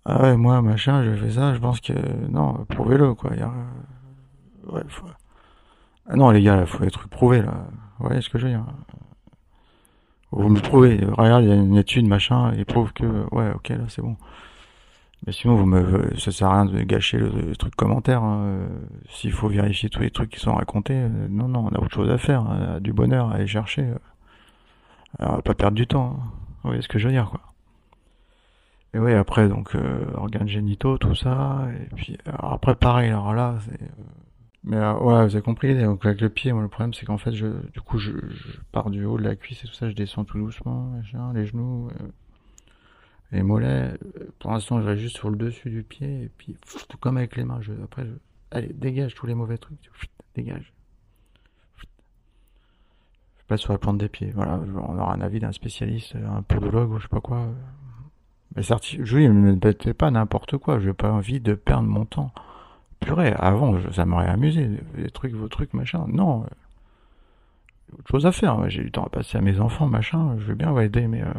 ah 0.05 0.23
ouais 0.23 0.37
moi 0.37 0.61
machin 0.63 1.05
je 1.05 1.15
fais 1.15 1.31
ça, 1.31 1.55
je 1.55 1.61
pense 1.61 1.81
que 1.81 1.93
non, 2.29 2.67
prouvez-le 2.69 3.15
quoi. 3.15 3.37
Y 3.37 3.43
a... 3.43 3.53
Ouais, 4.67 4.83
faut... 4.89 5.07
ah 6.09 6.17
non 6.17 6.31
les 6.31 6.43
gars, 6.43 6.61
il 6.61 6.67
faut 6.67 6.83
être 6.83 7.09
prouvé 7.09 7.41
là. 7.43 7.69
Vous 7.99 8.07
voyez 8.07 8.21
ce 8.21 8.29
que 8.29 8.39
je 8.39 8.47
veux 8.47 8.53
dire? 8.53 8.65
Vous 10.33 10.49
me 10.49 10.59
prouvez, 10.61 11.05
regarde, 11.05 11.45
il 11.45 11.51
y 11.51 11.53
a 11.53 11.57
une 11.57 11.77
étude 11.77 12.09
machin, 12.09 12.53
et 12.53 12.65
prouve 12.65 12.93
que 12.93 13.05
ouais, 13.33 13.53
ok 13.55 13.69
là 13.69 13.85
c'est 13.89 14.03
bon. 14.03 14.17
Mais 15.27 15.33
sinon, 15.33 15.55
vous 15.55 15.67
me, 15.67 16.17
ça 16.19 16.33
sert 16.33 16.49
à 16.49 16.63
rien 16.63 16.65
de 16.65 16.81
gâcher 16.83 17.19
le, 17.19 17.55
truc 17.55 17.77
commentaire. 17.77 18.23
Hein. 18.23 18.61
S'il 19.11 19.33
faut 19.33 19.49
vérifier 19.49 19.91
tous 19.91 20.01
les 20.01 20.11
trucs 20.11 20.31
qui 20.31 20.41
sont 20.41 20.55
racontés, 20.55 20.95
euh, 20.95 21.29
non, 21.29 21.47
non, 21.47 21.69
on 21.71 21.77
a 21.77 21.79
autre 21.79 21.95
chose 21.95 22.11
à 22.11 22.17
faire, 22.17 22.41
hein. 22.41 22.81
du 22.81 22.95
bonheur 22.95 23.29
à 23.29 23.35
aller 23.35 23.47
chercher. 23.47 23.87
Alors, 25.19 25.43
pas 25.43 25.53
perdre 25.53 25.77
du 25.77 25.87
temps. 25.87 26.17
Hein. 26.19 26.31
Vous 26.63 26.71
voyez 26.71 26.81
ce 26.81 26.89
que 26.89 26.99
je 26.99 27.07
veux 27.07 27.13
dire, 27.13 27.29
quoi. 27.29 27.50
Et 28.93 28.99
oui, 28.99 29.13
après, 29.13 29.49
donc, 29.49 29.75
euh, 29.77 30.05
organes 30.15 30.49
génitaux, 30.49 30.99
tout 30.99 31.15
ça. 31.15 31.69
Et 31.81 31.95
puis, 31.95 32.19
après, 32.27 32.75
pareil, 32.75 33.11
alors 33.11 33.35
là, 33.35 33.59
c'est. 33.65 33.83
Euh, 33.83 33.87
mais 34.65 34.77
euh, 34.77 34.93
ouais, 34.95 35.27
vous 35.27 35.37
avez 35.37 35.43
compris. 35.43 35.81
Donc, 35.81 36.05
avec 36.05 36.21
le 36.21 36.29
pied, 36.29 36.53
moi, 36.53 36.63
le 36.63 36.69
problème, 36.69 36.93
c'est 36.93 37.07
qu'en 37.07 37.19
fait, 37.19 37.33
je, 37.33 37.47
du 37.73 37.81
coup, 37.81 37.99
je, 37.99 38.13
je, 38.13 38.59
pars 38.73 38.91
du 38.91 39.05
haut 39.05 39.17
de 39.17 39.23
la 39.23 39.37
cuisse 39.37 39.65
et 39.65 39.69
tout 39.69 39.75
ça, 39.75 39.89
je 39.89 39.95
descends 39.95 40.25
tout 40.25 40.39
doucement, 40.39 40.93
les 41.35 41.47
genoux, 41.47 41.89
euh, 41.89 42.09
les 43.33 43.43
mollets. 43.43 43.95
Pour 44.41 44.51
l'instant, 44.51 44.81
je 44.81 44.87
vais 44.87 44.99
juste 44.99 45.17
sur 45.17 45.31
le 45.31 45.37
dessus 45.37 45.71
du 45.71 45.83
pied. 45.83 46.25
Et 46.25 46.31
puis, 46.37 46.57
comme 47.01 47.17
avec 47.17 47.37
les 47.37 47.45
mains, 47.45 47.61
je, 47.63 47.73
après, 47.85 48.05
je, 48.05 48.13
allez, 48.51 48.73
dégage 48.75 49.15
tous 49.15 49.27
les 49.27 49.35
mauvais 49.35 49.57
trucs, 49.57 49.91
dégage. 50.35 50.73
Je 53.39 53.45
passe 53.47 53.61
sur 53.61 53.73
la 53.73 53.79
plante 53.79 53.99
des 53.99 54.09
pieds, 54.09 54.31
voilà, 54.33 54.61
on 54.77 54.97
aura 54.99 55.15
un 55.15 55.21
avis 55.21 55.41
d'un 55.41 55.51
spécialiste, 55.51 56.15
un 56.15 56.43
podologue 56.43 56.93
ou 56.93 56.99
je 56.99 57.03
sais 57.03 57.09
pas 57.09 57.21
quoi. 57.21 57.49
Mais 58.57 58.63
je 58.63 59.17
ne 59.17 59.55
me 59.55 59.93
pas 59.93 60.11
n'importe 60.11 60.57
quoi, 60.59 60.81
je 60.81 60.89
n'ai 60.89 60.95
pas 60.95 61.13
envie 61.13 61.41
de 61.41 61.55
perdre 61.55 61.89
mon 61.89 62.05
temps. 62.05 62.33
Purée, 63.01 63.33
avant, 63.39 63.77
ça 63.93 64.05
m'aurait 64.05 64.29
amusé, 64.29 64.69
les 64.97 65.11
trucs, 65.11 65.33
vos 65.33 65.49
trucs, 65.49 65.73
machin. 65.73 66.05
Non, 66.09 66.45
autre 67.99 68.09
chose 68.11 68.27
à 68.27 68.33
faire. 68.33 68.69
J'ai 68.69 68.83
du 68.83 68.91
temps 68.91 69.05
à 69.05 69.09
passer 69.09 69.39
à 69.39 69.41
mes 69.41 69.61
enfants, 69.61 69.87
machin. 69.87 70.37
Je 70.39 70.45
veux 70.45 70.55
bien 70.55 70.77
aider, 70.79 71.07
mais 71.07 71.23
euh, 71.23 71.33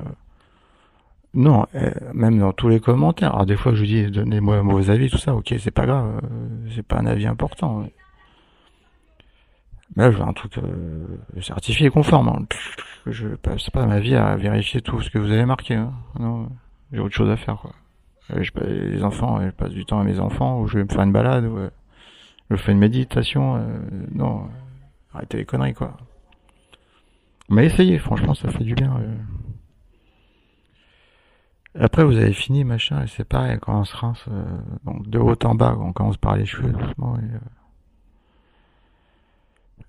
non, 1.33 1.65
euh, 1.75 1.91
même 2.13 2.39
dans 2.39 2.53
tous 2.53 2.69
les 2.69 2.79
commentaires. 2.79 3.33
Alors 3.33 3.45
des 3.45 3.57
fois, 3.57 3.73
je 3.73 3.83
dis 3.85 4.09
donnez-moi 4.09 4.61
vos 4.61 4.89
avis, 4.89 5.09
tout 5.09 5.17
ça. 5.17 5.35
Ok, 5.35 5.53
c'est 5.59 5.71
pas 5.71 5.85
grave, 5.85 6.19
euh, 6.23 6.69
c'est 6.75 6.85
pas 6.85 6.97
un 6.97 7.05
avis 7.05 7.27
important. 7.27 7.85
Mais 9.95 10.03
là, 10.03 10.11
je 10.11 10.17
veux 10.17 10.23
un 10.23 10.33
truc 10.33 10.53
certifié 11.41 11.87
et 11.87 11.89
conforme. 11.89 12.29
Hein. 12.29 12.45
Je 13.07 13.27
passe 13.29 13.69
pas 13.69 13.85
ma 13.85 13.99
vie 13.99 14.15
à 14.15 14.35
vérifier 14.35 14.81
tout 14.81 15.01
ce 15.01 15.09
que 15.09 15.17
vous 15.17 15.31
avez 15.31 15.45
marqué. 15.45 15.75
Hein. 15.75 15.93
Non, 16.19 16.49
j'ai 16.91 16.99
autre 16.99 17.15
chose 17.15 17.29
à 17.29 17.37
faire, 17.37 17.57
quoi. 17.57 17.71
Je, 18.29 18.51
les 18.65 19.03
enfants, 19.03 19.41
je 19.41 19.49
passe 19.49 19.71
du 19.71 19.85
temps 19.85 19.99
à 19.99 20.03
mes 20.03 20.19
enfants, 20.19 20.61
ou 20.61 20.67
je 20.67 20.77
vais 20.77 20.83
me 20.83 20.89
faire 20.89 21.01
une 21.01 21.11
balade, 21.11 21.45
ou 21.45 21.57
je 22.49 22.55
fais 22.55 22.71
une 22.71 22.79
méditation. 22.79 23.61
non, 24.13 24.47
arrêtez 25.13 25.37
les 25.37 25.45
conneries, 25.45 25.73
quoi. 25.73 25.97
Mais 27.51 27.65
essayez, 27.65 27.99
franchement, 27.99 28.33
ça 28.33 28.49
fait 28.49 28.63
du 28.63 28.75
bien. 28.75 28.95
Euh. 28.97 29.17
Après, 31.77 32.05
vous 32.05 32.15
avez 32.15 32.31
fini, 32.31 32.63
machin, 32.63 33.03
et 33.03 33.07
c'est 33.07 33.25
pareil, 33.25 33.59
quand 33.61 33.77
on 33.77 33.83
se 33.83 33.95
rince, 33.95 34.23
euh, 34.29 34.43
donc 34.85 35.09
de 35.09 35.19
haut 35.19 35.35
en 35.43 35.55
bas, 35.55 35.77
on 35.77 35.91
commence 35.91 36.15
par 36.15 36.37
les 36.37 36.45
cheveux 36.45 36.71
doucement, 36.71 37.17
et, 37.17 37.23
euh. 37.23 37.39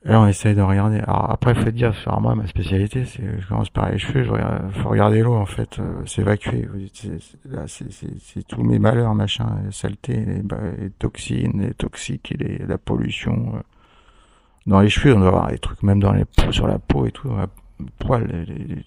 Là, 0.05 0.21
on 0.21 0.27
essaye 0.27 0.55
de 0.55 0.63
regarder. 0.63 0.99
Alors 1.01 1.31
après, 1.31 1.55
faites 1.55 1.75
dire, 1.75 1.95
sur 1.95 2.21
moi, 2.21 2.35
ma 2.35 2.47
spécialité, 2.47 3.05
c'est, 3.05 3.41
je 3.41 3.47
commence 3.49 3.71
par 3.71 3.91
les 3.91 3.99
cheveux, 3.99 4.25
je 4.25 4.81
faut 4.81 4.89
regarder 4.89 5.23
l'eau, 5.23 5.35
en 5.35 5.47
fait, 5.47 5.81
s'évacuer. 6.07 6.69
Là, 7.45 7.65
c'est 7.67 8.47
tous 8.47 8.63
mes 8.63 8.79
malheurs, 8.79 9.15
machin, 9.15 9.59
les 9.65 9.73
saletés, 9.73 10.25
les, 10.25 10.91
toxines, 10.91 11.63
les 11.63 11.75
toxiques, 11.75 12.33
et 12.33 12.59
la 12.67 12.79
pollution, 12.79 13.63
dans 14.67 14.81
les 14.81 14.89
cheveux, 14.89 15.15
on 15.15 15.21
doit 15.21 15.29
avoir 15.29 15.49
des 15.49 15.59
trucs 15.59 15.83
même 15.83 16.01
dans 16.01 16.13
les 16.13 16.25
sur 16.51 16.67
la 16.67 16.79
peau 16.79 17.07
et 17.07 17.13
tout, 17.13 17.29
la 17.35 17.49
poil, 17.99 18.27
les, 18.49 18.85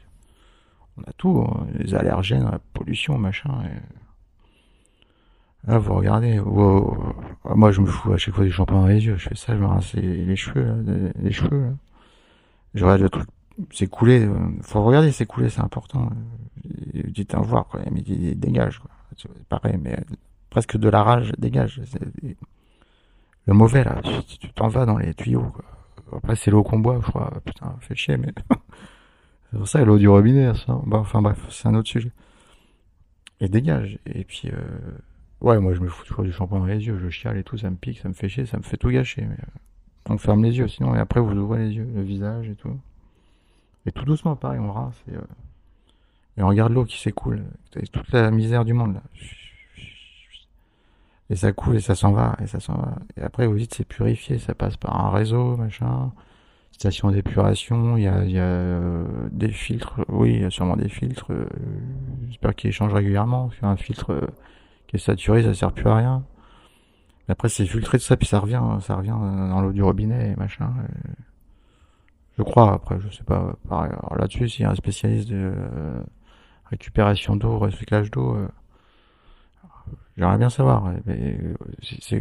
on 0.97 1.01
a 1.03 1.13
tout, 1.17 1.45
hein, 1.45 1.67
les 1.77 1.93
allergènes, 1.93 2.43
la 2.43 2.59
pollution, 2.73 3.17
machin. 3.17 3.51
Là, 5.67 5.79
vous 5.79 5.93
regardez, 5.95 6.39
moi 6.39 7.71
je 7.71 7.81
me 7.81 7.87
fous 7.87 8.13
à 8.13 8.17
chaque 8.17 8.35
fois 8.35 8.43
des 8.43 8.51
shampoings 8.51 8.81
dans 8.81 8.87
les 8.87 9.03
yeux, 9.03 9.17
je 9.17 9.29
fais 9.29 9.35
ça, 9.35 9.55
je 9.55 9.61
me 9.61 9.65
rince 9.65 9.93
les, 9.93 10.35
cheveux, 10.35 11.11
les, 11.19 11.31
cheveux. 11.31 11.61
Là. 11.61 11.73
Je 12.75 12.83
regarde 12.85 13.01
le 13.01 13.09
truc 13.09 13.27
s'écouler, 13.71 14.25
euh, 14.25 14.35
faut 14.61 14.83
regarder 14.83 15.11
s'écouler, 15.11 15.49
c'est 15.49 15.61
important. 15.61 16.09
Dites 16.93 17.33
un 17.35 17.41
voir, 17.41 17.67
quoi, 17.67 17.79
mais 17.91 18.01
dégage, 18.01 18.79
quoi. 18.79 18.91
Pareil, 19.49 19.79
mais 19.81 19.97
presque 20.49 20.77
de 20.77 20.89
la 20.89 21.03
rage, 21.03 21.31
dégage 21.37 21.81
le 23.45 23.53
mauvais 23.53 23.83
là, 23.83 24.01
tu 24.27 24.49
t'en 24.53 24.67
vas 24.67 24.85
dans 24.85 24.97
les 24.97 25.13
tuyaux. 25.13 25.51
Quoi. 25.53 25.65
Après 26.17 26.35
c'est 26.35 26.51
l'eau 26.51 26.63
qu'on 26.63 26.79
boit, 26.79 26.99
je 27.01 27.07
crois. 27.07 27.31
Putain, 27.45 27.75
fait 27.79 27.95
chier, 27.95 28.17
mais 28.17 28.33
c'est 29.51 29.57
pour 29.57 29.67
ça 29.67 29.83
l'eau 29.85 29.97
du 29.97 30.07
robinet. 30.07 30.53
Ça. 30.55 30.79
Bah, 30.85 30.97
enfin 30.97 31.21
bref, 31.21 31.39
c'est 31.49 31.67
un 31.67 31.75
autre 31.75 31.89
sujet. 31.89 32.11
Et 33.39 33.49
dégage. 33.49 33.99
Et 34.05 34.23
puis 34.23 34.49
euh... 34.51 34.97
ouais, 35.41 35.59
moi 35.59 35.73
je 35.73 35.81
me 35.81 35.87
fous 35.87 36.05
toujours 36.05 36.23
du 36.23 36.31
shampoing 36.31 36.59
dans 36.59 36.65
les 36.65 36.85
yeux, 36.85 36.97
je 36.97 37.09
chiale 37.09 37.37
et 37.37 37.43
tout, 37.43 37.57
ça 37.57 37.69
me 37.69 37.75
pique, 37.75 37.99
ça 37.99 38.09
me 38.09 38.13
fait 38.13 38.29
chier, 38.29 38.45
ça 38.45 38.57
me 38.57 38.63
fait 38.63 38.77
tout 38.77 38.89
gâcher. 38.89 39.21
Mais 39.21 39.35
euh, 39.35 40.13
on 40.13 40.17
ferme 40.17 40.43
les 40.43 40.57
yeux, 40.57 40.67
sinon 40.67 40.95
et 40.95 40.99
après 40.99 41.19
vous 41.19 41.33
ouvrez 41.33 41.59
les 41.59 41.73
yeux, 41.73 41.87
le 41.93 42.01
visage 42.01 42.49
et 42.49 42.55
tout. 42.55 42.77
Et 43.85 43.91
tout 43.91 44.05
doucement, 44.05 44.35
pareil, 44.35 44.59
on 44.59 44.71
rince 44.71 45.03
et, 45.11 45.15
euh... 45.15 45.21
et 46.37 46.43
on 46.43 46.47
regarde 46.47 46.73
l'eau 46.73 46.85
qui 46.85 46.99
s'écoule. 46.99 47.43
Toute 47.91 48.11
la 48.11 48.31
misère 48.31 48.65
du 48.65 48.73
monde 48.73 48.95
là 48.95 49.01
et 51.29 51.35
ça 51.35 51.51
coule 51.51 51.77
et 51.77 51.81
ça 51.81 51.95
s'en 51.95 52.11
va 52.11 52.35
et 52.41 52.47
ça 52.47 52.59
s'en 52.59 52.75
va. 52.75 52.95
Et 53.17 53.21
après 53.21 53.47
vous 53.47 53.57
dites 53.57 53.73
c'est 53.73 53.87
purifié, 53.87 54.37
ça 54.37 54.53
passe 54.53 54.77
par 54.77 55.05
un 55.05 55.09
réseau, 55.09 55.57
machin, 55.57 56.11
station 56.71 57.09
d'épuration, 57.09 57.97
il 57.97 58.03
y 58.03 58.07
a, 58.07 58.17
euh, 58.17 59.05
des 59.31 59.49
filtres, 59.49 60.01
oui, 60.09 60.35
il 60.35 60.41
y 60.41 60.45
a 60.45 60.49
sûrement 60.49 60.75
des 60.75 60.89
filtres. 60.89 61.31
J'espère 62.27 62.55
qu'ils 62.55 62.71
changent 62.71 62.93
régulièrement. 62.93 63.47
Parce 63.47 63.59
qu'un 63.59 63.75
filtre 63.77 64.29
euh, 64.95 64.97
saturé, 64.97 65.43
ça 65.43 65.53
sert 65.53 65.71
plus 65.71 65.87
à 65.87 65.95
rien. 65.95 66.23
après 67.27 67.49
c'est 67.49 67.65
filtré 67.65 67.97
de 67.97 68.03
ça 68.03 68.17
puis 68.17 68.27
ça 68.27 68.39
revient, 68.39 68.61
ça 68.81 68.95
revient 68.95 69.09
dans 69.09 69.61
l'eau 69.61 69.71
du 69.71 69.83
robinet 69.83 70.31
et 70.31 70.35
machin. 70.35 70.71
je 72.37 72.43
crois. 72.43 72.73
Après 72.73 72.99
je 72.99 73.15
sais 73.15 73.23
pas. 73.23 73.55
Alors 73.69 74.15
là-dessus 74.17 74.49
s'il 74.49 74.63
y 74.63 74.65
a 74.65 74.71
un 74.71 74.75
spécialiste 74.75 75.29
de 75.29 75.53
récupération 76.69 77.35
d'eau, 77.35 77.59
recyclage 77.59 78.11
d'eau 78.11 78.37
J'aimerais 80.17 80.37
bien 80.37 80.49
savoir. 80.49 80.93
Mais 81.05 81.37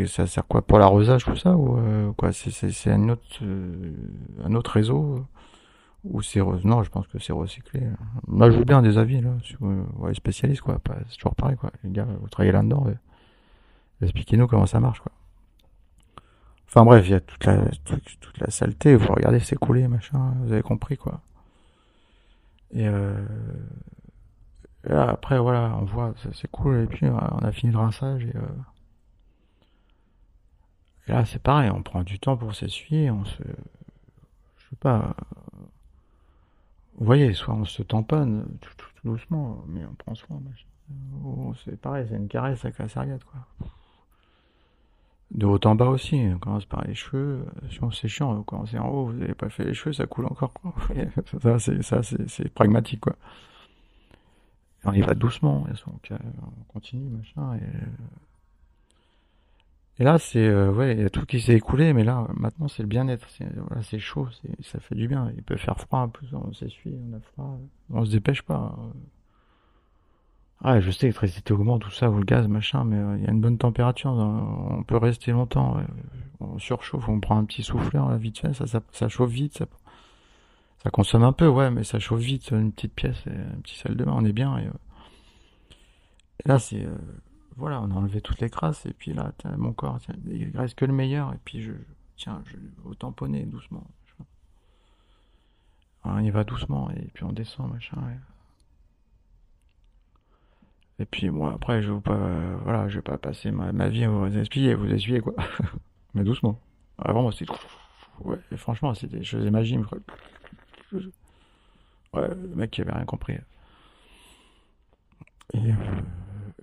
ça 0.07 0.27
sert 0.27 0.47
quoi 0.47 0.63
pour 0.63 0.79
l'arrosage 0.79 1.25
tout 1.25 1.37
ça 1.37 1.57
ou 1.57 1.79
euh, 1.79 2.13
quoi? 2.13 2.33
C'est, 2.33 2.51
c'est, 2.51 2.91
un 2.91 3.09
autre 3.09 3.23
euh, 3.43 3.93
un 4.45 4.55
autre 4.55 4.73
réseau 4.73 5.25
ou 6.05 6.23
c'est 6.23 6.41
non 6.41 6.83
Je 6.83 6.91
pense 6.91 7.07
que 7.07 7.19
c'est 7.19 7.33
recyclé. 7.33 7.83
Moi, 8.27 8.51
je 8.51 8.59
veux 8.59 8.65
bien 8.65 8.83
des 8.83 8.99
avis 8.99 9.21
là, 9.21 9.31
sur, 9.43 9.59
euh, 9.65 9.85
ouais, 9.99 10.15
spécialistes 10.15 10.63
quoi. 10.63 10.81
c'est 11.09 11.17
toujours 11.17 11.35
pareil 11.35 11.57
quoi. 11.57 11.71
Les 11.83 11.91
gars, 11.91 12.07
vous 12.21 12.29
travaillez 12.29 12.53
là-dedans. 12.53 12.87
Expliquez-nous 14.03 14.47
comment 14.47 14.67
ça 14.67 14.81
marche 14.81 15.01
quoi. 15.01 15.13
Enfin 16.69 16.85
bref, 16.85 17.07
il 17.07 17.13
y 17.13 17.15
a 17.15 17.21
toute 17.21 17.45
la 17.45 17.69
toute, 17.85 18.39
la 18.39 18.51
saleté. 18.51 18.97
Vous 18.97 19.13
regardez 19.13 19.41
s'écouler 19.41 19.89
machin. 19.89 20.35
Vous 20.43 20.53
avez 20.53 20.63
compris 20.63 20.97
quoi. 20.97 21.21
Et 22.73 22.89
euh, 22.89 23.15
là, 24.83 25.09
après, 25.09 25.39
voilà, 25.39 25.77
on 25.81 25.85
voit, 25.85 26.13
c'est 26.33 26.51
cool, 26.51 26.81
et 26.81 26.87
puis 26.87 27.07
on 27.07 27.39
a 27.39 27.53
fini 27.53 27.73
le 27.73 27.79
rinçage, 27.79 28.25
et, 28.25 28.37
euh, 28.37 28.41
là, 31.07 31.25
c'est 31.25 31.41
pareil, 31.41 31.71
on 31.71 31.83
prend 31.83 32.03
du 32.03 32.19
temps 32.19 32.37
pour 32.37 32.55
s'essuyer, 32.55 33.11
on 33.11 33.25
se. 33.25 33.43
Je 34.57 34.71
sais 34.71 34.77
pas. 34.77 35.15
Vous 37.05 37.09
voyez, 37.09 37.35
soit 37.35 37.53
on 37.53 37.67
se 37.67 37.83
tamponne 37.83 38.47
tout, 38.63 38.87
doucement, 39.05 39.63
mais 39.69 39.85
on 39.85 39.93
prend 39.93 40.15
soin. 40.15 40.41
C'est 41.63 41.79
pareil, 41.79 42.07
c'est 42.09 42.17
une 42.17 42.29
caresse 42.29 42.65
avec 42.65 42.79
la 42.79 42.89
serviette, 42.89 43.23
quoi. 43.25 43.41
De 45.31 45.45
haut 45.45 45.61
en 45.67 45.75
bas 45.75 45.89
aussi, 45.89 46.17
on 46.35 46.39
commence 46.39 46.65
par 46.65 46.83
les 46.85 46.95
cheveux. 46.95 47.45
C'est 47.93 48.09
chiant, 48.09 48.33
vous 48.33 48.43
commencez 48.43 48.79
en 48.79 48.89
haut, 48.89 49.05
vous 49.05 49.13
n'avez 49.13 49.35
pas 49.35 49.51
fait 49.51 49.65
les 49.65 49.75
cheveux, 49.75 49.93
ça 49.93 50.07
coule 50.07 50.25
encore, 50.25 50.55
quoi. 50.55 50.73
ça, 51.83 52.03
c'est 52.03 52.49
pragmatique, 52.55 53.01
quoi 53.01 53.17
on 54.87 54.93
y 54.93 55.03
va 55.03 55.13
doucement, 55.13 55.67
on 55.87 56.73
continue, 56.73 57.11
machin. 57.11 57.57
Et, 57.57 57.61
et 59.99 60.05
là, 60.05 60.19
c'est 60.19 60.45
euh, 60.45 60.73
ouais, 60.73 60.95
il 60.95 61.03
y 61.03 61.05
a 61.05 61.11
tout 61.11 61.25
qui 61.25 61.41
s'est 61.41 61.55
écoulé, 61.55 61.93
mais 61.93 62.03
là, 62.03 62.27
maintenant, 62.35 62.67
c'est 62.67 62.83
le 62.83 62.89
bien-être. 62.89 63.29
C'est 63.31 63.47
c'est 63.83 64.01
chaud, 64.01 64.29
ça 64.63 64.81
fait 64.81 64.97
du 64.97 65.07
bien. 65.07 65.31
Il 65.37 65.43
peut 65.43 65.57
faire 65.57 65.79
froid 65.79 66.01
un 66.01 66.09
peu, 66.09 66.27
on 66.33 66.53
s'essuie, 66.53 66.95
on 67.11 67.17
a 67.17 67.21
froid, 67.21 67.59
on 67.91 68.05
se 68.05 68.11
dépêche 68.11 68.43
pas. 68.43 68.77
Ah, 70.63 70.81
je 70.81 70.91
sais, 70.91 71.07
l'électricité 71.07 71.53
augmente, 71.53 71.83
tout 71.83 71.91
ça, 71.91 72.11
ou 72.11 72.19
le 72.19 72.25
gaz, 72.25 72.49
machin, 72.49 72.85
mais 72.85 72.97
euh, 72.97 73.17
il 73.19 73.25
y 73.25 73.27
a 73.27 73.31
une 73.31 73.41
bonne 73.41 73.59
température, 73.59 74.11
on 74.11 74.83
peut 74.83 74.97
rester 74.97 75.31
longtemps. 75.31 75.77
On 76.41 76.59
surchauffe, 76.59 77.09
on 77.09 77.21
prend 77.21 77.39
un 77.39 77.45
petit 77.45 77.63
souffleur, 77.63 78.09
là, 78.09 78.17
vite 78.17 78.39
fait, 78.39 78.53
ça, 78.55 78.65
ça, 78.91 79.09
chauffe 79.09 79.31
vite, 79.31 79.59
ça, 80.83 80.91
consomme 80.91 81.23
un 81.23 81.33
peu, 81.33 81.47
ouais, 81.47 81.71
mais 81.71 81.85
ça 81.85 81.99
chauffe 81.99 82.21
vite, 82.21 82.51
une 82.51 82.73
petite 82.73 82.95
pièce, 82.95 83.27
et 83.27 83.31
une 83.31 83.63
petite 83.63 83.79
salle 83.79 83.97
de 83.97 84.05
bain, 84.05 84.15
on 84.17 84.25
est 84.25 84.33
bien. 84.33 84.57
Et, 84.59 84.67
euh, 84.67 84.71
là, 86.47 86.59
c'est. 86.59 86.87
Voilà, 87.57 87.81
on 87.81 87.91
a 87.91 87.95
enlevé 87.95 88.21
toutes 88.21 88.41
les 88.41 88.51
crasses, 88.51 88.85
et 88.87 88.93
puis 88.93 89.13
là, 89.13 89.33
mon 89.57 89.73
corps, 89.73 89.99
il 90.27 90.57
reste 90.57 90.75
que 90.75 90.85
le 90.85 90.93
meilleur, 90.93 91.33
et 91.33 91.39
puis 91.45 91.63
je. 91.63 91.73
Tiens, 92.17 92.43
je 92.47 92.57
vais 92.57 92.95
tamponner 92.97 93.45
doucement. 93.45 93.85
On 96.05 96.19
y 96.19 96.31
va 96.31 96.45
doucement, 96.45 96.91
et 96.91 97.09
puis 97.15 97.25
on 97.25 97.33
descend, 97.33 97.73
machin. 97.73 97.97
Et, 100.99 101.05
puis 101.07 101.31
moi, 101.31 101.55
après, 101.55 101.83
je 101.83 101.93
vais 101.93 102.01
pas. 102.01 102.57
voilà, 102.63 102.89
je 102.89 102.97
vais 102.97 103.03
pas 103.03 103.19
passer 103.19 103.51
ma, 103.51 103.89
vie 103.89 104.05
à 104.05 104.11
vous 104.11 104.27
essuyer, 104.37 104.75
vous 104.75 104.93
essuyer, 104.93 105.21
quoi. 105.21 105.35
mais 106.15 106.23
doucement. 106.23 106.61
Avant, 106.99 107.23
moi, 107.23 107.33
c'était. 107.33 107.53
Ouais, 108.21 108.39
franchement, 108.57 108.95
c'était. 108.95 109.23
Je 109.25 109.39
l'imagine. 109.39 109.85
Ouais, 110.93 112.29
le 112.29 112.55
mec 112.55 112.71
qui 112.71 112.83
avait 112.83 112.93
rien 112.93 113.05
compris. 113.05 113.35
Et, 115.53 115.59
euh, 115.59 115.75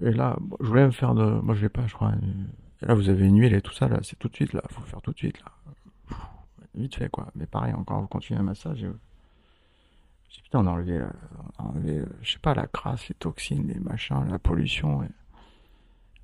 et 0.02 0.12
là, 0.12 0.38
je 0.60 0.66
voulais 0.66 0.86
me 0.86 0.92
faire 0.92 1.14
de. 1.14 1.24
Moi, 1.24 1.56
je 1.56 1.62
vais 1.62 1.70
pas, 1.70 1.86
je 1.88 1.94
crois. 1.94 2.12
Et 2.82 2.86
là, 2.86 2.94
vous 2.96 3.10
avez 3.10 3.28
une 3.28 3.40
huile 3.40 3.54
et 3.54 3.62
tout 3.62 3.74
ça, 3.74 3.88
là, 3.88 4.00
c'est 4.02 4.18
tout 4.18 4.30
de 4.30 4.36
suite, 4.36 4.54
là. 4.54 4.64
Faut 4.70 4.82
faire 4.82 5.02
tout 5.02 5.12
de 5.12 5.18
suite, 5.18 5.40
là. 5.40 6.18
vite 6.76 6.96
fait, 6.96 7.10
quoi. 7.10 7.28
Mais 7.36 7.46
pareil, 7.46 7.74
encore, 7.74 8.02
vous 8.02 8.08
continuez 8.08 8.40
un 8.40 8.44
massage. 8.44 8.80
Je 8.80 8.88
dis, 10.36 10.42
putain, 10.42 10.60
on 10.60 10.68
a 10.68 10.72
enlevé, 10.72 11.02
on 11.60 11.64
a 11.64 11.68
enlevé, 11.68 12.04
je 12.22 12.32
sais 12.34 12.40
pas, 12.40 12.56
la 12.56 12.68
crasse, 12.68 13.08
les 13.10 13.16
toxines, 13.16 13.68
les 13.68 13.80
machins, 13.80 14.26
la 14.30 14.40
pollution. 14.40 15.04
Et... 15.04 15.10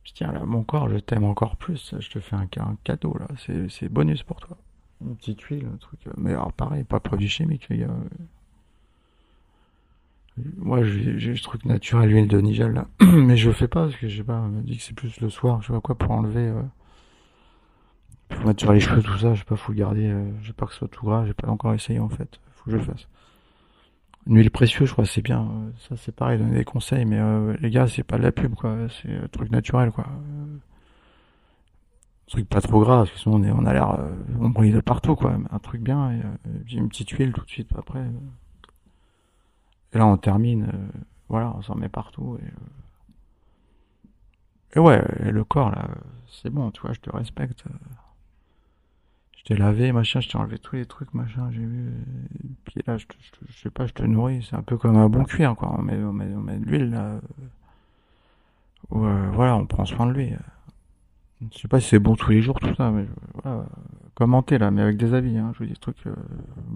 tiens, 0.06 0.32
là, 0.32 0.44
mon 0.46 0.64
corps, 0.64 0.90
je 0.90 0.98
t'aime 0.98 1.26
encore 1.26 1.58
plus, 1.58 1.96
je 2.00 2.10
te 2.10 2.20
fais 2.20 2.36
un, 2.36 2.48
cadeau, 2.84 3.16
là, 3.20 3.28
c'est 3.70 3.90
bonus 3.90 4.24
pour 4.24 4.40
toi. 4.40 4.58
Une 5.02 5.16
petite 5.16 5.42
huile, 5.44 5.68
un 5.72 5.78
truc. 5.78 6.00
Mais 6.18 6.32
alors, 6.32 6.52
pareil, 6.54 6.84
pas 6.84 7.00
produit 7.00 7.28
chimique, 7.28 7.70
les 7.70 7.80
gars. 7.80 7.96
Moi, 10.58 10.84
j'ai 10.84 11.36
ce 11.36 11.44
truc 11.44 11.66
naturel, 11.66 12.10
l'huile 12.10 12.28
de 12.28 12.40
Nigel, 12.40 12.74
là. 12.74 12.88
Mais 13.02 13.38
je 13.38 13.48
le 13.48 13.54
fais 13.54 13.68
pas, 13.68 13.86
parce 13.86 13.96
que, 13.96 14.08
je 14.08 14.24
pas, 14.24 14.40
on 14.40 14.50
m'a 14.50 14.62
dit 14.62 14.78
que 14.78 14.84
c'est 14.84 14.96
plus 14.96 15.20
le 15.20 15.30
soir, 15.30 15.62
je 15.62 15.68
sais 15.68 15.74
pas 15.74 15.82
quoi, 15.82 15.98
pour 15.98 16.12
enlever, 16.12 16.48
euh, 16.48 16.62
pour 18.30 18.46
mettre 18.46 18.62
sur 18.62 18.74
les 18.74 18.80
cheveux, 18.80 19.02
tout 19.02 19.18
ça, 19.18 19.34
je 19.34 19.40
sais 19.40 19.46
pas, 19.46 19.56
faut 19.56 19.72
le 19.72 19.80
garder, 19.80 20.08
euh, 20.08 20.30
sais 20.46 20.54
pas 20.54 20.66
que 20.66 20.74
ce 20.74 20.80
soit 20.80 20.88
tout 20.88 21.06
gras, 21.06 21.26
j'ai 21.26 21.34
pas 21.34 21.50
encore 21.50 21.74
essayé, 21.74 22.00
en 22.00 22.10
fait. 22.10 22.40
Faut 22.54 22.66
que 22.66 22.72
je 22.72 22.78
le 22.78 22.84
fasse. 22.84 23.08
Une 24.28 24.36
huile 24.36 24.52
précieuse, 24.52 24.90
je 24.90 24.94
crois, 24.94 25.06
c'est 25.06 25.22
bien. 25.22 25.42
Euh, 25.42 25.72
ça, 25.88 25.96
c'est 25.96 26.14
pareil, 26.14 26.38
donner 26.38 26.58
des 26.58 26.66
conseils, 26.66 27.06
mais 27.06 27.18
euh, 27.18 27.56
les 27.62 27.70
gars, 27.70 27.88
c'est 27.88 28.04
pas 28.04 28.18
de 28.18 28.24
la 28.24 28.34
pub, 28.34 28.56
quoi. 28.56 28.76
C'est 28.90 29.16
un 29.16 29.28
truc 29.30 29.52
naturel, 29.52 29.92
quoi. 29.92 30.06
Un 30.06 30.60
truc 32.28 32.50
pas 32.50 32.60
trop 32.60 32.82
gras, 32.82 32.98
parce 32.98 33.12
que 33.12 33.20
sinon 33.20 33.36
on, 33.36 33.44
est, 33.44 33.52
on 33.52 33.66
a 33.66 33.72
l'air, 33.72 33.92
euh, 33.92 34.12
on 34.42 34.50
brille 34.50 34.74
de 34.74 34.82
partout, 34.82 35.16
quoi. 35.16 35.38
un 35.50 35.60
truc 35.60 35.82
bien, 35.82 36.12
et, 36.12 36.76
une 36.76 36.90
petite 36.90 37.10
huile 37.12 37.32
tout 37.32 37.46
de 37.46 37.50
suite 37.50 37.70
après. 37.78 38.04
Et 39.94 39.98
là, 39.98 40.06
on 40.06 40.18
termine, 40.18 40.72
voilà, 41.30 41.54
on 41.56 41.62
s'en 41.62 41.76
met 41.76 41.90
partout. 41.90 42.38
Et, 44.74 44.78
et 44.78 44.80
ouais, 44.80 45.02
le 45.20 45.44
corps, 45.44 45.72
là, 45.72 45.88
c'est 46.28 46.50
bon, 46.50 46.72
tu 46.72 46.82
vois, 46.82 46.94
je 46.94 47.00
te 47.00 47.10
respecte 47.10 47.64
t'ai 49.48 49.56
lavé, 49.56 49.94
machin, 49.94 50.20
je 50.20 50.28
t'ai 50.28 50.38
enlevé 50.38 50.60
tous 50.60 50.76
les 50.76 50.86
trucs, 50.86 51.14
machin, 51.14 51.50
j'ai 51.52 51.64
vu. 51.64 51.94
Et 52.44 52.48
puis 52.66 52.84
là, 52.86 52.98
je, 52.98 53.06
je, 53.48 53.62
sais 53.62 53.70
pas, 53.70 53.88
je 53.88 53.94
te 53.94 54.04
nourris, 54.04 54.46
c'est 54.50 54.58
un 54.58 54.62
peu 54.62 54.78
comme 54.78 54.98
un 54.98 55.08
bon 55.08 55.24
cuir, 55.24 55.56
quoi. 55.56 55.74
On 55.78 55.82
met, 55.82 55.96
on 55.96 56.12
met, 56.12 56.26
on 56.36 56.42
met 56.42 56.58
de 56.58 56.66
l'huile, 56.66 56.90
là. 56.90 57.22
Euh, 58.92 59.30
voilà, 59.32 59.56
on 59.56 59.66
prend 59.66 59.86
soin 59.86 60.06
de 60.06 60.12
lui. 60.12 60.34
Je 61.54 61.60
sais 61.60 61.70
pas 61.70 61.80
si 61.80 61.88
c'est 61.88 62.00
bon 62.00 62.16
tous 62.16 62.32
les 62.32 62.42
jours, 62.42 62.60
tout 62.60 62.76
ça, 62.76 62.92
mais 62.92 63.06
voilà. 63.42 63.66
Commenter, 64.16 64.58
là, 64.58 64.70
mais 64.70 64.82
avec 64.82 64.98
des 64.98 65.14
avis, 65.14 65.38
hein. 65.38 65.52
Je 65.54 65.60
vous 65.60 65.66
dis 65.66 65.72
des 65.72 65.80
trucs, 65.80 66.06
euh, 66.08 66.14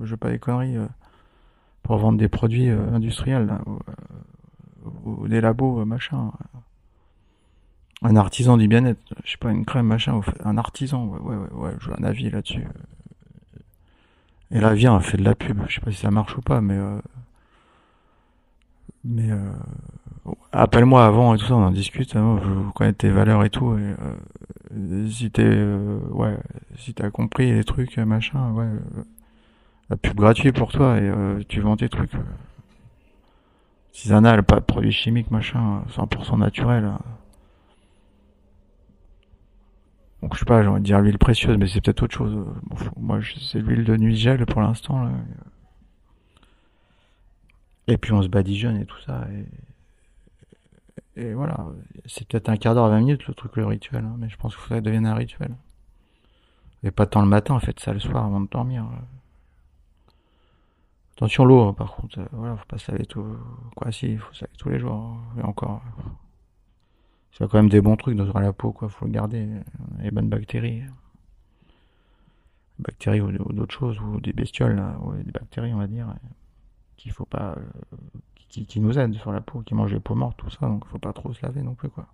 je 0.03 0.11
veux 0.11 0.17
pas 0.17 0.29
des 0.29 0.39
conneries, 0.39 0.77
euh, 0.77 0.87
pour 1.83 1.97
vendre 1.97 2.17
des 2.17 2.27
produits 2.27 2.69
industriels, 2.69 3.45
là, 3.45 3.61
ou, 5.05 5.27
des 5.27 5.41
labos, 5.41 5.85
machin 5.85 6.31
un 8.01 8.15
artisan 8.15 8.57
du 8.57 8.67
bien-être, 8.67 8.99
je 9.23 9.31
sais 9.31 9.37
pas, 9.37 9.51
une 9.51 9.65
crème, 9.65 9.85
machin, 9.85 10.19
un 10.43 10.57
artisan, 10.57 11.05
ouais, 11.05 11.19
ouais, 11.19 11.35
ouais, 11.35 11.53
ouais, 11.53 11.71
j'ai 11.79 11.91
un 11.91 12.03
avis 12.03 12.29
là-dessus. 12.29 12.65
Et 14.51 14.59
là, 14.59 14.73
viens, 14.73 14.99
fait 14.99 15.17
de 15.17 15.23
la 15.23 15.35
pub, 15.35 15.61
je 15.67 15.75
sais 15.75 15.81
pas 15.81 15.91
si 15.91 15.97
ça 15.97 16.11
marche 16.11 16.35
ou 16.37 16.41
pas, 16.41 16.61
mais 16.61 16.77
euh, 16.77 16.99
mais 19.03 19.31
euh, 19.31 19.51
appelle-moi 20.51 21.05
avant 21.05 21.33
et 21.35 21.37
tout 21.37 21.45
ça, 21.45 21.55
on 21.55 21.63
en 21.63 21.71
discute, 21.71 22.15
hein, 22.15 22.39
je 22.43 22.71
connais 22.71 22.93
tes 22.93 23.09
valeurs 23.09 23.43
et 23.43 23.49
tout, 23.49 23.77
et 23.77 23.95
euh, 24.73 25.07
si 25.09 25.31
t'es, 25.31 25.63
ouais, 26.09 26.37
si 26.77 26.93
t'as 26.93 27.11
compris 27.11 27.51
les 27.51 27.63
trucs, 27.63 27.97
machin, 27.97 28.51
ouais, 28.51 28.67
pub 29.97 30.15
gratuite 30.15 30.55
pour 30.55 30.71
toi, 30.71 30.97
et 30.97 31.45
tu 31.47 31.61
vends 31.61 31.77
tes 31.77 31.89
trucs. 31.89 32.13
Si 33.91 34.07
ça 34.07 34.21
n'a 34.21 34.41
pas 34.41 34.59
de 34.59 34.65
produits 34.65 34.91
chimiques, 34.91 35.31
machin, 35.31 35.83
100% 35.89 36.39
naturel. 36.39 36.91
Donc 40.21 40.35
je 40.35 40.39
sais 40.39 40.45
pas, 40.45 40.61
j'ai 40.61 40.67
envie 40.69 40.81
de 40.81 40.85
dire 40.85 41.01
l'huile 41.01 41.17
précieuse, 41.17 41.57
mais 41.57 41.67
c'est 41.67 41.81
peut-être 41.81 42.03
autre 42.03 42.15
chose. 42.15 42.45
moi, 42.97 43.19
c'est 43.51 43.59
l'huile 43.59 43.83
de 43.83 43.97
nuit 43.97 44.15
gel 44.15 44.45
pour 44.45 44.61
l'instant. 44.61 45.11
Et 47.87 47.97
puis 47.97 48.13
on 48.13 48.21
se 48.21 48.27
badigeonne 48.27 48.77
et 48.77 48.85
tout 48.85 48.99
ça. 49.05 49.27
Et, 51.15 51.21
et 51.21 51.33
voilà, 51.33 51.65
c'est 52.05 52.27
peut-être 52.27 52.49
un 52.49 52.57
quart 52.57 52.75
d'heure, 52.75 52.89
20 52.89 52.99
minutes 52.99 53.27
le 53.27 53.33
truc, 53.33 53.57
le 53.57 53.65
rituel. 53.65 54.05
Hein, 54.05 54.15
mais 54.19 54.29
je 54.29 54.37
pense 54.37 54.53
qu'il 54.55 54.61
faudrait 54.61 54.79
que 54.79 54.85
ça 54.85 54.85
devienne 54.85 55.05
un 55.05 55.15
rituel. 55.15 55.55
Et 56.83 56.91
pas 56.91 57.05
tant 57.05 57.21
le 57.21 57.27
matin, 57.27 57.55
en 57.55 57.59
fait, 57.59 57.79
ça 57.79 57.93
le 57.93 57.99
soir 57.99 58.25
avant 58.25 58.41
de 58.41 58.47
dormir. 58.47 58.85
Attention 61.21 61.45
l'eau, 61.45 61.61
hein, 61.61 61.73
par 61.73 61.95
contre. 61.95 62.19
Voilà, 62.31 62.57
faut 62.57 62.65
pas 62.65 62.79
se 62.79 62.91
laver 62.91 63.05
tout. 63.05 63.23
Quoi, 63.75 63.91
si, 63.91 64.17
faut 64.17 64.33
se 64.33 64.43
laver 64.43 64.57
tous 64.57 64.69
les 64.69 64.79
jours. 64.79 64.95
Hein, 64.95 65.19
et 65.37 65.43
encore. 65.43 65.83
C'est 67.31 67.47
quand 67.47 67.59
même 67.59 67.69
des 67.69 67.79
bons 67.79 67.95
trucs 67.95 68.17
dans 68.17 68.39
la 68.39 68.53
peau, 68.53 68.71
quoi. 68.71 68.89
Faut 68.89 69.05
le 69.05 69.11
garder. 69.11 69.47
Les 69.99 70.09
bonnes 70.09 70.29
bactéries. 70.29 70.81
Bactéries 72.79 73.21
ou, 73.21 73.53
d'autres 73.53 73.71
choses, 73.71 73.99
ou 73.99 74.19
des 74.19 74.33
bestioles, 74.33 74.83
ou 75.03 75.13
des 75.13 75.31
bactéries, 75.31 75.71
on 75.75 75.77
va 75.77 75.85
dire, 75.85 76.11
qu'il 76.97 77.11
faut 77.11 77.25
pas, 77.25 77.55
euh, 77.55 77.99
qui, 78.49 78.79
nous 78.79 78.97
aident 78.97 79.13
sur 79.13 79.31
la 79.31 79.41
peau, 79.41 79.61
qui 79.61 79.75
mangent 79.75 79.93
les 79.93 79.99
peaux 79.99 80.15
mortes, 80.15 80.37
tout 80.37 80.49
ça, 80.49 80.65
donc 80.65 80.87
faut 80.87 80.97
pas 80.97 81.13
trop 81.13 81.31
se 81.33 81.45
laver 81.45 81.61
non 81.61 81.75
plus, 81.75 81.89
quoi. 81.89 82.07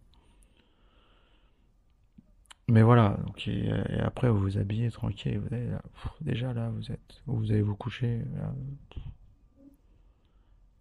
Mais 2.70 2.82
voilà, 2.82 3.18
donc, 3.26 3.48
et, 3.48 3.72
après 4.00 4.30
vous 4.30 4.40
vous 4.40 4.58
habillez 4.58 4.92
tranquille, 4.92 5.40
vous 5.40 6.10
déjà 6.20 6.54
là 6.54 6.70
vous 6.70 6.92
êtes, 6.92 7.22
vous 7.26 7.50
allez 7.52 7.62
vous 7.62 7.76
coucher, 7.76 8.22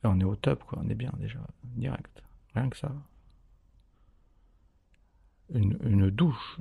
on 0.02 0.18
est 0.18 0.24
au 0.24 0.36
top, 0.36 0.64
quoi, 0.64 0.80
on 0.84 0.88
est 0.88 0.96
bien 0.96 1.12
déjà, 1.18 1.38
direct, 1.76 2.24
rien 2.54 2.68
que 2.68 2.76
ça 2.76 2.90
une, 5.54 5.76
une 5.84 6.10
douche. 6.10 6.60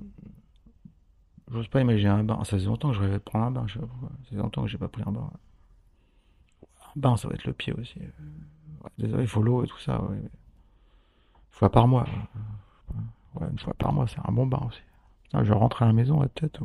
J'ose 1.52 1.68
pas 1.68 1.82
imaginer 1.82 2.10
un 2.10 2.24
bain. 2.24 2.44
Ça 2.44 2.58
fait 2.58 2.66
longtemps 2.66 2.90
que 2.90 2.96
je 2.96 3.02
rêvais 3.02 3.18
de 3.18 3.20
prendre 3.20 3.46
un 3.46 3.52
bain. 3.52 3.66
Je 3.68 3.74
sais 3.74 3.80
pas 3.80 3.88
pourquoi. 3.88 4.10
Ça 4.24 4.30
fait 4.30 4.36
longtemps 4.36 4.64
que 4.64 4.68
j'ai 4.68 4.78
pas 4.78 4.88
pris 4.88 5.04
un 5.06 5.12
bain. 5.12 5.30
Un 6.96 7.00
bain, 7.00 7.18
ça 7.18 7.28
va 7.28 7.36
être 7.36 7.46
le 7.46 7.54
pied 7.54 7.74
aussi. 7.74 8.00
désolé, 8.98 9.24
il 9.24 9.30
faut 9.30 9.42
l'eau 9.42 9.64
et 9.64 9.68
tout 9.68 9.80
ça. 9.80 10.02
Une 10.12 10.30
fois 11.52 11.72
par 11.72 11.88
mois. 11.88 12.08
Ouais, 13.36 13.48
une 13.52 13.60
fois 13.60 13.74
par 13.74 13.94
mois, 13.94 14.08
c'est 14.08 14.20
un 14.24 14.32
bon 14.32 14.48
bain 14.48 14.62
aussi. 14.68 14.82
Je 15.44 15.53
rentre 15.53 15.84
à 15.84 15.86
la 15.86 15.94
maison, 15.94 16.20
peut-être. 16.20 16.62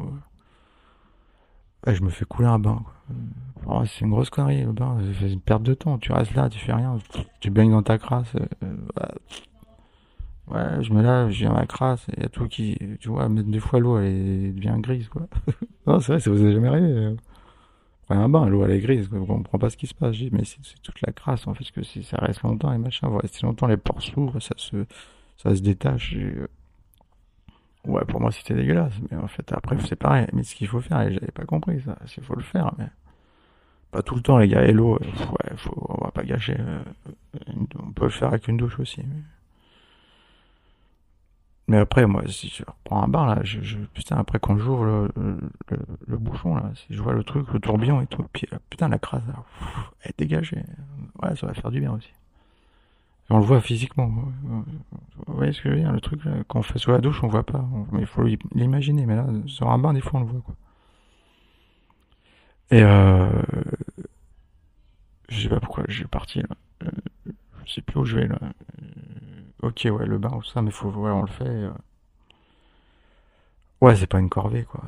Ouais, 1.87 1.95
je 1.95 2.03
me 2.03 2.11
fais 2.11 2.25
couler 2.25 2.49
un 2.49 2.59
bain. 2.59 2.83
c'est 3.87 4.03
une 4.03 4.11
grosse 4.11 4.31
connerie, 4.31 4.65
le 4.65 4.73
bain. 4.73 4.99
C'est 5.19 5.33
une 5.33 5.41
perte 5.41 5.63
de 5.63 5.75
temps. 5.75 5.99
Tu 5.99 6.13
restes 6.13 6.35
là, 6.35 6.49
tu 6.49 6.59
fais 6.59 6.73
rien. 6.73 6.99
Tu 7.41 7.51
baignes 7.51 7.73
dans 7.73 7.83
ta 7.83 7.99
crasse. 7.99 8.35
Euh, 8.63 8.77
Ouais, 10.51 10.83
je 10.83 10.93
me 10.93 11.01
lave, 11.01 11.31
j'ai 11.31 11.49
ma 11.49 11.65
crasse, 11.65 12.07
il 12.17 12.23
y 12.25 12.27
a 12.27 12.29
tout 12.29 12.49
qui, 12.49 12.77
tu 12.99 13.09
vois, 13.09 13.29
mais 13.29 13.45
des 13.45 13.61
fois 13.61 13.79
l'eau 13.79 13.99
elle 13.99 14.53
devient 14.55 14.75
grise, 14.81 15.09
quoi. 15.09 15.29
non, 15.87 16.01
c'est 16.01 16.13
vrai, 16.13 16.21
ça 16.21 16.31
vous 16.31 16.45
est 16.45 16.53
jamais 16.53 16.67
arrivé. 16.69 17.15
Prenez 18.03 18.21
un 18.21 18.29
bain, 18.29 18.49
l'eau 18.49 18.65
elle 18.65 18.73
est 18.73 18.81
grise, 18.81 19.07
quoi. 19.07 19.21
on 19.21 19.27
comprend 19.27 19.59
pas 19.59 19.71
ce 19.71 19.77
qui 19.77 19.87
se 19.87 19.95
passe. 19.95 20.17
Mais 20.33 20.45
c'est 20.45 20.59
toute 20.83 21.01
la 21.07 21.13
crasse, 21.13 21.47
en 21.47 21.55
fait, 21.55 21.61
parce 21.61 21.71
que 21.71 21.83
si 21.85 22.03
ça 22.03 22.17
reste 22.17 22.43
longtemps 22.43 22.73
et 22.73 22.79
machin, 22.79 23.09
va 23.09 23.19
rester 23.19 23.47
longtemps, 23.47 23.69
les 23.69 23.77
pores 23.77 24.03
s'ouvrent, 24.03 24.41
ça 24.41 24.55
se, 24.57 24.87
ça 25.37 25.55
se 25.55 25.63
détache. 25.63 26.15
Euh, 26.17 26.49
ouais, 27.87 28.05
pour 28.07 28.21
moi 28.21 28.31
c'était 28.33 28.55
dégueulasse, 28.55 28.95
mais 29.11 29.17
en 29.17 29.29
fait 29.29 29.53
après 29.53 29.77
c'est 29.81 29.97
pareil. 29.97 30.27
Mais 30.33 30.43
ce 30.43 30.55
qu'il 30.55 30.69
faut 30.69 30.81
faire, 30.81 31.01
et 31.03 31.13
j'avais 31.15 31.33
pas 31.33 31.45
compris 31.45 31.81
ça, 31.83 31.97
il 32.17 32.23
faut 32.23 32.35
le 32.37 32.43
faire, 32.43 32.73
mais 32.79 32.87
pas 33.91 34.03
tout 34.03 34.15
le 34.15 34.23
temps 34.23 34.39
les 34.39 34.49
gars. 34.49 34.67
L'eau, 34.71 34.97
euh, 34.97 34.99
ouais, 35.05 35.57
faut, 35.57 35.75
on 35.99 36.05
va 36.05 36.11
pas 36.11 36.23
gâcher. 36.23 36.57
Euh, 36.59 36.83
on 37.79 37.93
peut 37.93 38.05
le 38.05 38.11
faire 38.11 38.29
avec 38.29 38.49
une 38.49 38.57
douche 38.57 38.79
aussi. 38.79 39.03
Mais... 41.67 41.79
Après, 41.79 42.05
moi, 42.05 42.23
si 42.27 42.49
je 42.49 42.65
reprends 42.65 43.05
un 43.05 43.09
bain, 43.09 43.27
là, 43.27 43.43
je 43.45 43.79
putain, 43.95 44.17
après, 44.17 44.41
quand 44.41 44.59
j'ouvre 44.59 44.85
le, 44.85 45.09
le, 45.17 45.39
le, 46.07 46.19
bouchon, 46.19 46.57
là, 46.57 46.73
si 46.75 46.87
je 46.91 47.01
vois 47.01 47.13
le 47.13 47.23
truc, 47.23 47.47
le 47.53 47.61
tourbillon 47.61 48.01
et 48.01 48.09
tout, 48.09 48.25
puis 48.33 48.49
putain, 48.71 48.89
la 48.89 48.99
crasse, 48.99 49.23
là, 49.29 49.45
elle 50.03 50.11
est 50.11 50.19
dégagée. 50.19 50.65
Ouais, 51.23 51.37
ça 51.37 51.47
va 51.47 51.55
faire 51.55 51.71
du 51.71 51.79
bien 51.79 51.93
aussi. 51.93 52.11
On 53.31 53.39
le 53.39 53.45
voit 53.45 53.61
physiquement. 53.61 54.09
Vous 55.27 55.35
voyez 55.35 55.53
ce 55.53 55.63
que 55.63 55.71
je 55.71 55.75
veux 55.75 55.81
dire 55.81 55.93
Le 55.93 56.01
truc, 56.01 56.25
là, 56.25 56.33
quand 56.49 56.59
on 56.59 56.63
fait 56.63 56.79
sous 56.79 56.91
la 56.91 56.99
douche, 56.99 57.23
on 57.23 57.29
voit 57.29 57.45
pas. 57.45 57.65
Mais 57.93 58.01
il 58.01 58.07
faut 58.07 58.25
l'imaginer. 58.55 59.07
Mais 59.07 59.17
là, 59.17 59.27
sur 59.47 59.71
un 59.71 59.79
bain, 59.79 59.95
des 59.95 60.01
fois, 60.01 60.21
on 60.21 60.25
le 60.25 60.29
voit, 60.29 60.41
quoi. 60.41 60.55
Et 62.73 62.83
euh, 62.83 63.31
je 65.29 65.41
sais 65.41 65.49
pas 65.49 65.61
pourquoi 65.61 65.85
je 65.89 65.99
suis 65.99 66.07
parti, 66.07 66.41
là. 66.41 66.49
Euh, 66.85 67.33
je 67.65 67.73
sais 67.73 67.83
plus 67.83 68.01
où 68.01 68.05
je 68.05 68.17
vais, 68.17 68.27
là. 68.27 68.39
Ok, 69.63 69.87
ouais, 69.91 70.07
le 70.07 70.19
bain, 70.19 70.31
tout 70.31 70.45
ça, 70.45 70.63
mais 70.63 70.71
faut, 70.71 70.89
on 70.89 71.23
le 71.23 71.27
fait. 71.29 71.45
Euh. 71.47 71.71
Ouais, 73.81 73.97
c'est 73.97 74.07
pas 74.07 74.19
une 74.19 74.29
corvée, 74.29 74.65
quoi. 74.65 74.83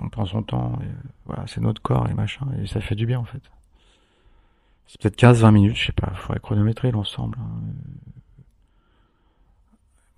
On 0.00 0.08
prend 0.08 0.26
son 0.26 0.42
temps, 0.42 0.78
et, 0.82 0.86
voilà, 1.26 1.46
c'est 1.46 1.60
notre 1.60 1.82
corps 1.82 2.08
et 2.08 2.14
machin, 2.14 2.46
et 2.60 2.66
ça 2.66 2.80
fait 2.80 2.94
du 2.94 3.06
bien, 3.06 3.18
en 3.18 3.24
fait. 3.24 3.42
C'est 4.92 5.00
peut-être 5.00 5.18
15-20 5.18 5.52
minutes, 5.52 5.76
je 5.76 5.86
sais 5.86 5.92
pas, 5.92 6.12
faudrait 6.14 6.38
chronométrer 6.38 6.90
l'ensemble. 6.90 7.38
Hein. 7.40 7.62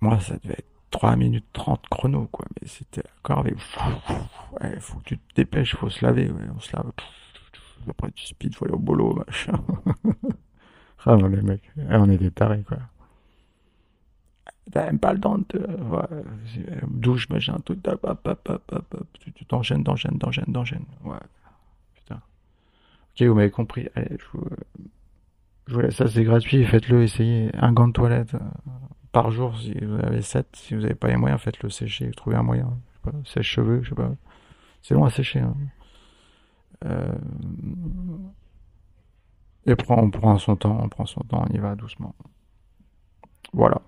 Moi, 0.01 0.19
ça 0.19 0.35
devait 0.43 0.55
être 0.55 0.67
3 0.91 1.15
minutes 1.15 1.45
30 1.53 1.87
chrono, 1.89 2.27
quoi, 2.29 2.45
mais 2.59 2.67
c'était 2.67 3.01
la 3.05 3.11
corvée. 3.21 3.55
Ouais, 4.59 4.77
faut 4.81 4.99
que 4.99 5.05
tu 5.05 5.17
te 5.17 5.35
dépêches, 5.35 5.77
faut 5.77 5.89
se 5.89 6.03
laver, 6.03 6.29
ouais, 6.29 6.49
on 6.53 6.59
se 6.59 6.75
lave. 6.75 6.91
Après, 7.89 8.11
tu 8.11 8.25
speed, 8.25 8.53
faut 8.53 8.65
aller 8.65 8.73
au 8.73 8.79
boulot, 8.79 9.13
machin. 9.13 9.63
ah 11.05 11.15
non, 11.15 11.27
les 11.27 11.41
mecs, 11.41 11.71
on 11.77 12.09
est 12.09 12.17
des 12.17 12.31
tarés, 12.31 12.63
quoi 12.63 12.79
t'as 14.71 14.87
même 14.87 14.99
pas 14.99 15.13
le 15.13 15.19
temps 15.19 15.37
de 15.37 15.59
ouais, 15.59 16.23
douche 16.87 17.29
machin 17.29 17.57
tout 17.63 17.77
tu 19.35 19.45
t'enchaînes 19.45 19.83
t'enchaînes 19.83 20.17
t'enchaînes 20.17 20.51
t'enchaînes 20.51 20.85
ouais 21.03 21.17
ok 23.15 23.27
vous 23.27 23.33
m'avez 23.33 23.51
compris 23.51 23.87
allez 23.95 24.17
je 24.19 24.25
vous, 24.37 24.45
je 25.67 25.73
vous 25.73 25.79
laisse 25.81 25.95
ça 25.95 26.07
c'est 26.07 26.23
gratuit 26.23 26.65
faites-le 26.65 27.03
essayez 27.03 27.49
un 27.55 27.71
gant 27.73 27.87
de 27.87 27.93
toilette 27.93 28.35
par 29.15 29.31
jour, 29.31 29.57
si 29.57 29.73
vous 29.79 29.95
avez 30.03 30.21
7, 30.21 30.45
si 30.57 30.75
vous 30.75 30.81
n'avez 30.81 30.93
pas 30.93 31.07
les 31.07 31.15
moyens, 31.15 31.39
faites-le 31.39 31.69
sécher, 31.69 32.11
trouvez 32.11 32.35
un 32.35 32.43
moyen. 32.43 32.77
Sèche-cheveux, 33.23 33.81
je 33.81 33.91
sais 33.91 33.95
pas. 33.95 34.11
C'est 34.81 34.93
long 34.93 35.05
à 35.05 35.09
sécher. 35.09 35.39
Hein. 35.39 35.55
Euh, 36.83 37.15
et 39.65 39.73
on 39.87 40.11
prend 40.11 40.37
son 40.37 40.57
temps, 40.57 40.77
on 40.83 40.89
prend 40.89 41.05
son 41.05 41.21
temps, 41.21 41.45
on 41.49 41.53
y 41.53 41.59
va 41.59 41.75
doucement. 41.75 42.13
Voilà. 43.53 43.81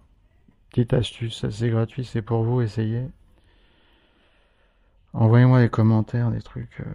Petite 0.69 0.93
astuce, 0.93 1.45
c'est 1.49 1.69
gratuit, 1.71 2.05
c'est 2.05 2.21
pour 2.21 2.43
vous, 2.43 2.61
essayez. 2.61 3.09
Envoyez-moi 5.11 5.59
des 5.59 5.69
commentaires, 5.69 6.31
des 6.31 6.41
trucs, 6.41 6.79
euh, 6.79 6.85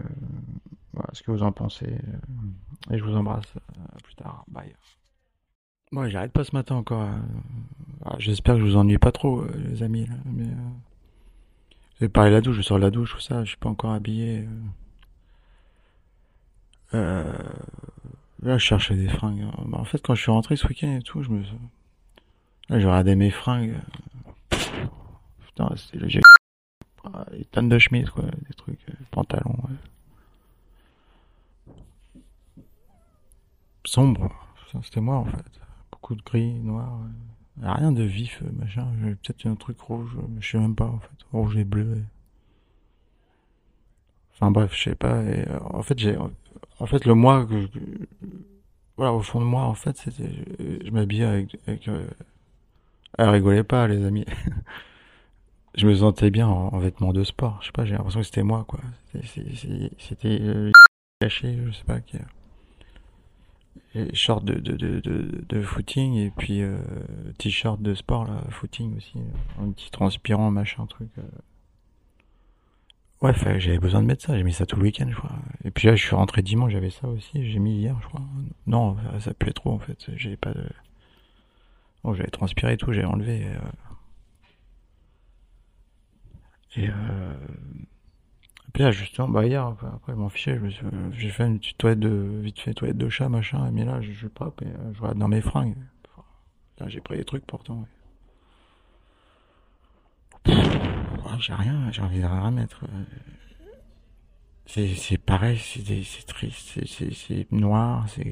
voilà, 0.92 1.08
ce 1.12 1.22
que 1.22 1.30
vous 1.30 1.42
en 1.42 1.52
pensez. 1.52 1.86
Euh, 1.86 2.94
et 2.94 2.98
je 2.98 3.04
vous 3.04 3.14
embrasse. 3.16 3.54
À 3.94 3.98
plus 4.02 4.14
tard. 4.14 4.44
Bye. 4.48 4.74
Bon, 5.90 6.08
j'arrête 6.08 6.32
pas 6.32 6.44
ce 6.44 6.54
matin 6.54 6.76
encore. 6.76 7.08
Ah, 8.04 8.16
j'espère 8.18 8.54
que 8.54 8.60
je 8.60 8.66
vous 8.66 8.76
ennuie 8.76 8.98
pas 8.98 9.12
trop, 9.12 9.44
les 9.68 9.82
amis. 9.82 10.06
Là, 10.06 10.14
mais 10.24 10.48
je 11.96 12.06
vais 12.06 12.08
parler 12.08 12.30
de 12.30 12.36
la 12.36 12.40
douche, 12.40 12.56
je 12.56 12.62
sors 12.62 12.78
de 12.78 12.82
la 12.82 12.90
douche, 12.90 13.12
tout 13.12 13.20
ça, 13.20 13.44
je 13.44 13.50
suis 13.50 13.58
pas 13.58 13.68
encore 13.68 13.92
habillé. 13.92 14.48
Euh... 16.94 17.32
Là, 18.42 18.58
je 18.58 18.64
cherchais 18.64 18.96
des 18.96 19.08
fringues. 19.08 19.46
Bah, 19.66 19.78
en 19.78 19.84
fait, 19.84 20.02
quand 20.02 20.16
je 20.16 20.22
suis 20.22 20.32
rentré 20.32 20.56
ce 20.56 20.66
week-end 20.66 20.96
et 20.96 21.02
tout, 21.02 21.22
je 21.22 21.30
me. 21.30 21.42
Là, 22.68 22.80
j'ai 22.80 22.86
regardé 22.86 23.14
mes 23.14 23.30
fringues. 23.30 23.76
Putain, 25.46 25.70
c'était 25.76 25.98
le 25.98 26.08
ah, 27.04 27.24
des 27.32 27.44
tonnes 27.44 27.68
de 27.68 27.78
chemises, 27.78 28.10
quoi, 28.10 28.24
des 28.24 28.54
trucs, 28.54 28.80
euh, 28.88 28.94
pantalons. 29.10 29.56
Ouais. 29.64 29.76
Sombre, 33.84 34.30
c'était 34.82 35.00
moi 35.00 35.16
en 35.16 35.24
fait. 35.24 35.60
Beaucoup 35.90 36.14
de 36.14 36.22
gris, 36.22 36.54
noir. 36.60 36.98
Rien 37.60 37.92
de 37.92 38.02
vif, 38.02 38.42
euh, 38.42 38.50
machin. 38.52 38.86
Peut-être 39.02 39.46
un 39.46 39.56
truc 39.56 39.80
rouge, 39.80 40.16
mais 40.28 40.40
je 40.40 40.52
sais 40.52 40.58
même 40.58 40.74
pas 40.74 40.86
en 40.86 40.98
fait. 41.00 41.26
Rouge 41.32 41.56
et 41.56 41.64
bleu. 41.64 42.02
Enfin 44.34 44.50
bref, 44.50 44.74
je 44.74 44.90
sais 44.90 44.94
pas. 44.94 45.16
Euh, 45.16 45.44
en 45.60 45.82
fait, 45.82 45.98
j'ai, 45.98 46.16
en 46.16 46.86
fait, 46.86 47.04
le 47.04 47.14
moi 47.14 47.46
que, 47.46 47.68
voilà, 48.96 49.12
au 49.12 49.20
fond 49.20 49.40
de 49.40 49.44
moi, 49.44 49.62
en 49.62 49.74
fait, 49.74 49.96
c'était, 49.96 50.30
je, 50.84 50.90
m'habillais 50.90 51.24
avec, 51.24 51.56
avec 51.66 51.88
elle 53.18 53.28
rigolait 53.28 53.64
pas, 53.64 53.86
les 53.88 54.04
amis. 54.04 54.24
je 55.74 55.86
me 55.86 55.94
sentais 55.94 56.30
bien 56.30 56.48
en, 56.48 56.78
vêtements 56.78 57.12
de 57.12 57.24
sport. 57.24 57.58
Je 57.60 57.66
sais 57.66 57.72
pas, 57.72 57.84
j'ai 57.84 57.92
l'impression 57.92 58.20
que 58.20 58.26
c'était 58.26 58.42
moi, 58.42 58.64
quoi. 58.66 58.80
C'était 59.12 60.40
euh, 60.40 60.70
caché, 61.20 61.58
je 61.66 61.72
sais 61.72 61.84
pas. 61.84 62.00
Qui, 62.00 62.16
short 64.14 64.44
de, 64.44 64.54
de, 64.54 64.76
de, 64.76 65.44
de, 65.48 65.62
footing 65.62 66.14
et 66.14 66.30
puis 66.30 66.62
euh, 66.62 66.78
t-shirt 67.38 67.80
de 67.80 67.94
sport, 67.94 68.24
là, 68.24 68.42
footing 68.50 68.96
aussi. 68.96 69.18
Un 69.60 69.70
petit 69.72 69.90
transpirant, 69.90 70.50
machin, 70.50 70.86
truc. 70.86 71.08
Euh. 71.18 71.22
Ouais, 73.20 73.32
j'avais 73.60 73.78
besoin 73.78 74.02
de 74.02 74.06
mettre 74.06 74.24
ça. 74.24 74.36
J'ai 74.36 74.42
mis 74.42 74.52
ça 74.52 74.66
tout 74.66 74.76
le 74.76 74.82
week-end, 74.82 75.06
je 75.08 75.14
crois. 75.14 75.30
Et 75.64 75.70
puis 75.70 75.86
là, 75.86 75.94
je 75.94 76.02
suis 76.04 76.16
rentré 76.16 76.42
dimanche, 76.42 76.72
j'avais 76.72 76.90
ça 76.90 77.06
aussi. 77.06 77.50
J'ai 77.50 77.58
mis 77.60 77.76
hier, 77.78 77.96
je 78.02 78.08
crois. 78.08 78.22
Non, 78.66 78.96
ça 79.20 79.32
plaît 79.32 79.52
trop, 79.52 79.70
en 79.70 79.78
fait. 79.78 80.10
J'ai 80.16 80.36
pas 80.36 80.52
de... 80.52 80.64
Bon, 82.02 82.14
j'avais 82.14 82.30
transpiré 82.30 82.72
et 82.72 82.76
tout, 82.76 82.92
j'ai 82.92 83.04
enlevé. 83.04 83.46
Euh... 83.46 83.58
Et 86.74 86.88
euh... 86.88 87.34
puis 88.72 88.84
là, 88.84 88.90
justement, 88.90 89.28
bah 89.28 89.46
hier, 89.46 89.66
après, 89.66 89.88
je 90.08 90.12
m'en 90.12 90.28
fichais, 90.28 90.58
j'ai 91.12 91.28
fait 91.28 91.46
une 91.46 91.58
petite 91.58 91.78
toilette 91.78 92.00
de, 92.00 92.40
vite 92.40 92.58
fait, 92.58 92.72
toilette 92.72 92.96
de 92.96 93.08
chat, 93.08 93.28
machin, 93.28 93.70
mais 93.70 93.84
là, 93.84 94.00
je, 94.00 94.12
je 94.12 94.28
pas, 94.28 94.52
je 94.60 95.00
regarde 95.00 95.18
dans 95.18 95.28
mes 95.28 95.42
fringues. 95.42 95.76
Là, 96.78 96.88
j'ai 96.88 97.00
pris 97.00 97.16
des 97.16 97.24
trucs 97.24 97.46
pourtant. 97.46 97.86
j'ai 100.46 101.54
rien, 101.54 101.90
j'ai 101.92 102.02
envie 102.02 102.20
de 102.20 102.26
rien 102.26 102.50
mettre. 102.50 102.84
C'est 104.66 105.18
pareil, 105.18 105.58
c'est 105.58 106.26
triste, 106.26 106.80
c'est 106.86 107.52
noir, 107.52 108.08
c'est 108.08 108.24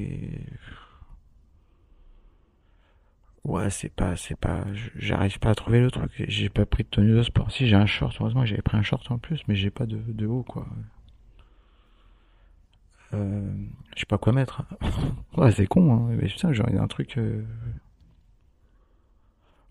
Ouais, 3.43 3.69
c'est 3.71 3.89
pas, 3.89 4.15
c'est 4.15 4.35
pas, 4.35 4.65
j'arrive 4.95 5.39
pas 5.39 5.49
à 5.49 5.55
trouver 5.55 5.81
le 5.81 5.89
truc. 5.89 6.11
J'ai 6.27 6.49
pas 6.49 6.65
pris 6.65 6.83
de 6.83 6.89
tenue 6.89 7.15
de 7.15 7.23
sport. 7.23 7.51
Si 7.51 7.67
j'ai 7.67 7.75
un 7.75 7.87
short, 7.87 8.15
heureusement 8.19 8.45
j'avais 8.45 8.61
pris 8.61 8.77
un 8.77 8.83
short 8.83 9.09
en 9.09 9.17
plus, 9.17 9.41
mais 9.47 9.55
j'ai 9.55 9.71
pas 9.71 9.87
de, 9.87 9.97
de 9.97 10.25
haut 10.27 10.43
quoi. 10.43 10.67
Euh, 13.13 13.51
je 13.95 14.01
sais 14.01 14.05
pas 14.05 14.19
quoi 14.19 14.31
mettre. 14.31 14.63
ouais, 15.37 15.51
c'est 15.51 15.65
con, 15.65 15.93
hein. 15.93 16.07
Mais 16.11 16.27
putain, 16.27 16.53
j'aurais 16.53 16.77
un 16.77 16.87
truc. 16.87 17.17
Euh... 17.17 17.43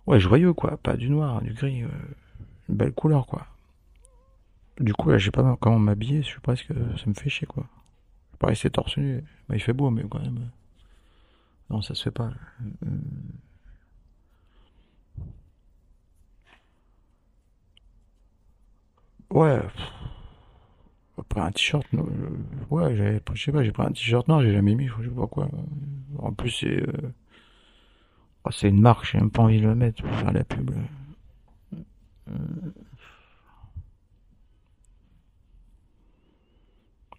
Ouais, 0.06 0.18
joyeux 0.18 0.52
quoi, 0.52 0.76
pas 0.78 0.96
du 0.96 1.08
noir, 1.08 1.40
du 1.40 1.52
gris, 1.52 1.82
euh... 1.84 1.88
une 2.68 2.76
belle 2.76 2.92
couleur 2.92 3.26
quoi. 3.26 3.46
Du 4.80 4.94
coup, 4.94 5.10
là, 5.10 5.18
j'ai 5.18 5.30
pas 5.30 5.56
comment 5.60 5.78
m'habiller. 5.78 6.22
Je 6.22 6.26
suis 6.26 6.40
presque, 6.40 6.72
ça 6.72 7.06
me 7.06 7.14
fait 7.14 7.30
chier 7.30 7.46
quoi. 7.46 7.66
Pareil, 8.38 8.56
c'est 8.56 8.70
torse 8.70 8.96
nu. 8.96 9.22
Bah, 9.48 9.54
il 9.54 9.60
fait 9.60 9.74
beau, 9.74 9.90
mais 9.90 10.02
quand 10.10 10.20
même. 10.20 10.50
Non, 11.68 11.82
ça 11.82 11.94
se 11.94 12.02
fait 12.02 12.10
pas. 12.10 12.30
Euh... 12.84 12.88
Ouais. 19.30 19.60
Après 21.18 21.40
un 21.40 21.52
t-shirt, 21.52 21.86
euh, 21.94 22.00
ouais, 22.70 22.96
j'avais, 22.96 23.20
je 23.34 23.44
sais 23.44 23.52
pas, 23.52 23.62
j'ai 23.62 23.72
pris 23.72 23.82
un 23.82 23.92
t-shirt 23.92 24.26
noir, 24.26 24.42
j'ai 24.42 24.52
jamais 24.52 24.74
mis, 24.74 24.88
je 24.88 25.08
sais 25.08 25.14
pas 25.14 25.26
quoi. 25.26 25.48
En 26.18 26.32
plus, 26.32 26.50
c'est, 26.50 26.82
euh, 26.82 27.12
oh, 28.44 28.50
c'est 28.50 28.68
une 28.68 28.80
marque, 28.80 29.04
j'ai 29.04 29.18
même 29.18 29.30
pas 29.30 29.42
envie 29.42 29.60
de 29.60 29.66
le 29.66 29.74
mettre 29.74 30.02
pour 30.02 30.14
faire 30.16 30.32
la 30.32 30.44
pub. 30.44 30.70
Euh, 32.28 32.32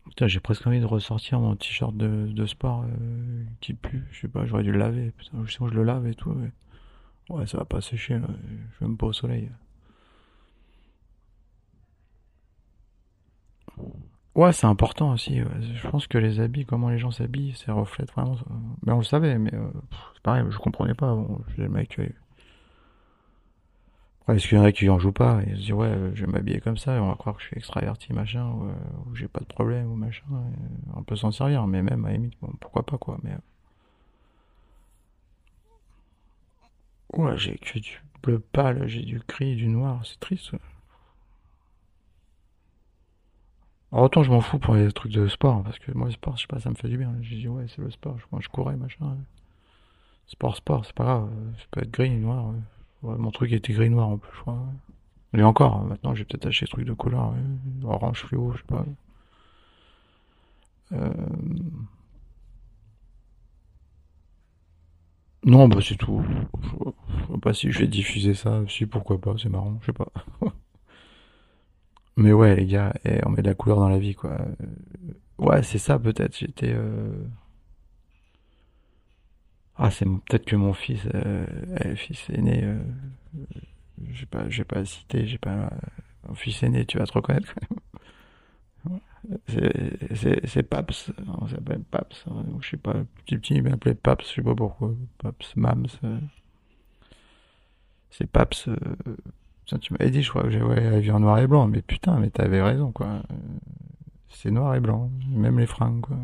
putain, 0.09 0.27
j'ai 0.27 0.39
presque 0.39 0.65
envie 0.67 0.79
de 0.79 0.85
ressortir 0.85 1.39
mon 1.39 1.55
t-shirt 1.55 1.95
de, 1.95 2.27
de 2.27 2.45
sport 2.45 2.85
qui 3.61 3.73
pue. 3.73 4.03
Je 4.11 4.21
sais 4.21 4.27
pas, 4.27 4.45
j'aurais 4.45 4.63
dû 4.63 4.71
le 4.71 4.79
laver. 4.79 5.11
Putain, 5.11 5.37
je 5.45 5.53
sais 5.53 5.61
où 5.61 5.69
je 5.69 5.73
le 5.73 5.83
lave 5.83 6.07
et 6.07 6.15
tout. 6.15 6.33
Mais... 6.33 6.51
Ouais, 7.29 7.45
ça 7.45 7.57
va 7.57 7.65
pas 7.65 7.81
sécher. 7.81 8.15
Là. 8.19 8.27
Je 8.27 8.79
vais 8.79 8.87
même 8.87 8.97
pas 8.97 9.07
au 9.07 9.13
soleil. 9.13 9.49
Ouais, 14.35 14.53
c'est 14.53 14.67
important 14.67 15.11
aussi. 15.11 15.39
Je 15.39 15.87
pense 15.89 16.07
que 16.07 16.17
les 16.17 16.39
habits, 16.39 16.65
comment 16.65 16.89
les 16.89 16.97
gens 16.99 17.11
s'habillent, 17.11 17.53
ça 17.53 17.73
reflète 17.73 18.11
vraiment. 18.11 18.37
Mais 18.85 18.93
on 18.93 18.99
le 18.99 19.03
savait, 19.03 19.37
mais 19.37 19.53
euh, 19.53 19.69
c'est 20.13 20.23
pareil, 20.23 20.45
je 20.49 20.57
comprenais 20.57 20.93
pas. 20.93 21.13
Bon, 21.13 21.41
le 21.57 21.67
mec. 21.69 21.99
Euh... 21.99 22.07
est-ce 24.33 24.47
qu'il 24.47 24.57
y 24.57 24.61
en 24.61 24.63
a 24.63 24.71
qui 24.71 24.89
en 24.89 24.99
jouent 24.99 25.11
pas? 25.11 25.41
Et 25.43 25.51
se 25.51 25.55
disent 25.55 25.73
ouais, 25.73 26.11
je 26.13 26.25
vais 26.25 26.31
m'habiller 26.31 26.61
comme 26.61 26.77
ça 26.77 26.95
et 26.95 26.99
on 26.99 27.09
va 27.09 27.15
croire 27.15 27.35
que 27.35 27.41
je 27.41 27.47
suis 27.47 27.57
extraverti, 27.57 28.13
machin, 28.13 28.45
ou, 28.47 28.69
euh, 28.69 28.73
j'ai 29.15 29.27
pas 29.27 29.41
de 29.41 29.45
problème, 29.45 29.91
ou 29.91 29.95
machin. 29.95 30.23
on 30.95 31.03
peut 31.03 31.15
s'en 31.17 31.31
servir, 31.31 31.67
mais 31.67 31.81
même 31.81 32.05
à 32.05 32.09
la 32.09 32.13
limite, 32.13 32.35
pourquoi 32.61 32.85
pas 32.85 32.97
quoi. 32.97 33.17
Mais 33.23 33.35
ouais, 37.13 37.37
j'ai 37.37 37.57
que 37.57 37.79
du 37.79 38.01
bleu 38.23 38.39
pâle, 38.39 38.87
j'ai 38.87 39.01
du 39.03 39.21
gris, 39.27 39.55
du 39.55 39.67
noir, 39.67 40.01
c'est 40.05 40.19
triste. 40.19 40.51
Alors 43.91 44.05
autant 44.05 44.23
je 44.23 44.31
m'en 44.31 44.41
fous 44.41 44.57
pour 44.59 44.75
les 44.75 44.91
trucs 44.91 45.11
de 45.11 45.27
sport, 45.27 45.63
parce 45.63 45.77
que 45.79 45.91
moi 45.91 46.07
le 46.07 46.13
sport, 46.13 46.37
je 46.37 46.41
sais 46.41 46.47
pas, 46.47 46.59
ça 46.59 46.69
me 46.69 46.75
fait 46.75 46.87
du 46.87 46.97
bien. 46.97 47.13
J'ai 47.21 47.35
dit 47.37 47.47
ouais 47.47 47.65
c'est 47.67 47.81
le 47.81 47.91
sport, 47.91 48.17
moi 48.31 48.39
je 48.41 48.47
courais, 48.49 48.75
machin. 48.77 49.17
Sport, 50.27 50.55
sport, 50.55 50.85
c'est 50.85 50.95
pas 50.95 51.03
grave, 51.03 51.29
ça 51.57 51.65
peut 51.71 51.81
être 51.81 51.91
gris, 51.91 52.09
noir. 52.11 52.53
mon 53.03 53.31
truc 53.31 53.51
était 53.51 53.73
gris 53.73 53.89
noir 53.89 54.07
en 54.07 54.17
plus, 54.17 54.31
je 54.35 54.41
crois. 54.41 54.59
Et 55.33 55.43
encore, 55.43 55.83
maintenant 55.83 56.15
j'ai 56.15 56.23
peut-être 56.25 56.45
acheté 56.47 56.65
des 56.65 56.71
trucs 56.71 56.85
de 56.85 56.93
couleur, 56.93 57.33
orange 57.83 58.23
fluo, 58.23 58.53
je 58.53 58.59
sais 58.59 58.63
pas. 58.67 58.85
Euh... 60.93 61.11
Non, 65.43 65.67
bah 65.67 65.79
c'est 65.81 65.95
tout. 65.95 66.23
Je 66.23 67.33
sais 67.33 67.39
pas 67.39 67.53
si 67.53 67.71
je 67.71 67.79
vais 67.79 67.87
diffuser 67.87 68.35
ça, 68.35 68.61
si 68.67 68.85
pourquoi 68.85 69.19
pas, 69.19 69.35
c'est 69.37 69.49
marrant, 69.49 69.77
je 69.81 69.87
sais 69.87 69.93
pas. 69.93 70.11
Mais 72.21 72.33
ouais, 72.33 72.55
les 72.55 72.67
gars, 72.67 72.93
on 73.25 73.29
met 73.29 73.41
de 73.41 73.47
la 73.47 73.55
couleur 73.55 73.77
dans 73.79 73.89
la 73.89 73.97
vie, 73.97 74.13
quoi. 74.13 74.31
Euh, 74.31 74.45
ouais, 75.39 75.63
c'est 75.63 75.79
ça, 75.79 75.97
peut-être. 75.97 76.37
J'étais. 76.37 76.71
Euh, 76.73 77.23
ah, 79.75 79.89
c'est 79.89 80.05
peut-être 80.05 80.45
que 80.45 80.55
mon 80.55 80.73
fils, 80.73 81.01
euh, 81.15 81.45
eh, 81.83 81.95
fils 81.95 82.29
aîné, 82.29 82.63
j'ai 84.11 84.27
pas, 84.27 84.47
j'ai 84.49 84.63
pas 84.63 84.85
cité, 84.85 85.25
j'ai 85.25 85.39
pas. 85.39 85.71
Mon 86.27 86.35
fils 86.35 86.61
aîné, 86.61 86.85
tu 86.85 86.99
vas 86.99 87.07
te 87.07 87.13
reconnaître 87.13 87.53
quand 87.55 88.99
C'est, 89.47 90.47
c'est 90.47 90.63
Paps, 90.63 91.11
on 91.39 91.47
s'appelle 91.47 91.83
Paps, 91.83 92.25
hein, 92.27 92.43
je 92.59 92.71
sais 92.71 92.77
pas, 92.77 92.95
petit 93.23 93.37
petit, 93.37 93.53
il 93.53 93.63
m'appelait 93.63 93.93
Paps, 93.93 94.27
je 94.27 94.35
sais 94.35 94.41
pas 94.41 94.55
pourquoi, 94.55 94.93
Paps, 95.19 95.55
Mams. 95.55 95.85
C'est 98.09 98.25
Paps 98.25 98.67
tu 99.65 99.93
m'avais 99.93 100.11
dit, 100.11 100.21
je 100.21 100.29
crois 100.29 100.43
que 100.43 100.49
j'ai 100.49 100.61
ouais, 100.61 100.99
vu 100.99 101.11
en 101.11 101.19
noir 101.19 101.39
et 101.39 101.47
blanc, 101.47 101.67
mais 101.67 101.81
putain, 101.81 102.19
mais 102.19 102.29
t'avais 102.29 102.61
raison, 102.61 102.91
quoi. 102.91 103.21
C'est 104.29 104.51
noir 104.51 104.75
et 104.75 104.79
blanc, 104.79 105.09
même 105.29 105.59
les 105.59 105.65
fringues, 105.65 106.01
quoi. 106.01 106.17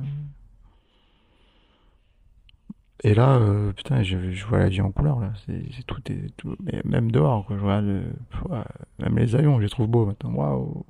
Et 3.03 3.14
là, 3.14 3.35
euh, 3.38 3.72
putain, 3.73 4.01
je, 4.01 4.31
je, 4.31 4.45
vois 4.47 4.59
la 4.59 4.69
vie 4.69 4.81
en 4.81 4.91
couleur, 4.91 5.19
là. 5.19 5.31
C'est 5.45 5.85
tout, 5.85 6.01
est, 6.11 6.35
tout, 6.35 6.55
mais 6.64 6.81
même 6.84 7.11
dehors, 7.11 7.45
quoi. 7.45 7.55
Je 7.55 7.61
vois 7.61 7.81
même 7.81 9.18
les 9.18 9.35
avions, 9.35 9.57
je 9.57 9.64
les 9.64 9.69
trouve 9.69 9.88
beaux 9.88 10.05
maintenant. 10.05 10.31
Waouh! 10.31 10.84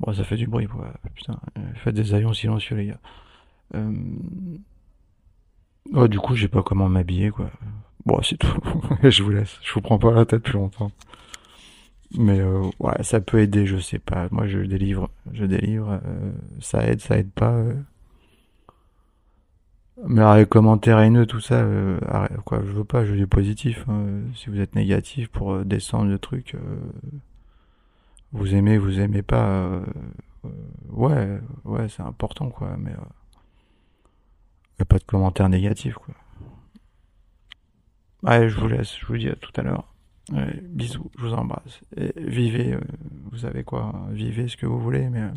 Bon, 0.00 0.12
ça 0.12 0.24
fait 0.24 0.36
du 0.36 0.48
bruit, 0.48 0.66
quoi. 0.66 0.92
Putain, 1.14 1.38
faites 1.76 1.94
des 1.94 2.14
avions 2.14 2.32
silencieux, 2.32 2.76
les 2.76 2.86
gars. 2.86 3.00
Euh... 3.76 3.92
Du 6.08 6.18
coup, 6.18 6.34
j'ai 6.34 6.48
pas 6.48 6.62
comment 6.62 6.88
m'habiller, 6.88 7.30
quoi. 7.30 7.50
Bon, 8.06 8.20
c'est 8.22 8.36
tout. 8.36 8.58
je 9.02 9.22
vous 9.22 9.30
laisse. 9.30 9.58
Je 9.62 9.72
vous 9.74 9.80
prends 9.80 9.98
pas 9.98 10.12
la 10.12 10.24
tête 10.24 10.42
plus 10.42 10.54
longtemps. 10.54 10.90
Mais 12.18 12.40
euh, 12.40 12.70
ouais, 12.78 13.02
ça 13.02 13.20
peut 13.20 13.40
aider, 13.40 13.66
je 13.66 13.78
sais 13.78 13.98
pas. 13.98 14.28
Moi, 14.30 14.46
je 14.46 14.58
délivre, 14.58 15.10
je 15.32 15.44
délivre. 15.44 16.00
Euh, 16.04 16.32
ça 16.60 16.86
aide, 16.86 17.00
ça 17.00 17.18
aide 17.18 17.30
pas. 17.30 17.52
Euh. 17.52 17.74
Mais 20.06 20.22
avec 20.22 20.48
commentaires 20.48 20.98
haineux, 20.98 21.26
tout 21.26 21.40
ça, 21.40 21.54
euh, 21.54 21.98
quoi, 22.44 22.60
je 22.64 22.72
veux 22.72 22.84
pas, 22.84 23.04
je 23.04 23.12
veux 23.12 23.26
positif. 23.26 23.84
Hein. 23.88 24.22
Si 24.34 24.50
vous 24.50 24.60
êtes 24.60 24.74
négatif 24.74 25.28
pour 25.28 25.64
descendre 25.64 26.10
le 26.10 26.18
truc, 26.18 26.56
vous 28.32 28.54
aimez, 28.54 28.78
vous 28.78 29.00
aimez 29.00 29.22
pas. 29.22 29.80
ouais, 30.90 31.38
ouais, 31.64 31.88
c'est 31.88 32.02
important, 32.02 32.50
quoi. 32.50 32.76
Mais 32.78 32.92
y 34.78 34.82
a 34.82 34.84
pas 34.84 34.98
de 34.98 35.04
commentaires 35.04 35.48
négatifs, 35.48 35.94
quoi. 35.94 36.14
Allez, 38.24 38.48
je 38.48 38.58
vous 38.58 38.68
laisse. 38.68 38.96
Je 38.98 39.06
vous 39.06 39.16
dis 39.16 39.28
à 39.28 39.36
tout 39.36 39.52
à 39.56 39.62
l'heure 39.62 39.92
bisous, 40.30 41.10
je 41.18 41.26
vous 41.26 41.34
embrasse. 41.34 41.80
Et 41.96 42.12
vivez, 42.16 42.74
euh, 42.74 42.80
vous 43.30 43.38
savez 43.38 43.64
quoi, 43.64 44.06
vivez 44.10 44.48
ce 44.48 44.56
que 44.56 44.66
vous 44.66 44.78
voulez, 44.78 45.08
mais... 45.08 45.22
Euh, 45.22 45.30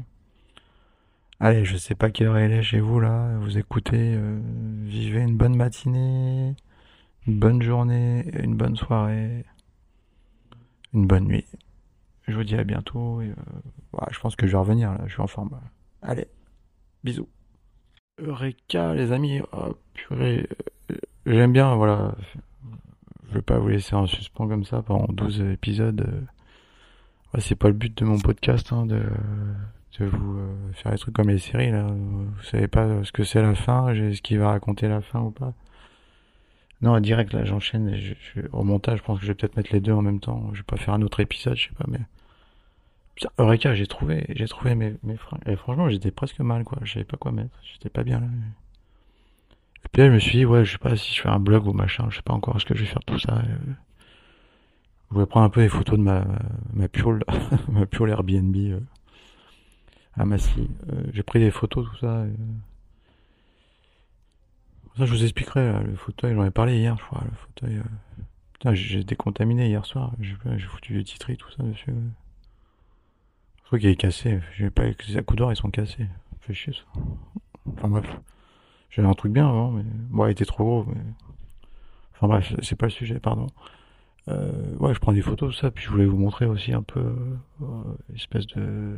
allez, 1.40 1.66
je 1.66 1.78
sais 1.78 1.95
pas 1.95 2.10
quelle 2.10 2.28
heure 2.28 2.40
il 2.40 2.52
est 2.52 2.64
chez 2.64 2.80
vous 2.80 2.99
là, 2.99 3.38
vous 3.40 3.57
écoutez, 3.57 4.16
euh, 4.16 4.40
vivez 4.84 5.22
une 5.22 5.38
bonne 5.38 5.56
matinée, 5.56 6.56
une 7.28 7.40
bonne 7.40 7.62
journée, 7.62 8.26
une 8.41 8.56
bonne 8.56 8.76
soirée, 8.76 9.45
une 10.94 11.07
bonne 11.07 11.26
nuit. 11.26 11.45
Je 12.28 12.36
vous 12.36 12.44
dis 12.44 12.56
à 12.56 12.64
bientôt. 12.64 13.22
Et, 13.22 13.34
je 14.12 14.20
pense 14.20 14.36
que 14.36 14.48
je 14.48 14.53
vais 14.53 14.57
revenir 14.57 14.91
là, 14.91 15.02
je 15.06 15.14
suis 15.14 15.22
en 15.22 15.28
forme. 15.28 15.60
Allez, 16.02 16.28
bisous. 17.03 17.30
Eureka 18.18 18.94
les 18.94 19.12
amis, 19.12 19.41
oh, 19.52 19.76
purée, 19.94 20.48
j'aime 21.26 21.52
bien, 21.52 21.76
voilà 21.76 22.16
je 23.30 23.35
veux 23.35 23.41
pas 23.41 23.57
vous 23.60 23.69
laisser 23.69 23.95
en 23.95 24.07
suspens 24.07 24.47
comme 24.47 24.65
ça 24.65 24.81
pendant 24.81 25.11
12 25.11 25.41
épisodes. 25.41 26.27
Ouais, 27.34 27.41
c'est 27.41 27.56
pas 27.56 27.68
le 27.68 27.73
but 27.73 27.97
de 27.97 28.06
mon 28.06 28.19
podcast 28.19 28.72
hein, 28.72 28.85
de, 28.85 29.02
de 29.99 30.06
vous 30.06 30.39
euh, 30.39 30.73
faire 30.73 30.91
des 30.91 30.97
trucs 30.97 31.14
comme 31.14 31.30
les 31.30 31.39
séries 31.39 31.72
là. 31.72 31.84
Vous 31.84 32.43
savez 32.43 32.68
pas 32.68 33.03
ce 33.03 33.11
que 33.11 33.23
c'est 33.23 33.41
la 33.41 33.56
fin, 33.56 33.93
ce 33.93 34.22
qui 34.22 34.38
va 34.38 34.49
raconter 34.49 34.88
la 34.88 35.02
fin 35.02 35.22
ou 35.22 35.31
pas. 35.31 35.53
Non, 36.81 36.99
direct 36.99 37.34
là, 37.34 37.45
j'enchaîne. 37.45 37.95
Je, 37.95 38.41
au 38.52 38.64
montage, 38.64 38.99
je 38.99 39.03
pense 39.03 39.19
que 39.19 39.26
je 39.26 39.31
vais 39.31 39.35
peut-être 39.35 39.56
mettre 39.57 39.73
les 39.73 39.80
deux 39.80 39.93
en 39.93 40.02
même 40.02 40.19
temps. 40.19 40.49
Je 40.53 40.60
vais 40.60 40.65
pas 40.65 40.77
faire 40.77 40.93
un 40.93 41.02
autre 41.02 41.19
épisode, 41.19 41.56
je 41.56 41.69
sais 41.69 41.76
pas, 41.76 41.85
mais. 41.88 42.02
Putain, 43.15 43.30
Eureka, 43.39 43.73
j'ai 43.73 43.88
trouvé, 43.88 44.26
j'ai 44.30 44.47
trouvé 44.47 44.76
mes, 44.76 44.95
mes 45.03 45.15
freins. 45.15 45.39
Et 45.45 45.56
franchement, 45.56 45.89
j'étais 45.89 46.11
presque 46.11 46.39
mal, 46.39 46.65
quoi. 46.65 46.80
Je 46.84 46.93
savais 46.93 47.06
pas 47.06 47.18
quoi 47.18 47.31
mettre. 47.31 47.57
J'étais 47.64 47.89
pas 47.89 48.03
bien 48.03 48.19
là. 48.19 48.27
Et 49.86 49.88
puis 49.91 50.02
là, 50.02 50.07
je 50.10 50.14
me 50.14 50.20
suis 50.20 50.40
dit, 50.40 50.45
ouais, 50.45 50.66
je 50.66 50.74
sais 50.74 50.78
pas 50.78 50.95
si 50.95 51.14
je 51.14 51.22
fais 51.22 51.30
un 51.30 51.40
blog 51.40 51.68
ou 51.68 51.74
machin, 51.74 52.07
je 52.10 52.18
sais 52.18 52.22
pas 52.24 52.34
encore 52.34 52.60
ce 52.60 52.66
que 52.66 52.76
je 52.76 52.82
vais 52.82 52.90
faire 52.90 53.03
tout 53.06 53.20
ça. 53.20 53.38
Euh. 53.38 53.57
Je 55.10 55.14
voulais 55.14 55.28
prendre 55.28 55.45
un 55.45 55.49
peu 55.49 55.62
des 55.62 55.70
photos 55.70 55.98
de 55.98 56.03
ma, 56.03 56.26
ma 56.74 56.88
piole, 56.88 57.24
ma 57.70 57.86
piole 57.86 58.10
Airbnb 58.10 58.56
euh, 58.56 58.80
à 60.16 60.26
Massy. 60.26 60.70
Euh, 60.91 61.03
j'ai 61.14 61.24
pris 61.24 61.40
des 61.40 61.52
photos, 61.52 61.86
tout 61.86 61.98
ça. 61.98 62.26
Ça, 64.98 65.06
je 65.06 65.12
vous 65.12 65.24
expliquerai, 65.24 65.84
le 65.84 65.95
fauteuil, 65.95 66.34
j'en 66.34 66.45
ai 66.45 66.52
parlé 66.52 66.78
hier, 66.78 66.98
je 66.98 67.03
crois, 67.03 67.22
le 67.24 67.36
fauteuil. 67.36 67.82
Putain, 68.53 68.74
j'ai 68.74 69.03
décontaminé 69.03 69.68
hier 69.68 69.86
soir, 69.86 70.14
j'ai 70.20 70.36
foutu 70.68 70.94
des 70.94 71.03
titris, 71.03 71.38
tout 71.38 71.52
ça 71.52 71.64
dessus. 71.64 71.94
Je 73.66 73.66
crois 73.66 73.80
qu'il 73.80 73.90
est 73.90 73.95
cassé, 73.95 74.40
j'ai 74.56 74.70
pas, 74.70 74.84
les 74.86 75.22
d'or 75.36 75.52
ils 75.52 75.56
sont 75.56 75.70
cassés. 75.70 76.07
Fait 76.41 76.53
chier 76.53 76.74
ça. 76.74 77.02
Enfin 77.66 77.90
bref. 77.90 78.06
J'avais 78.95 79.09
un 79.09 79.13
truc 79.13 79.34
bien 79.34 79.49
avant, 79.49 79.72
mais 79.72 79.84
bon, 79.84 80.26
il 80.26 80.31
était 80.31 80.45
trop 80.45 80.63
gros. 80.63 80.85
Mais... 80.88 81.01
Enfin 82.13 82.30
bref, 82.30 82.53
c'est 82.61 82.77
pas 82.77 82.85
le 82.85 82.91
sujet, 82.91 83.19
pardon. 83.19 83.47
Euh, 84.30 84.73
ouais, 84.80 84.93
je 84.93 84.99
prends 84.99 85.11
des 85.11 85.22
photos, 85.22 85.59
ça, 85.59 85.69
puis 85.69 85.84
je 85.84 85.89
voulais 85.89 86.05
vous 86.05 86.17
montrer 86.17 86.45
aussi 86.45 86.72
un 86.72 86.81
peu 86.81 87.13
euh, 87.61 87.65
espèce 88.15 88.47
de 88.47 88.95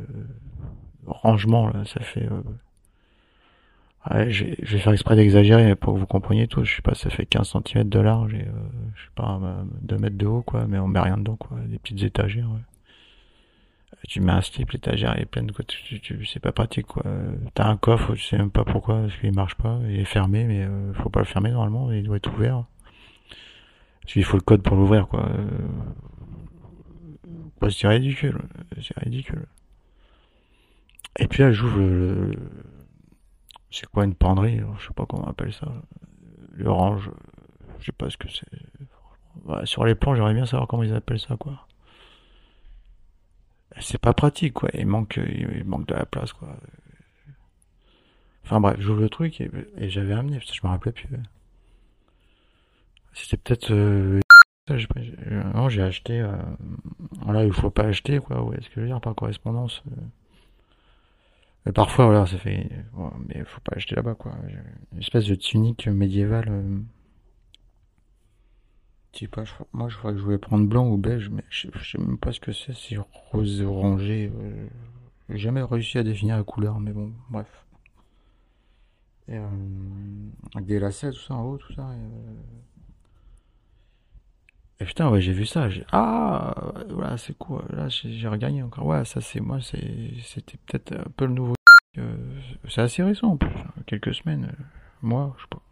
rangement 1.06 1.68
là. 1.68 1.84
Ça 1.84 2.00
fait. 2.00 2.28
Euh... 2.30 2.42
Je 4.30 4.44
vais 4.44 4.78
faire 4.78 4.92
exprès 4.92 5.16
d'exagérer 5.16 5.74
pour 5.74 5.94
que 5.94 5.98
vous 5.98 6.06
compreniez 6.06 6.46
tout. 6.46 6.64
Je 6.64 6.76
sais 6.76 6.82
pas, 6.82 6.94
ça 6.94 7.10
fait 7.10 7.26
15 7.26 7.56
cm 7.66 7.88
de 7.88 7.98
large 7.98 8.34
et 8.34 8.42
euh, 8.42 8.68
je 8.94 9.02
sais 9.02 9.10
pas 9.16 9.40
2 9.82 9.98
mètres 9.98 10.16
de 10.16 10.26
haut 10.26 10.42
quoi, 10.42 10.66
mais 10.68 10.78
on 10.78 10.86
met 10.86 11.00
rien 11.00 11.18
dedans 11.18 11.36
quoi, 11.36 11.58
des 11.66 11.78
petites 11.78 12.04
étagères. 12.04 12.48
Ouais 12.48 12.77
tu 14.06 14.20
mets 14.20 14.32
un 14.32 14.40
slip, 14.40 14.70
l'étagère 14.70 15.18
est 15.18 15.26
pleine 15.26 15.50
quoi, 15.52 15.64
tu, 15.64 16.00
tu, 16.00 16.24
c'est 16.26 16.40
pas 16.40 16.52
pratique 16.52 16.86
quoi. 16.86 17.04
T'as 17.54 17.66
un 17.66 17.76
coffre, 17.76 18.14
tu 18.14 18.22
sais 18.22 18.38
même 18.38 18.50
pas 18.50 18.64
pourquoi, 18.64 19.02
parce 19.02 19.16
qu'il 19.16 19.34
marche 19.34 19.54
pas, 19.56 19.78
il 19.84 20.00
est 20.00 20.04
fermé, 20.04 20.44
mais 20.44 20.64
euh, 20.64 20.92
faut 20.94 21.10
pas 21.10 21.20
le 21.20 21.26
fermer 21.26 21.50
normalement, 21.50 21.90
il 21.92 22.02
doit 22.04 22.16
être 22.16 22.32
ouvert. 22.32 22.64
Parce 24.02 24.14
qu'il 24.14 24.24
faut 24.24 24.36
le 24.36 24.42
code 24.42 24.62
pour 24.62 24.76
l'ouvrir 24.76 25.08
quoi. 25.08 25.28
Bah, 27.60 27.68
c'est 27.70 27.88
ridicule, 27.88 28.38
c'est 28.80 28.96
ridicule. 28.98 29.46
Et 31.18 31.26
puis 31.26 31.42
là 31.42 31.52
j'ouvre 31.52 31.78
le, 31.78 32.32
c'est 33.70 33.86
quoi 33.86 34.04
une 34.04 34.14
penderie, 34.14 34.60
je 34.78 34.86
sais 34.86 34.94
pas 34.94 35.06
comment 35.06 35.24
on 35.26 35.30
appelle 35.30 35.52
ça, 35.52 35.72
le 36.52 36.70
range, 36.70 37.10
je 37.80 37.86
sais 37.86 37.92
pas 37.92 38.08
ce 38.08 38.16
que 38.16 38.28
c'est. 38.28 39.66
sur 39.66 39.84
les 39.84 39.94
plans 39.94 40.14
j'aimerais 40.14 40.34
bien 40.34 40.46
savoir 40.46 40.68
comment 40.68 40.82
ils 40.82 40.94
appellent 40.94 41.20
ça 41.20 41.36
quoi 41.36 41.67
c'est 43.80 44.00
pas 44.00 44.12
pratique 44.12 44.54
quoi. 44.54 44.70
Il 44.74 44.86
manque 44.86 45.18
il 45.18 45.64
manque 45.64 45.86
de 45.86 45.94
la 45.94 46.06
place 46.06 46.32
quoi. 46.32 46.56
Enfin 48.44 48.60
bref 48.60 48.76
j'ouvre 48.80 49.00
le 49.00 49.08
truc 49.08 49.40
et, 49.40 49.50
j'avais 49.90 50.14
amené 50.14 50.40
je 50.40 50.60
me 50.66 50.70
rappelais 50.70 50.92
plus. 50.92 51.08
C'était 53.12 53.36
peut-être 53.36 53.72
euh, 53.72 54.20
non 55.54 55.68
j'ai 55.68 55.82
acheté 55.82 56.20
euh, 56.20 56.36
là 57.26 57.44
il 57.44 57.52
faut 57.52 57.70
pas 57.70 57.84
acheter 57.84 58.18
quoi 58.20 58.42
ouais 58.44 58.58
ce 58.60 58.68
que 58.68 58.76
je 58.76 58.80
veux 58.80 58.86
dire 58.86 59.00
par 59.00 59.14
correspondance 59.14 59.82
euh. 59.90 60.00
mais 61.66 61.72
parfois 61.72 62.06
voilà 62.06 62.26
ça 62.26 62.36
fait 62.38 62.68
mais 63.26 63.36
il 63.36 63.44
faut 63.44 63.60
pas 63.60 63.76
acheter 63.76 63.96
là-bas 63.96 64.14
quoi. 64.14 64.32
Une 64.92 64.98
espèce 64.98 65.26
de 65.26 65.34
tunique 65.34 65.86
médiévale 65.88 66.46
je 66.46 66.97
sais 69.20 69.28
pas, 69.28 69.44
moi 69.72 69.88
je 69.88 69.96
crois 69.96 70.12
que 70.12 70.18
je 70.18 70.22
voulais 70.22 70.38
prendre 70.38 70.66
blanc 70.66 70.88
ou 70.88 70.96
beige, 70.96 71.30
mais 71.30 71.44
je, 71.50 71.68
sais 71.82 71.98
même 71.98 72.18
pas 72.18 72.32
ce 72.32 72.40
que 72.40 72.52
c'est, 72.52 72.74
si 72.74 72.96
rose 73.32 73.62
orangé. 73.62 74.30
Euh, 74.34 74.66
j'ai 75.28 75.38
jamais 75.38 75.62
réussi 75.62 75.98
à 75.98 76.02
définir 76.02 76.36
la 76.36 76.44
couleur, 76.44 76.80
mais 76.80 76.92
bon, 76.92 77.12
bref. 77.30 77.66
Et, 79.28 79.36
euh, 79.36 79.48
des 80.60 80.78
lacets, 80.78 81.10
tout 81.10 81.18
ça 81.18 81.34
en 81.34 81.44
haut, 81.44 81.58
tout 81.58 81.72
ça. 81.72 81.82
Et, 81.82 82.00
euh, 84.82 84.86
putain, 84.86 85.10
ouais, 85.10 85.20
j'ai 85.20 85.32
vu 85.32 85.46
ça. 85.46 85.68
Ah, 85.92 86.54
voilà, 86.88 87.18
c'est 87.18 87.36
quoi 87.36 87.64
Là, 87.70 87.88
j'ai 87.88 88.28
regagné 88.28 88.62
encore. 88.62 88.86
Ouais, 88.86 89.04
ça 89.04 89.20
c'est 89.20 89.40
moi, 89.40 89.58
c'était 89.60 90.58
peut-être 90.66 90.92
un 90.92 91.10
peu 91.16 91.26
le 91.26 91.32
nouveau. 91.32 91.54
c'est 92.68 92.80
assez 92.80 93.02
récent 93.02 93.28
en 93.28 93.36
plus, 93.36 93.50
quelques 93.86 94.14
semaines, 94.14 94.52
moi, 95.02 95.34
je 95.36 95.42
sais 95.42 95.48
pas. 95.50 95.62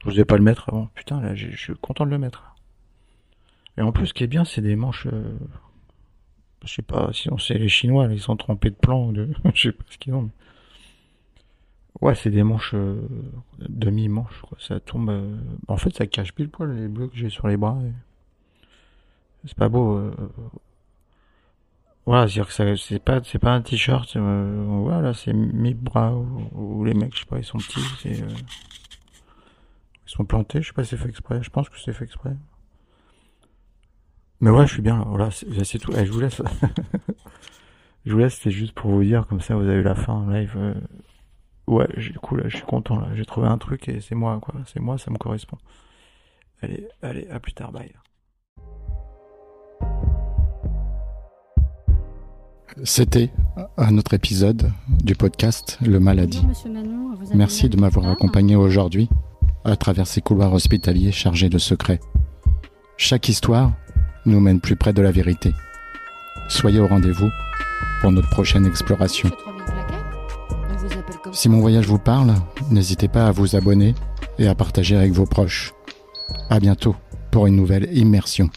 Je 0.00 0.08
n'osais 0.08 0.24
pas 0.24 0.36
le 0.36 0.44
mettre 0.44 0.68
avant. 0.68 0.86
Putain, 0.94 1.20
là, 1.20 1.34
je 1.34 1.48
suis 1.56 1.74
content 1.74 2.06
de 2.06 2.10
le 2.10 2.18
mettre. 2.18 2.54
Et 3.76 3.82
en 3.82 3.92
plus, 3.92 4.08
ce 4.08 4.14
qui 4.14 4.24
est 4.24 4.28
bien, 4.28 4.44
c'est 4.44 4.60
des 4.60 4.76
manches. 4.76 5.06
Euh, 5.06 5.36
je 6.64 6.74
sais 6.74 6.82
pas 6.82 7.10
si 7.12 7.30
on 7.30 7.38
sait 7.38 7.54
les 7.54 7.68
Chinois, 7.68 8.08
ils 8.10 8.20
sont 8.20 8.36
trempés 8.36 8.70
de 8.70 8.76
plans, 8.76 9.12
de. 9.12 9.30
je 9.54 9.68
sais 9.68 9.72
pas 9.72 9.84
ce 9.88 9.98
qu'ils 9.98 10.14
ont. 10.14 10.30
Ouais, 12.00 12.14
c'est 12.14 12.30
des 12.30 12.42
manches 12.42 12.72
euh, 12.74 13.00
demi-manches, 13.58 14.42
quoi. 14.42 14.58
Ça 14.60 14.80
tombe. 14.80 15.10
Euh, 15.10 15.36
en 15.66 15.76
fait, 15.76 15.94
ça 15.94 16.06
cache 16.06 16.32
pile 16.32 16.48
poil 16.48 16.74
les 16.74 16.88
bleus 16.88 17.08
que 17.08 17.16
j'ai 17.16 17.30
sur 17.30 17.48
les 17.48 17.56
bras. 17.56 17.78
C'est 19.44 19.56
pas 19.56 19.68
beau. 19.68 20.10
Voilà, 22.06 22.26
c'est-à-dire 22.26 22.48
que 22.48 22.76
c'est 22.76 22.98
pas, 22.98 23.20
c'est 23.22 23.38
pas 23.38 23.52
un 23.52 23.62
t-shirt. 23.62 24.16
voilà, 24.16 25.14
c'est 25.14 25.32
mi-bras 25.32 26.14
ou, 26.14 26.84
les 26.84 26.94
mecs, 26.94 27.14
je 27.14 27.20
sais 27.20 27.26
pas, 27.26 27.38
ils 27.38 27.44
sont 27.44 27.58
petits. 27.58 27.80
C'est. 28.02 28.24
Ils 30.08 30.12
sont 30.12 30.24
plantés, 30.24 30.62
je 30.62 30.68
sais 30.68 30.72
pas 30.72 30.84
si 30.84 30.90
c'est 30.90 30.96
fait 30.96 31.10
exprès, 31.10 31.42
je 31.42 31.50
pense 31.50 31.68
que 31.68 31.78
c'est 31.78 31.92
fait 31.92 32.04
exprès. 32.04 32.34
Mais 34.40 34.48
ouais, 34.48 34.66
je 34.66 34.72
suis 34.72 34.82
bien 34.82 34.96
là, 34.96 35.04
voilà, 35.06 35.30
c'est 35.30 35.78
tout. 35.78 35.92
Eh, 35.94 36.06
je 36.06 36.12
vous 36.12 36.20
laisse. 36.20 36.40
je 38.06 38.12
vous 38.12 38.18
laisse, 38.18 38.38
c'est 38.42 38.50
juste 38.50 38.72
pour 38.72 38.90
vous 38.90 39.04
dire, 39.04 39.26
comme 39.26 39.42
ça 39.42 39.54
vous 39.54 39.68
avez 39.68 39.82
la 39.82 39.94
fin 39.94 40.26
live. 40.32 40.54
Euh. 40.56 40.74
Ouais, 41.66 41.86
du 41.98 42.14
coup 42.14 42.36
là, 42.36 42.44
je 42.48 42.56
suis 42.56 42.64
content 42.64 42.98
là, 42.98 43.08
j'ai 43.14 43.26
trouvé 43.26 43.48
un 43.48 43.58
truc 43.58 43.86
et 43.90 44.00
c'est 44.00 44.14
moi 44.14 44.40
quoi, 44.40 44.54
c'est 44.66 44.80
moi, 44.80 44.96
ça 44.96 45.10
me 45.10 45.18
correspond. 45.18 45.58
Allez, 46.62 46.88
allez, 47.02 47.28
à 47.28 47.38
plus 47.38 47.52
tard, 47.52 47.70
bye. 47.70 47.92
C'était 52.84 53.30
à 53.76 53.90
notre 53.90 54.14
épisode 54.14 54.72
du 54.88 55.14
podcast 55.14 55.78
Le 55.82 56.00
Maladie. 56.00 56.46
Merci 57.34 57.68
de 57.68 57.78
m'avoir 57.78 58.06
accompagné 58.08 58.56
aujourd'hui 58.56 59.10
à 59.64 59.76
travers 59.76 60.06
ces 60.06 60.20
couloirs 60.20 60.52
hospitaliers 60.52 61.12
chargés 61.12 61.48
de 61.48 61.58
secrets. 61.58 62.00
Chaque 62.96 63.28
histoire 63.28 63.72
nous 64.26 64.40
mène 64.40 64.60
plus 64.60 64.76
près 64.76 64.92
de 64.92 65.02
la 65.02 65.10
vérité. 65.10 65.52
Soyez 66.48 66.80
au 66.80 66.86
rendez-vous 66.86 67.30
pour 68.00 68.12
notre 68.12 68.30
prochaine 68.30 68.66
exploration. 68.66 69.30
Si 71.32 71.48
mon 71.48 71.60
voyage 71.60 71.86
vous 71.86 71.98
parle, 71.98 72.34
n'hésitez 72.70 73.08
pas 73.08 73.26
à 73.26 73.32
vous 73.32 73.56
abonner 73.56 73.94
et 74.38 74.48
à 74.48 74.54
partager 74.54 74.96
avec 74.96 75.12
vos 75.12 75.26
proches. 75.26 75.72
À 76.50 76.60
bientôt 76.60 76.96
pour 77.30 77.46
une 77.46 77.56
nouvelle 77.56 77.88
immersion. 77.96 78.50